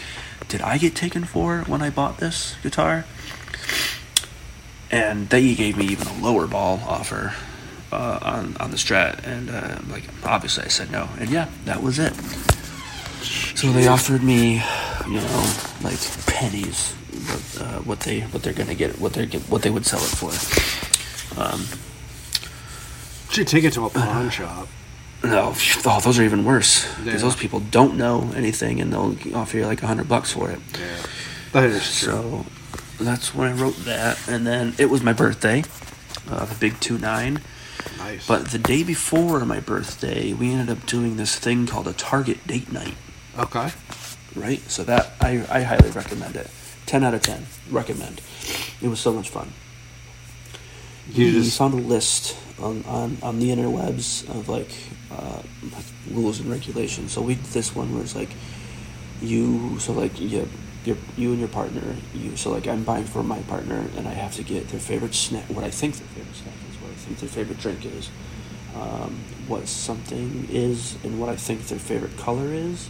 did 0.48 0.60
I 0.60 0.78
get 0.78 0.94
taken 0.94 1.24
for 1.24 1.60
when 1.66 1.82
I 1.82 1.90
bought 1.90 2.18
this 2.18 2.56
guitar? 2.62 3.04
And 4.90 5.28
they 5.28 5.54
gave 5.54 5.76
me 5.76 5.86
even 5.86 6.06
a 6.08 6.18
lower 6.18 6.46
ball 6.46 6.80
offer 6.86 7.34
uh, 7.92 8.18
on 8.22 8.56
on 8.58 8.70
the 8.70 8.76
Strat, 8.76 9.24
and 9.24 9.50
uh, 9.50 9.78
like 9.92 10.04
obviously 10.24 10.64
I 10.64 10.68
said 10.68 10.90
no, 10.90 11.08
and 11.18 11.30
yeah, 11.30 11.48
that 11.64 11.82
was 11.82 11.98
it. 11.98 12.14
So 13.56 13.72
they 13.72 13.88
offered 13.88 14.22
me, 14.22 14.62
you 15.06 15.20
know, 15.20 15.54
like 15.82 15.98
pennies, 16.26 16.92
what, 16.92 17.62
uh, 17.62 17.78
what 17.80 18.00
they 18.00 18.20
what 18.20 18.42
they're 18.42 18.52
gonna 18.52 18.74
get, 18.74 18.98
what 19.00 19.12
they 19.14 19.26
get, 19.26 19.42
what 19.50 19.62
they 19.62 19.70
would 19.70 19.84
sell 19.86 20.00
it 20.00 20.12
for. 20.14 20.30
Um, 21.40 21.66
Should 23.30 23.48
take 23.48 23.64
it 23.64 23.72
to 23.74 23.84
a 23.86 23.90
pawn 23.90 24.30
shop. 24.38 24.68
no, 25.24 25.52
oh, 25.84 26.00
those 26.00 26.18
are 26.18 26.22
even 26.22 26.44
worse 26.44 26.84
because 26.98 27.06
Yeah. 27.06 27.16
those 27.28 27.36
people 27.36 27.60
don't 27.60 27.96
know 27.96 28.30
anything, 28.36 28.80
and 28.80 28.92
they'll 28.92 29.16
offer 29.34 29.56
you 29.58 29.66
like 29.66 29.82
a 29.82 29.86
hundred 29.86 30.08
bucks 30.08 30.32
for 30.32 30.50
it. 30.50 30.60
Yeah. 30.78 30.96
That 31.52 31.64
is 31.64 32.00
true. 32.00 32.12
So 32.12 32.46
that's 33.04 33.34
when 33.34 33.48
I 33.50 33.52
wrote 33.52 33.76
that, 33.84 34.18
and 34.28 34.46
then 34.46 34.74
it 34.78 34.86
was 34.90 35.02
my 35.02 35.12
birthday, 35.12 35.64
uh, 36.30 36.44
the 36.44 36.54
big 36.54 36.78
two 36.80 36.98
nine. 36.98 37.40
Nice. 37.98 38.26
But 38.26 38.48
the 38.48 38.58
day 38.58 38.82
before 38.82 39.44
my 39.44 39.60
birthday, 39.60 40.32
we 40.32 40.52
ended 40.52 40.76
up 40.76 40.86
doing 40.86 41.16
this 41.16 41.38
thing 41.38 41.66
called 41.66 41.88
a 41.88 41.92
Target 41.92 42.46
date 42.46 42.72
night, 42.72 42.94
okay. 43.38 43.70
right? 44.34 44.60
So 44.70 44.84
that 44.84 45.12
I, 45.20 45.44
I 45.50 45.62
highly 45.62 45.90
recommend 45.90 46.36
it. 46.36 46.50
10 46.86 47.04
out 47.04 47.14
of 47.14 47.22
10. 47.22 47.46
Recommend. 47.70 48.20
It 48.80 48.88
was 48.88 48.98
so 48.98 49.12
much 49.12 49.28
fun. 49.28 49.52
You 51.10 51.26
we 51.26 51.32
just 51.32 51.58
found 51.58 51.74
a 51.74 51.78
list 51.78 52.36
on, 52.58 52.84
on, 52.84 53.18
on 53.22 53.38
the 53.38 53.50
interwebs 53.50 54.28
of 54.28 54.48
like, 54.48 54.70
uh, 55.10 55.42
rules 56.10 56.40
and 56.40 56.50
regulations. 56.50 57.12
So 57.12 57.20
we 57.22 57.34
did 57.34 57.44
this 57.44 57.74
one 57.74 57.92
where 57.94 58.02
it's 58.02 58.14
like 58.16 58.30
you, 59.20 59.78
so 59.78 59.92
like 59.92 60.20
you, 60.20 60.48
you, 60.84 60.96
you 61.16 61.30
and 61.30 61.38
your 61.38 61.48
partner, 61.48 61.96
you, 62.14 62.36
so 62.36 62.50
like 62.50 62.66
I'm 62.66 62.84
buying 62.84 63.04
for 63.04 63.22
my 63.22 63.40
partner 63.42 63.84
and 63.96 64.08
I 64.08 64.12
have 64.12 64.34
to 64.36 64.42
get 64.42 64.68
their 64.68 64.80
favorite 64.80 65.14
snack, 65.14 65.44
what 65.50 65.64
I 65.64 65.70
think 65.70 65.96
their 65.96 66.08
favorite 66.08 66.36
snack 66.36 66.54
is, 66.54 66.57
what 66.57 66.57
I 66.57 66.57
think 67.08 67.20
their 67.20 67.28
favorite 67.28 67.58
drink 67.58 67.84
is, 67.84 68.10
um, 68.74 69.18
what 69.46 69.66
something 69.66 70.46
is, 70.50 70.96
and 71.04 71.18
what 71.20 71.28
I 71.28 71.36
think 71.36 71.66
their 71.66 71.78
favorite 71.78 72.16
color 72.18 72.52
is, 72.52 72.88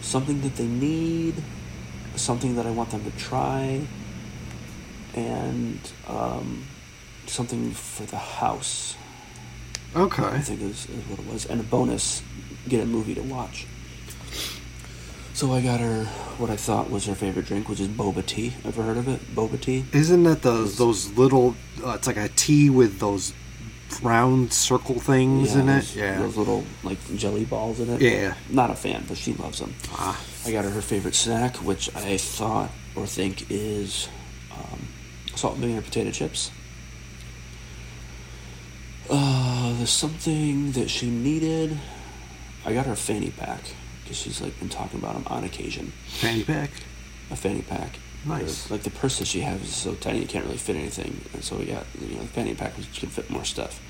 something 0.00 0.40
that 0.42 0.56
they 0.56 0.66
need, 0.66 1.34
something 2.16 2.56
that 2.56 2.66
I 2.66 2.70
want 2.70 2.90
them 2.90 3.04
to 3.04 3.16
try, 3.16 3.80
and 5.14 5.78
um, 6.08 6.64
something 7.26 7.70
for 7.70 8.04
the 8.04 8.18
house. 8.18 8.96
Okay. 9.94 10.24
I 10.24 10.40
think 10.40 10.60
is, 10.60 10.88
is 10.88 11.08
what 11.08 11.20
it 11.20 11.32
was, 11.32 11.46
and 11.46 11.60
a 11.60 11.64
bonus, 11.64 12.22
get 12.68 12.82
a 12.82 12.86
movie 12.86 13.14
to 13.14 13.22
watch. 13.22 13.66
So 15.34 15.52
I 15.52 15.60
got 15.60 15.80
her 15.80 16.04
what 16.38 16.48
I 16.48 16.56
thought 16.56 16.90
was 16.90 17.06
her 17.06 17.14
favorite 17.14 17.46
drink, 17.46 17.68
which 17.68 17.80
is 17.80 17.88
boba 17.88 18.24
tea. 18.24 18.54
Ever 18.64 18.82
heard 18.84 18.96
of 18.96 19.08
it? 19.08 19.20
Boba 19.34 19.60
tea. 19.60 19.84
Isn't 19.92 20.22
that 20.24 20.42
those 20.42 20.78
those 20.78 21.10
little? 21.12 21.56
Uh, 21.84 21.90
it's 21.90 22.06
like 22.06 22.16
a 22.16 22.28
tea 22.28 22.70
with 22.70 23.00
those 23.00 23.32
round 24.02 24.52
circle 24.52 24.98
things 24.98 25.54
in 25.54 25.66
those, 25.66 25.94
it. 25.94 26.00
Yeah. 26.00 26.18
Those 26.18 26.36
little 26.36 26.64
like 26.82 26.98
jelly 27.16 27.44
balls 27.44 27.80
in 27.80 27.90
it. 27.90 28.00
Yeah. 28.00 28.34
Not 28.50 28.70
a 28.70 28.74
fan, 28.74 29.04
but 29.08 29.16
she 29.16 29.34
loves 29.34 29.58
them. 29.60 29.74
Ah. 29.90 30.20
I 30.46 30.52
got 30.52 30.64
her 30.64 30.70
her 30.70 30.82
favorite 30.82 31.14
snack, 31.14 31.56
which 31.56 31.94
I 31.94 32.16
thought 32.18 32.70
or 32.94 33.06
think 33.06 33.50
is 33.50 34.08
um, 34.52 34.88
salt 35.34 35.54
and 35.54 35.62
vinegar 35.62 35.82
potato 35.82 36.10
chips. 36.10 36.50
Uh, 39.08 39.74
there's 39.76 39.90
something 39.90 40.72
that 40.72 40.88
she 40.88 41.10
needed. 41.10 41.78
I 42.64 42.72
got 42.72 42.86
her 42.86 42.92
a 42.92 42.96
fanny 42.96 43.30
pack 43.30 43.60
because 44.02 44.16
she's 44.16 44.40
like 44.40 44.58
been 44.58 44.68
talking 44.68 44.98
about 44.98 45.14
them 45.14 45.24
on 45.26 45.44
occasion. 45.44 45.92
Fanny 46.06 46.42
pack. 46.42 46.70
A 47.30 47.36
fanny 47.36 47.62
pack. 47.62 47.98
Nice. 48.26 48.64
The- 48.64 48.74
like 48.74 48.82
the 48.82 48.90
purse 48.90 49.18
that 49.18 49.26
she 49.26 49.40
has 49.40 49.60
is 49.62 49.74
so 49.74 49.94
tiny 49.94 50.22
it 50.22 50.28
can't 50.28 50.44
really 50.44 50.56
fit 50.58 50.76
anything, 50.76 51.20
and 51.32 51.42
so 51.44 51.56
we 51.56 51.66
got 51.66 51.84
you 52.00 52.16
know 52.16 52.22
the 52.22 52.28
fanny 52.28 52.54
pack 52.54 52.76
which 52.76 52.92
can 52.98 53.08
fit 53.10 53.30
more 53.30 53.44
stuff. 53.44 53.80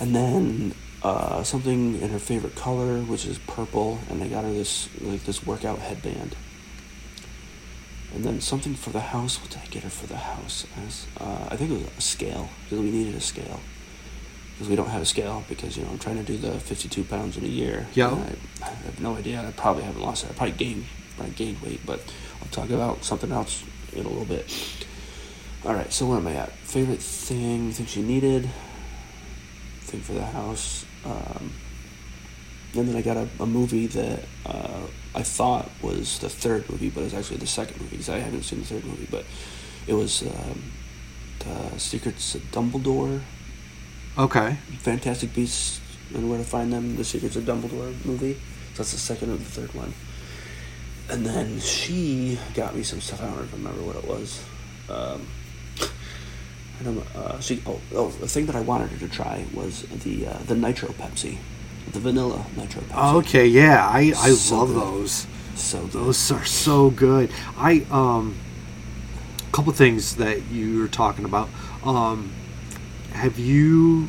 And 0.00 0.14
then 0.14 0.74
uh, 1.02 1.42
something 1.42 2.00
in 2.00 2.10
her 2.10 2.18
favorite 2.18 2.54
color, 2.56 3.00
which 3.00 3.26
is 3.26 3.38
purple, 3.38 3.98
and 4.10 4.22
I 4.22 4.28
got 4.28 4.44
her 4.44 4.52
this 4.52 4.88
like 5.00 5.24
this 5.24 5.46
workout 5.46 5.78
headband. 5.78 6.36
And 8.12 8.24
then 8.24 8.40
something 8.40 8.74
for 8.74 8.90
the 8.90 9.00
house. 9.00 9.40
What 9.40 9.50
did 9.50 9.60
I 9.62 9.66
get 9.66 9.84
her 9.84 9.90
for 9.90 10.06
the 10.08 10.16
house? 10.16 10.66
As, 10.84 11.06
uh, 11.20 11.46
I 11.48 11.56
think 11.56 11.70
it 11.70 11.74
was 11.74 11.86
a 11.96 12.00
scale 12.00 12.48
because 12.64 12.80
we 12.80 12.90
needed 12.90 13.14
a 13.14 13.20
scale 13.20 13.60
because 14.54 14.68
we 14.68 14.74
don't 14.76 14.88
have 14.90 15.00
a 15.00 15.06
scale 15.06 15.44
because 15.48 15.76
you 15.76 15.84
know 15.84 15.90
I'm 15.90 15.98
trying 15.98 16.16
to 16.16 16.22
do 16.24 16.36
the 16.36 16.58
52 16.58 17.04
pounds 17.04 17.36
in 17.36 17.44
a 17.44 17.48
year. 17.48 17.86
Yeah. 17.94 18.10
I, 18.10 18.64
I 18.66 18.70
have 18.70 19.00
no 19.00 19.14
idea. 19.16 19.46
I 19.46 19.52
probably 19.52 19.84
haven't 19.84 20.02
lost 20.02 20.24
it. 20.24 20.30
I 20.30 20.34
probably 20.34 20.52
gained, 20.56 20.86
probably 21.16 21.34
gained 21.34 21.62
weight, 21.62 21.80
but 21.86 22.00
I'll 22.40 22.48
talk 22.48 22.70
about 22.70 23.04
something 23.04 23.32
else 23.32 23.64
in 23.92 24.04
a 24.04 24.08
little 24.08 24.24
bit. 24.24 24.52
All 25.64 25.74
right. 25.74 25.92
So 25.92 26.06
where 26.06 26.18
am 26.18 26.26
I 26.26 26.34
at? 26.34 26.52
Favorite 26.52 27.00
thing? 27.00 27.72
Thing 27.72 27.86
she 27.86 28.02
needed. 28.02 28.48
Thing 29.82 30.00
for 30.00 30.12
the 30.12 30.24
house. 30.24 30.84
Um, 31.04 31.52
and 32.74 32.88
then 32.88 32.96
I 32.96 33.02
got 33.02 33.16
a, 33.16 33.28
a 33.40 33.46
movie 33.46 33.86
that 33.88 34.20
uh, 34.46 34.86
I 35.14 35.22
thought 35.22 35.68
was 35.82 36.18
the 36.20 36.28
third 36.28 36.68
movie, 36.70 36.88
but 36.88 37.02
it's 37.02 37.14
actually 37.14 37.38
the 37.38 37.46
second 37.46 37.80
movie 37.80 37.96
because 37.96 38.08
I 38.08 38.18
haven't 38.18 38.44
seen 38.44 38.60
the 38.60 38.66
third 38.66 38.84
movie. 38.84 39.08
But 39.10 39.24
it 39.86 39.94
was 39.94 40.22
um, 40.22 40.62
the 41.40 41.78
Secrets 41.78 42.34
of 42.34 42.42
Dumbledore, 42.52 43.20
Okay. 44.18 44.56
Fantastic 44.80 45.32
Beasts 45.34 45.80
and 46.14 46.28
Where 46.28 46.38
to 46.38 46.44
Find 46.44 46.72
Them, 46.72 46.96
the 46.96 47.04
Secrets 47.04 47.36
of 47.36 47.44
Dumbledore 47.44 47.94
movie. 48.04 48.34
So 48.34 48.78
that's 48.78 48.92
the 48.92 48.98
second 48.98 49.30
and 49.30 49.40
the 49.40 49.44
third 49.44 49.72
one. 49.72 49.94
And 51.10 51.26
then 51.26 51.58
she 51.60 52.38
got 52.54 52.74
me 52.74 52.82
some 52.82 53.00
stuff. 53.00 53.22
I 53.22 53.26
don't 53.26 53.50
remember 53.52 53.82
what 53.82 53.96
it 53.96 54.04
was. 54.06 54.42
Um, 54.88 55.26
I 56.80 56.82
don't. 56.84 56.98
Uh, 57.14 57.40
she. 57.40 57.62
Oh, 57.66 57.80
oh, 57.94 58.08
the 58.08 58.28
thing 58.28 58.46
that 58.46 58.56
I 58.56 58.60
wanted 58.60 58.90
her 58.90 58.98
to 58.98 59.08
try 59.08 59.44
was 59.52 59.82
the 59.82 60.26
uh, 60.28 60.38
the 60.46 60.54
Nitro 60.54 60.90
Pepsi, 60.90 61.38
the 61.92 62.00
vanilla 62.00 62.46
Nitro 62.56 62.82
Pepsi. 62.82 63.14
Okay. 63.16 63.46
Yeah. 63.46 63.86
I 63.86 64.12
I 64.16 64.30
So 64.34 64.56
love 64.56 64.68
good. 64.68 64.76
those. 64.76 65.26
So 65.54 65.88
good. 65.88 66.06
Those 66.06 66.30
are 66.30 66.44
so 66.44 66.90
good. 66.90 67.30
I 67.56 67.86
um, 67.90 68.36
a 69.48 69.50
couple 69.52 69.72
things 69.72 70.16
that 70.16 70.42
you 70.46 70.80
were 70.80 70.88
talking 70.88 71.24
about. 71.24 71.48
Um, 71.82 72.32
have 73.12 73.38
you 73.38 74.08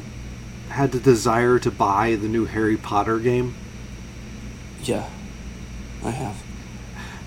had 0.69 0.91
the 0.91 0.99
desire 0.99 1.59
to 1.59 1.71
buy 1.71 2.15
the 2.15 2.27
new 2.27 2.45
Harry 2.45 2.77
Potter 2.77 3.19
game? 3.19 3.55
Yeah, 4.83 5.09
I 6.03 6.11
have. 6.11 6.43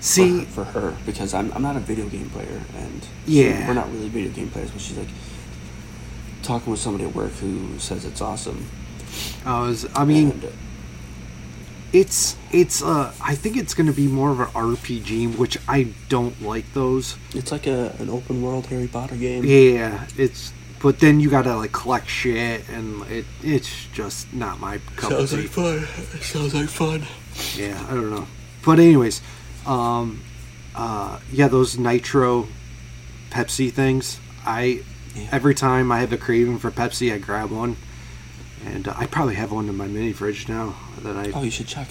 See, 0.01 0.45
for, 0.45 0.65
for 0.65 0.79
her 0.79 0.97
because 1.05 1.33
I'm, 1.33 1.51
I'm 1.53 1.61
not 1.61 1.75
a 1.75 1.79
video 1.79 2.07
game 2.07 2.29
player 2.29 2.61
and 2.77 3.05
Yeah. 3.25 3.67
we're 3.67 3.73
not 3.73 3.91
really 3.91 4.09
video 4.09 4.31
game 4.31 4.49
players 4.49 4.71
but 4.71 4.81
she's 4.81 4.97
like 4.97 5.07
talking 6.43 6.69
with 6.71 6.79
somebody 6.79 7.05
at 7.05 7.15
work 7.15 7.31
who 7.33 7.79
says 7.79 8.05
it's 8.05 8.21
awesome 8.21 8.67
I 9.45 9.61
was. 9.61 9.87
I 9.95 10.05
mean, 10.05 10.31
and, 10.31 10.45
uh, 10.45 10.47
it's 11.93 12.35
it's. 12.51 12.83
Uh, 12.83 13.13
I 13.21 13.35
think 13.35 13.57
it's 13.57 13.73
going 13.73 13.87
to 13.87 13.93
be 13.93 14.07
more 14.07 14.31
of 14.31 14.39
an 14.39 14.47
RPG, 14.47 15.37
which 15.37 15.57
I 15.67 15.87
don't 16.09 16.41
like 16.41 16.73
those. 16.73 17.15
it's 17.33 17.51
like 17.51 17.67
a 17.67 17.95
an 17.99 18.09
open 18.09 18.41
world 18.41 18.67
Harry 18.67 18.87
Potter 18.87 19.15
game 19.15 19.43
Yeah, 19.45 20.05
it's. 20.17 20.51
But 20.81 20.99
then 20.99 21.19
you 21.19 21.29
gotta 21.29 21.55
like 21.55 21.71
collect 21.71 22.07
shit, 22.09 22.67
and 22.69 23.03
it 23.09 23.25
it's 23.41 23.87
just 23.93 24.31
not 24.33 24.59
my 24.59 24.79
cup 24.97 25.11
of 25.11 25.29
tea. 25.29 25.47
fun 25.47 25.87
sounds 26.21 26.53
like 26.53 26.67
fun 26.69 27.05
Yeah, 27.55 27.83
I 27.89 27.93
don't 27.95 28.09
know. 28.11 28.27
But 28.63 28.79
anyways, 28.79 29.21
um, 29.65 30.21
uh, 30.75 31.19
yeah, 31.31 31.47
those 31.47 31.77
nitro 31.77 32.47
Pepsi 33.29 33.71
things. 33.71 34.19
I 34.45 34.81
Yeah. 35.15 35.29
every 35.31 35.55
time 35.55 35.91
I 35.91 35.99
have 35.99 36.11
a 36.13 36.17
craving 36.17 36.59
for 36.59 36.71
Pepsi, 36.71 37.13
I 37.13 37.17
grab 37.17 37.49
one, 37.51 37.77
and 38.65 38.87
uh, 38.87 38.93
I 38.97 39.05
probably 39.05 39.35
have 39.35 39.51
one 39.51 39.69
in 39.69 39.75
my 39.77 39.87
mini 39.87 40.11
fridge 40.13 40.47
now 40.49 40.75
that 41.01 41.15
I. 41.15 41.31
oh 41.33 41.43
you 41.43 41.51
should 41.51 41.67
check 41.67 41.87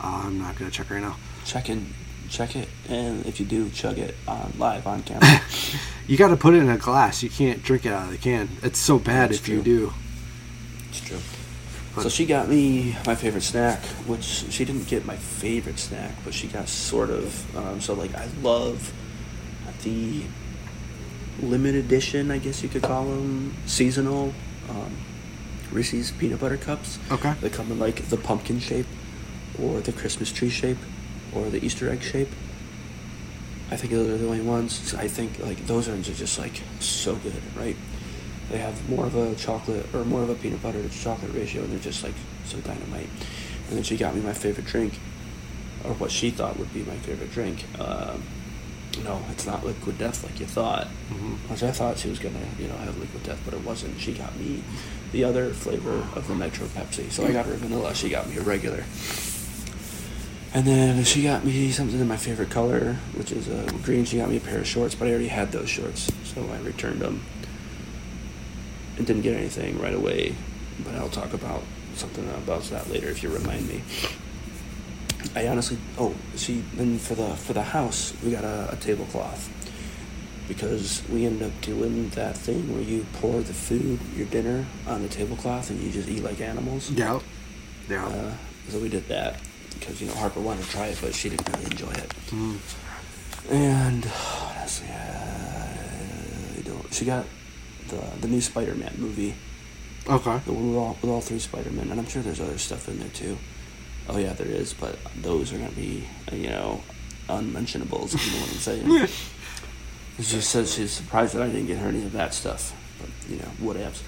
Uh, 0.00 0.22
I'm 0.24 0.38
not 0.38 0.56
gonna 0.56 0.70
check 0.70 0.90
right 0.90 1.02
now. 1.02 1.16
check 1.44 1.68
in 1.68 1.92
check 2.28 2.54
it 2.54 2.68
and 2.88 3.26
if 3.26 3.40
you 3.40 3.44
do 3.46 3.68
chug 3.70 3.98
it 3.98 4.14
on 4.28 4.52
live 4.56 4.86
on 4.86 5.02
camera 5.02 5.40
You 6.06 6.16
got 6.16 6.28
to 6.28 6.36
put 6.36 6.54
it 6.54 6.58
in 6.58 6.68
a 6.68 6.76
glass. 6.76 7.22
You 7.24 7.28
can't 7.30 7.60
drink 7.62 7.84
it 7.86 7.92
out 7.92 8.04
of 8.06 8.10
the 8.12 8.18
can. 8.18 8.48
It's 8.62 8.78
so 8.80 8.98
bad 8.98 9.30
That's 9.30 9.40
if 9.40 9.48
you 9.48 9.62
do. 9.62 9.92
it's 10.88 11.00
true 11.00 11.18
so 11.98 12.08
she 12.08 12.24
got 12.24 12.48
me 12.48 12.96
my 13.04 13.14
favorite 13.14 13.42
snack 13.42 13.80
which 14.06 14.22
she 14.22 14.64
didn't 14.64 14.86
get 14.86 15.04
my 15.04 15.16
favorite 15.16 15.78
snack 15.78 16.12
but 16.24 16.32
she 16.32 16.46
got 16.46 16.68
sort 16.68 17.10
of 17.10 17.56
um, 17.56 17.80
so 17.80 17.94
like 17.94 18.14
I 18.14 18.28
love 18.42 18.92
the 19.82 20.22
limited 21.42 21.84
edition, 21.84 22.30
I 22.30 22.38
guess 22.38 22.62
you 22.62 22.68
could 22.68 22.82
call 22.82 23.04
them, 23.04 23.54
seasonal 23.66 24.32
um, 24.68 24.96
Reese's 25.72 26.10
peanut 26.10 26.40
butter 26.40 26.56
cups. 26.56 26.98
Okay. 27.10 27.34
They 27.40 27.48
come 27.48 27.70
in 27.70 27.78
like 27.78 28.08
the 28.08 28.16
pumpkin 28.16 28.60
shape, 28.60 28.86
or 29.60 29.80
the 29.80 29.92
Christmas 29.92 30.32
tree 30.32 30.50
shape, 30.50 30.78
or 31.34 31.48
the 31.50 31.64
Easter 31.64 31.90
egg 31.90 32.02
shape. 32.02 32.28
I 33.70 33.76
think 33.76 33.92
those 33.92 34.08
are 34.08 34.18
the 34.18 34.26
only 34.26 34.40
ones. 34.40 34.94
I 34.94 35.06
think 35.06 35.38
like 35.38 35.66
those 35.66 35.88
ones 35.88 36.08
are 36.08 36.14
just 36.14 36.38
like 36.38 36.60
so 36.80 37.14
good, 37.16 37.40
right? 37.56 37.76
They 38.50 38.58
have 38.58 38.88
more 38.88 39.06
of 39.06 39.14
a 39.14 39.34
chocolate 39.36 39.86
or 39.94 40.04
more 40.04 40.22
of 40.22 40.30
a 40.30 40.34
peanut 40.34 40.62
butter 40.62 40.82
to 40.82 40.88
chocolate 40.88 41.32
ratio, 41.32 41.62
and 41.62 41.72
they're 41.72 41.78
just 41.78 42.02
like 42.02 42.14
so 42.44 42.58
dynamite. 42.58 43.08
And 43.68 43.76
then 43.76 43.82
she 43.84 43.96
got 43.96 44.14
me 44.14 44.20
my 44.20 44.32
favorite 44.32 44.66
drink, 44.66 44.98
or 45.84 45.94
what 45.94 46.10
she 46.10 46.30
thought 46.30 46.58
would 46.58 46.72
be 46.74 46.82
my 46.82 46.96
favorite 46.96 47.30
drink. 47.30 47.64
Um, 47.78 48.22
no, 49.04 49.22
it's 49.30 49.46
not 49.46 49.64
liquid 49.64 49.98
death 49.98 50.24
like 50.24 50.40
you 50.40 50.46
thought. 50.46 50.88
Which 51.48 51.62
I 51.62 51.70
thought 51.70 51.98
she 51.98 52.08
was 52.08 52.18
gonna, 52.18 52.44
you 52.58 52.66
know, 52.66 52.76
have 52.78 52.98
liquid 52.98 53.22
death, 53.22 53.40
but 53.44 53.54
it 53.54 53.64
wasn't. 53.64 53.98
She 54.00 54.12
got 54.12 54.36
me 54.36 54.64
the 55.12 55.22
other 55.22 55.50
flavor 55.50 56.04
of 56.16 56.26
the 56.26 56.34
Nitro 56.34 56.66
Pepsi. 56.66 57.10
So 57.10 57.24
I 57.24 57.32
got 57.32 57.46
her 57.46 57.54
vanilla. 57.54 57.94
She 57.94 58.08
got 58.08 58.28
me 58.28 58.36
a 58.36 58.42
regular. 58.42 58.84
And 60.52 60.66
then 60.66 61.04
she 61.04 61.22
got 61.22 61.44
me 61.44 61.70
something 61.70 62.00
in 62.00 62.08
my 62.08 62.16
favorite 62.16 62.50
color, 62.50 62.94
which 63.14 63.30
is 63.30 63.48
uh, 63.48 63.70
green. 63.84 64.04
She 64.04 64.16
got 64.16 64.28
me 64.28 64.38
a 64.38 64.40
pair 64.40 64.58
of 64.58 64.66
shorts, 64.66 64.96
but 64.96 65.06
I 65.06 65.10
already 65.10 65.28
had 65.28 65.52
those 65.52 65.68
shorts, 65.68 66.10
so 66.24 66.44
I 66.52 66.58
returned 66.58 67.00
them. 67.00 67.22
And 69.00 69.06
didn't 69.06 69.22
get 69.22 69.34
anything 69.34 69.80
right 69.80 69.94
away, 69.94 70.34
but 70.84 70.94
I'll 70.94 71.08
talk 71.08 71.32
about 71.32 71.62
something 71.94 72.28
about 72.28 72.64
that 72.64 72.90
later 72.90 73.08
if 73.08 73.22
you 73.22 73.30
remind 73.30 73.66
me. 73.66 73.80
I 75.34 75.48
honestly, 75.48 75.78
oh, 75.96 76.14
see, 76.34 76.62
then 76.74 76.98
for 76.98 77.14
the 77.14 77.34
for 77.34 77.54
the 77.54 77.62
house, 77.62 78.12
we 78.22 78.30
got 78.30 78.44
a, 78.44 78.68
a 78.70 78.76
tablecloth 78.76 79.48
because 80.48 81.02
we 81.08 81.24
ended 81.24 81.48
up 81.48 81.60
doing 81.62 82.10
that 82.10 82.36
thing 82.36 82.70
where 82.74 82.82
you 82.82 83.06
pour 83.14 83.40
the 83.40 83.54
food, 83.54 83.98
your 84.14 84.26
dinner, 84.26 84.66
on 84.86 85.00
the 85.00 85.08
tablecloth 85.08 85.70
and 85.70 85.80
you 85.80 85.90
just 85.90 86.06
eat 86.06 86.22
like 86.22 86.42
animals. 86.42 86.90
Yeah. 86.90 87.20
Yeah. 87.88 88.04
Uh, 88.04 88.34
so 88.68 88.80
we 88.80 88.90
did 88.90 89.08
that 89.08 89.40
because 89.78 90.02
you 90.02 90.08
know 90.08 90.14
Harper 90.16 90.40
wanted 90.40 90.64
to 90.64 90.70
try 90.72 90.88
it, 90.88 90.98
but 91.00 91.14
she 91.14 91.30
didn't 91.30 91.48
really 91.54 91.70
enjoy 91.70 91.92
it. 91.92 92.10
Mm. 92.26 92.58
And 93.50 94.04
honestly. 94.58 94.88
I 94.90 96.60
don't. 96.62 96.92
She 96.92 97.06
got 97.06 97.24
the 97.90 98.20
the 98.20 98.28
new 98.28 98.40
Spider-Man 98.40 98.94
movie, 98.98 99.34
okay. 100.08 100.40
the 100.46 100.52
one 100.52 100.68
with 100.68 100.78
all 100.78 100.98
with 101.02 101.10
all 101.10 101.20
three 101.20 101.38
Spider-Men, 101.38 101.90
and 101.90 102.00
I'm 102.00 102.06
sure 102.06 102.22
there's 102.22 102.40
other 102.40 102.58
stuff 102.58 102.88
in 102.88 102.98
there 102.98 103.08
too. 103.10 103.36
Oh 104.08 104.18
yeah, 104.18 104.32
there 104.32 104.48
is, 104.48 104.72
but 104.72 104.96
those 105.20 105.52
are 105.52 105.58
gonna 105.58 105.70
be 105.70 106.06
you 106.32 106.48
know 106.48 106.80
unmentionables. 107.28 108.14
If 108.14 108.26
you 108.26 108.32
know 108.32 108.40
what 108.40 108.50
I'm 108.50 108.56
saying? 108.56 109.08
She 110.18 110.36
just 110.36 110.50
says 110.50 110.74
she's 110.74 110.90
surprised 110.92 111.34
that 111.34 111.42
I 111.42 111.46
didn't 111.46 111.66
get 111.66 111.78
her 111.78 111.88
any 111.88 112.02
of 112.04 112.12
that 112.12 112.34
stuff, 112.34 112.74
but 113.00 113.08
you 113.30 113.38
know 113.38 113.48
whatevs. 113.62 114.02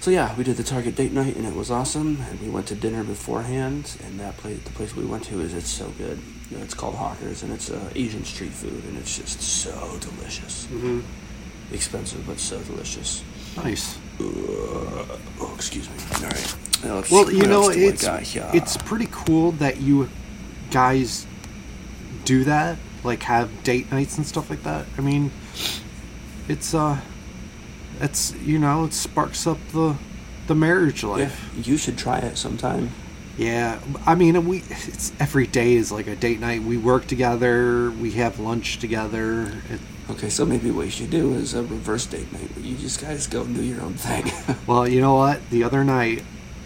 So 0.00 0.10
yeah, 0.10 0.34
we 0.36 0.44
did 0.44 0.58
the 0.58 0.62
Target 0.62 0.96
date 0.96 1.12
night 1.12 1.34
and 1.36 1.46
it 1.46 1.54
was 1.54 1.70
awesome. 1.70 2.18
And 2.28 2.40
we 2.40 2.50
went 2.50 2.66
to 2.66 2.74
dinner 2.74 3.04
beforehand. 3.04 3.96
And 4.04 4.20
that 4.20 4.36
place, 4.36 4.60
the 4.62 4.70
place 4.70 4.94
we 4.94 5.06
went 5.06 5.24
to, 5.24 5.40
is 5.40 5.54
it's 5.54 5.70
so 5.70 5.88
good. 5.96 6.18
It's 6.50 6.74
called 6.74 6.96
Hawkers, 6.96 7.42
and 7.42 7.52
it's 7.52 7.70
uh, 7.70 7.90
Asian 7.94 8.24
street 8.24 8.50
food, 8.52 8.84
and 8.84 8.98
it's 8.98 9.16
just 9.16 9.40
so 9.40 9.96
delicious. 10.00 10.66
hmm 10.66 11.00
Expensive, 11.72 12.26
but 12.26 12.38
so 12.38 12.60
delicious. 12.62 13.22
Nice. 13.56 13.96
Uh, 14.18 14.22
oh, 15.40 15.52
excuse 15.54 15.88
me. 15.88 15.96
All 16.16 16.22
right. 16.22 16.56
Now 16.84 17.02
Well, 17.10 17.30
you 17.30 17.46
know, 17.46 17.64
else 17.68 17.74
do 17.74 18.08
I 18.08 18.18
it's 18.20 18.36
it's 18.54 18.76
pretty 18.76 19.08
cool 19.10 19.52
that 19.52 19.80
you 19.80 20.08
guys 20.70 21.26
do 22.24 22.44
that, 22.44 22.78
like 23.04 23.22
have 23.24 23.62
date 23.62 23.90
nights 23.90 24.16
and 24.16 24.26
stuff 24.26 24.50
like 24.50 24.62
that. 24.62 24.86
I 24.96 25.00
mean, 25.00 25.30
it's 26.48 26.74
uh, 26.74 27.00
it's 28.00 28.34
you 28.36 28.58
know, 28.58 28.84
it 28.84 28.92
sparks 28.92 29.46
up 29.46 29.58
the 29.72 29.96
the 30.46 30.54
marriage 30.54 31.02
yeah, 31.02 31.08
life. 31.08 31.50
you 31.62 31.76
should 31.76 31.98
try 31.98 32.18
it 32.18 32.36
sometime. 32.36 32.90
Yeah, 33.36 33.80
I 34.06 34.14
mean, 34.14 34.46
we 34.46 34.58
it's 34.68 35.12
every 35.20 35.46
day 35.46 35.74
is 35.74 35.90
like 35.92 36.06
a 36.06 36.16
date 36.16 36.40
night. 36.40 36.62
We 36.62 36.76
work 36.76 37.06
together, 37.06 37.90
we 37.90 38.12
have 38.12 38.38
lunch 38.38 38.78
together. 38.78 39.52
It, 39.70 39.80
Okay, 40.10 40.28
so 40.28 40.44
maybe 40.44 40.70
what 40.70 40.86
you 40.86 40.90
should 40.90 41.10
do 41.10 41.34
is 41.34 41.54
a 41.54 41.62
reverse 41.62 42.06
date 42.06 42.30
night 42.32 42.50
where 42.56 42.64
you 42.64 42.76
just 42.76 43.00
guys 43.00 43.26
go 43.26 43.42
and 43.42 43.54
do 43.54 43.62
your 43.62 43.80
own 43.80 43.94
thing. 43.94 44.30
Well, 44.66 44.86
you 44.88 45.00
know 45.00 45.14
what? 45.14 45.48
The 45.50 45.62
other 45.64 45.84
night, 45.84 46.22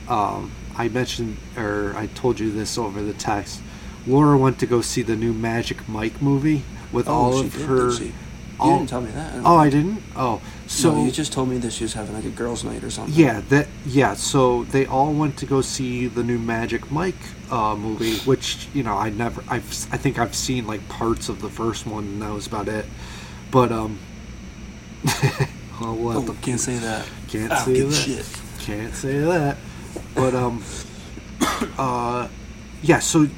um, 0.09 0.51
I 0.77 0.89
mentioned, 0.89 1.37
or 1.57 1.95
I 1.97 2.07
told 2.09 2.41
you 2.41 2.51
this 2.51 2.77
over 2.79 3.03
the 3.03 3.13
text. 3.15 3.61
Laura 4.07 4.37
went 4.37 4.59
to 4.61 4.67
go 4.67 4.81
see 4.81 5.03
the 5.03 5.17
new 5.17 5.33
Magic 5.33 5.89
Mike 5.89 6.21
movie. 6.23 6.63
with 6.93 7.09
Oh, 7.09 7.13
all 7.13 7.41
she 7.41 7.47
of 7.47 7.53
did, 7.57 7.67
her. 7.67 7.89
did 7.91 7.99
she? 7.99 8.05
You 8.07 8.13
all- 8.61 8.77
didn't 8.79 8.89
tell 8.91 9.01
me 9.01 9.11
that. 9.11 9.33
Oh, 9.45 9.57
I 9.57 9.69
didn't. 9.69 10.03
Oh, 10.17 10.41
so 10.67 10.93
so 10.95 11.05
you 11.05 11.11
just 11.11 11.33
told 11.33 11.49
me 11.49 11.59
that 11.59 11.73
she 11.73 11.85
was 11.85 11.93
having 11.95 12.15
like 12.15 12.25
a 12.25 12.31
girls' 12.31 12.63
night 12.65 12.83
or 12.85 12.91
something. 12.91 13.15
Yeah, 13.15 13.41
that 13.49 13.67
yeah. 13.87 14.15
So 14.15 14.65
they 14.65 14.87
all 14.87 15.13
went 15.13 15.37
to 15.39 15.47
go 15.47 15.61
see 15.61 16.07
the 16.07 16.23
new 16.23 16.39
Magic 16.39 16.91
Mike 16.91 17.17
uh, 17.51 17.75
movie, 17.77 18.17
which 18.21 18.69
you 18.73 18.83
know 18.83 18.97
I 18.97 19.11
never. 19.11 19.43
I've 19.49 19.67
I 19.93 19.97
think 19.99 20.19
I've 20.19 20.35
seen 20.37 20.67
like 20.67 20.87
parts 20.89 21.29
of 21.29 21.41
the 21.43 21.49
first 21.51 21.85
one, 21.87 22.05
and 22.05 22.23
that 22.23 22.33
was 22.33 22.47
about 22.47 22.69
it. 22.69 22.87
But 23.55 23.71
um, 23.71 23.99
well, 25.81 25.95
we'll 25.95 26.31
Oh, 26.31 26.37
can't 26.43 26.59
say 26.61 26.77
that. 26.79 27.07
can't 27.29 27.53
I 27.53 27.65
don't 27.65 27.65
say 27.65 27.81
that. 27.83 27.95
shit. 27.95 28.41
Can't 28.67 28.95
say 28.95 29.19
that. 29.21 29.57
But 30.17 30.35
um, 30.35 30.63
uh, 31.79 32.27
yeah. 32.83 32.99
So 32.99 33.29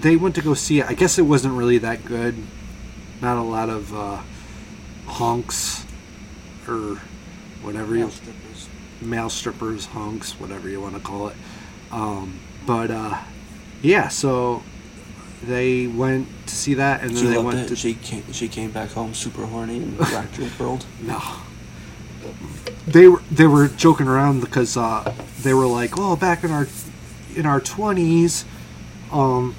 they 0.00 0.16
went 0.16 0.34
to 0.34 0.42
go 0.42 0.54
see 0.54 0.80
it. 0.80 0.86
I 0.86 0.94
guess 0.94 1.16
it 1.16 1.22
wasn't 1.22 1.54
really 1.54 1.78
that 1.78 2.04
good. 2.04 2.34
Not 3.20 3.36
a 3.36 3.42
lot 3.42 3.68
of 3.70 3.94
uh, 3.94 4.20
honks 5.06 5.86
or 6.66 6.96
whatever 7.62 7.94
you 7.94 8.00
Male 8.06 8.10
strippers. 8.10 8.68
male 9.00 9.30
strippers, 9.30 9.86
hunks, 9.86 10.40
whatever 10.40 10.68
you 10.68 10.80
want 10.80 10.94
to 10.96 11.00
call 11.00 11.28
it. 11.28 11.36
Um, 11.92 12.40
but 12.66 12.90
uh, 12.90 13.18
yeah, 13.80 14.08
so 14.08 14.64
they 15.44 15.86
went 15.86 16.28
to 16.46 16.54
see 16.54 16.74
that, 16.74 17.02
and 17.02 17.10
then 17.10 17.22
She 17.24 17.28
they 17.30 17.38
went 17.38 17.58
it. 17.58 17.68
to 17.68 17.76
She 17.76 17.94
came. 17.94 18.24
She 18.32 18.48
came 18.48 18.70
back 18.70 18.90
home 18.90 19.14
super 19.14 19.44
horny 19.46 19.78
and 19.78 19.98
rocked 20.12 20.38
your 20.38 20.48
world. 20.58 20.84
no. 21.00 21.20
They 22.86 23.08
were 23.08 23.22
they 23.30 23.46
were 23.46 23.68
joking 23.68 24.08
around 24.08 24.40
because 24.40 24.76
uh, 24.76 25.14
they 25.42 25.54
were 25.54 25.66
like, 25.66 25.98
"Oh, 25.98 26.16
back 26.16 26.42
in 26.44 26.50
our 26.50 26.66
in 27.36 27.46
our 27.46 27.60
twenties, 27.60 28.44
um, 29.12 29.54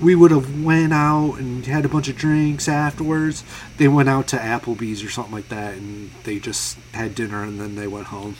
we 0.00 0.14
would 0.14 0.30
have 0.30 0.62
went 0.62 0.92
out 0.92 1.34
and 1.38 1.64
had 1.66 1.84
a 1.84 1.88
bunch 1.88 2.08
of 2.08 2.16
drinks 2.16 2.68
afterwards. 2.68 3.42
They 3.78 3.88
went 3.88 4.08
out 4.08 4.28
to 4.28 4.36
Applebee's 4.36 5.02
or 5.02 5.10
something 5.10 5.34
like 5.34 5.48
that, 5.48 5.74
and 5.74 6.10
they 6.24 6.38
just 6.38 6.78
had 6.92 7.14
dinner 7.14 7.42
and 7.42 7.58
then 7.60 7.74
they 7.74 7.86
went 7.86 8.06
home. 8.08 8.36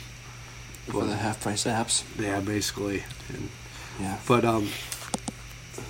for 0.87 1.03
the 1.05 1.15
half 1.17 1.41
price 1.41 1.65
apps. 1.65 2.03
Yeah, 2.19 2.39
basically. 2.39 3.03
And 3.29 3.49
Yeah. 3.99 4.17
But 4.27 4.45
um, 4.45 4.69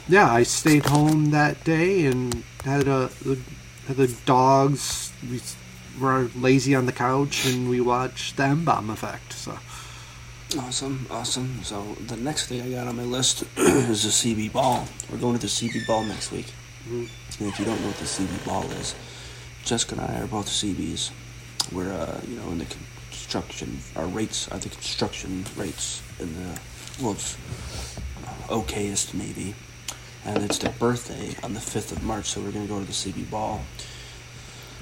yeah, 0.07 0.31
I 0.31 0.43
stayed 0.43 0.85
home 0.85 1.31
that 1.31 1.63
day 1.63 2.05
and 2.05 2.43
had 2.63 2.87
a 2.87 3.09
the, 3.23 3.39
had 3.87 3.97
the 3.97 4.07
dogs. 4.25 5.11
We 5.29 5.41
were 5.99 6.29
lazy 6.35 6.75
on 6.75 6.85
the 6.85 6.91
couch 6.91 7.45
and 7.45 7.69
we 7.69 7.81
watched 7.81 8.37
the 8.37 8.43
M 8.43 8.65
Bomb 8.65 8.89
Effect. 8.89 9.33
So 9.33 9.57
Awesome, 10.57 11.05
awesome. 11.11 11.59
So 11.63 11.83
the 12.07 12.15
next 12.15 12.47
thing 12.47 12.61
I 12.61 12.69
got 12.69 12.87
on 12.87 12.95
my 12.95 13.03
list 13.03 13.43
is 13.57 14.03
the 14.03 14.09
Seabee 14.09 14.51
ball. 14.51 14.87
We're 15.11 15.17
going 15.17 15.35
to 15.35 15.41
the 15.41 15.47
Seabee 15.47 15.85
ball 15.85 16.03
next 16.03 16.31
week. 16.31 16.53
Mhm. 16.87 17.09
And 17.39 17.47
if 17.49 17.59
you 17.59 17.65
don't 17.65 17.79
know 17.81 17.87
what 17.87 17.97
the 17.97 18.05
Seabee 18.05 18.45
ball 18.45 18.63
is, 18.71 18.95
Jessica 19.65 19.95
and 19.95 20.09
I 20.09 20.21
are 20.21 20.27
both 20.27 20.47
Seabees. 20.47 21.11
We're 21.73 21.91
uh, 21.91 22.21
you 22.25 22.37
know 22.37 22.49
in 22.51 22.59
the 22.59 22.65
construction. 23.11 23.81
Our 23.97 24.07
rates 24.07 24.47
are 24.47 24.57
the 24.57 24.69
construction 24.69 25.43
rates 25.57 26.01
in 26.19 26.33
the 26.33 26.59
world's 27.03 27.35
uh, 28.25 28.47
okayest 28.47 29.13
maybe. 29.13 29.53
And 30.25 30.43
it's 30.43 30.57
their 30.57 30.73
birthday 30.73 31.35
on 31.43 31.53
the 31.53 31.59
fifth 31.59 31.91
of 31.91 32.03
March, 32.03 32.25
so 32.25 32.41
we're 32.41 32.51
gonna 32.51 32.67
go 32.67 32.79
to 32.79 32.85
the 32.85 32.91
Seabee 32.91 33.29
ball. 33.29 33.61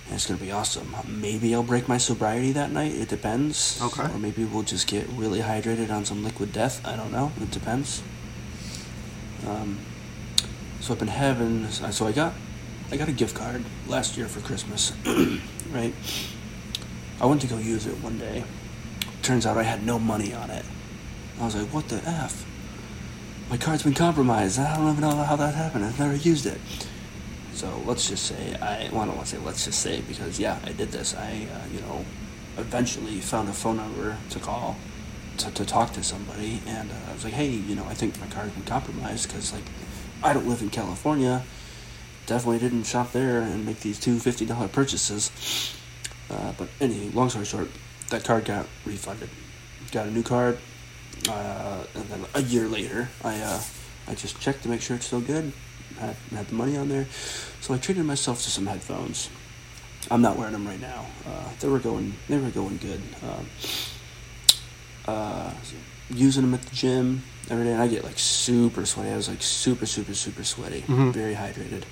And 0.06 0.16
it's 0.16 0.28
gonna 0.28 0.40
be 0.40 0.52
awesome. 0.52 0.96
Maybe 1.08 1.54
I'll 1.54 1.64
break 1.64 1.88
my 1.88 1.98
sobriety 1.98 2.52
that 2.54 2.72
night. 2.72 2.94
It 2.94 3.10
depends. 3.10 3.82
Okay. 3.82 4.04
Or 4.04 4.18
maybe 4.18 4.44
we'll 4.44 4.64
just 4.64 4.88
get 4.88 5.08
really 5.10 5.40
hydrated 5.40 5.92
on 5.92 6.06
some 6.06 6.24
liquid 6.24 6.52
death. 6.52 6.86
I 6.86 6.96
don't 6.96 7.12
know. 7.12 7.32
It 7.42 7.52
depends. 7.52 8.02
Um, 9.48 9.80
so 10.80 10.94
I've 10.94 11.00
been 11.00 11.08
having. 11.08 11.70
So 11.70 12.08
I 12.08 12.12
got, 12.12 12.34
I 12.92 12.98
got 12.98 13.10
a 13.10 13.12
gift 13.12 13.36
card 13.36 13.64
last 13.88 14.18
year 14.18 14.28
for 14.28 14.40
Christmas, 14.42 14.94
right? 15.72 15.94
I 17.20 17.26
went 17.26 17.42
to 17.42 17.48
go 17.48 17.58
use 17.58 17.86
it 17.88 17.96
one 18.04 18.18
day. 18.18 18.44
Turns 19.22 19.46
out 19.46 19.58
I 19.58 19.64
had 19.64 19.86
no 19.86 19.98
money 19.98 20.34
on 20.34 20.50
it. 20.50 20.66
I 21.40 21.46
was 21.46 21.56
like, 21.56 21.74
what 21.74 21.90
the 21.90 21.98
f? 22.08 22.46
My 23.50 23.58
card's 23.58 23.84
been 23.84 23.94
compromised. 23.94 24.60
I 24.60 24.76
don't 24.76 24.90
even 24.90 25.02
know 25.02 25.24
how 25.24 25.36
that 25.36 25.54
happened. 25.54 25.86
I've 25.86 26.00
never 26.00 26.16
used 26.16 26.46
it. 26.46 26.60
So 27.54 27.82
let's 27.86 28.10
just 28.10 28.26
say 28.26 28.56
I. 28.56 28.90
Well, 28.92 29.02
I 29.02 29.06
don't 29.06 29.16
want 29.16 29.28
to 29.28 29.36
say 29.36 29.42
let's 29.44 29.64
just 29.66 29.80
say 29.80 30.02
because 30.02 30.40
yeah, 30.40 30.60
I 30.66 30.72
did 30.72 30.92
this. 30.92 31.16
I 31.16 31.48
uh, 31.54 31.68
you 31.72 31.80
know 31.82 32.04
eventually 32.58 33.20
found 33.22 33.48
a 33.50 33.54
phone 33.54 33.78
number 33.78 34.18
to 34.32 34.40
call 34.40 34.78
to, 35.38 35.52
to 35.52 35.66
talk 35.66 35.94
to 35.94 36.04
somebody, 36.04 36.62
and 36.66 36.90
uh, 36.92 36.96
I 37.10 37.14
was 37.14 37.24
like, 37.24 37.34
hey, 37.34 37.50
you 37.50 37.76
know, 37.76 37.86
I 37.86 37.94
think 37.94 38.20
my 38.20 38.28
card's 38.28 38.54
been 38.54 38.64
compromised 38.64 39.28
because 39.28 39.54
like 39.54 39.64
I 40.24 40.34
don't 40.34 40.48
live 40.48 40.62
in 40.62 40.70
California. 40.70 41.44
Definitely 42.26 42.60
didn't 42.60 42.86
shop 42.86 43.12
there 43.12 43.42
and 43.42 43.66
make 43.66 43.82
these 43.82 44.00
two 44.00 44.18
fifty 44.20 44.46
dollar 44.46 44.68
purchases. 44.68 45.32
Uh, 46.30 46.54
but 46.58 46.68
anyway, 46.82 47.10
long 47.14 47.30
story 47.30 47.46
short, 47.46 47.70
that 48.10 48.24
card 48.24 48.46
got 48.46 48.66
refunded. 48.86 49.30
Got 49.92 50.08
a 50.08 50.12
new 50.12 50.24
card, 50.24 50.58
uh, 51.30 51.84
and 51.96 52.04
then 52.06 52.26
a 52.34 52.42
year 52.42 52.68
later, 52.68 53.10
I 53.24 53.40
uh, 53.42 53.62
I 54.08 54.16
just 54.16 54.40
checked 54.40 54.64
to 54.64 54.70
make 54.70 54.82
sure 54.82 54.96
it's 54.96 55.06
still 55.08 55.22
good. 55.22 55.52
Had, 56.00 56.16
had 56.32 56.48
the 56.48 56.56
money 56.56 56.76
on 56.78 56.90
there, 56.90 57.06
so 57.62 57.74
I 57.74 57.78
treated 57.78 58.04
myself 58.06 58.42
to 58.44 58.50
some 58.50 58.66
headphones. 58.66 59.30
I'm 60.12 60.22
not 60.22 60.38
wearing 60.38 60.54
them 60.54 60.68
right 60.68 60.80
now. 60.82 61.06
Uh, 61.26 61.50
they 61.60 61.68
were 61.70 61.80
going 61.80 62.14
they 62.28 62.38
were 62.38 62.50
going 62.50 62.78
good. 62.78 63.02
Um, 63.24 63.46
uh, 65.08 65.52
using 66.10 66.42
them 66.44 66.54
at 66.54 66.62
the 66.64 66.76
gym 66.76 67.24
every 67.50 67.64
day, 67.66 67.72
and 67.74 67.82
I 67.82 67.88
get 67.88 68.04
like 68.04 68.20
super 68.20 68.86
sweaty. 68.86 69.10
I 69.12 69.16
was 69.16 69.30
like 69.30 69.42
super 69.42 69.86
super 69.86 70.14
super 70.14 70.44
sweaty, 70.44 70.84
Mhm. 70.88 71.14
very 71.14 71.36
hydrated. 71.36 71.84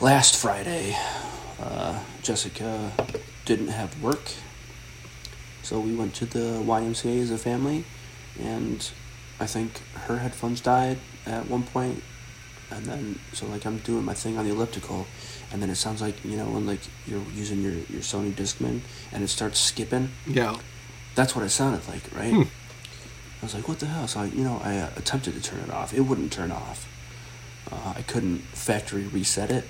Last 0.00 0.36
Friday, 0.36 0.96
uh, 1.60 1.98
Jessica 2.22 2.92
didn't 3.44 3.68
have 3.68 4.00
work, 4.02 4.30
so 5.62 5.80
we 5.80 5.94
went 5.94 6.14
to 6.16 6.26
the 6.26 6.62
YMCA 6.64 7.20
as 7.22 7.30
a 7.30 7.38
family, 7.38 7.84
and 8.40 8.90
I 9.40 9.46
think 9.46 9.80
her 10.06 10.18
headphones 10.18 10.60
died 10.60 10.98
at 11.26 11.48
one 11.48 11.62
point, 11.64 12.02
and 12.70 12.84
then 12.86 13.18
so 13.32 13.46
like 13.46 13.64
I'm 13.66 13.78
doing 13.78 14.04
my 14.04 14.14
thing 14.14 14.38
on 14.38 14.44
the 14.44 14.50
elliptical, 14.52 15.06
and 15.52 15.62
then 15.62 15.70
it 15.70 15.76
sounds 15.76 16.00
like 16.00 16.24
you 16.24 16.36
know 16.36 16.46
when 16.46 16.66
like 16.66 16.80
you're 17.06 17.22
using 17.34 17.62
your 17.62 17.72
your 17.72 18.02
Sony 18.02 18.32
Discman 18.32 18.80
and 19.12 19.22
it 19.22 19.28
starts 19.28 19.58
skipping. 19.60 20.10
yeah, 20.26 20.56
That's 21.14 21.34
what 21.36 21.44
it 21.44 21.50
sounded 21.50 21.86
like, 21.88 22.02
right? 22.16 22.32
Hmm. 22.32 22.42
I 23.40 23.44
was 23.44 23.54
like, 23.54 23.66
what 23.66 23.80
the 23.80 23.86
hell? 23.86 24.06
So 24.06 24.20
I, 24.20 24.26
you 24.26 24.44
know, 24.44 24.60
I 24.62 24.78
uh, 24.78 24.90
attempted 24.96 25.34
to 25.34 25.42
turn 25.42 25.58
it 25.60 25.70
off. 25.70 25.92
It 25.92 26.02
wouldn't 26.02 26.30
turn 26.32 26.52
off. 26.52 26.88
Uh, 27.70 27.94
I 27.96 28.02
couldn't 28.02 28.38
factory 28.54 29.02
reset 29.04 29.50
it, 29.50 29.64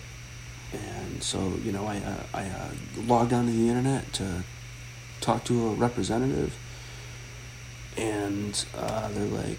and 0.72 1.22
so 1.22 1.54
you 1.64 1.72
know, 1.72 1.86
I 1.86 1.96
uh, 1.98 2.22
I 2.34 2.42
uh, 2.44 2.68
logged 3.06 3.32
onto 3.32 3.52
the 3.52 3.68
internet 3.68 4.12
to 4.14 4.44
talk 5.22 5.44
to 5.44 5.68
a 5.68 5.72
representative, 5.74 6.54
and 7.96 8.64
uh, 8.76 9.08
they're 9.08 9.24
like, 9.24 9.58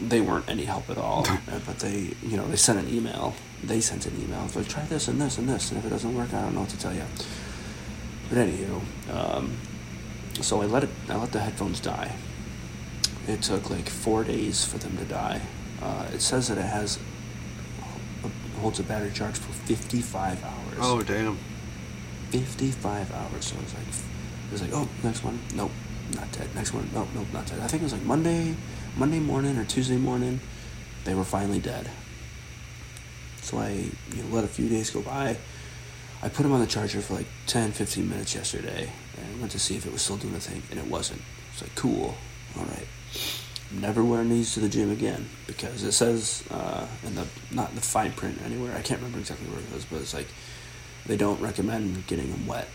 they 0.00 0.20
weren't 0.20 0.48
any 0.48 0.64
help 0.64 0.90
at 0.90 0.98
all. 0.98 1.26
uh, 1.28 1.38
but 1.66 1.78
they, 1.78 2.14
you 2.22 2.36
know, 2.36 2.46
they 2.46 2.56
sent 2.56 2.78
an 2.78 2.94
email. 2.94 3.34
They 3.62 3.80
sent 3.80 4.06
an 4.06 4.20
email. 4.20 4.44
It's 4.44 4.56
like, 4.56 4.68
try 4.68 4.84
this 4.84 5.08
and 5.08 5.20
this 5.20 5.38
and 5.38 5.48
this, 5.48 5.70
and 5.70 5.78
if 5.78 5.86
it 5.86 5.90
doesn't 5.90 6.14
work, 6.14 6.34
I 6.34 6.42
don't 6.42 6.54
know 6.54 6.60
what 6.60 6.70
to 6.70 6.78
tell 6.78 6.94
you. 6.94 7.04
But 8.28 8.38
anywho, 8.38 8.80
um, 9.14 9.56
so 10.40 10.60
I 10.60 10.66
let 10.66 10.84
it. 10.84 10.90
I 11.08 11.16
let 11.16 11.32
the 11.32 11.40
headphones 11.40 11.80
die. 11.80 12.14
It 13.26 13.42
took 13.42 13.70
like 13.70 13.88
four 13.88 14.24
days 14.24 14.64
for 14.64 14.78
them 14.78 14.96
to 14.98 15.04
die. 15.04 15.40
Uh, 15.80 16.06
it 16.12 16.20
says 16.20 16.48
that 16.48 16.58
it 16.58 16.62
has 16.62 16.98
holds 18.64 18.80
a 18.80 18.82
battery 18.82 19.10
charge 19.12 19.36
for 19.36 19.52
55 19.52 20.42
hours. 20.42 20.78
oh 20.80 21.02
damn, 21.02 21.36
55 22.30 23.12
hours. 23.12 23.44
So 23.44 23.56
it's 23.62 23.74
like, 23.74 23.84
was 24.54 24.62
like, 24.62 24.72
oh, 24.72 24.88
next 25.02 25.24
one, 25.24 25.38
nope, 25.54 25.72
not 26.14 26.30
dead. 26.32 26.54
Next 26.54 26.72
one, 26.72 26.88
nope, 26.94 27.08
nope, 27.14 27.26
not 27.32 27.46
dead. 27.46 27.60
I 27.60 27.66
think 27.66 27.82
it 27.82 27.84
was 27.84 27.92
like 27.92 28.02
Monday, 28.02 28.54
Monday 28.96 29.18
morning 29.18 29.58
or 29.58 29.64
Tuesday 29.64 29.96
morning, 29.96 30.40
they 31.04 31.14
were 31.14 31.24
finally 31.24 31.58
dead. 31.58 31.90
So 33.42 33.58
I 33.58 33.70
you 33.70 34.22
know, 34.22 34.34
let 34.34 34.44
a 34.44 34.48
few 34.48 34.68
days 34.68 34.90
go 34.90 35.02
by. 35.02 35.36
I 36.22 36.28
put 36.28 36.44
them 36.44 36.52
on 36.52 36.60
the 36.60 36.66
charger 36.66 37.00
for 37.00 37.14
like 37.14 37.26
10, 37.46 37.72
15 37.72 38.08
minutes 38.08 38.34
yesterday 38.34 38.90
and 39.18 39.40
went 39.40 39.52
to 39.52 39.58
see 39.58 39.76
if 39.76 39.86
it 39.86 39.92
was 39.92 40.02
still 40.02 40.16
doing 40.16 40.32
the 40.32 40.40
thing, 40.40 40.62
and 40.70 40.78
it 40.78 40.86
wasn't. 40.86 41.20
It's 41.52 41.62
like, 41.62 41.74
cool, 41.74 42.14
all 42.56 42.64
right. 42.64 42.86
I'm 43.70 43.80
never 43.80 44.04
wearing 44.04 44.28
these 44.28 44.54
to 44.54 44.60
the 44.60 44.68
gym 44.68 44.90
again 44.90 45.28
because 45.46 45.82
it 45.82 45.92
says 45.92 46.44
uh, 46.50 46.86
in 47.04 47.16
the 47.16 47.26
not 47.50 47.74
the 47.74 47.80
fine 47.80 48.12
print 48.12 48.38
anywhere. 48.44 48.74
I 48.76 48.82
can't 48.82 49.00
remember 49.00 49.18
exactly 49.18 49.48
where 49.48 49.58
it 49.58 49.72
was, 49.72 49.84
but 49.84 50.00
it's 50.00 50.14
like 50.14 50.28
they 51.06 51.16
don't 51.16 51.40
recommend 51.40 52.06
getting 52.06 52.30
them 52.30 52.46
wet. 52.46 52.68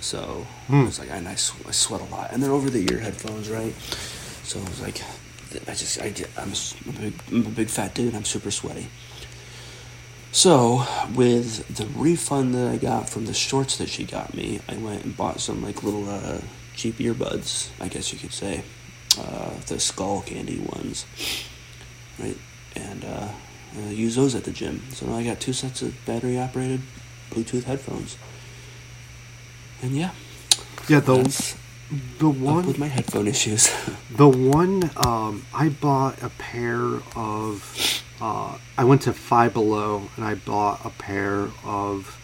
So 0.00 0.46
Hmm. 0.66 0.86
it's 0.86 0.98
like 0.98 1.10
and 1.10 1.26
I, 1.28 1.34
sw- 1.34 1.66
I 1.66 1.70
sweat 1.72 2.00
a 2.00 2.04
lot, 2.14 2.30
and 2.32 2.42
they're 2.42 2.52
over 2.52 2.68
the 2.70 2.86
ear 2.92 3.00
headphones, 3.00 3.48
right? 3.48 3.74
So 4.42 4.58
it 4.58 4.68
was 4.68 4.80
like 4.80 5.00
I 5.68 5.74
just 5.74 6.00
I 6.00 6.12
I'm 6.36 6.48
a, 6.48 6.52
s- 6.52 6.74
I'm 6.86 6.96
a 6.96 6.98
big 7.00 7.14
I'm 7.30 7.46
a 7.46 7.50
big 7.50 7.68
fat 7.68 7.94
dude. 7.94 8.14
I'm 8.14 8.24
super 8.24 8.50
sweaty. 8.50 8.88
So 10.32 10.84
with 11.14 11.76
the 11.76 11.86
refund 11.98 12.54
that 12.54 12.68
I 12.68 12.76
got 12.76 13.08
from 13.08 13.26
the 13.26 13.34
shorts 13.34 13.76
that 13.78 13.88
she 13.88 14.04
got 14.04 14.34
me, 14.34 14.60
I 14.68 14.76
went 14.76 15.04
and 15.04 15.16
bought 15.16 15.40
some 15.40 15.62
like 15.62 15.82
little 15.84 16.08
uh, 16.10 16.40
cheap 16.74 16.96
earbuds, 16.98 17.68
I 17.80 17.86
guess 17.88 18.12
you 18.12 18.18
could 18.18 18.32
say, 18.32 18.64
uh, 19.18 19.50
the 19.68 19.76
Skullcandy 19.76 20.58
ones, 20.74 21.06
right? 22.18 22.36
And 22.74 23.04
uh, 23.04 23.28
uh, 23.78 23.90
use 23.90 24.16
those 24.16 24.34
at 24.34 24.42
the 24.42 24.50
gym. 24.50 24.82
So 24.90 25.06
now 25.06 25.16
I 25.16 25.22
got 25.24 25.38
two 25.38 25.52
sets 25.52 25.82
of 25.82 25.94
battery 26.04 26.36
operated 26.36 26.80
Bluetooth 27.30 27.62
headphones. 27.64 28.16
And 29.84 29.94
yeah, 29.94 30.12
Yeah, 30.88 31.00
the 31.00 31.18
that's 31.18 31.56
the 32.18 32.28
one 32.30 32.66
with 32.66 32.78
my 32.78 32.88
headphone 32.88 33.28
issues. 33.28 33.70
The 34.10 34.28
one 34.28 34.90
um, 34.96 35.44
I 35.52 35.68
bought 35.68 36.22
a 36.22 36.30
pair 36.30 37.00
of. 37.16 38.02
Uh, 38.20 38.58
I 38.78 38.84
went 38.84 39.02
to 39.02 39.12
Five 39.12 39.52
Below 39.52 40.08
and 40.16 40.24
I 40.24 40.36
bought 40.36 40.86
a 40.86 40.90
pair 40.90 41.48
of 41.64 42.16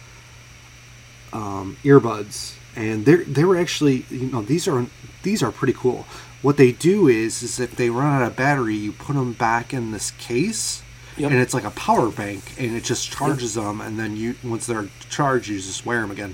um, 1.33 1.77
earbuds, 1.83 2.55
and 2.75 3.05
they 3.05 3.15
they 3.17 3.43
were 3.43 3.57
actually 3.57 4.05
you 4.09 4.31
know 4.31 4.41
these 4.41 4.67
are 4.67 4.85
these 5.23 5.43
are 5.43 5.51
pretty 5.51 5.73
cool. 5.73 6.05
What 6.41 6.57
they 6.57 6.71
do 6.71 7.07
is 7.07 7.43
is 7.43 7.59
if 7.59 7.75
they 7.75 7.89
run 7.89 8.21
out 8.21 8.25
of 8.27 8.35
battery, 8.35 8.75
you 8.75 8.91
put 8.93 9.13
them 9.15 9.33
back 9.33 9.73
in 9.73 9.91
this 9.91 10.11
case, 10.11 10.81
Yep. 11.17 11.31
and 11.31 11.39
it's 11.41 11.53
like 11.53 11.65
a 11.65 11.71
power 11.71 12.09
bank, 12.09 12.41
and 12.57 12.75
it 12.75 12.83
just 12.85 13.11
charges 13.11 13.53
them, 13.55 13.81
and 13.81 13.99
then 13.99 14.15
you 14.15 14.35
once 14.43 14.65
they're 14.65 14.87
charged, 15.09 15.49
you 15.49 15.57
just 15.59 15.85
wear 15.85 16.01
them 16.01 16.09
again. 16.11 16.33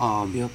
Um, 0.00 0.34
yep. 0.34 0.50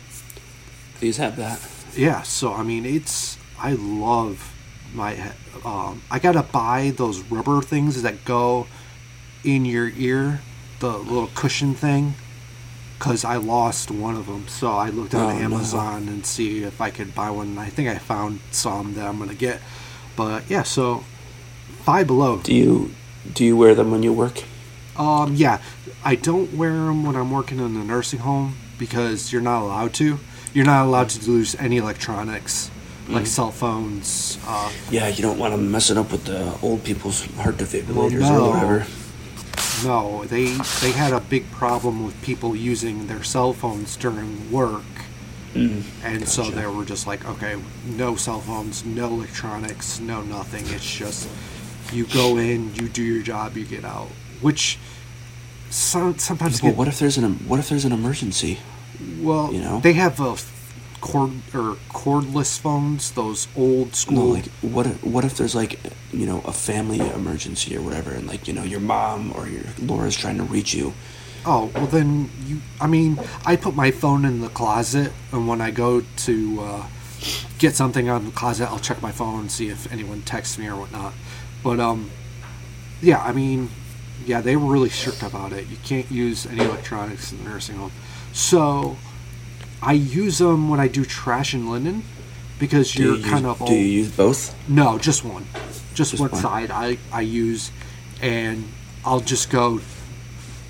These 1.00 1.18
have 1.18 1.36
that. 1.36 1.60
yeah 1.98 2.22
so 2.24 2.54
i 2.54 2.64
mean 2.64 2.86
it's 2.86 3.38
i 3.60 3.74
love 3.74 4.52
my 4.96 5.32
um, 5.66 6.02
i 6.10 6.18
gotta 6.18 6.42
buy 6.44 6.92
those 6.96 7.20
rubber 7.24 7.62
things 7.62 8.02
that 8.04 8.24
go 8.26 8.68
in 9.44 9.66
your 9.66 9.90
ear 9.98 10.40
the 10.80 10.98
little 10.98 11.30
cushion 11.36 11.74
thing 11.76 12.14
because 12.98 13.24
i 13.26 13.36
lost 13.36 13.92
one 13.92 14.16
of 14.16 14.26
them 14.28 14.48
so 14.48 14.72
i 14.72 14.90
looked 14.90 15.14
on 15.14 15.22
Oh, 15.24 15.34
no. 15.38 15.44
amazon 15.44 16.08
and 16.08 16.26
see 16.26 16.64
if 16.64 16.80
i 16.82 16.90
could 16.90 17.14
buy 17.14 17.30
one 17.30 17.58
i 17.58 17.68
think 17.70 17.90
i 17.90 17.98
found 17.98 18.40
some 18.52 18.94
that 18.96 19.06
i'm 19.06 19.20
gonna 19.20 19.36
get 19.36 19.60
but 20.16 20.50
yeah 20.50 20.64
so 20.64 21.04
five 21.84 22.08
below 22.08 22.38
Do 22.40 22.56
you 22.56 22.92
do 23.34 23.44
you 23.44 23.56
wear 23.58 23.76
them 23.76 23.92
when 23.92 24.04
you 24.04 24.14
work? 24.14 24.44
um, 24.96 25.34
yeah, 25.36 25.60
I 26.06 26.16
don't 26.16 26.54
wear 26.54 26.72
them 26.72 27.04
when 27.04 27.16
I'm 27.16 27.32
working 27.32 27.58
in 27.60 27.76
a 27.76 27.84
nursing 27.84 28.20
home 28.20 28.56
because 28.88 29.32
you're 29.32 29.42
not 29.42 29.62
allowed 29.62 29.94
to. 29.94 30.20
You're 30.54 30.66
not 30.66 30.86
allowed 30.86 31.10
to 31.12 31.32
lose 31.32 31.56
any 31.56 31.78
electronics, 31.78 32.70
like 33.08 33.26
cell 33.26 33.50
phones. 33.52 34.38
Uh, 34.46 34.70
Yeah, 34.92 35.08
you 35.08 35.22
don't 35.22 35.40
want 35.40 35.54
them 35.54 35.72
messing 35.72 35.98
up 35.98 36.12
with 36.12 36.26
the 36.26 36.54
old 36.62 36.84
people's 36.84 37.24
heart 37.38 37.56
defibrillators 37.58 38.20
Well, 38.20 38.40
no. 38.40 38.46
or 38.46 38.50
whatever. 38.54 38.86
no, 39.86 40.26
they 40.26 40.46
they 40.82 40.92
had 40.92 41.14
a 41.14 41.22
big 41.22 41.50
problem 41.52 42.06
with 42.06 42.16
people 42.22 42.56
using 42.58 43.08
their 43.08 43.24
cell 43.24 43.54
phones 43.54 43.96
during 43.96 44.52
work, 44.52 44.84
Mm, 45.56 45.84
and 46.04 46.28
so 46.28 46.42
they 46.50 46.66
were 46.66 46.84
just 46.84 47.06
like, 47.06 47.24
okay, 47.34 47.56
no 47.86 48.16
cell 48.16 48.42
phones, 48.42 48.84
no 48.84 49.06
electronics, 49.18 50.00
no 50.00 50.22
nothing. 50.24 50.66
It's 50.76 50.92
just 51.04 51.30
you 51.94 52.06
go 52.08 52.38
in, 52.38 52.74
you 52.76 52.90
do 52.90 53.04
your 53.04 53.22
job, 53.24 53.56
you 53.56 53.64
get 53.64 53.86
out. 53.86 54.10
Which 54.42 54.80
some, 55.70 56.18
sometimes 56.18 56.62
Well, 56.62 56.72
get 56.72 56.78
what 56.80 56.88
if 56.88 56.98
there's 57.00 57.18
an 57.18 57.34
what 57.48 57.60
if 57.60 57.70
there's 57.70 57.86
an 57.86 57.92
emergency? 57.92 58.58
Well, 59.22 59.54
you 59.54 59.62
know? 59.62 59.80
they 59.80 59.94
have 59.94 60.20
uh, 60.20 60.36
cord 61.02 61.32
or 61.54 61.76
cordless 61.90 62.58
phones, 62.58 63.12
those 63.12 63.48
old 63.56 63.96
school. 63.96 64.16
No, 64.16 64.26
like 64.34 64.46
what 64.62 64.88
if, 64.88 65.04
what 65.04 65.26
if 65.26 65.38
there's 65.38 65.56
like 65.56 65.80
you 66.12 66.26
know 66.26 66.42
a 66.46 66.54
family 66.54 67.00
emergency 67.00 67.76
or 67.76 67.82
whatever, 67.82 68.12
and 68.12 68.28
like 68.28 68.48
you 68.48 68.54
know 68.54 68.64
your 68.64 68.80
mom 68.80 69.34
or 69.36 69.48
your 69.48 69.64
Laura's 69.80 70.16
trying 70.16 70.38
to 70.38 70.44
reach 70.44 70.74
you. 70.74 70.94
oh, 71.46 71.72
well 71.76 71.88
then 71.88 72.30
you. 72.46 72.62
I 72.80 72.88
mean, 72.88 73.20
I 73.46 73.56
put 73.56 73.76
my 73.76 73.92
phone 73.92 74.26
in 74.26 74.40
the 74.42 74.50
closet, 74.50 75.12
and 75.32 75.48
when 75.48 75.60
I 75.62 75.72
go 75.72 76.02
to 76.02 76.60
uh, 76.62 76.86
get 77.60 77.76
something 77.76 78.08
out 78.08 78.22
of 78.22 78.26
the 78.26 78.32
closet, 78.32 78.70
I'll 78.70 78.80
check 78.80 79.02
my 79.02 79.12
phone 79.12 79.42
and 79.42 79.52
see 79.52 79.70
if 79.70 79.92
anyone 79.92 80.22
texts 80.22 80.58
me 80.58 80.68
or 80.68 80.76
whatnot. 80.76 81.14
But 81.64 81.80
um, 81.80 82.12
yeah, 83.02 83.22
I 83.22 83.34
mean, 83.34 83.70
yeah, 84.26 84.42
they 84.42 84.56
were 84.56 84.72
really 84.72 84.90
strict 84.90 85.22
about 85.22 85.52
it. 85.52 85.68
You 85.68 85.78
can't 85.84 86.10
use 86.10 86.46
any 86.46 86.64
electronics 86.64 87.32
in 87.32 87.44
the 87.44 87.50
nursing 87.50 87.76
home. 87.76 87.92
So 88.34 88.98
I 89.82 89.94
use 89.94 90.40
them 90.40 90.68
when 90.70 90.80
I 90.80 90.88
do 90.88 91.06
trash 91.06 91.54
and 91.54 91.70
linen 91.70 92.04
because 92.60 92.92
Do 92.92 93.04
you're 93.04 93.16
you 93.18 93.24
kind 93.24 93.46
use, 93.46 93.52
of 93.52 93.62
all, 93.62 93.68
do 93.68 93.74
you 93.76 93.86
use 93.86 94.12
both? 94.12 94.56
No, 94.68 94.98
just 94.98 95.24
one. 95.24 95.46
Just, 95.94 96.12
Just 96.12 96.20
one, 96.20 96.32
one. 96.32 96.42
side 96.42 96.72
I, 96.72 96.98
I 97.12 97.22
use, 97.22 97.72
and 98.22 98.68
I'll 99.06 99.20
just 99.20 99.52
go, 99.52 99.80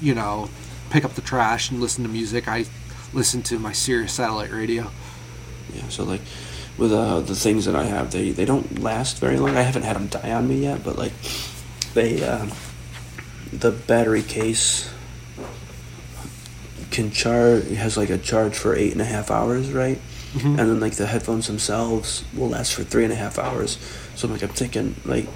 you 0.01 0.13
know, 0.13 0.49
pick 0.89 1.05
up 1.05 1.13
the 1.13 1.21
trash 1.21 1.71
and 1.71 1.79
listen 1.79 2.03
to 2.03 2.09
music. 2.09 2.47
I 2.47 2.65
listen 3.13 3.41
to 3.43 3.57
my 3.59 3.71
Sirius 3.71 4.13
satellite 4.13 4.51
radio. 4.51 4.91
Yeah. 5.73 5.87
So 5.87 6.03
like 6.03 6.21
with 6.77 6.91
uh, 6.91 7.21
the 7.21 7.35
things 7.35 7.63
that 7.65 7.75
I 7.75 7.85
have, 7.85 8.11
they 8.11 8.31
they 8.31 8.43
don't 8.45 8.79
last 8.79 9.19
very 9.19 9.37
long. 9.37 9.55
I 9.55 9.61
haven't 9.61 9.83
had 9.83 9.95
them 9.95 10.07
die 10.07 10.31
on 10.33 10.47
me 10.47 10.61
yet, 10.63 10.83
but 10.83 10.97
like 10.97 11.13
they 11.93 12.21
uh, 12.23 12.47
the 13.53 13.71
battery 13.71 14.23
case 14.23 14.89
can 16.93 17.11
charge 17.11 17.67
has 17.71 17.97
like 17.97 18.09
a 18.09 18.17
charge 18.17 18.55
for 18.55 18.75
eight 18.75 18.93
and 18.93 19.01
a 19.01 19.05
half 19.05 19.31
hours, 19.31 19.71
right? 19.71 19.99
Mm-hmm. 20.33 20.47
And 20.47 20.59
then 20.59 20.79
like 20.79 20.93
the 20.93 21.07
headphones 21.07 21.47
themselves 21.47 22.23
will 22.33 22.49
last 22.49 22.73
for 22.73 22.83
three 22.83 23.03
and 23.03 23.11
a 23.11 23.15
half 23.15 23.37
hours. 23.37 23.77
So 24.15 24.27
I'm 24.27 24.33
like 24.33 24.43
I'm 24.43 24.49
thinking 24.49 24.95
like 25.03 25.27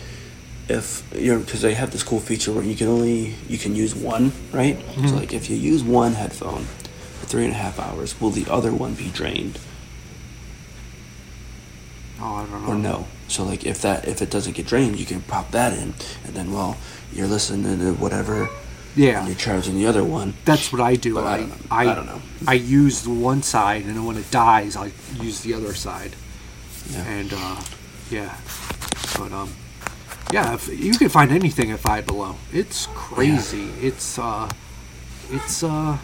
if 0.69 1.03
you're 1.15 1.39
because 1.39 1.61
they 1.61 1.73
have 1.73 1.91
this 1.91 2.03
cool 2.03 2.19
feature 2.19 2.53
where 2.53 2.63
you 2.63 2.75
can 2.75 2.87
only 2.87 3.35
you 3.49 3.57
can 3.57 3.75
use 3.75 3.95
one, 3.95 4.31
right? 4.53 4.77
So 4.77 4.85
mm-hmm. 4.85 5.15
like 5.17 5.33
if 5.33 5.49
you 5.49 5.57
use 5.57 5.83
one 5.83 6.13
headphone 6.13 6.63
for 6.63 7.25
three 7.25 7.43
and 7.43 7.53
a 7.53 7.57
half 7.57 7.79
hours, 7.79 8.19
will 8.21 8.31
the 8.31 8.49
other 8.49 8.71
one 8.71 8.93
be 8.93 9.09
drained? 9.09 9.59
Oh, 12.19 12.35
I 12.35 12.45
don't 12.45 12.65
know. 12.65 12.71
or 12.71 12.75
no. 12.75 13.07
So 13.27 13.43
like 13.43 13.65
if 13.65 13.81
that 13.81 14.07
if 14.07 14.21
it 14.21 14.29
doesn't 14.29 14.53
get 14.53 14.67
drained, 14.67 14.99
you 14.99 15.05
can 15.05 15.21
pop 15.21 15.51
that 15.51 15.73
in, 15.73 15.93
and 16.23 16.33
then 16.33 16.51
well 16.51 16.77
you're 17.11 17.27
listening 17.27 17.79
to 17.79 17.93
whatever, 17.93 18.49
and 18.97 19.05
Yeah, 19.05 19.25
you're 19.27 19.35
charging 19.35 19.75
the 19.75 19.85
other 19.85 20.03
one. 20.03 20.33
that's 20.45 20.71
what 20.71 20.81
I 20.81 20.95
do. 20.95 21.15
But 21.15 21.25
I 21.25 21.33
I, 21.33 21.37
don't 21.37 21.49
know. 21.49 21.55
I, 21.71 21.81
I 21.81 21.95
don't 21.95 22.05
know. 22.05 22.21
I 22.47 22.53
use 22.53 23.07
one 23.07 23.41
side, 23.43 23.83
and 23.85 23.95
then 23.95 24.05
when 24.05 24.17
it 24.17 24.29
dies, 24.31 24.75
I 24.75 24.91
use 25.21 25.41
the 25.41 25.53
other 25.53 25.73
side. 25.73 26.15
Yeah. 26.89 27.03
And 27.03 27.33
uh, 27.33 27.61
yeah, 28.09 28.37
but 29.17 29.31
um, 29.31 29.53
yeah, 30.31 30.53
if, 30.53 30.67
you 30.67 30.93
can 30.93 31.09
find 31.09 31.31
anything 31.31 31.71
at 31.71 31.79
Five 31.79 32.05
Below. 32.05 32.35
It's 32.53 32.87
crazy. 32.93 33.69
It's 33.81 34.17
uh, 34.19 34.49
it's 35.29 35.63
uh, 35.63 35.97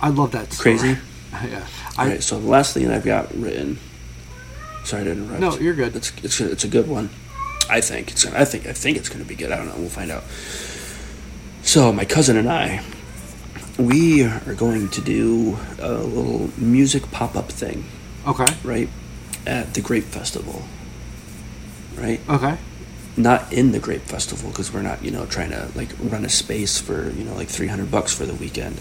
I 0.00 0.08
love 0.08 0.32
that. 0.32 0.52
Store. 0.52 0.62
Crazy? 0.62 0.98
yeah. 1.32 1.66
All 1.98 2.04
I, 2.06 2.08
right. 2.08 2.22
So 2.22 2.38
the 2.38 2.48
last 2.48 2.74
thing 2.74 2.90
I've 2.90 3.04
got 3.04 3.34
written. 3.34 3.78
Sorry 4.84 5.04
to 5.04 5.12
interrupt. 5.12 5.40
No, 5.40 5.56
you're 5.58 5.74
good. 5.74 5.96
It's 5.96 6.12
it's 6.22 6.40
a, 6.40 6.50
it's 6.50 6.64
a 6.64 6.68
good 6.68 6.88
one. 6.88 7.10
I 7.70 7.80
think 7.80 8.10
it's 8.10 8.26
I 8.26 8.44
think 8.44 8.66
I 8.66 8.72
think 8.72 8.98
it's 8.98 9.08
going 9.08 9.22
to 9.22 9.28
be 9.28 9.34
good. 9.34 9.50
I 9.50 9.56
don't 9.56 9.66
know. 9.66 9.76
We'll 9.76 9.88
find 9.88 10.10
out. 10.10 10.24
So 11.64 11.92
my 11.92 12.04
cousin 12.04 12.36
and 12.36 12.48
I, 12.48 12.82
we 13.78 14.22
are 14.22 14.54
going 14.54 14.88
to 14.90 15.00
do 15.00 15.58
a 15.80 15.92
little 15.92 16.50
music 16.58 17.10
pop 17.10 17.36
up 17.36 17.48
thing, 17.50 17.84
Okay. 18.26 18.46
right, 18.62 18.88
at 19.46 19.74
the 19.74 19.80
Grape 19.80 20.04
Festival. 20.04 20.62
Right. 21.96 22.20
Okay. 22.28 22.56
not 23.16 23.52
in 23.52 23.70
the 23.70 23.78
grape 23.78 24.02
festival 24.02 24.50
because 24.50 24.72
we're 24.72 24.82
not 24.82 25.00
you 25.04 25.12
know 25.12 25.24
trying 25.26 25.50
to 25.50 25.68
like 25.76 25.90
run 26.00 26.24
a 26.24 26.28
space 26.28 26.76
for 26.80 27.08
you 27.10 27.22
know 27.22 27.32
like 27.36 27.46
300 27.46 27.88
bucks 27.88 28.12
for 28.12 28.26
the 28.26 28.34
weekend 28.34 28.80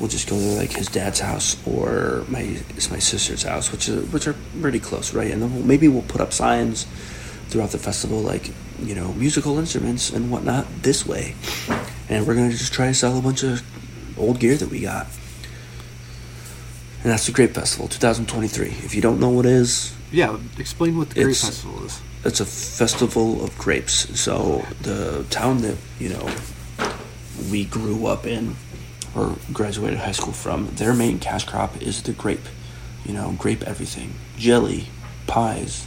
we'll 0.00 0.08
just 0.08 0.28
go 0.28 0.36
to 0.36 0.42
like 0.56 0.72
his 0.72 0.88
dad's 0.88 1.20
house 1.20 1.56
or 1.64 2.24
my 2.28 2.40
it's 2.70 2.90
my 2.90 2.98
sister's 2.98 3.44
house 3.44 3.70
which 3.70 3.88
is 3.88 4.12
which 4.12 4.26
are 4.26 4.34
pretty 4.60 4.80
close 4.80 5.14
right 5.14 5.30
and 5.30 5.40
then 5.40 5.54
we'll, 5.54 5.62
maybe 5.64 5.86
we'll 5.86 6.02
put 6.02 6.20
up 6.20 6.32
signs 6.32 6.86
throughout 7.50 7.70
the 7.70 7.78
festival 7.78 8.18
like 8.20 8.50
you 8.82 8.94
know 8.94 9.12
musical 9.14 9.58
instruments 9.58 10.10
and 10.10 10.30
whatnot 10.30 10.66
this 10.82 11.04
way 11.06 11.34
and 12.08 12.26
we're 12.26 12.34
gonna 12.34 12.50
just 12.50 12.72
try 12.72 12.86
to 12.86 12.94
sell 12.94 13.18
a 13.18 13.22
bunch 13.22 13.42
of 13.42 13.62
old 14.18 14.38
gear 14.40 14.56
that 14.56 14.70
we 14.70 14.80
got 14.80 15.06
and 17.02 17.12
that's 17.12 17.26
the 17.26 17.32
grape 17.32 17.52
festival 17.54 17.88
2023 17.88 18.68
if 18.68 18.94
you 18.94 19.00
don't 19.00 19.20
know 19.20 19.28
what 19.30 19.46
it 19.46 19.52
is 19.52 19.94
Yeah. 20.10 20.38
Explain 20.58 20.96
what 20.96 21.10
the 21.10 21.22
Grape 21.24 21.36
Festival 21.36 21.84
is. 21.84 22.00
it's 22.24 22.40
a 22.40 22.46
festival 22.46 23.44
of 23.44 23.56
grapes. 23.58 24.08
So 24.18 24.64
the 24.80 25.24
town 25.28 25.60
that 25.62 25.76
you 25.98 26.08
know 26.08 26.26
we 27.50 27.64
grew 27.66 28.06
up 28.06 28.26
in 28.26 28.56
or 29.14 29.36
graduated 29.52 29.98
high 29.98 30.12
school 30.12 30.32
from, 30.32 30.68
their 30.76 30.94
main 30.94 31.18
cash 31.18 31.44
crop 31.44 31.76
is 31.82 32.02
the 32.02 32.12
grape. 32.12 32.48
You 33.04 33.12
know, 33.14 33.34
grape 33.38 33.62
everything, 33.64 34.14
jelly, 34.38 34.86
pies, 35.26 35.86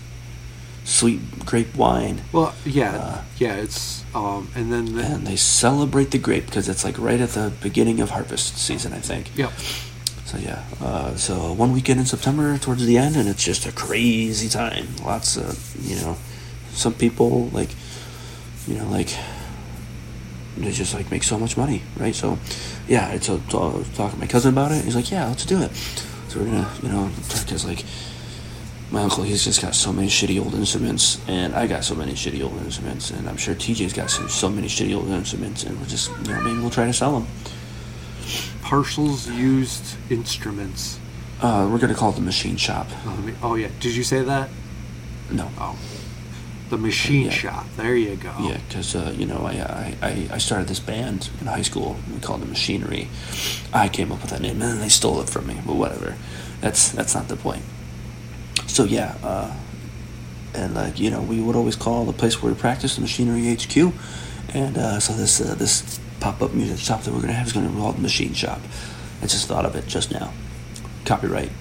sweet 0.83 1.19
grape 1.45 1.75
wine, 1.75 2.21
Well, 2.31 2.53
yeah, 2.65 2.95
Uh, 2.95 3.21
yeah. 3.37 3.55
It's 3.55 4.03
um, 4.13 4.49
and 4.55 4.71
then 4.71 4.95
the, 4.95 5.03
and 5.03 5.25
they 5.27 5.35
celebrate 5.37 6.11
the 6.11 6.17
grape 6.17 6.45
because 6.47 6.67
it's 6.67 6.83
like 6.83 6.97
right 6.99 7.21
at 7.21 7.29
the 7.29 7.51
beginning 7.61 8.01
of 8.01 8.09
harvest 8.09 8.57
season, 8.57 8.91
I 8.93 8.99
think. 8.99 9.31
yeah. 9.35 9.51
So 10.25 10.37
yeah, 10.37 10.63
uh, 10.81 11.15
so 11.17 11.51
one 11.53 11.71
weekend 11.73 11.99
in 11.99 12.05
September 12.05 12.57
towards 12.57 12.85
the 12.85 12.97
end, 12.97 13.15
and 13.17 13.27
it's 13.27 13.43
just 13.43 13.65
a 13.65 13.71
crazy 13.71 14.47
time. 14.49 14.87
Lots 15.03 15.35
of 15.37 15.75
you 15.85 15.95
know, 15.97 16.17
some 16.71 16.93
people 16.93 17.49
like, 17.51 17.69
you 18.67 18.75
know, 18.75 18.87
like 18.89 19.13
they 20.57 20.71
just 20.71 20.93
like 20.93 21.09
make 21.11 21.23
so 21.23 21.37
much 21.37 21.57
money, 21.57 21.81
right? 21.97 22.15
So 22.15 22.37
yeah, 22.87 23.11
it's 23.11 23.27
a 23.29 23.39
talk 23.49 23.83
talking 23.93 24.13
to 24.15 24.17
my 24.19 24.27
cousin 24.27 24.53
about 24.53 24.71
it. 24.71 24.83
He's 24.85 24.95
like, 24.95 25.11
yeah, 25.11 25.27
let's 25.27 25.45
do 25.45 25.61
it. 25.61 25.71
So 26.29 26.39
we're 26.39 26.45
gonna 26.45 26.69
you 26.81 26.89
know, 26.89 27.09
because 27.27 27.65
like 27.65 27.83
my 28.91 29.01
uncle, 29.03 29.23
he's 29.23 29.43
just 29.43 29.61
got 29.61 29.73
so 29.73 29.93
many 29.93 30.07
shitty 30.09 30.39
old 30.43 30.53
instruments, 30.53 31.19
and 31.27 31.55
I 31.55 31.65
got 31.67 31.83
so 31.83 31.95
many 31.95 32.11
shitty 32.13 32.43
old 32.43 32.57
instruments, 32.61 33.09
and 33.11 33.27
I'm 33.29 33.37
sure 33.37 33.55
TJ's 33.55 33.93
got 33.93 34.09
some, 34.09 34.27
so 34.29 34.49
many 34.49 34.67
shitty 34.67 34.93
old 34.95 35.07
instruments, 35.07 35.63
and 35.63 35.77
we'll 35.77 35.87
just, 35.87 36.09
you 36.09 36.33
know, 36.33 36.41
maybe 36.41 36.59
we'll 36.59 36.69
try 36.69 36.85
to 36.85 36.93
sell 36.93 37.13
them. 37.19 37.27
Parshall's 38.61 39.27
used 39.29 39.95
instruments. 40.09 40.99
Uh, 41.41 41.67
we're 41.71 41.79
gonna 41.79 41.95
call 41.95 42.11
it 42.11 42.15
the 42.15 42.21
machine 42.21 42.55
shop. 42.57 42.87
Oh, 43.05 43.33
oh 43.43 43.55
yeah, 43.55 43.69
did 43.79 43.95
you 43.95 44.03
say 44.03 44.21
that? 44.23 44.49
No. 45.31 45.49
Oh, 45.57 45.77
the 46.69 46.77
machine 46.77 47.25
Yeah. 47.25 47.31
shop. 47.31 47.65
There 47.77 47.95
you 47.95 48.15
go. 48.15 48.33
Yeah, 48.39 48.59
because 48.67 48.95
uh, 48.95 49.13
you 49.17 49.25
know, 49.25 49.39
I, 49.45 49.53
I 49.53 49.95
I 50.01 50.27
I 50.33 50.37
started 50.37 50.67
this 50.67 50.79
band 50.79 51.29
in 51.41 51.47
high 51.47 51.63
school. 51.63 51.97
We 52.13 52.19
called 52.19 52.43
it 52.43 52.47
Machinery. 52.49 53.07
I 53.73 53.89
came 53.89 54.11
up 54.11 54.21
with 54.21 54.29
that 54.31 54.41
name, 54.41 54.61
and 54.61 54.61
then 54.61 54.79
they 54.79 54.89
stole 54.89 55.19
it 55.21 55.29
from 55.29 55.47
me. 55.47 55.57
But 55.65 55.75
whatever, 55.75 56.15
that's 56.61 56.89
that's 56.91 57.15
not 57.15 57.27
the 57.27 57.35
point. 57.37 57.63
So 58.71 58.85
yeah, 58.85 59.15
uh, 59.21 59.53
and 60.55 60.73
like 60.73 60.97
you 60.99 61.09
know, 61.11 61.21
we 61.21 61.41
would 61.41 61.55
always 61.57 61.75
call 61.75 62.05
the 62.05 62.13
place 62.13 62.41
where 62.41 62.53
we 62.53 62.57
practice 62.57 62.95
the 62.95 63.01
Machinery 63.01 63.53
HQ, 63.53 63.93
and 64.55 64.77
uh, 64.77 64.99
so 64.99 65.13
this 65.13 65.41
uh, 65.41 65.55
this 65.55 65.99
pop 66.21 66.41
up 66.41 66.53
music 66.53 66.79
shop 66.79 67.01
that 67.03 67.13
we're 67.13 67.19
gonna 67.21 67.33
have 67.33 67.47
is 67.47 67.53
gonna 67.53 67.67
be 67.69 67.75
called 67.75 67.99
Machine 67.99 68.33
Shop. 68.33 68.59
I 69.21 69.27
just 69.27 69.47
thought 69.47 69.65
of 69.65 69.75
it 69.75 69.87
just 69.87 70.11
now. 70.11 70.31
Copyright 71.05 71.51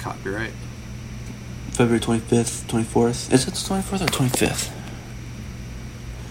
Copyright. 0.00 0.52
February 1.70 2.00
twenty 2.00 2.20
fifth, 2.20 2.66
twenty 2.68 2.84
fourth. 2.84 3.32
Is 3.32 3.46
it 3.46 3.54
the 3.54 3.64
twenty 3.66 3.82
fourth 3.82 4.02
or 4.02 4.06
twenty 4.06 4.36
fifth? 4.36 4.70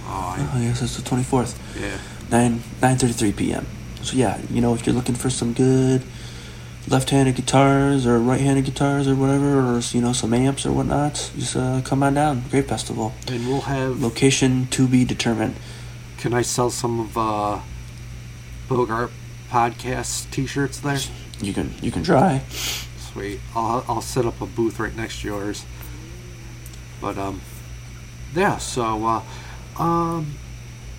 Oh, 0.05 0.35
Oh, 0.37 0.51
I, 0.55 0.61
yes, 0.61 0.81
it's 0.81 0.97
the 0.97 1.03
twenty 1.03 1.23
fourth. 1.23 1.57
yeah. 1.79 1.97
9 2.29 2.59
9:33 2.81 3.35
p.m. 3.35 3.65
So 4.03 4.15
yeah, 4.17 4.39
you 4.49 4.61
know, 4.61 4.73
if 4.73 4.85
you're 4.85 4.95
looking 4.95 5.15
for 5.15 5.29
some 5.29 5.53
good 5.53 6.01
left-handed 6.87 7.35
guitars 7.35 8.05
or 8.05 8.19
right-handed 8.19 8.65
guitars 8.65 9.07
or 9.07 9.15
whatever, 9.15 9.59
or 9.59 9.81
you 9.91 10.01
know, 10.01 10.13
some 10.13 10.33
amps 10.33 10.65
or 10.65 10.71
whatnot, 10.71 11.31
just 11.37 11.55
uh, 11.55 11.81
come 11.83 12.03
on 12.03 12.13
down. 12.13 12.43
Grape 12.49 12.67
festival. 12.67 13.13
And 13.27 13.47
we'll 13.47 13.61
have. 13.61 14.01
Location 14.01 14.67
to 14.67 14.87
be 14.87 15.05
determined. 15.05 15.55
Can 16.17 16.33
I 16.33 16.41
sell 16.41 16.69
some 16.69 16.99
of 16.99 17.17
uh, 17.17 17.59
Bogart 18.67 19.11
podcast 19.49 20.29
T-shirts 20.31 20.79
there? 20.79 20.99
You 21.41 21.53
can 21.53 21.73
you 21.81 21.91
can 21.91 22.03
try. 22.03 22.43
Sweet. 22.49 23.39
I'll 23.55 23.83
I'll 23.87 24.01
set 24.01 24.25
up 24.25 24.39
a 24.41 24.45
booth 24.45 24.79
right 24.79 24.95
next 24.95 25.21
to 25.21 25.27
yours. 25.27 25.65
But 27.01 27.17
um, 27.17 27.41
yeah. 28.35 28.57
So 28.57 29.05
uh, 29.05 29.81
um, 29.81 30.35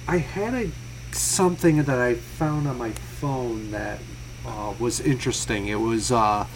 I 0.08 0.18
had 0.18 0.54
a 0.54 0.70
something 1.12 1.82
that 1.84 1.98
I 1.98 2.14
found 2.14 2.66
on 2.66 2.78
my 2.78 2.90
phone 2.90 3.70
that 3.70 4.00
uh, 4.46 4.74
was 4.78 5.00
interesting. 5.00 5.68
It 5.68 5.80
was 5.80 6.10
uh, 6.12 6.46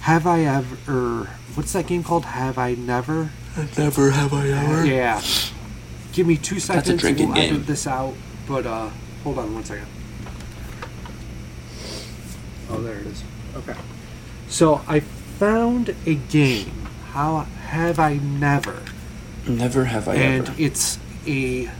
have 0.00 0.26
I 0.26 0.42
ever? 0.42 1.24
What's 1.54 1.72
that 1.72 1.86
game 1.86 2.02
called? 2.02 2.24
Have 2.24 2.58
I 2.58 2.74
never? 2.74 3.30
Never 3.76 4.10
have 4.10 4.32
I 4.32 4.48
ever. 4.48 4.86
Yeah. 4.86 5.20
Give 6.12 6.26
me 6.26 6.36
two 6.36 6.60
seconds. 6.60 6.86
That's 6.86 6.90
a 6.90 6.96
drinking 6.96 7.28
we'll 7.28 7.36
game. 7.36 7.64
this 7.64 7.86
out. 7.86 8.14
But 8.46 8.66
uh, 8.66 8.90
hold 9.24 9.38
on 9.38 9.52
one 9.54 9.64
second. 9.64 9.86
Oh, 12.70 12.80
there 12.80 12.98
it 12.98 13.06
is. 13.06 13.22
Okay. 13.56 13.74
So 14.48 14.82
I 14.86 15.00
found 15.00 15.94
a 16.06 16.14
game. 16.14 16.86
How 17.10 17.40
have 17.40 17.98
I 17.98 18.14
never? 18.16 18.82
Never 19.46 19.84
have 19.86 20.08
I 20.08 20.14
and 20.16 20.48
ever. 20.48 20.54
it's 20.58 20.98
a 21.26 21.70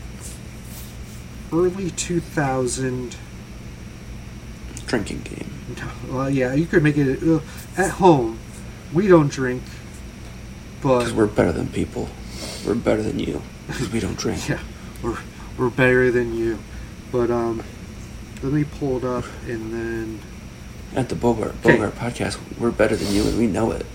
early 1.51 1.91
2000 1.91 3.15
Drinking 4.89 5.21
game. 5.21 5.49
well 6.09 6.29
yeah 6.29 6.53
you 6.55 6.65
could 6.65 6.81
make 6.81 6.97
it 6.97 7.21
uh, 7.23 7.39
at 7.77 7.91
home 7.91 8.39
we 8.91 9.07
don't 9.07 9.29
drink 9.31 9.61
Because 10.81 11.09
but 11.11 11.17
we're 11.17 11.27
better 11.27 11.51
than 11.51 11.67
people. 11.69 12.09
We're 12.65 12.73
better 12.75 13.03
than 13.03 13.19
you. 13.19 13.41
Because 13.67 13.89
we 13.91 13.99
don't 13.99 14.17
drink. 14.25 14.49
yeah 14.49 14.59
we're, 15.03 15.17
we're 15.57 15.69
better 15.69 16.09
than 16.11 16.33
you 16.35 16.57
but 17.11 17.29
um 17.29 17.61
let 18.41 18.51
me 18.51 18.63
pull 18.63 18.97
it 18.97 19.03
up 19.03 19.25
and 19.47 19.71
then 19.73 20.19
At 20.95 21.09
the 21.09 21.15
Bogart. 21.15 21.61
Bogart 21.61 21.93
podcast, 21.95 22.39
we're 22.57 22.71
better 22.71 22.95
than 22.95 23.13
you, 23.13 23.23
and 23.27 23.37
we 23.37 23.45
know 23.47 23.69
it. 23.71 23.85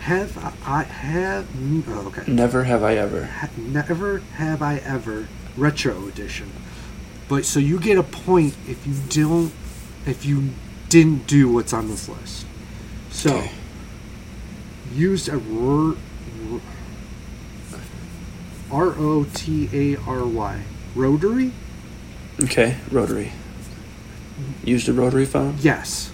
have 0.00 0.36
i, 0.64 0.80
I 0.80 0.82
have 0.84 1.46
oh, 1.88 2.06
okay 2.08 2.30
Never 2.30 2.62
have 2.64 2.84
I 2.84 2.94
ever. 2.96 3.24
ha- 3.24 3.48
never 3.56 4.18
have 4.36 4.62
I 4.62 4.76
ever 4.76 5.26
retro 5.56 6.06
edition. 6.06 6.50
But 7.28 7.44
so 7.46 7.58
you 7.58 7.80
get 7.80 7.96
a 7.98 8.02
point 8.04 8.54
if 8.68 8.86
you 8.86 8.94
don't 9.08 9.50
if 10.06 10.24
you 10.24 10.50
didn't 10.88 11.26
do 11.26 11.50
what's 11.52 11.72
on 11.72 11.88
this 11.88 12.08
list. 12.08 12.46
So 13.10 13.36
Okay. 13.36 13.50
used 14.94 15.28
a 15.28 15.36
ro- 15.38 15.96
R 18.70 18.94
O 18.98 19.26
T 19.34 19.68
A 19.72 19.96
R 20.08 20.24
Y 20.26 20.62
rotary. 20.94 21.52
Okay, 22.42 22.76
rotary. 22.90 23.32
Used 24.64 24.88
a 24.88 24.92
rotary 24.92 25.26
phone? 25.26 25.56
Yes, 25.60 26.10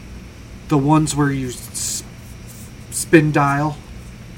the 0.69 0.77
ones 0.77 1.17
where 1.17 1.31
you 1.33 1.49
s- 1.49 2.03
spin 2.91 3.33
dial. 3.33 3.79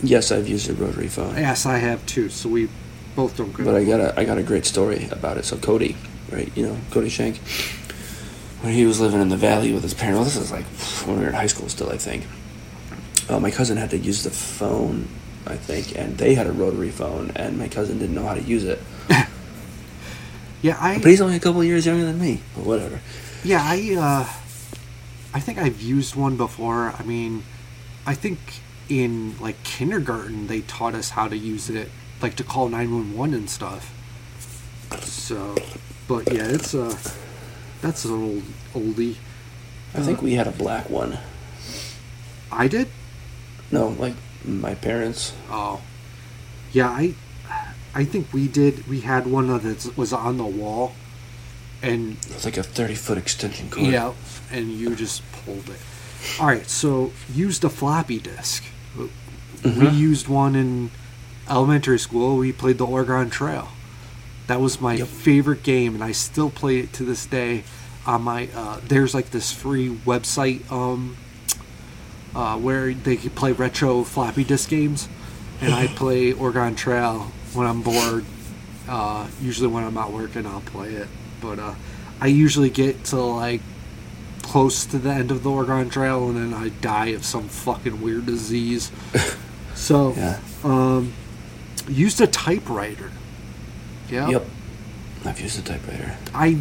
Yes, 0.02 0.30
I've 0.30 0.48
used 0.48 0.68
a 0.70 0.74
rotary 0.74 1.08
phone. 1.08 1.36
Yes, 1.36 1.66
I 1.66 1.78
have 1.78 2.04
too. 2.06 2.28
So 2.28 2.48
we 2.48 2.68
both 3.16 3.36
don't. 3.36 3.52
But 3.56 3.74
I 3.74 3.84
got 3.84 4.00
a 4.00 4.18
I 4.18 4.24
got 4.24 4.38
a 4.38 4.42
great 4.42 4.66
story 4.66 5.08
about 5.10 5.36
it. 5.36 5.44
So 5.44 5.56
Cody, 5.56 5.96
right? 6.30 6.50
You 6.54 6.66
know 6.66 6.76
Cody 6.90 7.08
Shank. 7.08 7.40
When 8.62 8.72
he 8.72 8.86
was 8.86 9.00
living 9.00 9.20
in 9.20 9.28
the 9.28 9.36
valley 9.36 9.72
with 9.72 9.82
his 9.82 9.92
parents, 9.92 10.16
well, 10.16 10.24
this 10.24 10.36
is 10.36 10.52
like 10.52 10.64
when 11.06 11.16
we 11.18 11.22
were 11.24 11.28
in 11.28 11.34
high 11.34 11.48
school 11.48 11.68
still, 11.68 11.90
I 11.90 11.98
think. 11.98 12.24
Uh, 13.28 13.40
my 13.40 13.50
cousin 13.50 13.76
had 13.76 13.90
to 13.90 13.98
use 13.98 14.22
the 14.22 14.30
phone, 14.30 15.08
I 15.46 15.56
think, 15.56 15.98
and 15.98 16.16
they 16.16 16.34
had 16.34 16.46
a 16.46 16.52
rotary 16.52 16.90
phone, 16.90 17.32
and 17.34 17.58
my 17.58 17.66
cousin 17.66 17.98
didn't 17.98 18.14
know 18.14 18.24
how 18.24 18.34
to 18.34 18.40
use 18.40 18.64
it. 18.64 18.80
yeah, 20.62 20.76
I. 20.80 20.98
But 20.98 21.06
he's 21.06 21.20
only 21.20 21.36
a 21.36 21.40
couple 21.40 21.62
years 21.64 21.86
younger 21.86 22.04
than 22.04 22.20
me. 22.20 22.40
But 22.54 22.64
whatever. 22.64 23.00
Yeah, 23.42 23.60
I 23.62 23.96
uh 23.98 24.32
I 25.34 25.40
think 25.40 25.58
I've 25.58 25.80
used 25.80 26.14
one 26.14 26.36
before. 26.36 26.94
I 26.96 27.02
mean, 27.02 27.42
I 28.06 28.14
think 28.14 28.38
in 28.88 29.36
like 29.40 29.60
kindergarten 29.64 30.46
they 30.46 30.60
taught 30.60 30.94
us 30.94 31.10
how 31.10 31.26
to 31.26 31.36
use 31.36 31.68
it 31.68 31.88
like 32.20 32.36
to 32.36 32.44
call 32.44 32.68
911 32.68 33.34
and 33.34 33.50
stuff. 33.50 33.92
So, 35.00 35.56
but 36.06 36.32
yeah, 36.32 36.46
it's 36.46 36.74
uh 36.74 36.96
that's 37.82 38.04
an 38.06 38.12
old 38.12 38.42
oldie. 38.74 39.16
I 39.94 40.00
think 40.00 40.22
we 40.22 40.34
had 40.34 40.46
a 40.46 40.52
black 40.52 40.88
one. 40.88 41.18
I 42.50 42.66
did? 42.68 42.88
No, 43.70 43.88
like 43.88 44.14
my 44.44 44.74
parents. 44.74 45.34
Oh. 45.50 45.82
Yeah, 46.72 46.88
I 46.88 47.14
I 47.94 48.04
think 48.04 48.32
we 48.32 48.48
did. 48.48 48.88
We 48.88 49.00
had 49.00 49.26
one 49.26 49.48
that 49.48 49.96
was 49.98 50.12
on 50.14 50.38
the 50.38 50.44
wall 50.46 50.94
and 51.82 52.16
It 52.24 52.34
was 52.34 52.44
like 52.46 52.56
a 52.56 52.62
thirty 52.62 52.94
foot 52.94 53.18
extension 53.18 53.68
cord. 53.68 53.88
Yeah, 53.88 54.12
and 54.50 54.70
you 54.72 54.94
just 54.96 55.22
pulled 55.32 55.68
it. 55.68 55.80
All 56.40 56.46
right, 56.46 56.68
so 56.70 57.12
used 57.34 57.64
a 57.64 57.68
floppy 57.68 58.18
disk. 58.18 58.64
We 58.96 59.08
Mhm. 59.70 59.96
used 59.98 60.28
one 60.28 60.54
in 60.56 60.90
elementary 61.50 61.98
school. 61.98 62.36
We 62.38 62.52
played 62.52 62.78
the 62.78 62.86
Oregon 62.86 63.28
Trail. 63.30 63.68
That 64.52 64.60
was 64.60 64.82
my 64.82 64.98
favorite 64.98 65.62
game, 65.62 65.94
and 65.94 66.04
I 66.04 66.12
still 66.12 66.50
play 66.50 66.80
it 66.80 66.92
to 66.92 67.04
this 67.04 67.24
day. 67.24 67.64
On 68.04 68.20
my 68.20 68.50
uh, 68.54 68.80
there's 68.86 69.14
like 69.14 69.30
this 69.30 69.50
free 69.50 69.88
website 69.88 70.70
um, 70.70 71.16
uh, 72.34 72.58
where 72.58 72.92
they 72.92 73.16
can 73.16 73.30
play 73.30 73.52
retro 73.52 74.04
floppy 74.04 74.44
disk 74.44 74.68
games, 74.68 75.08
and 75.62 75.72
I 75.72 75.86
play 75.96 76.34
Oregon 76.34 76.74
Trail 76.74 77.32
when 77.54 77.66
I'm 77.66 77.80
bored. 77.80 78.26
Uh, 78.86 79.26
usually 79.40 79.68
when 79.68 79.84
I'm 79.84 79.94
not 79.94 80.12
working, 80.12 80.44
I'll 80.44 80.60
play 80.60 80.90
it. 80.90 81.08
But 81.40 81.58
uh, 81.58 81.74
I 82.20 82.26
usually 82.26 82.68
get 82.68 83.04
to 83.04 83.22
like 83.22 83.62
close 84.42 84.84
to 84.84 84.98
the 84.98 85.12
end 85.14 85.30
of 85.30 85.44
the 85.44 85.50
Oregon 85.50 85.88
Trail, 85.88 86.28
and 86.28 86.36
then 86.36 86.52
I 86.52 86.68
die 86.68 87.06
of 87.16 87.24
some 87.24 87.48
fucking 87.48 88.02
weird 88.02 88.26
disease. 88.26 88.92
so, 89.74 90.12
Yeah. 90.14 90.40
um, 90.62 91.14
used 91.88 92.20
a 92.20 92.26
typewriter. 92.26 93.12
Yeah. 94.08 94.28
Yep. 94.28 94.46
I've 95.24 95.40
used 95.40 95.58
a 95.58 95.62
typewriter. 95.62 96.16
I 96.34 96.58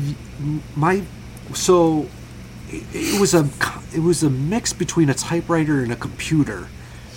my 0.76 1.04
so 1.54 2.08
it, 2.70 2.84
it 2.94 3.20
was 3.20 3.34
a 3.34 3.50
it 3.94 4.02
was 4.02 4.24
a 4.24 4.30
mix 4.30 4.74
between 4.74 5.10
a 5.10 5.14
typewriter 5.14 5.82
and 5.82 5.92
a 5.92 5.96
computer. 5.96 6.68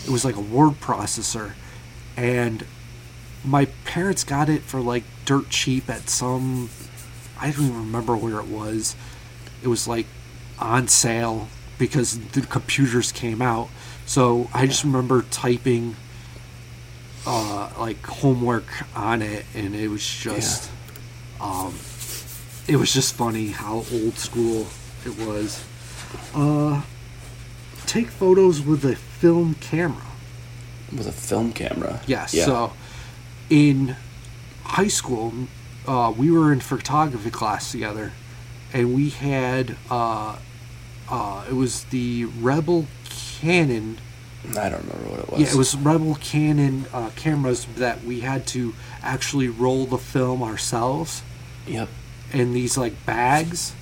It 0.04 0.10
was 0.10 0.24
like 0.24 0.36
a 0.36 0.40
word 0.40 0.80
processor, 0.80 1.52
and 2.16 2.64
my 3.44 3.66
parents 3.84 4.24
got 4.24 4.48
it 4.48 4.62
for 4.62 4.80
like 4.80 5.04
dirt 5.24 5.50
cheap 5.50 5.88
at 5.88 6.08
some. 6.08 6.70
I 7.38 7.50
don't 7.50 7.66
even 7.66 7.78
remember 7.78 8.16
where 8.16 8.38
it 8.38 8.48
was. 8.48 8.96
It 9.62 9.68
was 9.68 9.86
like 9.86 10.06
on 10.58 10.88
sale 10.88 11.48
because 11.78 12.18
the 12.30 12.42
computers 12.42 13.12
came 13.12 13.42
out. 13.42 13.68
So 14.06 14.48
I 14.52 14.66
just 14.66 14.84
remember 14.84 15.22
typing 15.30 15.96
uh, 17.26 17.70
like 17.78 18.04
homework 18.04 18.66
on 18.96 19.22
it, 19.22 19.44
and 19.54 19.74
it 19.74 19.88
was 19.88 20.06
just 20.06 20.70
um, 21.40 21.74
it 22.68 22.76
was 22.76 22.92
just 22.92 23.14
funny 23.14 23.48
how 23.48 23.84
old 23.92 24.14
school 24.16 24.66
it 25.04 25.18
was. 25.26 25.64
Uh, 26.34 26.82
take 27.86 28.08
photos 28.08 28.60
with 28.60 28.84
a 28.84 28.96
film 28.96 29.54
camera. 29.54 30.02
With 30.90 31.06
a 31.06 31.12
film 31.12 31.52
camera. 31.52 32.00
Yes. 32.06 32.34
Yeah. 32.34 32.44
So, 32.44 32.72
in 33.50 33.96
high 34.62 34.88
school, 34.88 35.32
uh, 35.86 36.12
we 36.16 36.30
were 36.30 36.52
in 36.52 36.60
photography 36.60 37.30
class 37.30 37.72
together, 37.72 38.12
and 38.72 38.94
we 38.94 39.10
had 39.10 39.76
uh, 39.90 40.36
uh, 41.08 41.44
it 41.48 41.54
was 41.54 41.84
the 41.84 42.24
Rebel 42.24 42.86
Canon. 43.40 43.98
I 44.51 44.68
don't 44.68 44.82
remember 44.86 45.11
what 45.11 45.20
it 45.20 45.30
was. 45.30 45.40
Yeah, 45.40 45.47
it 45.49 45.55
was 45.55 45.74
Rebel 45.76 46.14
Canon 46.16 46.86
uh, 46.92 47.11
cameras 47.16 47.66
that 47.76 48.05
we 48.05 48.20
had 48.20 48.47
to 48.49 48.74
actually 49.03 49.49
roll 49.49 49.86
the 49.86 49.99
film 49.99 50.42
ourselves 50.42 51.22
Yep. 51.66 51.88
in 52.32 52.53
these 52.53 52.76
like 52.76 53.05
bags, 53.07 53.72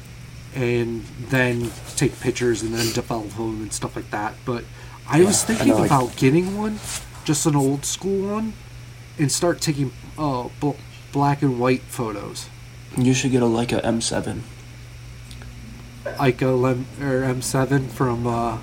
and 0.55 1.03
then 1.31 1.71
take 1.97 2.19
pictures 2.21 2.63
and 2.63 2.73
then 2.75 2.93
develop 2.93 3.31
them 3.31 3.63
and 3.63 3.73
stuff 3.73 3.97
like 3.97 4.11
that. 4.11 4.35
But 4.45 4.65
I 5.09 5.23
was 5.25 5.43
Yeah, 5.43 5.55
I 5.55 5.59
thinking 5.59 5.69
know, 5.69 5.77
like- 5.79 5.87
about 5.91 6.17
getting 6.17 6.57
one, 6.57 6.79
just 7.25 7.45
an 7.47 7.57
old 7.57 7.85
school 7.85 8.31
one, 8.33 8.53
and 9.19 9.31
start 9.33 9.61
taking 9.61 9.93
uh, 10.17 10.49
bl- 10.61 10.71
black 11.13 11.43
and 11.43 11.59
white 11.59 11.83
photos, 11.83 12.47
You 12.97 13.15
should 13.15 13.31
get 13.33 13.43
a 13.43 13.47
Leica 13.47 13.83
M7. 13.83 14.43
like 16.19 16.41
a 16.43 16.49
Lem- 16.49 16.87
or 17.01 17.23
M7 17.23 17.89
from. 17.89 18.27
Uh, 18.27 18.59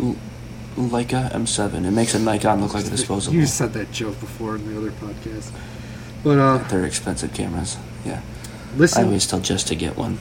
Leica 0.79 1.31
M7. 1.31 1.85
It 1.85 1.91
makes 1.91 2.13
a 2.13 2.19
Nikon 2.19 2.61
look 2.61 2.73
like 2.73 2.85
a 2.85 2.89
disposable. 2.89 3.35
you 3.35 3.45
said 3.45 3.73
that 3.73 3.91
joke 3.91 4.19
before 4.19 4.55
in 4.55 4.71
the 4.71 4.77
other 4.77 4.91
podcast, 4.91 5.51
but 6.23 6.37
uh, 6.39 6.57
They're 6.69 6.85
expensive 6.85 7.33
cameras. 7.33 7.77
Yeah. 8.05 8.21
Listen. 8.77 9.03
I 9.03 9.05
always 9.07 9.27
tell 9.27 9.39
Jess 9.39 9.63
to 9.65 9.75
get 9.75 9.97
one. 9.97 10.17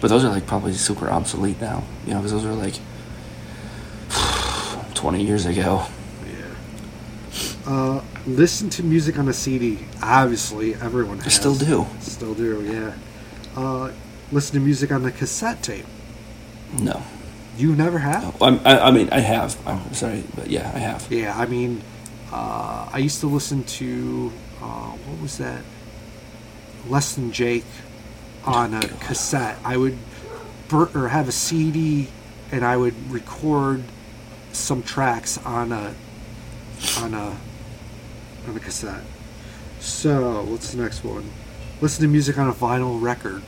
But 0.00 0.08
those 0.08 0.24
are 0.24 0.28
like 0.30 0.46
probably 0.46 0.72
super 0.74 1.08
obsolete 1.10 1.60
now. 1.60 1.84
You 2.06 2.14
know, 2.14 2.18
because 2.18 2.32
those 2.32 2.44
are 2.44 2.54
like 2.54 2.74
20 4.94 5.24
years 5.24 5.46
ago. 5.46 5.86
Yeah. 6.26 7.54
Uh, 7.66 8.04
listen 8.26 8.68
to 8.70 8.82
music 8.82 9.18
on 9.18 9.28
a 9.28 9.32
CD. 9.32 9.78
Obviously, 10.02 10.74
everyone 10.74 11.20
I 11.20 11.28
still 11.28 11.54
do. 11.54 11.86
Still 12.00 12.34
do, 12.34 12.62
yeah. 12.64 12.94
Uh, 13.60 13.92
listen 14.30 14.54
to 14.54 14.60
music 14.60 14.90
on 14.92 15.04
a 15.06 15.10
cassette 15.10 15.62
tape. 15.62 15.86
No. 16.78 17.02
You 17.56 17.76
never 17.76 17.98
have? 17.98 18.40
I'm, 18.40 18.60
I, 18.64 18.78
I 18.80 18.90
mean, 18.90 19.10
I 19.10 19.20
have. 19.20 19.56
I'm 19.66 19.92
sorry, 19.94 20.24
but 20.34 20.48
yeah, 20.48 20.70
I 20.74 20.78
have. 20.78 21.06
Yeah, 21.10 21.38
I 21.38 21.46
mean, 21.46 21.82
uh, 22.32 22.88
I 22.90 22.98
used 22.98 23.20
to 23.20 23.26
listen 23.26 23.62
to 23.64 24.32
uh, 24.62 24.90
what 24.90 25.20
was 25.20 25.38
that? 25.38 25.62
Less 26.88 27.14
Than 27.14 27.30
Jake 27.30 27.64
on 28.44 28.74
a 28.74 28.80
cassette. 28.80 29.58
I 29.64 29.76
would 29.76 29.98
bur- 30.68 30.90
or 30.94 31.08
have 31.08 31.28
a 31.28 31.32
CD, 31.32 32.08
and 32.50 32.64
I 32.64 32.76
would 32.76 32.94
record 33.10 33.82
some 34.52 34.82
tracks 34.82 35.38
on 35.38 35.72
a 35.72 35.94
on 36.98 37.14
a 37.14 37.36
on 38.48 38.56
a 38.56 38.60
cassette. 38.60 39.04
So, 39.78 40.42
what's 40.44 40.72
the 40.72 40.82
next 40.82 41.04
one? 41.04 41.30
Listen 41.80 42.02
to 42.02 42.08
music 42.08 42.38
on 42.38 42.48
a 42.48 42.52
vinyl 42.52 43.00
record. 43.00 43.42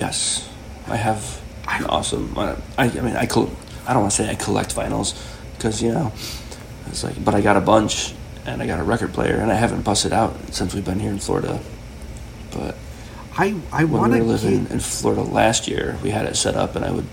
Yes, 0.00 0.48
I 0.86 0.96
have 0.96 1.40
an 1.66 1.86
awesome. 1.86 2.36
I, 2.36 2.56
I 2.78 2.88
mean, 2.88 3.16
I 3.16 3.26
col- 3.26 3.50
I 3.86 3.92
don't 3.92 4.02
want 4.02 4.12
to 4.12 4.22
say 4.22 4.30
I 4.30 4.34
collect 4.34 4.74
vinyls 4.74 5.14
because 5.56 5.82
you 5.82 5.92
know, 5.92 6.12
it's 6.86 7.04
like, 7.04 7.22
but 7.24 7.34
I 7.34 7.40
got 7.40 7.56
a 7.56 7.60
bunch 7.60 8.14
and 8.46 8.62
I 8.62 8.66
got 8.66 8.80
a 8.80 8.84
record 8.84 9.12
player 9.12 9.36
and 9.36 9.50
I 9.50 9.54
haven't 9.54 9.82
busted 9.82 10.12
out 10.12 10.36
since 10.54 10.74
we've 10.74 10.84
been 10.84 11.00
here 11.00 11.10
in 11.10 11.18
Florida. 11.18 11.60
But 12.52 12.76
I 13.36 13.56
I 13.72 13.84
when 13.84 14.10
we 14.10 14.18
to 14.18 14.24
were 14.24 14.32
living 14.32 14.62
get 14.64 14.72
in 14.72 14.80
Florida 14.80 15.22
last 15.22 15.66
year, 15.66 15.98
we 16.02 16.10
had 16.10 16.26
it 16.26 16.36
set 16.36 16.54
up 16.54 16.76
and 16.76 16.84
I 16.84 16.90
would 16.90 17.06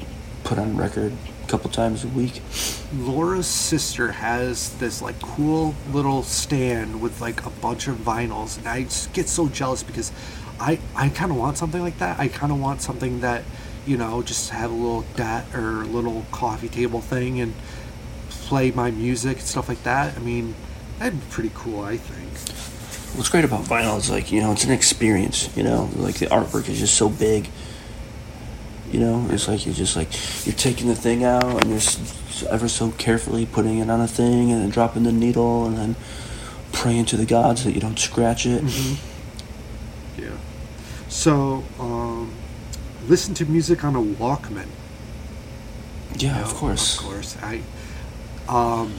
put 0.44 0.60
on 0.60 0.76
record 0.76 1.14
a 1.44 1.48
couple 1.48 1.70
times 1.70 2.04
a 2.04 2.08
week. 2.10 2.42
Laura's 2.94 3.48
sister 3.48 4.12
has 4.12 4.78
this 4.78 5.02
like 5.02 5.20
cool 5.22 5.74
little 5.92 6.24
stand 6.24 7.02
with 7.02 7.22
like 7.22 7.46
a 7.46 7.50
bunch 7.50 7.88
of 7.88 7.96
vinyls, 7.98 8.58
and 8.58 8.68
I 8.68 8.84
get 9.14 9.30
so 9.30 9.48
jealous 9.48 9.84
because 9.84 10.12
I 10.60 10.80
I 10.96 11.10
kind 11.10 11.32
of 11.32 11.38
want 11.38 11.58
something 11.58 11.82
like 11.82 11.98
that. 12.00 12.20
I 12.20 12.28
kind 12.28 12.52
of 12.52 12.60
want 12.60 12.82
something 12.82 13.22
that 13.22 13.44
you 13.86 13.98
know 13.98 14.22
just 14.22 14.50
have 14.52 14.72
a 14.72 14.74
little 14.74 15.04
dat 15.16 15.46
or 15.56 15.86
little 15.86 16.26
coffee 16.32 16.70
table 16.70 17.02
thing 17.02 17.40
and 17.40 17.54
play 18.30 18.72
my 18.72 18.92
music 18.92 19.38
and 19.38 19.48
stuff 19.48 19.70
like 19.70 19.84
that. 19.84 20.16
I 20.16 20.20
mean, 20.20 20.56
that'd 21.00 21.20
be 21.20 21.26
pretty 21.30 21.52
cool. 21.54 21.84
I 21.84 21.98
think. 21.98 22.30
What's 23.18 23.30
great 23.30 23.44
about 23.44 23.66
vinyl 23.66 23.98
is 23.98 24.10
like 24.10 24.32
you 24.32 24.42
know 24.42 24.52
it's 24.52 24.64
an 24.64 24.72
experience. 24.72 25.56
You 25.56 25.64
know, 25.64 25.90
like 25.96 26.16
the 26.16 26.28
artwork 26.28 26.70
is 26.70 26.80
just 26.80 26.96
so 26.96 27.10
big. 27.10 27.50
You 28.92 29.00
know, 29.00 29.28
it's 29.30 29.48
like 29.48 29.66
you're 29.66 29.76
just 29.76 29.96
like 29.96 30.10
you're 30.46 30.56
taking 30.56 30.88
the 30.88 30.96
thing 30.96 31.24
out 31.24 31.64
and 31.64 31.72
you're 31.72 32.50
ever 32.50 32.68
so 32.68 32.92
carefully 32.92 33.46
putting 33.46 33.78
it 33.80 33.90
on 33.90 34.02
a 34.02 34.08
thing 34.08 34.52
and 34.52 34.62
then 34.62 34.70
dropping 34.70 35.04
the 35.04 35.12
needle 35.12 35.66
and 35.66 35.78
then 35.78 35.96
praying 36.74 37.06
to 37.06 37.18
the 37.18 37.26
gods 37.26 37.64
that 37.64 37.72
you 37.74 37.80
don't 37.80 38.00
scratch 38.00 38.46
it. 38.46 38.64
Yeah. 40.18 40.36
So, 41.08 41.64
um, 41.80 42.21
listen 43.12 43.34
to 43.36 43.46
music 43.46 43.84
on 43.84 43.94
a 43.96 44.02
Walkman. 44.02 44.68
Yeah, 46.18 46.38
No, 46.38 46.44
of 46.44 46.54
course. 46.54 46.98
Of 46.98 47.04
course. 47.06 47.38
I 47.44 47.62
um 48.48 48.94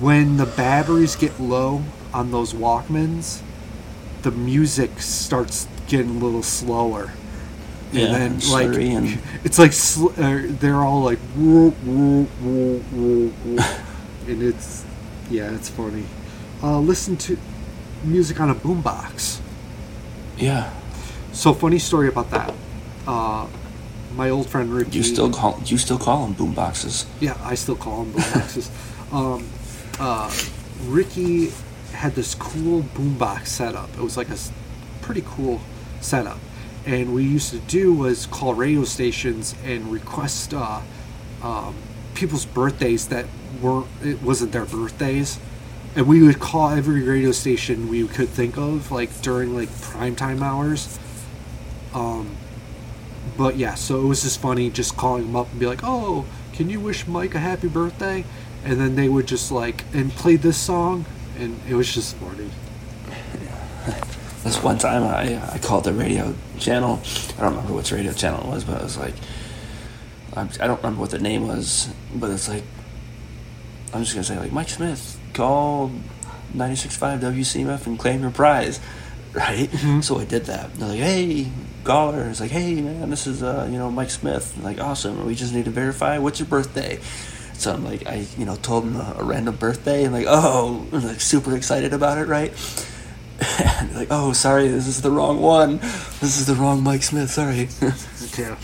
when 0.00 0.36
the 0.36 0.46
batteries 0.46 1.16
get 1.16 1.40
low 1.40 1.82
on 2.12 2.30
those 2.32 2.52
Walkmans, 2.52 3.40
the 4.22 4.30
music 4.30 5.00
starts 5.00 5.66
getting 5.88 6.10
a 6.16 6.24
little 6.24 6.42
slower. 6.42 7.12
Yeah, 7.92 8.06
and 8.06 8.14
then 8.42 8.50
like 8.50 8.78
and- 8.78 9.18
it's 9.44 9.58
like 9.58 9.72
sl- 9.72 10.08
uh, 10.20 10.42
they're 10.60 10.82
all 10.82 11.02
like 11.02 11.20
woo, 11.36 11.70
woo, 11.86 12.26
woo, 12.42 12.84
woo, 12.92 13.32
woo. 13.44 13.58
and 14.28 14.42
it's 14.42 14.84
yeah, 15.30 15.54
it's 15.54 15.68
funny. 15.70 16.04
Uh, 16.62 16.80
listen 16.80 17.16
to 17.16 17.38
music 18.04 18.40
on 18.40 18.50
a 18.50 18.54
boombox. 18.54 19.40
Yeah, 20.36 20.70
So 21.36 21.52
funny 21.52 21.78
story 21.78 22.08
about 22.08 22.30
that. 22.30 22.54
Uh, 23.06 23.46
my 24.14 24.30
old 24.30 24.48
friend 24.48 24.72
Ricky. 24.72 24.96
you 24.96 25.02
still 25.02 25.30
call 25.30 25.60
you 25.66 25.76
still 25.76 25.98
call 25.98 26.24
them 26.24 26.32
boom 26.32 26.54
boxes. 26.54 27.04
Yeah, 27.20 27.36
I 27.42 27.56
still 27.56 27.76
call 27.76 28.04
them 28.04 28.14
boomboxes. 28.14 29.12
um, 29.12 29.46
uh, 30.00 30.34
Ricky 30.86 31.52
had 31.92 32.14
this 32.14 32.34
cool 32.34 32.84
boombox 32.94 33.48
setup. 33.48 33.90
It 33.90 34.00
was 34.00 34.16
like 34.16 34.30
a 34.30 34.38
pretty 35.02 35.22
cool 35.26 35.60
setup, 36.00 36.38
and 36.86 37.12
we 37.14 37.24
used 37.24 37.50
to 37.50 37.58
do 37.58 37.92
was 37.92 38.24
call 38.24 38.54
radio 38.54 38.84
stations 38.84 39.54
and 39.62 39.92
request 39.92 40.54
uh, 40.54 40.80
um, 41.42 41.74
people's 42.14 42.46
birthdays 42.46 43.08
that 43.08 43.26
weren't 43.60 43.88
it 44.02 44.22
wasn't 44.22 44.52
their 44.52 44.64
birthdays, 44.64 45.38
and 45.96 46.06
we 46.06 46.22
would 46.22 46.40
call 46.40 46.70
every 46.70 47.02
radio 47.02 47.30
station 47.30 47.90
we 47.90 48.08
could 48.08 48.30
think 48.30 48.56
of 48.56 48.90
like 48.90 49.20
during 49.20 49.54
like 49.54 49.68
prime 49.82 50.16
time 50.16 50.42
hours. 50.42 50.98
Um, 51.96 52.36
but 53.36 53.56
yeah, 53.56 53.74
so 53.74 54.00
it 54.00 54.04
was 54.04 54.22
just 54.22 54.40
funny 54.40 54.70
just 54.70 54.96
calling 54.96 55.26
them 55.26 55.36
up 55.36 55.50
and 55.50 55.58
be 55.58 55.66
like, 55.66 55.80
"Oh, 55.82 56.26
can 56.52 56.70
you 56.70 56.78
wish 56.78 57.06
Mike 57.06 57.34
a 57.34 57.40
happy 57.40 57.68
birthday?" 57.68 58.24
And 58.64 58.78
then 58.80 58.94
they 58.94 59.08
would 59.08 59.26
just 59.26 59.50
like 59.50 59.84
and 59.92 60.12
play 60.12 60.36
this 60.36 60.58
song, 60.58 61.06
and 61.38 61.58
it 61.68 61.74
was 61.74 61.92
just 61.92 62.16
funny. 62.16 62.50
This 64.44 64.62
one 64.62 64.78
time 64.78 65.02
I 65.02 65.42
I 65.54 65.58
called 65.58 65.82
the 65.82 65.92
radio 65.92 66.32
channel. 66.60 67.00
I 67.36 67.40
don't 67.40 67.50
remember 67.50 67.72
which 67.72 67.90
radio 67.90 68.12
channel 68.12 68.44
it 68.44 68.46
was, 68.46 68.62
but 68.62 68.80
I 68.80 68.84
was 68.84 68.96
like 68.96 69.14
I'm, 70.34 70.50
I 70.60 70.68
don't 70.68 70.76
remember 70.76 71.00
what 71.00 71.10
the 71.10 71.18
name 71.18 71.48
was, 71.48 71.88
but 72.14 72.30
it's 72.30 72.48
like 72.48 72.62
I'm 73.92 74.04
just 74.04 74.14
gonna 74.14 74.22
say 74.22 74.38
like 74.38 74.52
Mike 74.52 74.68
Smith 74.68 75.18
call 75.32 75.90
96.5 76.54 77.20
WCMF 77.20 77.86
and 77.86 77.98
claim 77.98 78.20
your 78.22 78.30
prize, 78.30 78.78
right? 79.36 79.68
So 80.02 80.18
I 80.18 80.24
did 80.24 80.46
that. 80.46 80.74
They're 80.74 80.88
like, 80.88 80.98
hey, 80.98 81.48
caller. 81.84 82.28
It's 82.28 82.40
like, 82.40 82.50
hey 82.50 82.80
man, 82.80 83.10
this 83.10 83.26
is 83.26 83.42
uh 83.42 83.68
you 83.70 83.78
know 83.78 83.90
Mike 83.90 84.10
Smith. 84.10 84.58
Like 84.62 84.80
awesome. 84.80 85.24
We 85.26 85.34
just 85.34 85.54
need 85.54 85.66
to 85.66 85.70
verify 85.70 86.18
what's 86.18 86.40
your 86.40 86.48
birthday. 86.48 86.98
So 87.54 87.72
I'm 87.72 87.84
like, 87.84 88.06
I 88.06 88.26
you 88.36 88.44
know 88.44 88.56
told 88.56 88.84
him 88.84 88.96
a, 88.96 89.16
a 89.18 89.24
random 89.24 89.56
birthday 89.56 90.04
and 90.04 90.12
like, 90.12 90.26
oh, 90.28 90.86
I'm 90.92 91.04
like 91.04 91.20
super 91.20 91.56
excited 91.56 91.92
about 91.92 92.18
it, 92.18 92.26
right? 92.26 92.52
and 93.60 93.94
like, 93.94 94.08
oh, 94.10 94.32
sorry, 94.32 94.68
this 94.68 94.86
is 94.86 95.02
the 95.02 95.10
wrong 95.10 95.40
one. 95.40 95.78
This 96.20 96.38
is 96.38 96.46
the 96.46 96.54
wrong 96.54 96.82
Mike 96.82 97.02
Smith. 97.02 97.30
Sorry. 97.30 97.68
Yeah. 98.36 98.58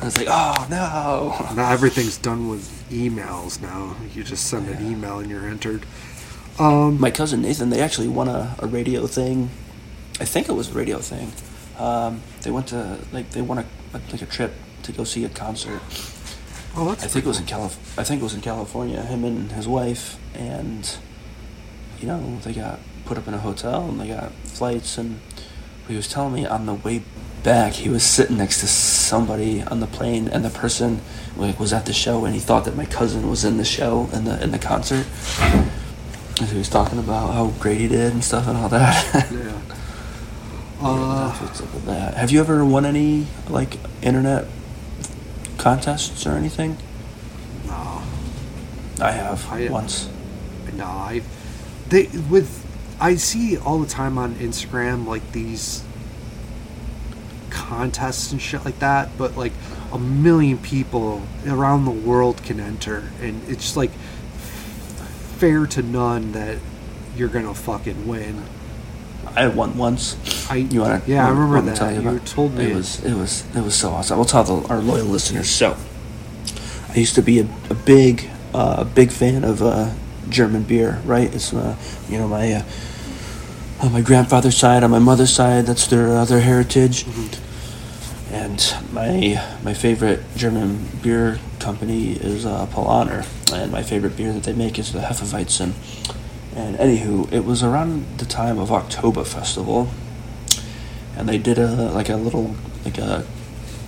I 0.00 0.04
was 0.04 0.18
like, 0.18 0.26
oh 0.28 0.66
no. 0.68 1.54
Now 1.54 1.72
everything's 1.72 2.18
done 2.18 2.48
with 2.48 2.68
emails 2.90 3.62
now. 3.62 3.96
You 4.14 4.22
just 4.24 4.46
send 4.46 4.68
an 4.68 4.84
email 4.84 5.20
and 5.20 5.30
you're 5.30 5.46
entered. 5.46 5.86
Um, 6.58 7.00
My 7.00 7.10
cousin 7.10 7.42
Nathan, 7.42 7.70
they 7.70 7.80
actually 7.80 8.08
won 8.08 8.28
a, 8.28 8.56
a 8.58 8.66
radio 8.66 9.06
thing. 9.06 9.50
I 10.20 10.24
think 10.24 10.48
it 10.48 10.52
was 10.52 10.70
a 10.70 10.72
radio 10.72 10.98
thing. 10.98 11.32
Um, 11.78 12.22
they 12.42 12.50
went 12.50 12.66
to 12.68 12.98
like 13.12 13.30
they 13.30 13.42
won 13.42 13.58
a, 13.58 13.66
a 13.94 14.00
like 14.10 14.22
a 14.22 14.26
trip 14.26 14.52
to 14.82 14.92
go 14.92 15.04
see 15.04 15.24
a 15.24 15.28
concert. 15.28 15.80
oh, 16.74 16.86
that's 16.88 17.04
I 17.04 17.06
think 17.06 17.24
it 17.24 17.28
was 17.28 17.38
in 17.38 17.46
Calif- 17.46 17.96
I 17.98 18.02
think 18.02 18.20
it 18.20 18.24
was 18.24 18.34
in 18.34 18.40
California. 18.40 19.00
Him 19.02 19.24
and 19.24 19.52
his 19.52 19.68
wife, 19.68 20.18
and 20.34 20.96
you 22.00 22.08
know 22.08 22.38
they 22.42 22.52
got 22.52 22.80
put 23.04 23.16
up 23.18 23.28
in 23.28 23.34
a 23.34 23.38
hotel 23.38 23.88
and 23.88 24.00
they 24.00 24.08
got 24.08 24.32
flights. 24.44 24.98
And 24.98 25.20
he 25.86 25.94
was 25.94 26.08
telling 26.08 26.34
me 26.34 26.44
on 26.44 26.66
the 26.66 26.74
way 26.74 27.02
back, 27.44 27.74
he 27.74 27.88
was 27.88 28.02
sitting 28.02 28.36
next 28.36 28.58
to 28.60 28.66
somebody 28.66 29.62
on 29.62 29.78
the 29.78 29.86
plane, 29.86 30.26
and 30.26 30.44
the 30.44 30.50
person 30.50 31.00
like 31.36 31.60
was 31.60 31.72
at 31.72 31.86
the 31.86 31.92
show, 31.92 32.24
and 32.24 32.34
he 32.34 32.40
thought 32.40 32.64
that 32.64 32.74
my 32.74 32.86
cousin 32.86 33.30
was 33.30 33.44
in 33.44 33.56
the 33.58 33.64
show 33.64 34.10
in 34.12 34.24
the 34.24 34.42
in 34.42 34.50
the 34.50 34.58
concert. 34.58 35.06
He 36.38 36.56
was 36.58 36.68
talking 36.68 36.98
about 36.98 37.32
how 37.34 37.48
great 37.60 37.78
he 37.78 37.88
did 37.88 38.12
and 38.12 38.22
stuff 38.24 38.46
and 38.46 38.56
all 38.56 38.68
that. 38.68 39.30
Yeah. 39.32 39.60
Uh, 40.80 41.32
what's 41.38 41.60
up 41.60 41.74
with 41.74 41.86
that. 41.86 42.14
Have 42.14 42.30
you 42.30 42.38
ever 42.38 42.64
won 42.64 42.86
any 42.86 43.26
like 43.48 43.78
internet 44.00 44.46
contests 45.56 46.24
or 46.24 46.34
anything? 46.36 46.76
no, 47.66 48.00
I 49.00 49.10
have 49.10 49.50
I- 49.50 49.66
once. 49.70 50.08
no. 50.74 50.84
I 50.84 51.22
they 51.88 52.06
with 52.30 52.64
I 53.00 53.16
see 53.16 53.58
all 53.58 53.80
the 53.80 53.88
time 53.88 54.18
on 54.18 54.36
Instagram 54.36 55.04
like 55.04 55.32
these 55.32 55.82
contests 57.50 58.30
and 58.30 58.40
shit 58.40 58.64
like 58.64 58.78
that, 58.78 59.08
but 59.18 59.36
like 59.36 59.52
a 59.92 59.98
million 59.98 60.58
people 60.58 61.22
around 61.44 61.86
the 61.86 61.90
world 61.90 62.42
can 62.44 62.60
enter, 62.60 63.10
and 63.20 63.42
it's 63.48 63.62
just 63.64 63.76
like 63.76 63.90
fair 65.38 65.66
to 65.66 65.82
none 65.82 66.32
that 66.32 66.58
you're 67.16 67.28
gonna 67.28 67.54
fucking 67.54 68.06
win. 68.08 68.42
I 69.36 69.46
won 69.48 69.76
once. 69.76 70.16
I 70.50 70.56
You 70.56 70.80
wanna? 70.80 71.02
yeah, 71.06 71.26
I 71.26 71.30
remember 71.30 71.60
that. 71.70 71.76
tell 71.76 71.92
You, 71.92 72.00
about- 72.00 72.26
told 72.26 72.54
me 72.54 72.70
it 72.70 72.74
was 72.74 73.04
it 73.04 73.14
was 73.14 73.44
it 73.56 73.62
was 73.62 73.74
so 73.74 73.90
awesome. 73.90 74.18
I'll 74.18 74.24
tell 74.24 74.44
the, 74.44 74.68
our 74.68 74.80
loyal 74.80 75.06
listeners. 75.06 75.48
So, 75.50 75.76
I 76.88 76.94
used 76.98 77.14
to 77.16 77.22
be 77.22 77.40
a, 77.40 77.48
a 77.70 77.74
big 77.74 78.28
uh, 78.54 78.84
big 78.84 79.10
fan 79.10 79.44
of 79.44 79.62
uh, 79.62 79.90
German 80.28 80.62
beer. 80.64 81.00
Right? 81.04 81.32
It's 81.34 81.52
uh, 81.52 81.76
you 82.08 82.18
know 82.18 82.26
my 82.28 82.52
uh, 82.52 82.62
on 83.80 83.92
my 83.92 84.00
grandfather's 84.00 84.56
side, 84.56 84.82
on 84.82 84.90
my 84.90 84.98
mother's 84.98 85.32
side, 85.32 85.66
that's 85.66 85.86
their 85.86 86.08
uh, 86.08 86.24
their 86.24 86.40
heritage. 86.40 87.04
And 88.30 88.74
my 88.92 89.42
my 89.62 89.72
favorite 89.72 90.20
German 90.36 90.86
beer 91.02 91.38
company 91.60 92.12
is 92.12 92.44
uh, 92.44 92.66
Paulaner, 92.66 93.26
and 93.52 93.72
my 93.72 93.82
favorite 93.82 94.16
beer 94.16 94.32
that 94.32 94.42
they 94.42 94.52
make 94.52 94.78
is 94.78 94.92
the 94.92 95.00
Hefeweizen. 95.00 95.72
And 96.54 96.76
anywho, 96.76 97.32
it 97.32 97.44
was 97.44 97.62
around 97.62 98.18
the 98.18 98.26
time 98.26 98.58
of 98.58 98.70
Oktober 98.70 99.24
Festival, 99.24 99.88
and 101.16 101.28
they 101.28 101.38
did 101.38 101.58
a 101.58 101.90
like 101.92 102.10
a 102.10 102.16
little 102.16 102.54
like 102.84 102.98
a 102.98 103.24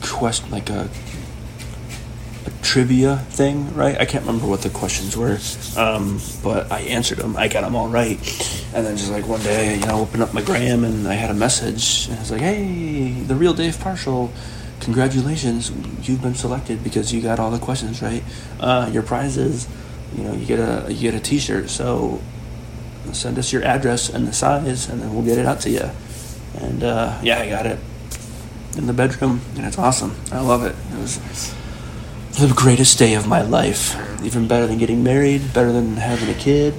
quest 0.00 0.50
like 0.50 0.70
a 0.70 0.88
trivia 2.70 3.16
thing, 3.30 3.74
right? 3.74 4.00
I 4.00 4.04
can't 4.04 4.24
remember 4.24 4.46
what 4.46 4.62
the 4.62 4.70
questions 4.70 5.16
were, 5.16 5.40
um, 5.76 6.20
but 6.40 6.70
I 6.70 6.82
answered 6.82 7.18
them. 7.18 7.36
I 7.36 7.48
got 7.48 7.62
them 7.62 7.74
all 7.74 7.88
right, 7.88 8.16
and 8.72 8.86
then 8.86 8.96
just 8.96 9.10
like 9.10 9.26
one 9.26 9.42
day, 9.42 9.74
you 9.74 9.86
know, 9.86 9.96
I 9.96 10.00
opened 10.00 10.22
up 10.22 10.32
my 10.32 10.40
gram 10.40 10.84
and 10.84 11.08
I 11.08 11.14
had 11.14 11.30
a 11.30 11.34
message, 11.34 12.06
and 12.08 12.16
it's 12.20 12.30
like, 12.30 12.40
"Hey, 12.40 13.10
the 13.26 13.34
real 13.34 13.54
Dave 13.54 13.74
Parshall." 13.74 14.30
Congratulations, 14.78 15.72
you've 16.08 16.22
been 16.22 16.36
selected 16.36 16.84
because 16.84 17.12
you 17.12 17.20
got 17.20 17.40
all 17.40 17.50
the 17.50 17.58
questions 17.58 18.00
right. 18.02 18.22
Uh, 18.60 18.88
your 18.92 19.02
prize 19.02 19.36
is, 19.36 19.66
you 20.16 20.22
know, 20.22 20.32
you 20.32 20.46
get 20.46 20.60
a 20.60 20.92
you 20.92 21.10
get 21.10 21.14
a 21.14 21.20
T-shirt. 21.20 21.68
So 21.70 22.20
send 23.12 23.36
us 23.36 23.52
your 23.52 23.64
address 23.64 24.08
and 24.08 24.28
the 24.28 24.32
size, 24.32 24.88
and 24.88 25.02
then 25.02 25.12
we'll 25.12 25.24
get 25.24 25.38
it 25.38 25.44
out 25.44 25.58
to 25.62 25.70
you. 25.70 25.90
And 26.54 26.84
uh, 26.84 27.18
yeah, 27.20 27.40
I 27.40 27.48
got 27.50 27.66
it 27.66 27.80
in 28.76 28.86
the 28.86 28.92
bedroom, 28.92 29.40
and 29.56 29.66
it's 29.66 29.76
awesome. 29.76 30.14
I 30.30 30.38
love 30.38 30.64
it. 30.64 30.76
It 30.94 30.98
was 30.98 31.18
the 32.38 32.52
greatest 32.54 32.98
day 32.98 33.14
of 33.14 33.26
my 33.26 33.42
life. 33.42 33.96
Even 34.22 34.46
better 34.48 34.66
than 34.66 34.78
getting 34.78 35.02
married, 35.02 35.52
better 35.52 35.72
than 35.72 35.96
having 35.96 36.28
a 36.28 36.34
kid. 36.38 36.74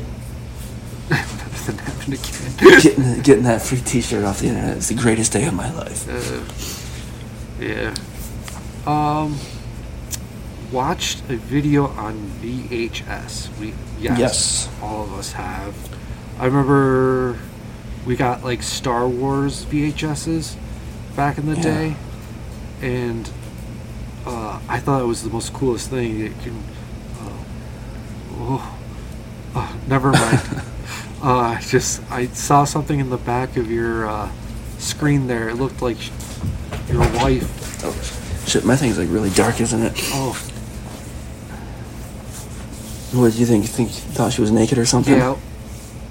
than 1.10 1.78
having 1.78 2.14
a 2.14 2.18
kid. 2.18 2.82
Getting 2.84 3.22
getting 3.22 3.44
that 3.44 3.61
free 3.61 3.80
T-shirt 3.80 4.23
off 4.23 4.40
the 4.40 4.48
internet 4.48 4.78
is 4.78 4.88
the 4.90 4.95
greatest 4.95 5.32
day 5.34 5.45
of 5.45 5.53
my 5.53 5.72
life. 5.73 6.07
Uh, 6.10 7.64
yeah. 7.64 7.94
Um, 8.86 9.38
watched 10.72 11.22
a 11.30 11.36
video 11.36 11.88
on 11.88 12.32
VHS. 12.41 13.49
We 13.60 13.73
yes, 13.99 14.19
Yes. 14.19 14.69
all 14.82 15.03
of 15.03 15.14
us 15.14 15.34
have. 15.34 15.76
I 16.40 16.45
remember 16.45 17.38
we 18.06 18.15
got 18.15 18.44
like 18.44 18.64
Star 18.64 19.07
Wars 19.07 19.65
VHSs 19.65 20.56
back 21.15 21.38
in 21.38 21.45
the 21.48 21.56
Yeah. 21.57 21.61
day, 21.61 21.95
and 22.82 23.30
uh, 24.26 24.60
I 24.68 24.80
thought 24.80 25.02
it 25.02 25.06
was 25.06 25.23
the 25.23 25.30
most 25.30 25.53
coolest 25.53 25.89
thing. 25.89 26.18
You 26.19 26.34
can. 26.43 26.57
Uh, 27.19 27.43
oh, 28.39 28.77
uh, 29.56 29.76
never 29.88 30.11
mind. 30.11 30.41
uh, 31.23 31.38
I 31.39 31.60
just 31.61 32.02
I 32.11 32.27
saw 32.27 32.64
something 32.64 32.99
in 32.99 33.10
the 33.10 33.18
back 33.18 33.57
of 33.57 33.69
your 33.72 34.07
uh, 34.07 34.30
screen 34.77 35.27
there. 35.27 35.49
It 35.49 35.56
looked 35.56 35.81
like 35.81 35.98
your 36.89 36.99
wife. 37.18 37.84
Oh, 37.84 38.45
shit, 38.48 38.64
my 38.65 38.76
thing's 38.76 38.98
like 38.99 39.10
really 39.10 39.30
dark, 39.31 39.60
isn't 39.61 39.81
it? 39.81 39.93
Oh, 40.14 40.34
What 43.14 43.31
did 43.31 43.39
you 43.39 43.45
think? 43.45 43.64
You 43.64 43.68
think 43.69 43.89
you 43.89 43.95
thought 44.14 44.34
she 44.34 44.41
was 44.41 44.52
naked 44.52 44.77
or 44.77 44.85
something? 44.85 45.14
yeah. 45.15 45.35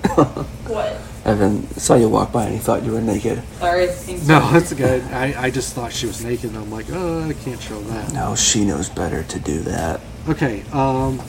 What? 0.70 1.00
Evan 1.30 1.62
saw 1.78 1.94
you 1.94 2.08
walk 2.08 2.32
by 2.32 2.46
and 2.46 2.54
he 2.54 2.58
thought 2.58 2.82
you 2.82 2.90
were 2.90 3.00
naked. 3.00 3.40
Sorry, 3.60 3.86
No, 4.26 4.50
that's 4.50 4.72
good. 4.72 5.02
I, 5.12 5.44
I 5.44 5.50
just 5.50 5.74
thought 5.74 5.92
she 5.92 6.06
was 6.06 6.24
naked. 6.24 6.50
and 6.50 6.58
I'm 6.58 6.70
like, 6.72 6.86
oh, 6.90 7.28
I 7.28 7.32
can't 7.34 7.60
show 7.62 7.80
that. 7.82 8.12
No, 8.12 8.34
she 8.34 8.64
knows 8.64 8.88
better 8.88 9.22
to 9.22 9.38
do 9.38 9.60
that. 9.60 10.00
Okay. 10.28 10.62
Um. 10.72 11.20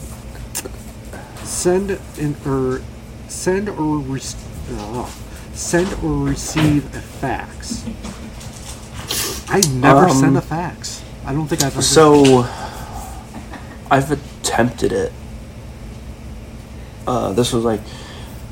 Send 1.44 2.00
in 2.18 2.36
or 2.46 2.82
send 3.28 3.70
or 3.70 3.98
re- 3.98 4.22
oh, 4.72 5.14
send 5.54 5.94
or 6.04 6.26
receive 6.26 6.86
a 6.96 7.02
fax. 7.02 7.84
I 9.50 9.60
never 9.76 10.08
Um, 10.08 10.18
send 10.18 10.38
a 10.38 10.42
fax. 10.42 11.04
I 11.26 11.34
don't 11.34 11.48
think 11.48 11.62
I've 11.62 11.74
ever. 11.74 11.82
So, 11.82 12.48
I've 13.92 14.10
attempted 14.12 14.92
it. 14.94 15.12
Uh, 17.06 17.34
this 17.34 17.52
was 17.54 17.64
like 17.66 17.82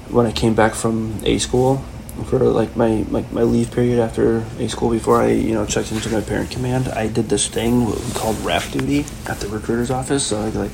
when 0.09 0.25
I 0.25 0.31
came 0.31 0.55
back 0.55 0.73
from 0.73 1.19
A 1.23 1.37
school 1.37 1.77
for 2.25 2.39
like 2.39 2.75
my, 2.75 3.05
my, 3.09 3.23
my 3.31 3.43
leave 3.43 3.71
period 3.71 3.99
after 3.99 4.43
A 4.59 4.67
school 4.67 4.89
before 4.89 5.21
I 5.21 5.29
you 5.29 5.53
know 5.53 5.65
checked 5.65 5.91
into 5.91 6.09
my 6.09 6.21
parent 6.21 6.51
command. 6.51 6.87
I 6.89 7.07
did 7.07 7.29
this 7.29 7.47
thing 7.47 7.85
called 8.13 8.37
rap 8.39 8.63
duty 8.71 9.05
at 9.27 9.39
the 9.39 9.47
recruiter's 9.47 9.91
office. 9.91 10.25
So 10.25 10.39
I 10.39 10.49
like 10.49 10.71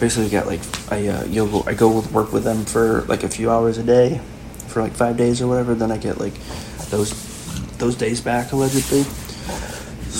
basically 0.00 0.28
got 0.28 0.46
like 0.46 0.60
I 0.90 1.08
uh, 1.08 1.24
know, 1.26 1.62
I 1.66 1.74
go 1.74 2.00
work 2.12 2.32
with 2.32 2.44
them 2.44 2.64
for 2.64 3.02
like 3.02 3.22
a 3.22 3.28
few 3.28 3.50
hours 3.50 3.78
a 3.78 3.82
day 3.82 4.20
for 4.68 4.82
like 4.82 4.92
five 4.92 5.16
days 5.16 5.40
or 5.40 5.48
whatever. 5.48 5.74
Then 5.74 5.90
I 5.90 5.98
get 5.98 6.18
like 6.18 6.34
those 6.90 7.12
those 7.78 7.96
days 7.96 8.20
back 8.20 8.52
allegedly. 8.52 9.04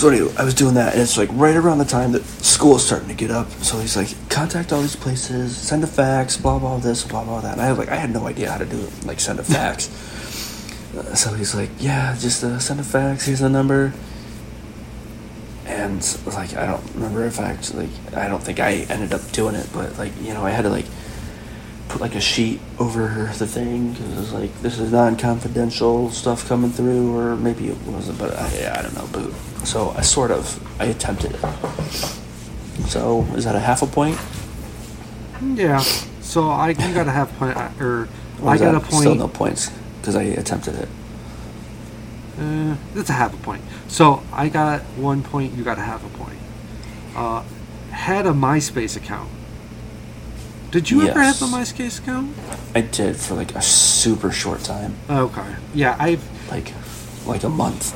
So 0.01 0.09
anyway, 0.09 0.33
I 0.39 0.45
was 0.45 0.55
doing 0.55 0.77
that, 0.77 0.95
and 0.95 1.03
it's 1.03 1.19
like 1.19 1.29
right 1.35 1.55
around 1.55 1.77
the 1.77 1.85
time 1.85 2.13
that 2.13 2.25
school 2.25 2.77
is 2.77 2.87
starting 2.87 3.09
to 3.09 3.15
get 3.15 3.31
up. 3.31 3.51
So 3.61 3.79
he's 3.79 3.99
like, 3.99 4.09
contact 4.31 4.73
all 4.73 4.81
these 4.81 4.97
places, 4.97 5.55
send 5.55 5.85
a 5.85 5.87
fax, 5.87 6.39
blah 6.39 6.59
blah 6.59 6.79
this, 6.79 7.05
blah 7.05 7.23
blah 7.23 7.43
that. 7.43 7.53
And 7.53 7.61
I 7.61 7.69
was 7.69 7.79
like, 7.79 7.91
I 7.91 7.97
had 7.97 8.11
no 8.11 8.27
idea 8.27 8.51
how 8.51 8.57
to 8.57 8.65
do 8.65 8.81
it, 8.81 9.05
like 9.05 9.21
send 9.21 9.39
a 9.39 9.43
fax. 9.43 9.91
Uh, 10.91 11.15
so 11.15 11.33
he's 11.35 11.55
like, 11.55 11.71
yeah, 11.79 12.17
just 12.19 12.43
uh, 12.43 12.59
send 12.59 12.81
a 12.81 12.83
fax. 12.83 13.25
Here's 13.25 13.39
the 13.39 13.49
number. 13.49 13.93
And 15.65 16.03
like, 16.27 16.57
I 16.57 16.67
don't 16.67 16.83
remember 16.95 17.25
if 17.27 17.39
I 17.39 17.45
actually, 17.45 17.87
like, 17.87 18.15
I 18.17 18.27
don't 18.27 18.43
think 18.43 18.59
I 18.59 18.73
ended 18.91 19.15
up 19.15 19.21
doing 19.31 19.55
it, 19.55 19.69
but 19.73 19.97
like, 19.99 20.11
you 20.21 20.35
know, 20.35 20.45
I 20.45 20.51
had 20.51 20.63
to 20.63 20.69
like 20.69 20.87
put 21.91 22.01
like 22.01 22.15
a 22.15 22.21
sheet 22.21 22.61
over 22.79 23.31
the 23.37 23.47
thing 23.47 23.93
because 23.93 24.13
it 24.13 24.17
was 24.17 24.33
like 24.33 24.63
this 24.63 24.79
is 24.79 24.93
non-confidential 24.93 26.11
stuff 26.11 26.49
coming 26.49 26.71
through, 26.71 27.17
or 27.17 27.37
maybe 27.37 27.69
it 27.69 27.77
wasn't, 27.83 28.19
but 28.19 28.35
I, 28.37 28.79
I 28.79 28.83
don't 28.83 28.95
know. 28.95 29.09
But 29.13 29.33
so 29.67 29.91
I 29.91 30.01
sort 30.03 30.31
of 30.31 30.81
I 30.81 30.87
attempted 30.87 31.33
it. 31.35 31.41
So 32.89 33.23
is 33.35 33.45
that 33.45 33.57
a 33.57 33.61
half 33.61 33.83
a 33.83 33.87
point? 33.87 34.19
Yeah. 35.43 35.81
So 36.21 36.49
I 36.49 36.69
you 36.71 36.95
got 36.95 37.09
a 37.09 37.11
half 37.11 37.37
point 37.39 37.57
or 37.81 38.09
I 38.45 38.57
got 38.57 38.75
a 38.75 38.81
point. 38.81 39.03
Still 39.03 39.15
no 39.17 39.29
points 39.29 39.71
because 40.01 40.15
I 40.15 40.23
attempted 40.23 40.77
it. 40.77 40.89
Uh, 42.39 42.77
that's 42.95 43.11
a 43.11 43.15
half 43.15 43.35
a 43.35 43.37
point. 43.39 43.63
So 43.89 44.23
I 44.33 44.49
got 44.49 44.81
one 44.97 45.23
point. 45.23 45.55
You 45.55 45.65
got 45.65 45.77
a 45.77 45.83
half 45.83 46.05
a 46.05 46.19
point. 46.19 46.39
Uh, 47.15 47.43
had 47.91 48.27
a 48.27 48.31
MySpace 48.31 48.97
account. 48.97 49.31
Did 50.71 50.89
you 50.91 51.03
ever 51.03 51.21
have 51.21 51.41
Yes. 51.41 51.43
a 51.43 51.47
MySpace 51.47 51.99
account? 51.99 52.37
I 52.75 52.81
did 52.83 53.17
for 53.17 53.35
like 53.35 53.55
a 53.57 53.63
super 53.63 54.31
short 54.31 54.61
time, 54.63 54.95
Okay. 55.09 55.45
Yeah, 55.75 55.97
I've 55.99 56.23
like 56.51 56.73
like 57.27 57.43
a 57.43 57.49
month. 57.49 57.95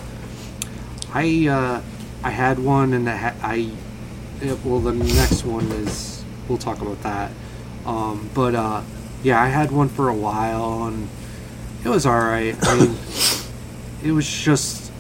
I 1.15 1.47
uh, 1.49 1.83
I 2.25 2.31
had 2.31 2.59
one, 2.59 2.93
and 2.93 3.09
ha- 3.09 3.35
I 3.43 3.71
it, 4.43 4.59
well 4.65 4.81
the 4.81 4.93
next 4.93 5.45
one 5.45 5.67
is 5.71 6.25
we'll 6.49 6.59
talk 6.59 6.81
about 6.81 7.01
that. 7.05 7.31
Um, 7.87 8.29
but 8.35 8.55
uh, 8.57 8.83
yeah, 9.23 9.41
I 9.41 9.49
had 9.49 9.71
one 9.71 9.89
for 9.89 10.09
a 10.09 10.15
while, 10.15 10.85
and 10.89 11.09
it 11.85 11.89
was 11.89 12.07
all 12.07 12.19
right. 12.19 12.57
I 12.63 12.75
mean, 12.75 12.97
it 14.03 14.11
was 14.11 14.29
just 14.29 14.91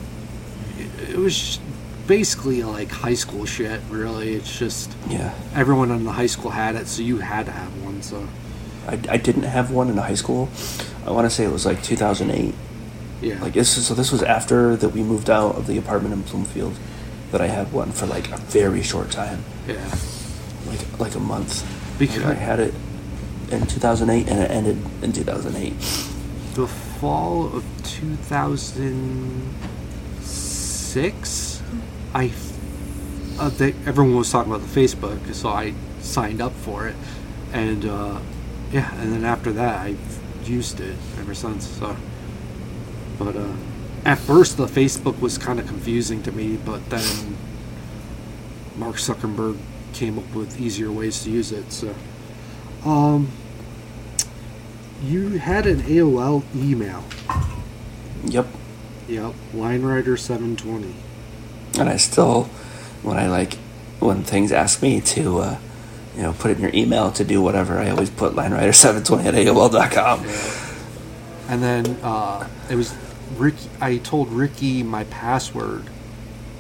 it, 0.78 1.10
it 1.10 1.16
was 1.18 1.59
basically 2.06 2.62
like 2.62 2.90
high 2.90 3.14
school 3.14 3.44
shit. 3.47 3.81
Really, 3.90 4.35
it's 4.35 4.59
just 4.59 4.90
Yeah, 5.09 5.32
everyone 5.55 5.90
in 5.90 6.05
the 6.05 6.12
high 6.12 6.26
school 6.26 6.51
had 6.51 6.74
it, 6.76 6.86
so 6.89 7.02
you 7.02 7.18
had 7.18 7.47
to 7.47 7.52
have 7.52 7.70
one. 7.85 8.02
So 8.02 8.26
I, 8.86 8.98
I 9.09 9.16
didn't 9.16 9.44
have 9.44 9.70
one 9.70 9.89
in 9.89 9.97
high 9.97 10.14
school. 10.14 10.48
I 11.06 11.10
want 11.10 11.26
to 11.26 11.31
say 11.31 11.44
it 11.44 11.52
was 11.52 11.64
like 11.66 11.82
2008. 11.82 12.55
Yeah. 13.22 13.40
Like 13.40 13.52
this 13.55 13.76
is 13.78 13.86
so 13.86 13.94
this 13.94 14.10
was 14.12 14.22
after 14.22 14.76
that 14.76 14.90
we 14.90 15.02
moved 15.02 15.31
out 15.31 15.56
of 15.56 15.66
the 15.66 15.78
apartment 15.78 16.14
in 16.14 16.22
Bloomfield 16.22 16.74
that 17.32 17.40
I 17.40 17.47
had 17.47 17.72
one 17.72 17.90
for 17.93 18.06
like 18.06 18.31
a 18.31 18.36
very 18.36 18.82
short 18.82 19.10
time. 19.10 19.44
yeah. 19.66 19.94
Like 20.66 20.98
like 20.98 21.14
a 21.14 21.20
month. 21.20 21.64
Because- 21.98 22.22
I 22.24 22.35
had 22.35 22.59
it 22.60 22.74
in 23.51 23.66
2008 23.66 24.28
and 24.28 24.40
it 24.40 24.51
ended 24.51 24.78
in 25.02 25.12
2008. 25.12 25.72
The 26.55 26.66
fall 26.66 27.47
of 27.55 27.64
2006, 30.20 31.53
I, 32.15 32.31
uh, 33.39 33.49
they, 33.51 33.73
everyone 33.86 34.16
was 34.16 34.31
talking 34.31 34.53
about 34.53 34.66
the 34.66 34.81
Facebook, 34.81 35.35
so 35.35 35.49
I 35.49 35.74
signed 36.01 36.41
up 36.41 36.53
for 36.53 36.86
it, 36.86 36.97
and 37.53 37.85
uh, 37.85 38.20
yeah, 38.70 38.95
and 39.01 39.12
then 39.12 39.24
after 39.24 39.53
that, 39.53 39.81
I've 39.81 40.20
used 40.49 40.81
it 40.81 40.97
ever 41.19 41.35
since. 41.35 41.66
So, 41.66 41.97
but 43.19 43.36
uh, 43.36 43.53
at 44.05 44.19
first, 44.19 44.57
the 44.57 44.66
Facebook 44.66 45.20
was 45.20 45.39
kind 45.39 45.59
of 45.59 45.66
confusing 45.66 46.23
to 46.23 46.32
me, 46.32 46.57
but 46.57 46.89
then 46.91 47.36
Mark 48.77 48.97
Zuckerberg 48.97 49.59
came 49.93 50.19
up 50.19 50.35
with 50.35 50.61
easier 50.61 50.93
ways 50.93 51.23
to 51.24 51.31
use 51.31 51.53
it. 51.53 51.73
So, 51.73 51.95
um. 52.85 53.31
You 55.03 55.39
had 55.39 55.66
an 55.66 55.82
AOL 55.82 56.45
email. 56.57 57.05
Yep. 58.24 58.47
Yep, 59.07 59.35
LineWriter720. 59.53 60.95
And 61.78 61.88
I 61.88 61.96
still, 61.96 62.44
when 63.02 63.16
I 63.16 63.28
like, 63.28 63.55
when 64.01 64.22
things 64.22 64.52
ask 64.52 64.82
me 64.82 65.01
to, 65.01 65.38
uh, 65.38 65.59
you 66.16 66.22
know, 66.22 66.32
put 66.32 66.52
in 66.52 66.60
your 66.60 66.70
email 66.74 67.10
to 67.12 67.24
do 67.24 67.40
whatever, 67.42 67.78
I 67.78 67.90
always 67.90 68.10
put 68.10 68.34
linewriter720 68.34 69.24
at 69.26 69.34
AOL.com. 69.34 70.24
And 71.48 71.62
then 71.62 71.98
uh, 72.02 72.48
it 72.70 72.76
was 72.76 72.94
Ricky. 73.36 73.68
I 73.80 73.98
told 73.98 74.30
Ricky 74.30 74.82
my 74.82 75.05
password, 75.05 75.84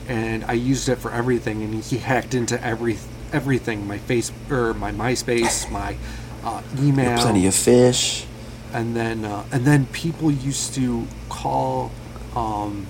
and 0.08 0.44
I 0.44 0.52
used 0.54 0.88
it 0.88 0.96
for 0.96 1.10
everything, 1.10 1.62
and 1.62 1.82
he 1.82 1.98
hacked 2.10 2.34
into 2.34 2.62
every 2.64 2.98
everything. 3.32 3.86
My 3.86 3.98
face 3.98 4.30
or 4.50 4.74
my 4.74 4.92
MySpace, 4.92 5.70
my 5.80 5.96
uh, 6.44 6.62
email. 6.78 7.18
Plenty 7.18 7.46
of 7.46 7.54
fish. 7.54 8.26
and 8.72 8.94
then 8.96 9.24
uh, 9.24 9.44
and 9.52 9.64
then 9.64 9.86
people 9.86 10.30
used 10.30 10.74
to 10.74 11.06
call 11.28 11.90
um, 12.36 12.86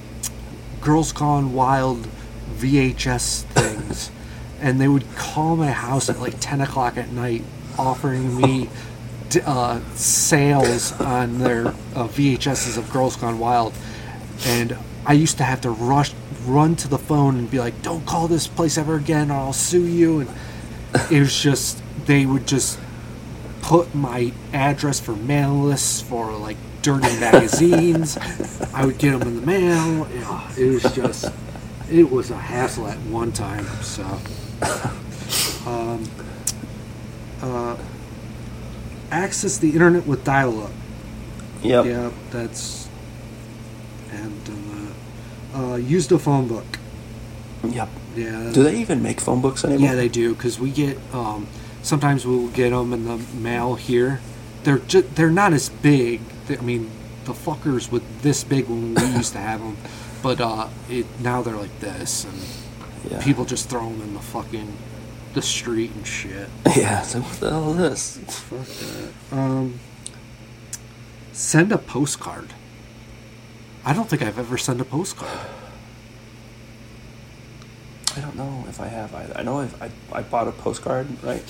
Girls 0.85 1.13
Gone 1.13 1.55
Wild 1.55 2.07
VHS 2.57 3.45
things, 3.45 4.11
and 4.61 4.79
they 4.79 4.87
would 4.87 5.05
call 5.17 5.57
my 5.57 5.71
house 5.71 6.11
at 6.11 6.21
like 6.21 6.39
ten 6.41 6.61
o'clock 6.61 6.99
at 6.99 7.11
night, 7.11 7.43
offering 7.79 8.37
me 8.37 8.69
uh, 9.47 9.81
sales 9.95 10.93
on 11.01 11.39
their 11.39 11.69
uh, 11.69 12.07
VHSs 12.07 12.77
of 12.77 12.93
Girls 12.93 13.17
Gone 13.17 13.39
Wild, 13.39 13.73
and 14.45 14.77
I 15.07 15.15
used 15.15 15.39
to 15.39 15.45
have 15.45 15.63
to 15.63 15.71
rush 15.71 16.13
run 16.45 16.77
to 16.77 16.89
the 16.89 16.99
phone 16.99 17.39
and 17.39 17.51
be 17.51 17.59
like, 17.59 17.81
"Don't 17.81 18.05
call 18.05 18.29
this 18.29 18.47
place 18.47 18.77
ever 18.77 18.97
again, 18.97 19.31
or 19.31 19.39
I'll 19.39 19.53
sue 19.55 19.87
you." 19.87 20.21
And 20.21 20.31
it 21.11 21.21
was 21.21 21.41
just 21.41 21.83
they 22.05 22.27
would 22.27 22.47
just 22.47 22.79
put 23.63 23.95
my 23.95 24.33
address 24.53 25.01
for 25.01 25.17
mail 25.17 25.55
lists 25.55 26.03
for 26.03 26.33
like 26.33 26.59
dirty 26.85 27.19
magazines. 27.19 28.17
I 28.73 28.85
would 28.85 28.99
get 28.99 29.19
them 29.19 29.27
in 29.27 29.41
the 29.41 29.47
mail. 29.47 30.07
It 30.57 30.69
was 30.69 30.95
just, 30.95 31.33
it 31.91 32.11
was 32.11 32.31
a 32.31 32.37
hassle 32.37 32.87
at 32.87 32.99
one 33.01 33.33
time. 33.33 33.67
So, 33.83 34.05
um, 35.67 36.05
uh, 37.43 37.77
access 39.11 39.59
the 39.59 39.73
internet 39.73 40.07
with 40.07 40.23
dial-up. 40.23 40.71
Yep. 41.63 41.87
Yeah, 41.87 42.11
that's, 42.31 42.89
and. 44.13 44.41
Uh, 45.55 45.77
used 45.77 46.11
a 46.11 46.19
phone 46.19 46.49
book. 46.49 46.67
Yep. 47.63 47.89
Yeah. 48.17 48.51
Do 48.53 48.65
they 48.65 48.77
even 48.77 49.03
make 49.05 49.21
phone 49.21 49.41
books 49.41 49.65
anymore? 49.65 49.89
Yeah, 49.89 49.95
they 49.95 50.09
do 50.09 50.35
because 50.35 50.59
we 50.59 50.73
get 50.73 50.99
um, 51.13 51.47
sometimes 51.81 52.27
we'll 52.27 52.49
get 52.49 52.71
them 52.71 52.93
in 52.93 53.05
the 53.05 53.19
mail 53.37 53.77
here. 53.77 54.21
They're 54.65 54.79
just 54.79 55.15
they're 55.15 55.31
not 55.31 55.53
as 55.53 55.69
big. 55.69 56.23
I 56.51 56.57
mean, 56.57 56.91
the 57.25 57.33
fuckers 57.33 57.91
were 57.91 58.01
this 58.23 58.45
big 58.45 58.69
when 58.69 58.95
we 58.95 59.03
used 59.17 59.33
to 59.33 59.39
have 59.39 59.61
them, 59.61 59.77
but 60.23 60.41
uh, 60.41 60.69
it 60.91 61.07
now 61.21 61.43
they're 61.43 61.57
like 61.57 61.79
this, 61.81 62.25
and 62.25 63.11
Yeah. 63.11 63.23
people 63.23 63.45
just 63.45 63.69
throw 63.71 63.89
them 63.91 64.01
in 64.03 64.15
the 64.15 64.21
fucking 64.21 64.73
the 65.35 65.43
street 65.43 65.91
and 65.95 66.07
shit. 66.07 66.49
Yeah. 66.77 67.03
So 67.03 67.21
what 67.21 67.41
the 67.41 67.51
hell 67.51 67.81
is 67.81 68.17
this? 68.17 68.39
Fuck 68.41 68.67
that. 69.31 69.37
Um, 69.39 69.81
send 71.33 71.73
a 71.73 71.79
postcard. 71.79 72.53
I 73.85 73.93
don't 73.93 74.09
think 74.09 74.23
I've 74.23 74.39
ever 74.39 74.57
sent 74.59 74.81
a 74.81 74.85
postcard. 74.85 75.39
I 78.17 78.21
don't 78.21 78.37
know 78.37 78.65
if 78.69 78.81
I 78.81 78.87
have 78.87 79.13
either. 79.15 79.37
I 79.37 79.43
know 79.43 79.59
I've, 79.61 79.83
I 79.83 79.91
I 80.13 80.23
bought 80.23 80.47
a 80.49 80.53
postcard 80.53 81.07
right. 81.23 81.43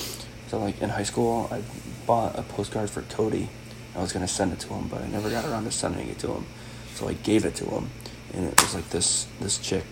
So 0.49 0.59
like 0.59 0.81
in 0.81 0.89
high 0.91 1.03
school, 1.05 1.49
I 1.53 1.63
bought 2.07 2.39
a 2.39 2.43
postcard 2.43 2.91
for 2.91 3.03
Cody. 3.03 3.49
I 3.95 4.01
was 4.01 4.13
gonna 4.13 4.29
send 4.29 4.53
it 4.53 4.61
to 4.61 4.69
him, 4.69 4.89
but 4.89 5.03
I 5.03 5.07
never 5.09 5.31
got 5.31 5.45
around 5.45 5.65
to 5.65 5.71
sending 5.71 6.09
it 6.09 6.19
to 6.21 6.29
him. 6.29 6.47
So 6.95 7.09
I 7.09 7.15
gave 7.15 7.45
it 7.45 7.55
to 7.57 7.65
him, 7.65 7.91
and 8.33 8.47
it 8.47 8.61
was 8.61 8.75
like 8.75 8.89
this 8.91 9.27
this 9.41 9.59
chick, 9.59 9.85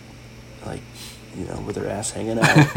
like, 0.67 0.83
you 1.37 1.45
know, 1.47 1.61
with 1.67 1.77
her 1.77 1.89
ass 1.89 2.11
hanging 2.13 2.39
out. 2.39 2.77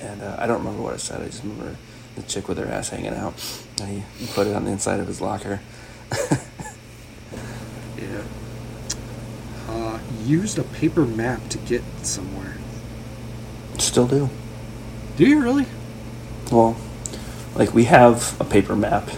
and 0.00 0.22
uh, 0.22 0.36
I 0.38 0.46
don't 0.46 0.58
remember 0.58 0.82
what 0.82 0.94
I 0.94 0.98
said. 0.98 1.20
I 1.22 1.26
just 1.26 1.42
remember 1.42 1.76
the 2.16 2.22
chick 2.22 2.48
with 2.48 2.58
her 2.58 2.66
ass 2.66 2.90
hanging 2.90 3.14
out, 3.14 3.34
and 3.80 3.88
he, 3.88 4.24
he 4.24 4.32
put 4.32 4.46
it 4.46 4.54
on 4.54 4.64
the 4.64 4.70
inside 4.70 5.00
of 5.00 5.06
his 5.06 5.20
locker. 5.20 5.60
Yeah. 8.02 8.24
Uh, 9.68 9.98
used 10.24 10.58
a 10.58 10.64
paper 10.64 11.06
map 11.06 11.48
to 11.50 11.58
get 11.58 11.82
somewhere. 12.02 12.56
Still 13.78 14.06
do. 14.06 14.28
Do 15.16 15.26
you 15.26 15.40
really? 15.40 15.66
Well, 16.50 16.76
like 17.54 17.74
we 17.74 17.84
have 17.84 18.38
a 18.40 18.44
paper 18.44 18.74
map 18.76 19.08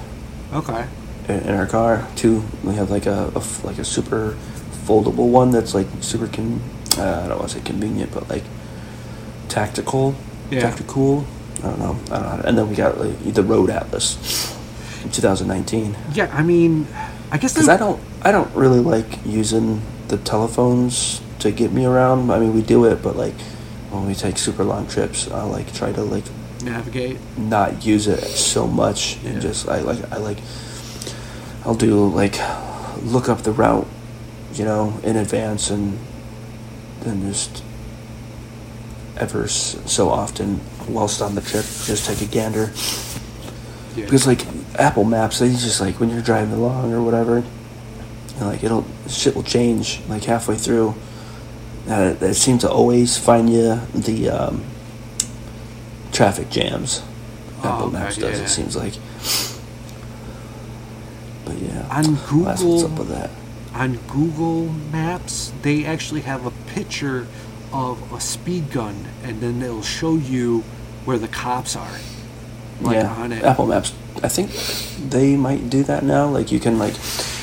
Okay. 0.53 0.87
in, 1.29 1.41
in 1.41 1.55
our 1.55 1.67
car 1.67 2.07
too. 2.17 2.43
We 2.63 2.75
have 2.75 2.91
like 2.91 3.07
a, 3.07 3.33
a 3.35 3.43
like 3.67 3.79
a 3.79 3.85
super 3.85 4.37
foldable 4.87 5.29
one 5.31 5.51
that's 5.51 5.75
like 5.75 5.87
super 6.01 6.27
con. 6.29 6.61
Uh, 6.97 7.23
I 7.25 7.29
don't 7.29 7.39
want 7.39 7.51
to 7.51 7.59
say 7.59 7.65
convenient, 7.65 8.13
but 8.13 8.29
like 8.29 8.45
tactical. 9.49 10.15
Yeah. 10.51 10.61
Tactical. 10.61 11.25
I 11.59 11.63
don't 11.69 11.79
know. 11.79 11.99
I 12.11 12.19
don't 12.21 12.39
know. 12.39 12.43
And 12.47 12.59
then 12.59 12.69
we 12.69 12.77
got 12.77 12.99
like, 12.99 13.35
the 13.35 13.43
Road 13.43 13.71
Atlas 13.71 14.55
in 15.03 15.11
2019. 15.11 15.97
Yeah, 16.13 16.31
I 16.33 16.43
mean, 16.43 16.87
I 17.31 17.39
guess 17.39 17.55
Because 17.55 17.69
I 17.69 17.77
don't 17.77 18.01
I 18.23 18.33
don't 18.33 18.55
really 18.55 18.81
like 18.81 19.25
using 19.25 19.81
the 20.09 20.19
telephones 20.19 21.21
to 21.41 21.51
get 21.51 21.73
me 21.73 21.85
around. 21.85 22.31
I 22.31 22.39
mean, 22.39 22.55
we 22.55 22.63
do 22.63 22.85
it, 22.85 23.03
but 23.03 23.17
like 23.17 23.35
when 23.91 24.07
we 24.07 24.15
take 24.15 24.39
super 24.39 24.65
long 24.65 24.87
trips, 24.87 25.31
I 25.31 25.43
like 25.45 25.73
try 25.73 25.93
to 25.93 26.03
like 26.03 26.25
navigate. 26.65 27.19
not 27.37 27.85
use 27.85 28.07
it 28.07 28.23
so 28.25 28.67
much 28.67 29.19
Yeah. 29.23 29.31
and 29.31 29.43
just 29.43 29.69
I 29.69 29.81
like 29.81 30.13
I 30.13 30.17
like 30.17 30.39
I'll 31.65 31.75
do 31.75 32.07
like 32.09 32.39
look 33.03 33.29
up 33.29 33.43
the 33.43 33.53
route, 33.53 33.87
you 34.55 34.65
know, 34.65 34.99
in 35.03 35.17
advance 35.17 35.71
and 35.71 35.99
then 37.01 37.23
just 37.31 37.63
ever 39.17 39.47
so 39.49 40.09
often 40.11 40.61
whilst 40.89 41.23
on 41.23 41.35
the 41.35 41.41
trip 41.41 41.65
just 41.85 42.07
take 42.07 42.21
a 42.21 42.27
gander 42.27 42.73
Yeah. 43.97 44.05
because 44.05 44.27
like 44.27 44.45
Apple 44.79 45.05
Maps 45.05 45.39
they 45.39 45.51
just 45.51 45.81
like 45.81 46.01
when 46.01 46.11
you're 46.11 46.23
driving 46.23 46.53
along 46.55 46.93
or 46.93 47.01
whatever 47.03 47.37
and, 47.39 47.47
like 48.41 48.65
it'll 48.65 48.85
shit 49.09 49.35
will 49.37 49.45
change 49.45 50.01
like 50.09 50.25
halfway 50.25 50.57
through 50.57 50.95
uh, 51.89 52.15
it 52.21 52.35
seems 52.35 52.63
to 52.63 52.71
always 52.71 53.17
find 53.17 53.49
you 53.53 53.77
the 53.95 54.29
um, 54.31 54.65
traffic 56.15 56.49
jams 56.49 57.03
Oh, 57.63 57.69
Apple 57.69 57.91
Maps 57.91 58.17
does 58.17 58.39
yeah. 58.39 58.45
it 58.45 58.49
seems 58.49 58.75
like 58.77 58.95
but 61.45 61.57
yeah 61.59 61.87
On 61.91 62.15
that's 62.15 62.31
what's 62.33 62.63
Google- 62.63 62.85
up 62.93 62.99
with 62.99 63.09
that 63.09 63.31
on 63.75 63.97
Google 64.07 64.67
Maps, 64.93 65.53
they 65.63 65.85
actually 65.85 66.21
have 66.21 66.47
a 66.47 66.53
picture 66.77 67.27
of 67.73 68.13
a 68.13 68.21
speed 68.21 68.71
gun, 68.71 68.95
and 69.25 69.41
then 69.41 69.59
they'll 69.59 69.83
show 69.83 70.15
you 70.15 70.61
where 71.05 71.19
the 71.19 71.27
cops 71.27 71.75
are. 71.75 71.99
Like 72.81 72.95
yeah 72.95 73.13
on 73.17 73.33
it. 73.33 73.43
Apple 73.43 73.67
Maps 73.67 73.93
I 74.23 74.29
think 74.29 74.51
they 75.11 75.35
might 75.37 75.71
do 75.71 75.83
that 75.85 76.05
now 76.05 76.29
like 76.29 76.53
you 76.53 76.61
can 76.61 76.79
like 76.79 76.95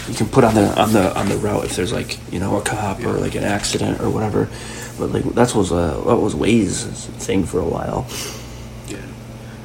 you 0.08 0.14
can 0.16 0.28
put 0.28 0.46
on 0.46 0.56
the 0.56 0.68
on 0.82 0.94
the 0.94 1.14
on 1.20 1.28
the 1.28 1.36
route 1.36 1.66
if 1.66 1.76
there's 1.76 1.92
like 1.92 2.18
you 2.32 2.40
know 2.40 2.56
a 2.58 2.62
cop 2.62 3.02
or 3.04 3.12
like 3.20 3.36
an 3.36 3.44
accident 3.44 4.00
or 4.00 4.10
whatever 4.10 4.48
but 4.98 5.10
like 5.12 5.24
that 5.36 5.54
was 5.54 5.74
uh, 5.74 6.00
that 6.08 6.16
was 6.16 6.34
Waze 6.34 6.86
thing 7.20 7.44
for 7.46 7.60
a 7.60 7.66
while 7.68 8.08
Yeah. 8.10 8.38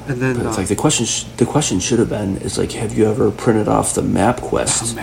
And 0.09 0.21
then 0.21 0.37
But 0.37 0.47
it's 0.47 0.57
uh, 0.57 0.61
like 0.61 0.69
the 0.69 0.77
question, 0.77 1.05
sh- 1.05 1.25
the 1.37 1.47
question 1.47 1.81
should 1.81 1.99
have 1.99 2.09
been 2.09 2.37
is 2.39 2.57
like, 2.59 2.73
have 2.73 2.97
you 2.97 3.07
ever 3.11 3.31
printed 3.31 3.67
off 3.69 3.95
the 3.95 4.03
MapQuest 4.03 4.95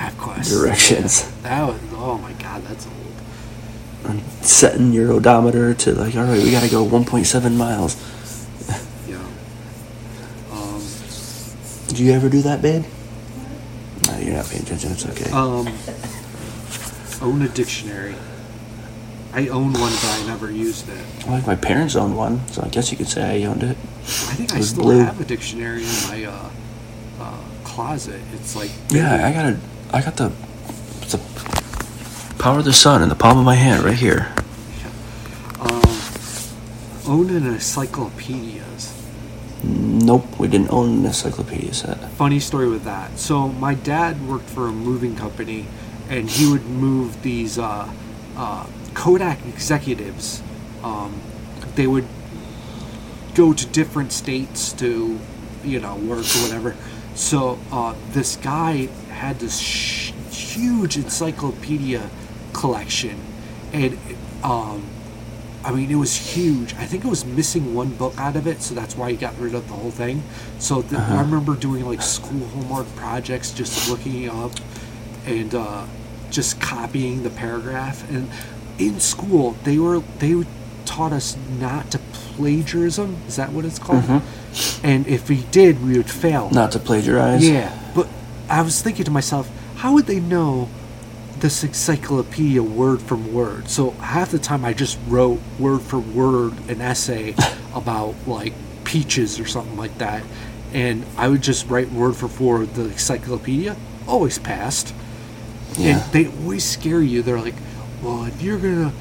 directions 0.49 1.29
That 1.43 1.67
was 1.67 1.79
oh 1.93 2.17
my 2.19 2.31
god, 2.33 2.63
that's 2.63 2.87
old. 2.87 4.11
and 4.11 4.21
setting 4.45 4.93
your 4.93 5.11
odometer 5.11 5.73
to 5.73 5.91
like, 5.93 6.15
all 6.15 6.23
right, 6.23 6.41
we 6.41 6.51
got 6.51 6.63
to 6.63 6.69
go 6.69 6.85
1.7 6.85 7.55
miles. 7.57 7.97
Yeah. 9.09 9.17
Um, 10.51 10.81
Did 11.87 11.99
you 11.99 12.13
ever 12.13 12.29
do 12.29 12.41
that, 12.43 12.61
babe? 12.61 12.85
No, 14.07 14.17
you're 14.19 14.35
not 14.35 14.45
paying 14.45 14.63
attention. 14.63 14.91
It's 14.93 15.05
okay. 15.05 15.31
um, 15.31 15.67
Own 17.21 17.41
a 17.41 17.47
dictionary. 17.49 18.15
I 19.33 19.47
own 19.47 19.73
one, 19.73 19.91
but 19.91 20.05
I 20.21 20.23
never 20.27 20.51
used 20.51 20.87
it. 20.89 21.27
Like 21.27 21.47
my 21.47 21.55
parents 21.55 21.95
owned 21.95 22.15
one, 22.15 22.47
so 22.49 22.61
I 22.63 22.67
guess 22.69 22.91
you 22.91 22.97
could 22.97 23.07
say 23.07 23.43
I 23.43 23.47
owned 23.47 23.63
it. 23.63 23.77
I 23.77 24.35
think 24.35 24.51
It 24.51 24.57
I 24.57 24.61
still 24.61 24.83
blue. 24.83 24.99
have 25.03 25.19
a 25.19 25.25
dictionary 25.25 25.81
in 25.83 25.89
my 26.07 26.25
uh, 26.25 26.49
uh, 27.19 27.37
closet. 27.63 28.21
It's 28.33 28.55
like 28.55 28.69
Yeah, 28.89 29.25
I 29.27 29.31
got 29.33 29.45
a, 29.53 29.59
I 29.91 30.01
got 30.01 30.17
the, 30.17 30.29
the 31.09 31.19
power 32.37 32.59
of 32.59 32.65
the 32.65 32.73
sun 32.73 33.01
in 33.01 33.09
the 33.09 33.15
palm 33.15 33.37
of 33.39 33.45
my 33.45 33.55
hand 33.55 33.83
right 33.83 33.97
here. 33.97 34.31
um, 35.59 35.81
own 37.07 37.29
an 37.31 37.47
encyclopedias. 37.47 38.93
Nope, 39.63 40.37
we 40.39 40.47
didn't 40.47 40.71
own 40.71 40.99
an 40.99 41.05
encyclopedia 41.05 41.73
set. 41.73 41.97
funny 42.11 42.39
story 42.39 42.67
with 42.67 42.83
that. 42.83 43.17
So 43.17 43.47
my 43.47 43.73
dad 43.73 44.27
worked 44.27 44.49
for 44.49 44.67
a 44.67 44.71
moving 44.71 45.15
company, 45.15 45.65
and 46.09 46.29
he 46.29 46.51
would 46.51 46.65
move 46.65 47.21
these 47.23 47.57
uh, 47.57 47.89
uh, 48.35 48.65
Kodak 48.93 49.45
executives. 49.45 50.41
Um, 50.83 51.19
they 51.75 51.87
would 51.87 52.05
go 53.35 53.53
to 53.53 53.65
different 53.67 54.11
states 54.11 54.73
to, 54.73 55.19
you 55.63 55.79
know, 55.79 55.95
work 55.95 56.19
or 56.19 56.41
whatever. 56.43 56.75
So 57.15 57.59
uh, 57.71 57.95
this 58.11 58.35
guy 58.37 58.87
had 59.11 59.39
this 59.39 59.59
sh- 59.59 60.11
huge 60.31 60.97
encyclopedia 60.97 62.09
collection, 62.53 63.19
and 63.71 63.97
um, 64.43 64.83
I 65.63 65.71
mean, 65.71 65.89
it 65.89 65.95
was 65.95 66.15
huge. 66.15 66.73
I 66.75 66.85
think 66.85 67.05
it 67.05 67.07
was 67.07 67.23
missing 67.23 67.73
one 67.73 67.91
book 67.95 68.13
out 68.17 68.35
of 68.35 68.47
it, 68.47 68.61
so 68.61 68.75
that's 68.75 68.97
why 68.97 69.11
he 69.11 69.17
got 69.17 69.37
rid 69.39 69.55
of 69.55 69.67
the 69.67 69.73
whole 69.73 69.91
thing. 69.91 70.21
So 70.59 70.81
th- 70.81 70.93
I 70.99 71.21
remember 71.21 71.55
doing 71.55 71.85
like 71.85 72.01
school 72.01 72.45
homework 72.47 72.87
projects, 72.95 73.51
just 73.51 73.89
looking 73.89 74.27
up 74.29 74.51
and 75.25 75.53
uh, 75.55 75.85
just 76.31 76.59
copying 76.59 77.23
the 77.23 77.29
paragraph. 77.29 78.09
And 78.11 78.29
in 78.77 78.99
school, 78.99 79.55
they 79.63 79.77
were 79.77 79.99
they 80.19 80.43
taught 80.85 81.13
us 81.13 81.37
not 81.59 81.91
to 81.91 81.99
plagiarism. 81.99 83.17
Is 83.27 83.35
that 83.35 83.51
what 83.51 83.65
it's 83.65 83.79
called? 83.79 84.03
Mm-hmm. 84.03 84.85
And 84.85 85.07
if 85.07 85.29
we 85.29 85.43
did, 85.51 85.83
we 85.83 85.97
would 85.97 86.09
fail. 86.09 86.49
Not 86.51 86.71
to 86.73 86.79
plagiarize. 86.79 87.47
Yeah, 87.47 87.75
but 87.95 88.07
I 88.49 88.61
was 88.61 88.81
thinking 88.81 89.05
to 89.05 89.11
myself, 89.11 89.49
how 89.75 89.93
would 89.93 90.05
they 90.05 90.19
know 90.19 90.69
this 91.37 91.63
encyclopedia 91.63 92.61
word 92.61 93.01
from 93.01 93.33
word? 93.33 93.69
So 93.69 93.91
half 93.91 94.31
the 94.31 94.39
time 94.39 94.63
I 94.65 94.73
just 94.73 94.97
wrote 95.07 95.39
word 95.59 95.81
for 95.81 95.99
word 95.99 96.53
an 96.69 96.81
essay 96.81 97.35
about 97.75 98.15
like 98.27 98.53
peaches 98.83 99.39
or 99.39 99.45
something 99.45 99.77
like 99.77 99.97
that, 99.97 100.23
and 100.73 101.05
I 101.17 101.27
would 101.27 101.41
just 101.41 101.67
write 101.69 101.91
word 101.91 102.15
for 102.15 102.27
word 102.27 102.73
the 102.75 102.85
encyclopedia. 102.85 103.75
Always 104.07 104.37
passed. 104.37 104.93
Yeah. 105.77 105.97
And 105.97 106.13
they 106.13 106.27
always 106.27 106.63
scare 106.63 107.01
you. 107.01 107.23
They're 107.23 107.39
like, 107.39 107.55
well, 108.03 108.25
if 108.25 108.41
you're 108.41 108.57
gonna 108.59 108.91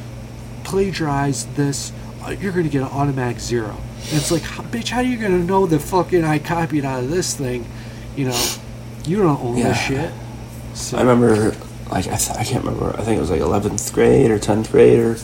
plagiarize 0.64 1.46
this, 1.54 1.92
uh, 2.24 2.30
you're 2.30 2.52
gonna 2.52 2.68
get 2.68 2.82
an 2.82 2.88
automatic 2.88 3.40
zero. 3.40 3.76
And 4.10 4.14
it's 4.18 4.30
like, 4.30 4.42
bitch, 4.42 4.88
how 4.90 4.98
are 4.98 5.02
you 5.02 5.16
gonna 5.16 5.38
know 5.42 5.66
that 5.66 5.80
fucking 5.80 6.24
I 6.24 6.38
copied 6.38 6.84
out 6.84 7.02
of 7.04 7.10
this 7.10 7.34
thing? 7.34 7.66
You 8.16 8.28
know, 8.28 8.44
you 9.04 9.18
don't 9.18 9.40
own 9.42 9.56
Yeah. 9.56 9.68
this 9.68 9.78
shit. 9.80 10.10
So, 10.74 10.96
I 10.96 11.00
remember, 11.02 11.54
like, 11.90 12.06
I, 12.06 12.16
th- 12.16 12.36
I 12.38 12.44
can't 12.44 12.64
remember. 12.64 12.94
I 12.98 13.02
think 13.02 13.18
it 13.18 13.20
was 13.20 13.30
like 13.30 13.40
11th 13.40 13.92
grade 13.92 14.30
or 14.30 14.38
10th 14.38 14.70
grade, 14.70 14.98
or 14.98 15.16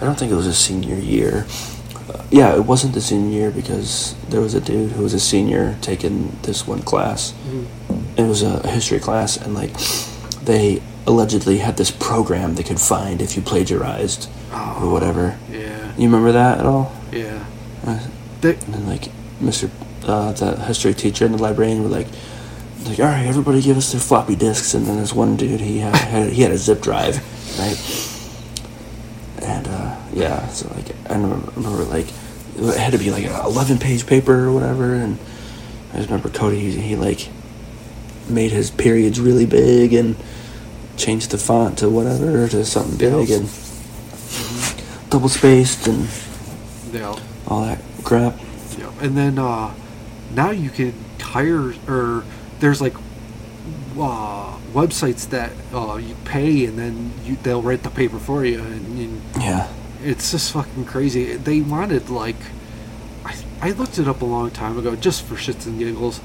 I 0.00 0.04
don't 0.04 0.18
think 0.18 0.30
it 0.30 0.36
was 0.36 0.46
a 0.46 0.54
senior 0.54 0.94
year. 0.96 1.46
Uh, 2.12 2.22
yeah, 2.30 2.54
it 2.54 2.64
wasn't 2.64 2.94
the 2.94 3.00
senior 3.00 3.30
year 3.36 3.50
because 3.50 4.14
there 4.28 4.40
was 4.40 4.54
a 4.54 4.60
dude 4.60 4.92
who 4.92 5.02
was 5.02 5.14
a 5.14 5.20
senior 5.20 5.76
taking 5.80 6.36
this 6.42 6.66
one 6.66 6.82
class. 6.82 7.32
It 8.16 8.22
was 8.22 8.42
a 8.42 8.66
history 8.68 8.98
class, 9.00 9.36
and 9.36 9.54
like, 9.54 9.72
they 10.44 10.82
allegedly 11.06 11.58
had 11.58 11.76
this 11.76 11.90
program 11.90 12.54
they 12.54 12.62
could 12.62 12.80
find 12.80 13.20
if 13.22 13.36
you 13.36 13.42
plagiarized 13.42 14.28
or 14.52 14.90
whatever. 14.90 15.38
Yeah, 15.50 15.92
You 15.96 16.04
remember 16.04 16.32
that 16.32 16.58
at 16.58 16.66
all? 16.66 16.92
yeah. 17.12 17.44
Uh, 17.86 17.98
They, 18.40 18.54
And 18.54 18.74
then 18.74 18.86
like 18.86 19.08
Mr. 19.40 19.70
Uh, 20.04 20.32
the 20.32 20.56
history 20.62 20.94
teacher 20.94 21.24
and 21.26 21.34
the 21.34 21.42
librarian 21.42 21.82
were 21.82 21.88
like, 21.88 22.08
like, 22.84 22.98
all 22.98 23.06
right, 23.06 23.26
everybody 23.26 23.60
give 23.60 23.76
us 23.76 23.92
their 23.92 24.00
floppy 24.00 24.34
disks. 24.34 24.72
And 24.74 24.86
then 24.86 24.96
this 24.96 25.12
one 25.14 25.36
dude, 25.36 25.60
he 25.60 25.78
had, 25.80 25.94
had 25.96 26.32
he 26.32 26.42
had 26.42 26.50
a 26.52 26.56
zip 26.58 26.80
drive, 26.80 27.16
right? 27.58 29.46
And 29.46 29.66
uh, 29.68 29.96
yeah, 30.12 30.46
so 30.48 30.68
like 30.74 30.94
I 31.10 31.14
remember, 31.14 31.50
remember 31.52 31.84
like 31.84 32.06
it 32.56 32.76
had 32.78 32.92
to 32.92 32.98
be 32.98 33.10
like 33.10 33.24
an 33.24 33.34
eleven 33.44 33.78
page 33.78 34.06
paper 34.06 34.46
or 34.46 34.52
whatever. 34.52 34.94
And 34.94 35.18
I 35.92 35.96
just 35.98 36.08
remember 36.08 36.28
Cody, 36.30 36.58
he, 36.60 36.80
he 36.80 36.96
like 36.96 37.28
made 38.28 38.52
his 38.52 38.70
periods 38.70 39.18
really 39.20 39.46
big 39.46 39.92
and 39.92 40.16
changed 41.00 41.30
the 41.30 41.38
font 41.38 41.78
to 41.78 41.88
whatever 41.88 42.46
to 42.48 42.64
something 42.64 42.96
big 42.98 43.30
and 43.30 43.48
double 45.10 45.28
spaced 45.28 45.86
and 45.88 46.06
yeah, 46.92 47.16
all 47.48 47.62
that 47.64 47.80
crap. 48.04 48.38
yeah. 48.78 48.92
And 49.00 49.16
then 49.16 49.38
uh, 49.38 49.72
now 50.34 50.50
you 50.50 50.70
can 50.70 50.92
hire 51.20 51.72
or 51.88 52.24
there's 52.60 52.80
like 52.80 52.94
uh, 53.98 54.56
websites 54.72 55.28
that 55.30 55.50
uh, 55.72 55.96
you 55.96 56.14
pay 56.24 56.66
and 56.66 56.78
then 56.78 57.12
you, 57.24 57.36
they'll 57.42 57.62
write 57.62 57.82
the 57.82 57.90
paper 57.90 58.18
for 58.18 58.44
you 58.44 58.60
and, 58.60 58.98
and 58.98 59.22
Yeah. 59.42 59.68
it's 60.04 60.30
just 60.30 60.52
fucking 60.52 60.84
crazy. 60.84 61.34
They 61.36 61.60
wanted 61.60 62.10
like, 62.10 62.36
I, 63.24 63.34
I 63.62 63.70
looked 63.72 63.98
it 63.98 64.06
up 64.06 64.20
a 64.22 64.26
long 64.26 64.50
time 64.50 64.78
ago 64.78 64.94
just 64.96 65.24
for 65.24 65.34
shits 65.34 65.66
and 65.66 65.78
giggles, 65.78 66.20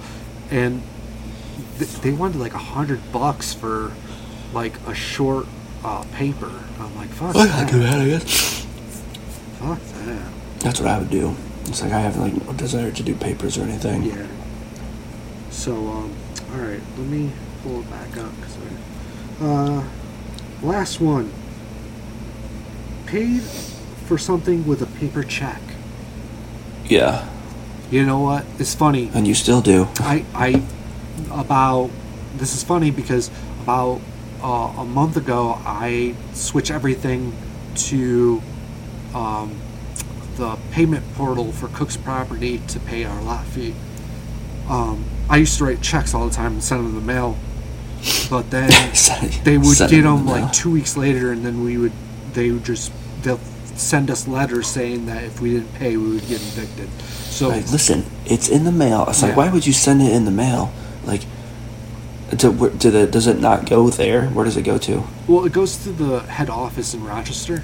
and 0.51 0.81
th- 1.79 1.91
they 2.01 2.11
wanted 2.11 2.39
like 2.39 2.53
a 2.53 2.59
hundred 2.75 3.11
bucks 3.11 3.53
for 3.53 3.91
like 4.55 4.73
a 4.87 4.95
short 4.95 5.45
uh, 5.83 6.03
paper. 6.13 6.51
I'm 6.79 6.95
like, 6.95 7.09
fuck 7.09 7.35
I 7.35 7.45
that. 7.45 7.71
do 7.71 7.79
that, 7.79 7.99
I 8.01 8.05
guess. 8.07 8.65
Fuck 9.59 9.79
that. 10.05 10.31
That's 10.59 10.79
what 10.79 10.89
I 10.89 10.97
would 10.97 11.11
do. 11.11 11.35
It's 11.65 11.81
like 11.83 11.91
I 11.91 11.99
have 11.99 12.17
like 12.17 12.33
no 12.45 12.53
desire 12.53 12.91
to 12.91 13.03
do 13.03 13.13
papers 13.15 13.57
or 13.57 13.63
anything. 13.63 14.03
Yeah. 14.03 14.25
So 15.51 15.73
um, 15.75 16.15
all 16.53 16.59
right, 16.59 16.81
let 16.97 17.07
me 17.07 17.31
pull 17.61 17.81
it 17.81 17.89
back 17.91 18.17
up. 18.17 18.31
'cause 18.41 18.57
I, 19.41 19.45
uh, 19.45 19.83
last 20.63 20.99
one. 20.99 21.31
Paid 23.05 23.41
for 24.07 24.17
something 24.17 24.65
with 24.65 24.81
a 24.81 24.87
paper 24.87 25.23
check. 25.23 25.61
Yeah. 26.85 27.27
You 27.91 28.03
know 28.05 28.19
what? 28.19 28.45
It's 28.57 28.73
funny. 28.73 29.11
And 29.13 29.27
you 29.27 29.35
still 29.35 29.61
do. 29.61 29.87
I, 29.99 30.25
I, 30.33 30.63
about, 31.31 31.91
this 32.35 32.55
is 32.55 32.63
funny 32.63 32.89
because 32.89 33.29
about 33.61 34.01
uh, 34.45 34.73
a 34.77 34.85
month 34.85 35.17
ago, 35.17 35.59
I 35.65 36.13
switched 36.33 36.69
everything 36.69 37.33
to 37.89 38.43
um, 39.15 39.55
the 40.37 40.55
payment 40.69 41.03
portal 41.15 41.51
for 41.51 41.67
Cook's 41.69 41.97
Property 41.97 42.59
to 42.67 42.79
pay 42.79 43.05
our 43.05 43.21
lot 43.23 43.43
fee. 43.45 43.73
Um, 44.69 45.03
I 45.29 45.37
used 45.37 45.57
to 45.57 45.65
write 45.65 45.81
checks 45.81 46.13
all 46.13 46.27
the 46.27 46.33
time 46.33 46.53
and 46.53 46.63
send 46.63 46.81
them 46.81 46.89
in 46.89 46.95
the 46.95 47.01
mail, 47.01 47.37
but 48.29 48.51
then 48.51 48.69
they 49.43 49.57
would 49.57 49.77
get 49.77 49.89
them 49.89 50.25
the 50.27 50.31
like 50.31 50.53
two 50.53 50.69
weeks 50.71 50.95
later, 50.95 51.31
and 51.31 51.43
then 51.43 51.63
we 51.63 51.79
would, 51.79 51.93
they 52.33 52.51
would 52.51 52.63
just, 52.63 52.91
they'll 53.23 53.39
send 53.75 54.11
us 54.11 54.27
letters 54.27 54.67
saying 54.67 55.07
that 55.07 55.23
if 55.23 55.41
we 55.41 55.53
didn't 55.53 55.73
pay, 55.73 55.97
we 55.97 56.11
would 56.11 56.27
get 56.27 56.39
evicted. 56.39 56.87
So 57.01 57.49
Like, 57.49 57.71
listen, 57.71 58.05
it's 58.27 58.47
in 58.47 58.63
the 58.63 58.71
mail. 58.71 59.05
It's 59.09 59.23
like, 59.23 59.31
Yeah. 59.31 59.37
why 59.37 59.49
would 59.49 59.65
you 59.65 59.73
send 59.73 60.03
it 60.03 60.13
in 60.13 60.25
the 60.25 60.31
mail? 60.31 60.71
Like, 61.03 61.21
to, 62.31 62.69
to 62.79 62.91
the, 62.91 63.07
does 63.07 63.27
it 63.27 63.39
not 63.39 63.69
go 63.69 63.89
there? 63.89 64.27
Where 64.29 64.45
does 64.45 64.57
it 64.57 64.63
go 64.63 64.77
to? 64.79 65.03
Well, 65.27 65.45
it 65.45 65.53
goes 65.53 65.77
to 65.83 65.91
the 65.91 66.19
head 66.21 66.49
office 66.49 66.93
in 66.93 67.03
Rochester. 67.03 67.63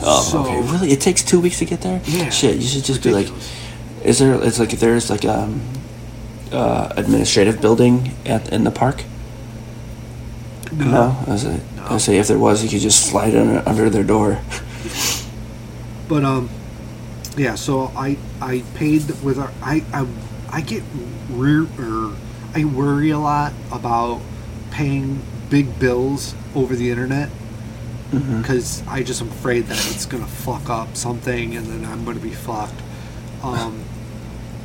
Oh, 0.00 0.22
So- 0.22 0.40
okay. 0.40 0.60
Really? 0.72 0.90
It 0.92 1.00
takes 1.00 1.22
two 1.22 1.40
weeks 1.40 1.58
to 1.58 1.64
get 1.64 1.80
there? 1.80 2.00
Yeah. 2.04 2.30
Shit, 2.30 2.56
you 2.56 2.62
should 2.66 2.84
just 2.84 3.04
Ridiculous. 3.04 3.30
be 3.30 4.00
like, 4.00 4.06
is 4.06 4.18
there, 4.18 4.34
it's 4.42 4.58
like, 4.58 4.72
if 4.72 4.80
there's 4.80 5.10
like, 5.10 5.24
um, 5.24 5.60
uh, 6.52 6.92
administrative 6.96 7.60
building 7.60 8.12
at, 8.24 8.52
in 8.52 8.64
the 8.64 8.70
park? 8.70 9.04
No? 10.72 11.16
I 11.26 11.30
was 11.30 11.44
like, 11.44 11.60
I 11.90 11.98
say 11.98 12.18
if 12.18 12.28
there 12.28 12.38
was, 12.38 12.62
you 12.62 12.68
could 12.68 12.80
just 12.80 13.06
slide 13.06 13.34
under, 13.34 13.62
under 13.68 13.90
their 13.90 14.04
door. 14.04 14.38
But 16.08 16.22
um, 16.22 16.48
yeah. 17.36 17.56
So 17.56 17.90
I 17.96 18.16
I 18.40 18.62
paid 18.76 19.02
with 19.24 19.40
our 19.40 19.50
I 19.60 19.82
I 19.92 20.06
I 20.50 20.60
get 20.60 20.84
rear 21.30 21.66
or 21.80 22.14
I 22.56 22.64
worry 22.64 23.10
a 23.10 23.18
lot 23.18 23.52
about 23.70 24.22
paying 24.70 25.20
big 25.50 25.78
bills 25.78 26.34
over 26.54 26.74
the 26.74 26.90
internet 26.90 27.28
because 28.10 28.82
I 28.88 29.02
just 29.02 29.20
am 29.20 29.28
afraid 29.28 29.66
that 29.66 29.76
it's 29.94 30.06
gonna 30.06 30.26
fuck 30.26 30.70
up 30.70 30.96
something 30.96 31.54
and 31.54 31.66
then 31.66 31.84
I'm 31.84 32.02
gonna 32.06 32.18
be 32.18 32.30
fucked. 32.30 32.80
Um, 33.42 33.84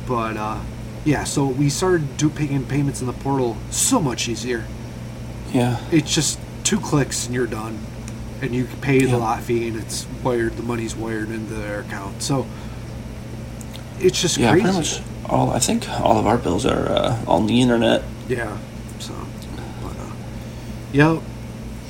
but 0.06 0.38
uh, 0.38 0.60
yeah. 1.04 1.24
So 1.24 1.44
we 1.46 1.68
started 1.68 2.16
do 2.16 2.30
paying 2.30 2.64
payments 2.64 3.02
in 3.02 3.06
the 3.06 3.12
portal 3.12 3.58
so 3.70 4.00
much 4.00 4.26
easier. 4.26 4.64
Yeah. 5.52 5.76
it's 5.90 6.14
just 6.14 6.38
two 6.64 6.80
clicks 6.80 7.26
and 7.26 7.34
you're 7.34 7.46
done 7.46 7.78
and 8.40 8.54
you 8.54 8.66
pay 8.80 9.00
the 9.00 9.08
Yeah. 9.08 9.16
lot 9.16 9.42
fee 9.42 9.68
and 9.68 9.76
it's 9.76 10.06
wired 10.24 10.56
the 10.56 10.62
money's 10.62 10.96
wired 10.96 11.28
into 11.30 11.52
their 11.52 11.80
account 11.80 12.22
so 12.22 12.46
it's 14.00 14.18
just 14.18 14.38
Yeah, 14.38 14.52
crazy 14.52 15.02
all. 15.28 15.50
I 15.50 15.58
think 15.58 15.88
all 15.88 16.18
of 16.18 16.26
our 16.26 16.38
bills 16.38 16.66
are 16.66 16.88
uh, 16.88 17.24
on 17.26 17.46
the 17.46 17.60
internet. 17.60 18.02
yeah 18.28 18.56
so 18.98 19.14
but, 19.82 19.96
uh, 19.96 20.12
yep 20.92 21.22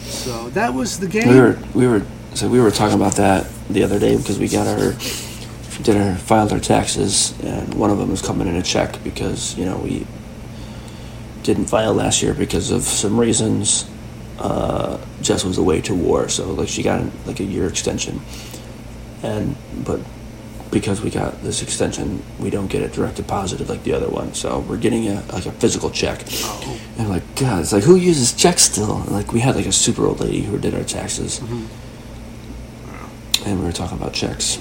So 0.03 0.51
that 0.51 0.75
was 0.75 0.99
the 0.99 1.09
game. 1.09 1.29
We 1.29 1.41
were 1.41 1.59
we 1.75 1.87
were 1.87 2.03
so 2.35 2.49
we 2.49 2.61
were 2.61 2.71
talking 2.71 2.97
about 2.97 3.17
that 3.17 3.47
the 3.69 3.83
other 3.83 3.99
day 3.99 4.17
because 4.17 4.39
we 4.39 4.49
got 4.49 4.67
our 4.67 4.95
did 5.83 5.97
our 5.97 6.15
filed 6.17 6.53
our 6.53 6.61
taxes 6.61 7.33
and 7.43 7.75
one 7.75 7.91
of 7.91 7.99
them 7.99 8.11
was 8.11 8.23
coming 8.23 8.47
in 8.47 8.57
a 8.57 8.63
check 8.63 9.03
because 9.03 9.57
you 9.59 9.65
know 9.65 9.79
we 9.79 10.07
didn't 11.43 11.67
file 11.67 11.95
last 11.95 12.23
year 12.23 12.35
because 12.35 12.71
of 12.71 12.83
some 12.83 13.19
reasons. 13.19 13.89
Uh, 14.39 14.99
Jess 15.21 15.45
was 15.45 15.59
away 15.59 15.81
to 15.83 15.95
war, 15.95 16.29
so 16.29 16.53
like 16.53 16.69
she 16.69 16.83
got 16.83 17.05
like 17.27 17.41
a 17.41 17.45
year 17.45 17.67
extension, 17.69 18.21
and 19.23 19.57
but 19.85 20.01
because 20.73 21.03
we 21.03 21.11
got 21.11 21.43
this 21.43 21.63
extension, 21.63 22.23
we 22.41 22.51
don't 22.51 22.67
get 22.69 22.83
it 22.83 22.93
direct 22.93 23.17
deposited 23.17 23.69
like 23.69 23.85
the 23.85 23.93
other 23.93 24.09
one. 24.09 24.35
So 24.35 24.61
we're 24.61 24.79
getting 24.79 25.07
a 25.09 25.23
like 25.33 25.47
a 25.47 25.53
physical 25.53 25.91
check. 25.91 26.23
Oh. 26.27 26.81
And 26.99 27.09
like 27.09 27.23
God, 27.37 27.61
it's 27.61 27.73
like 27.73 27.85
who 27.85 27.95
uses 27.97 28.33
checks 28.33 28.63
still? 28.63 29.03
And, 29.03 29.13
like 29.13 29.33
we 29.33 29.41
had 29.41 29.55
like 29.55 29.67
a 29.67 29.73
super 29.73 30.07
old 30.07 30.21
lady 30.21 30.41
who 30.43 30.59
did 30.59 30.75
our 30.75 30.83
taxes, 30.85 31.41
and 33.45 33.59
we 33.61 33.65
were 33.65 33.73
talking 33.73 33.99
about 33.99 34.13
checks, 34.15 34.59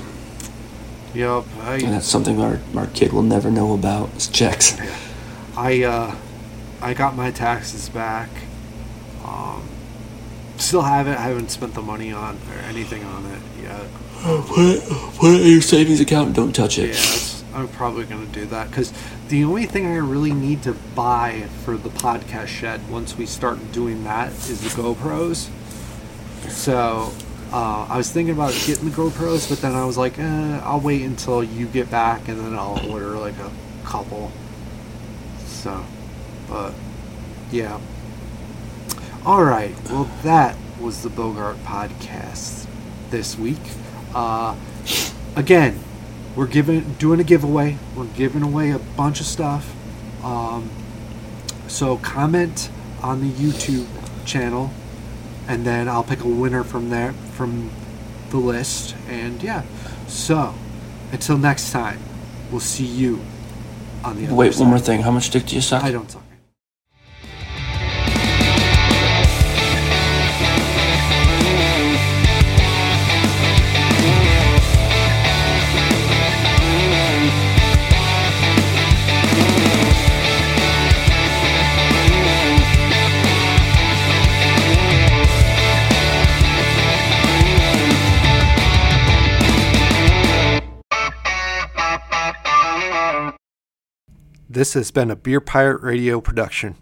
Yep. 1.14 1.46
and 1.66 1.94
that's 1.94 2.08
something 2.08 2.40
our 2.42 2.60
our 2.76 2.88
kid 2.88 3.14
will 3.14 3.24
never 3.24 3.50
know 3.50 3.74
about 3.74 4.10
is 4.16 4.28
checks. 4.28 4.78
I 5.58 5.84
uh, 5.84 6.16
I 6.82 6.94
got 6.94 7.16
my 7.16 7.32
taxes 7.32 7.90
back. 7.90 8.30
Um, 9.24 9.64
still 10.58 10.82
have 10.82 11.08
it. 11.08 11.18
I 11.18 11.24
haven't 11.24 11.52
spent 11.52 11.74
the 11.74 11.82
money 11.82 12.12
on 12.12 12.38
or 12.50 12.60
anything 12.68 13.04
on 13.04 13.26
it 13.28 13.42
yet. 13.62 13.86
Put 14.22 14.82
put 15.18 15.34
it 15.34 15.42
in 15.42 15.48
your 15.48 15.62
savings 15.62 16.00
account. 16.00 16.36
Don't 16.36 16.54
touch 16.54 16.78
it. 16.78 16.92
it's, 16.92 17.44
I'm 17.54 17.68
probably 17.70 18.06
gonna 18.06 18.28
do 18.28 18.46
that 18.46 18.70
because 18.70 18.94
the 19.30 19.44
only 19.44 19.66
thing 19.66 19.88
I 19.88 19.98
really 19.98 20.32
need 20.34 20.62
to 20.64 20.74
buy 20.96 21.48
for 21.64 21.76
the 21.76 21.90
podcast 21.90 22.48
shed 22.48 22.88
once 22.90 23.18
we 23.18 23.26
start 23.26 23.72
doing 23.72 24.04
that 24.04 24.32
is 24.32 24.62
the 24.62 24.82
GoPros. 24.82 25.50
So 26.50 27.12
uh, 27.52 27.88
I 27.90 27.98
was 27.98 28.12
thinking 28.12 28.34
about 28.34 28.54
getting 28.66 28.90
the 28.90 28.96
GoPros, 28.96 29.50
but 29.50 29.60
then 29.60 29.74
I 29.74 29.86
was 29.86 29.98
like, 29.98 30.20
eh, 30.20 30.60
I'll 30.64 30.80
wait 30.80 31.02
until 31.02 31.44
you 31.44 31.66
get 31.68 31.90
back 31.90 32.28
and 32.28 32.40
then 32.40 32.54
I'll 32.54 32.80
order 32.92 33.18
like 33.18 33.38
a 33.40 33.52
couple. 33.84 34.32
So, 35.46 35.84
but 36.48 36.74
yeah. 37.52 37.80
All 39.26 39.44
right. 39.44 39.76
Well, 39.90 40.10
that 40.24 40.56
was 40.80 41.04
the 41.04 41.10
Bogart 41.10 41.58
podcast 41.64 42.68
this 43.10 43.38
week. 43.38 43.60
Uh, 44.14 44.56
again, 45.36 45.80
we're 46.36 46.48
giving 46.48 46.94
doing 46.94 47.20
a 47.20 47.24
giveaway. 47.24 47.78
We're 47.96 48.06
giving 48.06 48.42
away 48.42 48.72
a 48.72 48.80
bunch 48.80 49.20
of 49.20 49.26
stuff. 49.26 49.74
Um, 50.24 50.70
so 51.68 51.98
comment 51.98 52.70
on 53.02 53.22
the 53.22 53.30
YouTube 53.30 53.88
channel, 54.26 54.72
and 55.48 55.66
then 55.66 55.88
I'll 55.90 56.04
pick 56.04 56.24
a 56.24 56.28
winner 56.28 56.64
from 56.64 56.90
there 56.90 57.14
from 57.14 57.72
the 58.30 58.38
list. 58.38 58.96
And 59.08 59.42
yeah, 59.42 59.64
so 60.08 60.54
until 61.12 61.38
next 61.38 61.72
time, 61.72 62.00
we'll 62.52 62.60
see 62.60 62.86
you 62.86 63.22
on 64.04 64.18
the 64.18 64.26
other 64.28 64.36
Wait, 64.36 64.54
side. 64.54 64.62
one 64.62 64.70
more 64.70 64.80
thing. 64.80 65.02
How 65.02 65.12
much 65.12 65.30
dick 65.30 65.46
do 65.46 65.56
you 65.56 65.62
suck? 65.62 65.84
I 65.84 65.92
don't 65.92 66.10
suck. 66.10 66.21
This 94.54 94.74
has 94.74 94.92
been 94.92 95.10
a 95.10 95.16
Beer 95.16 95.40
Pirate 95.40 95.82
Radio 95.82 96.20
production. 96.20 96.76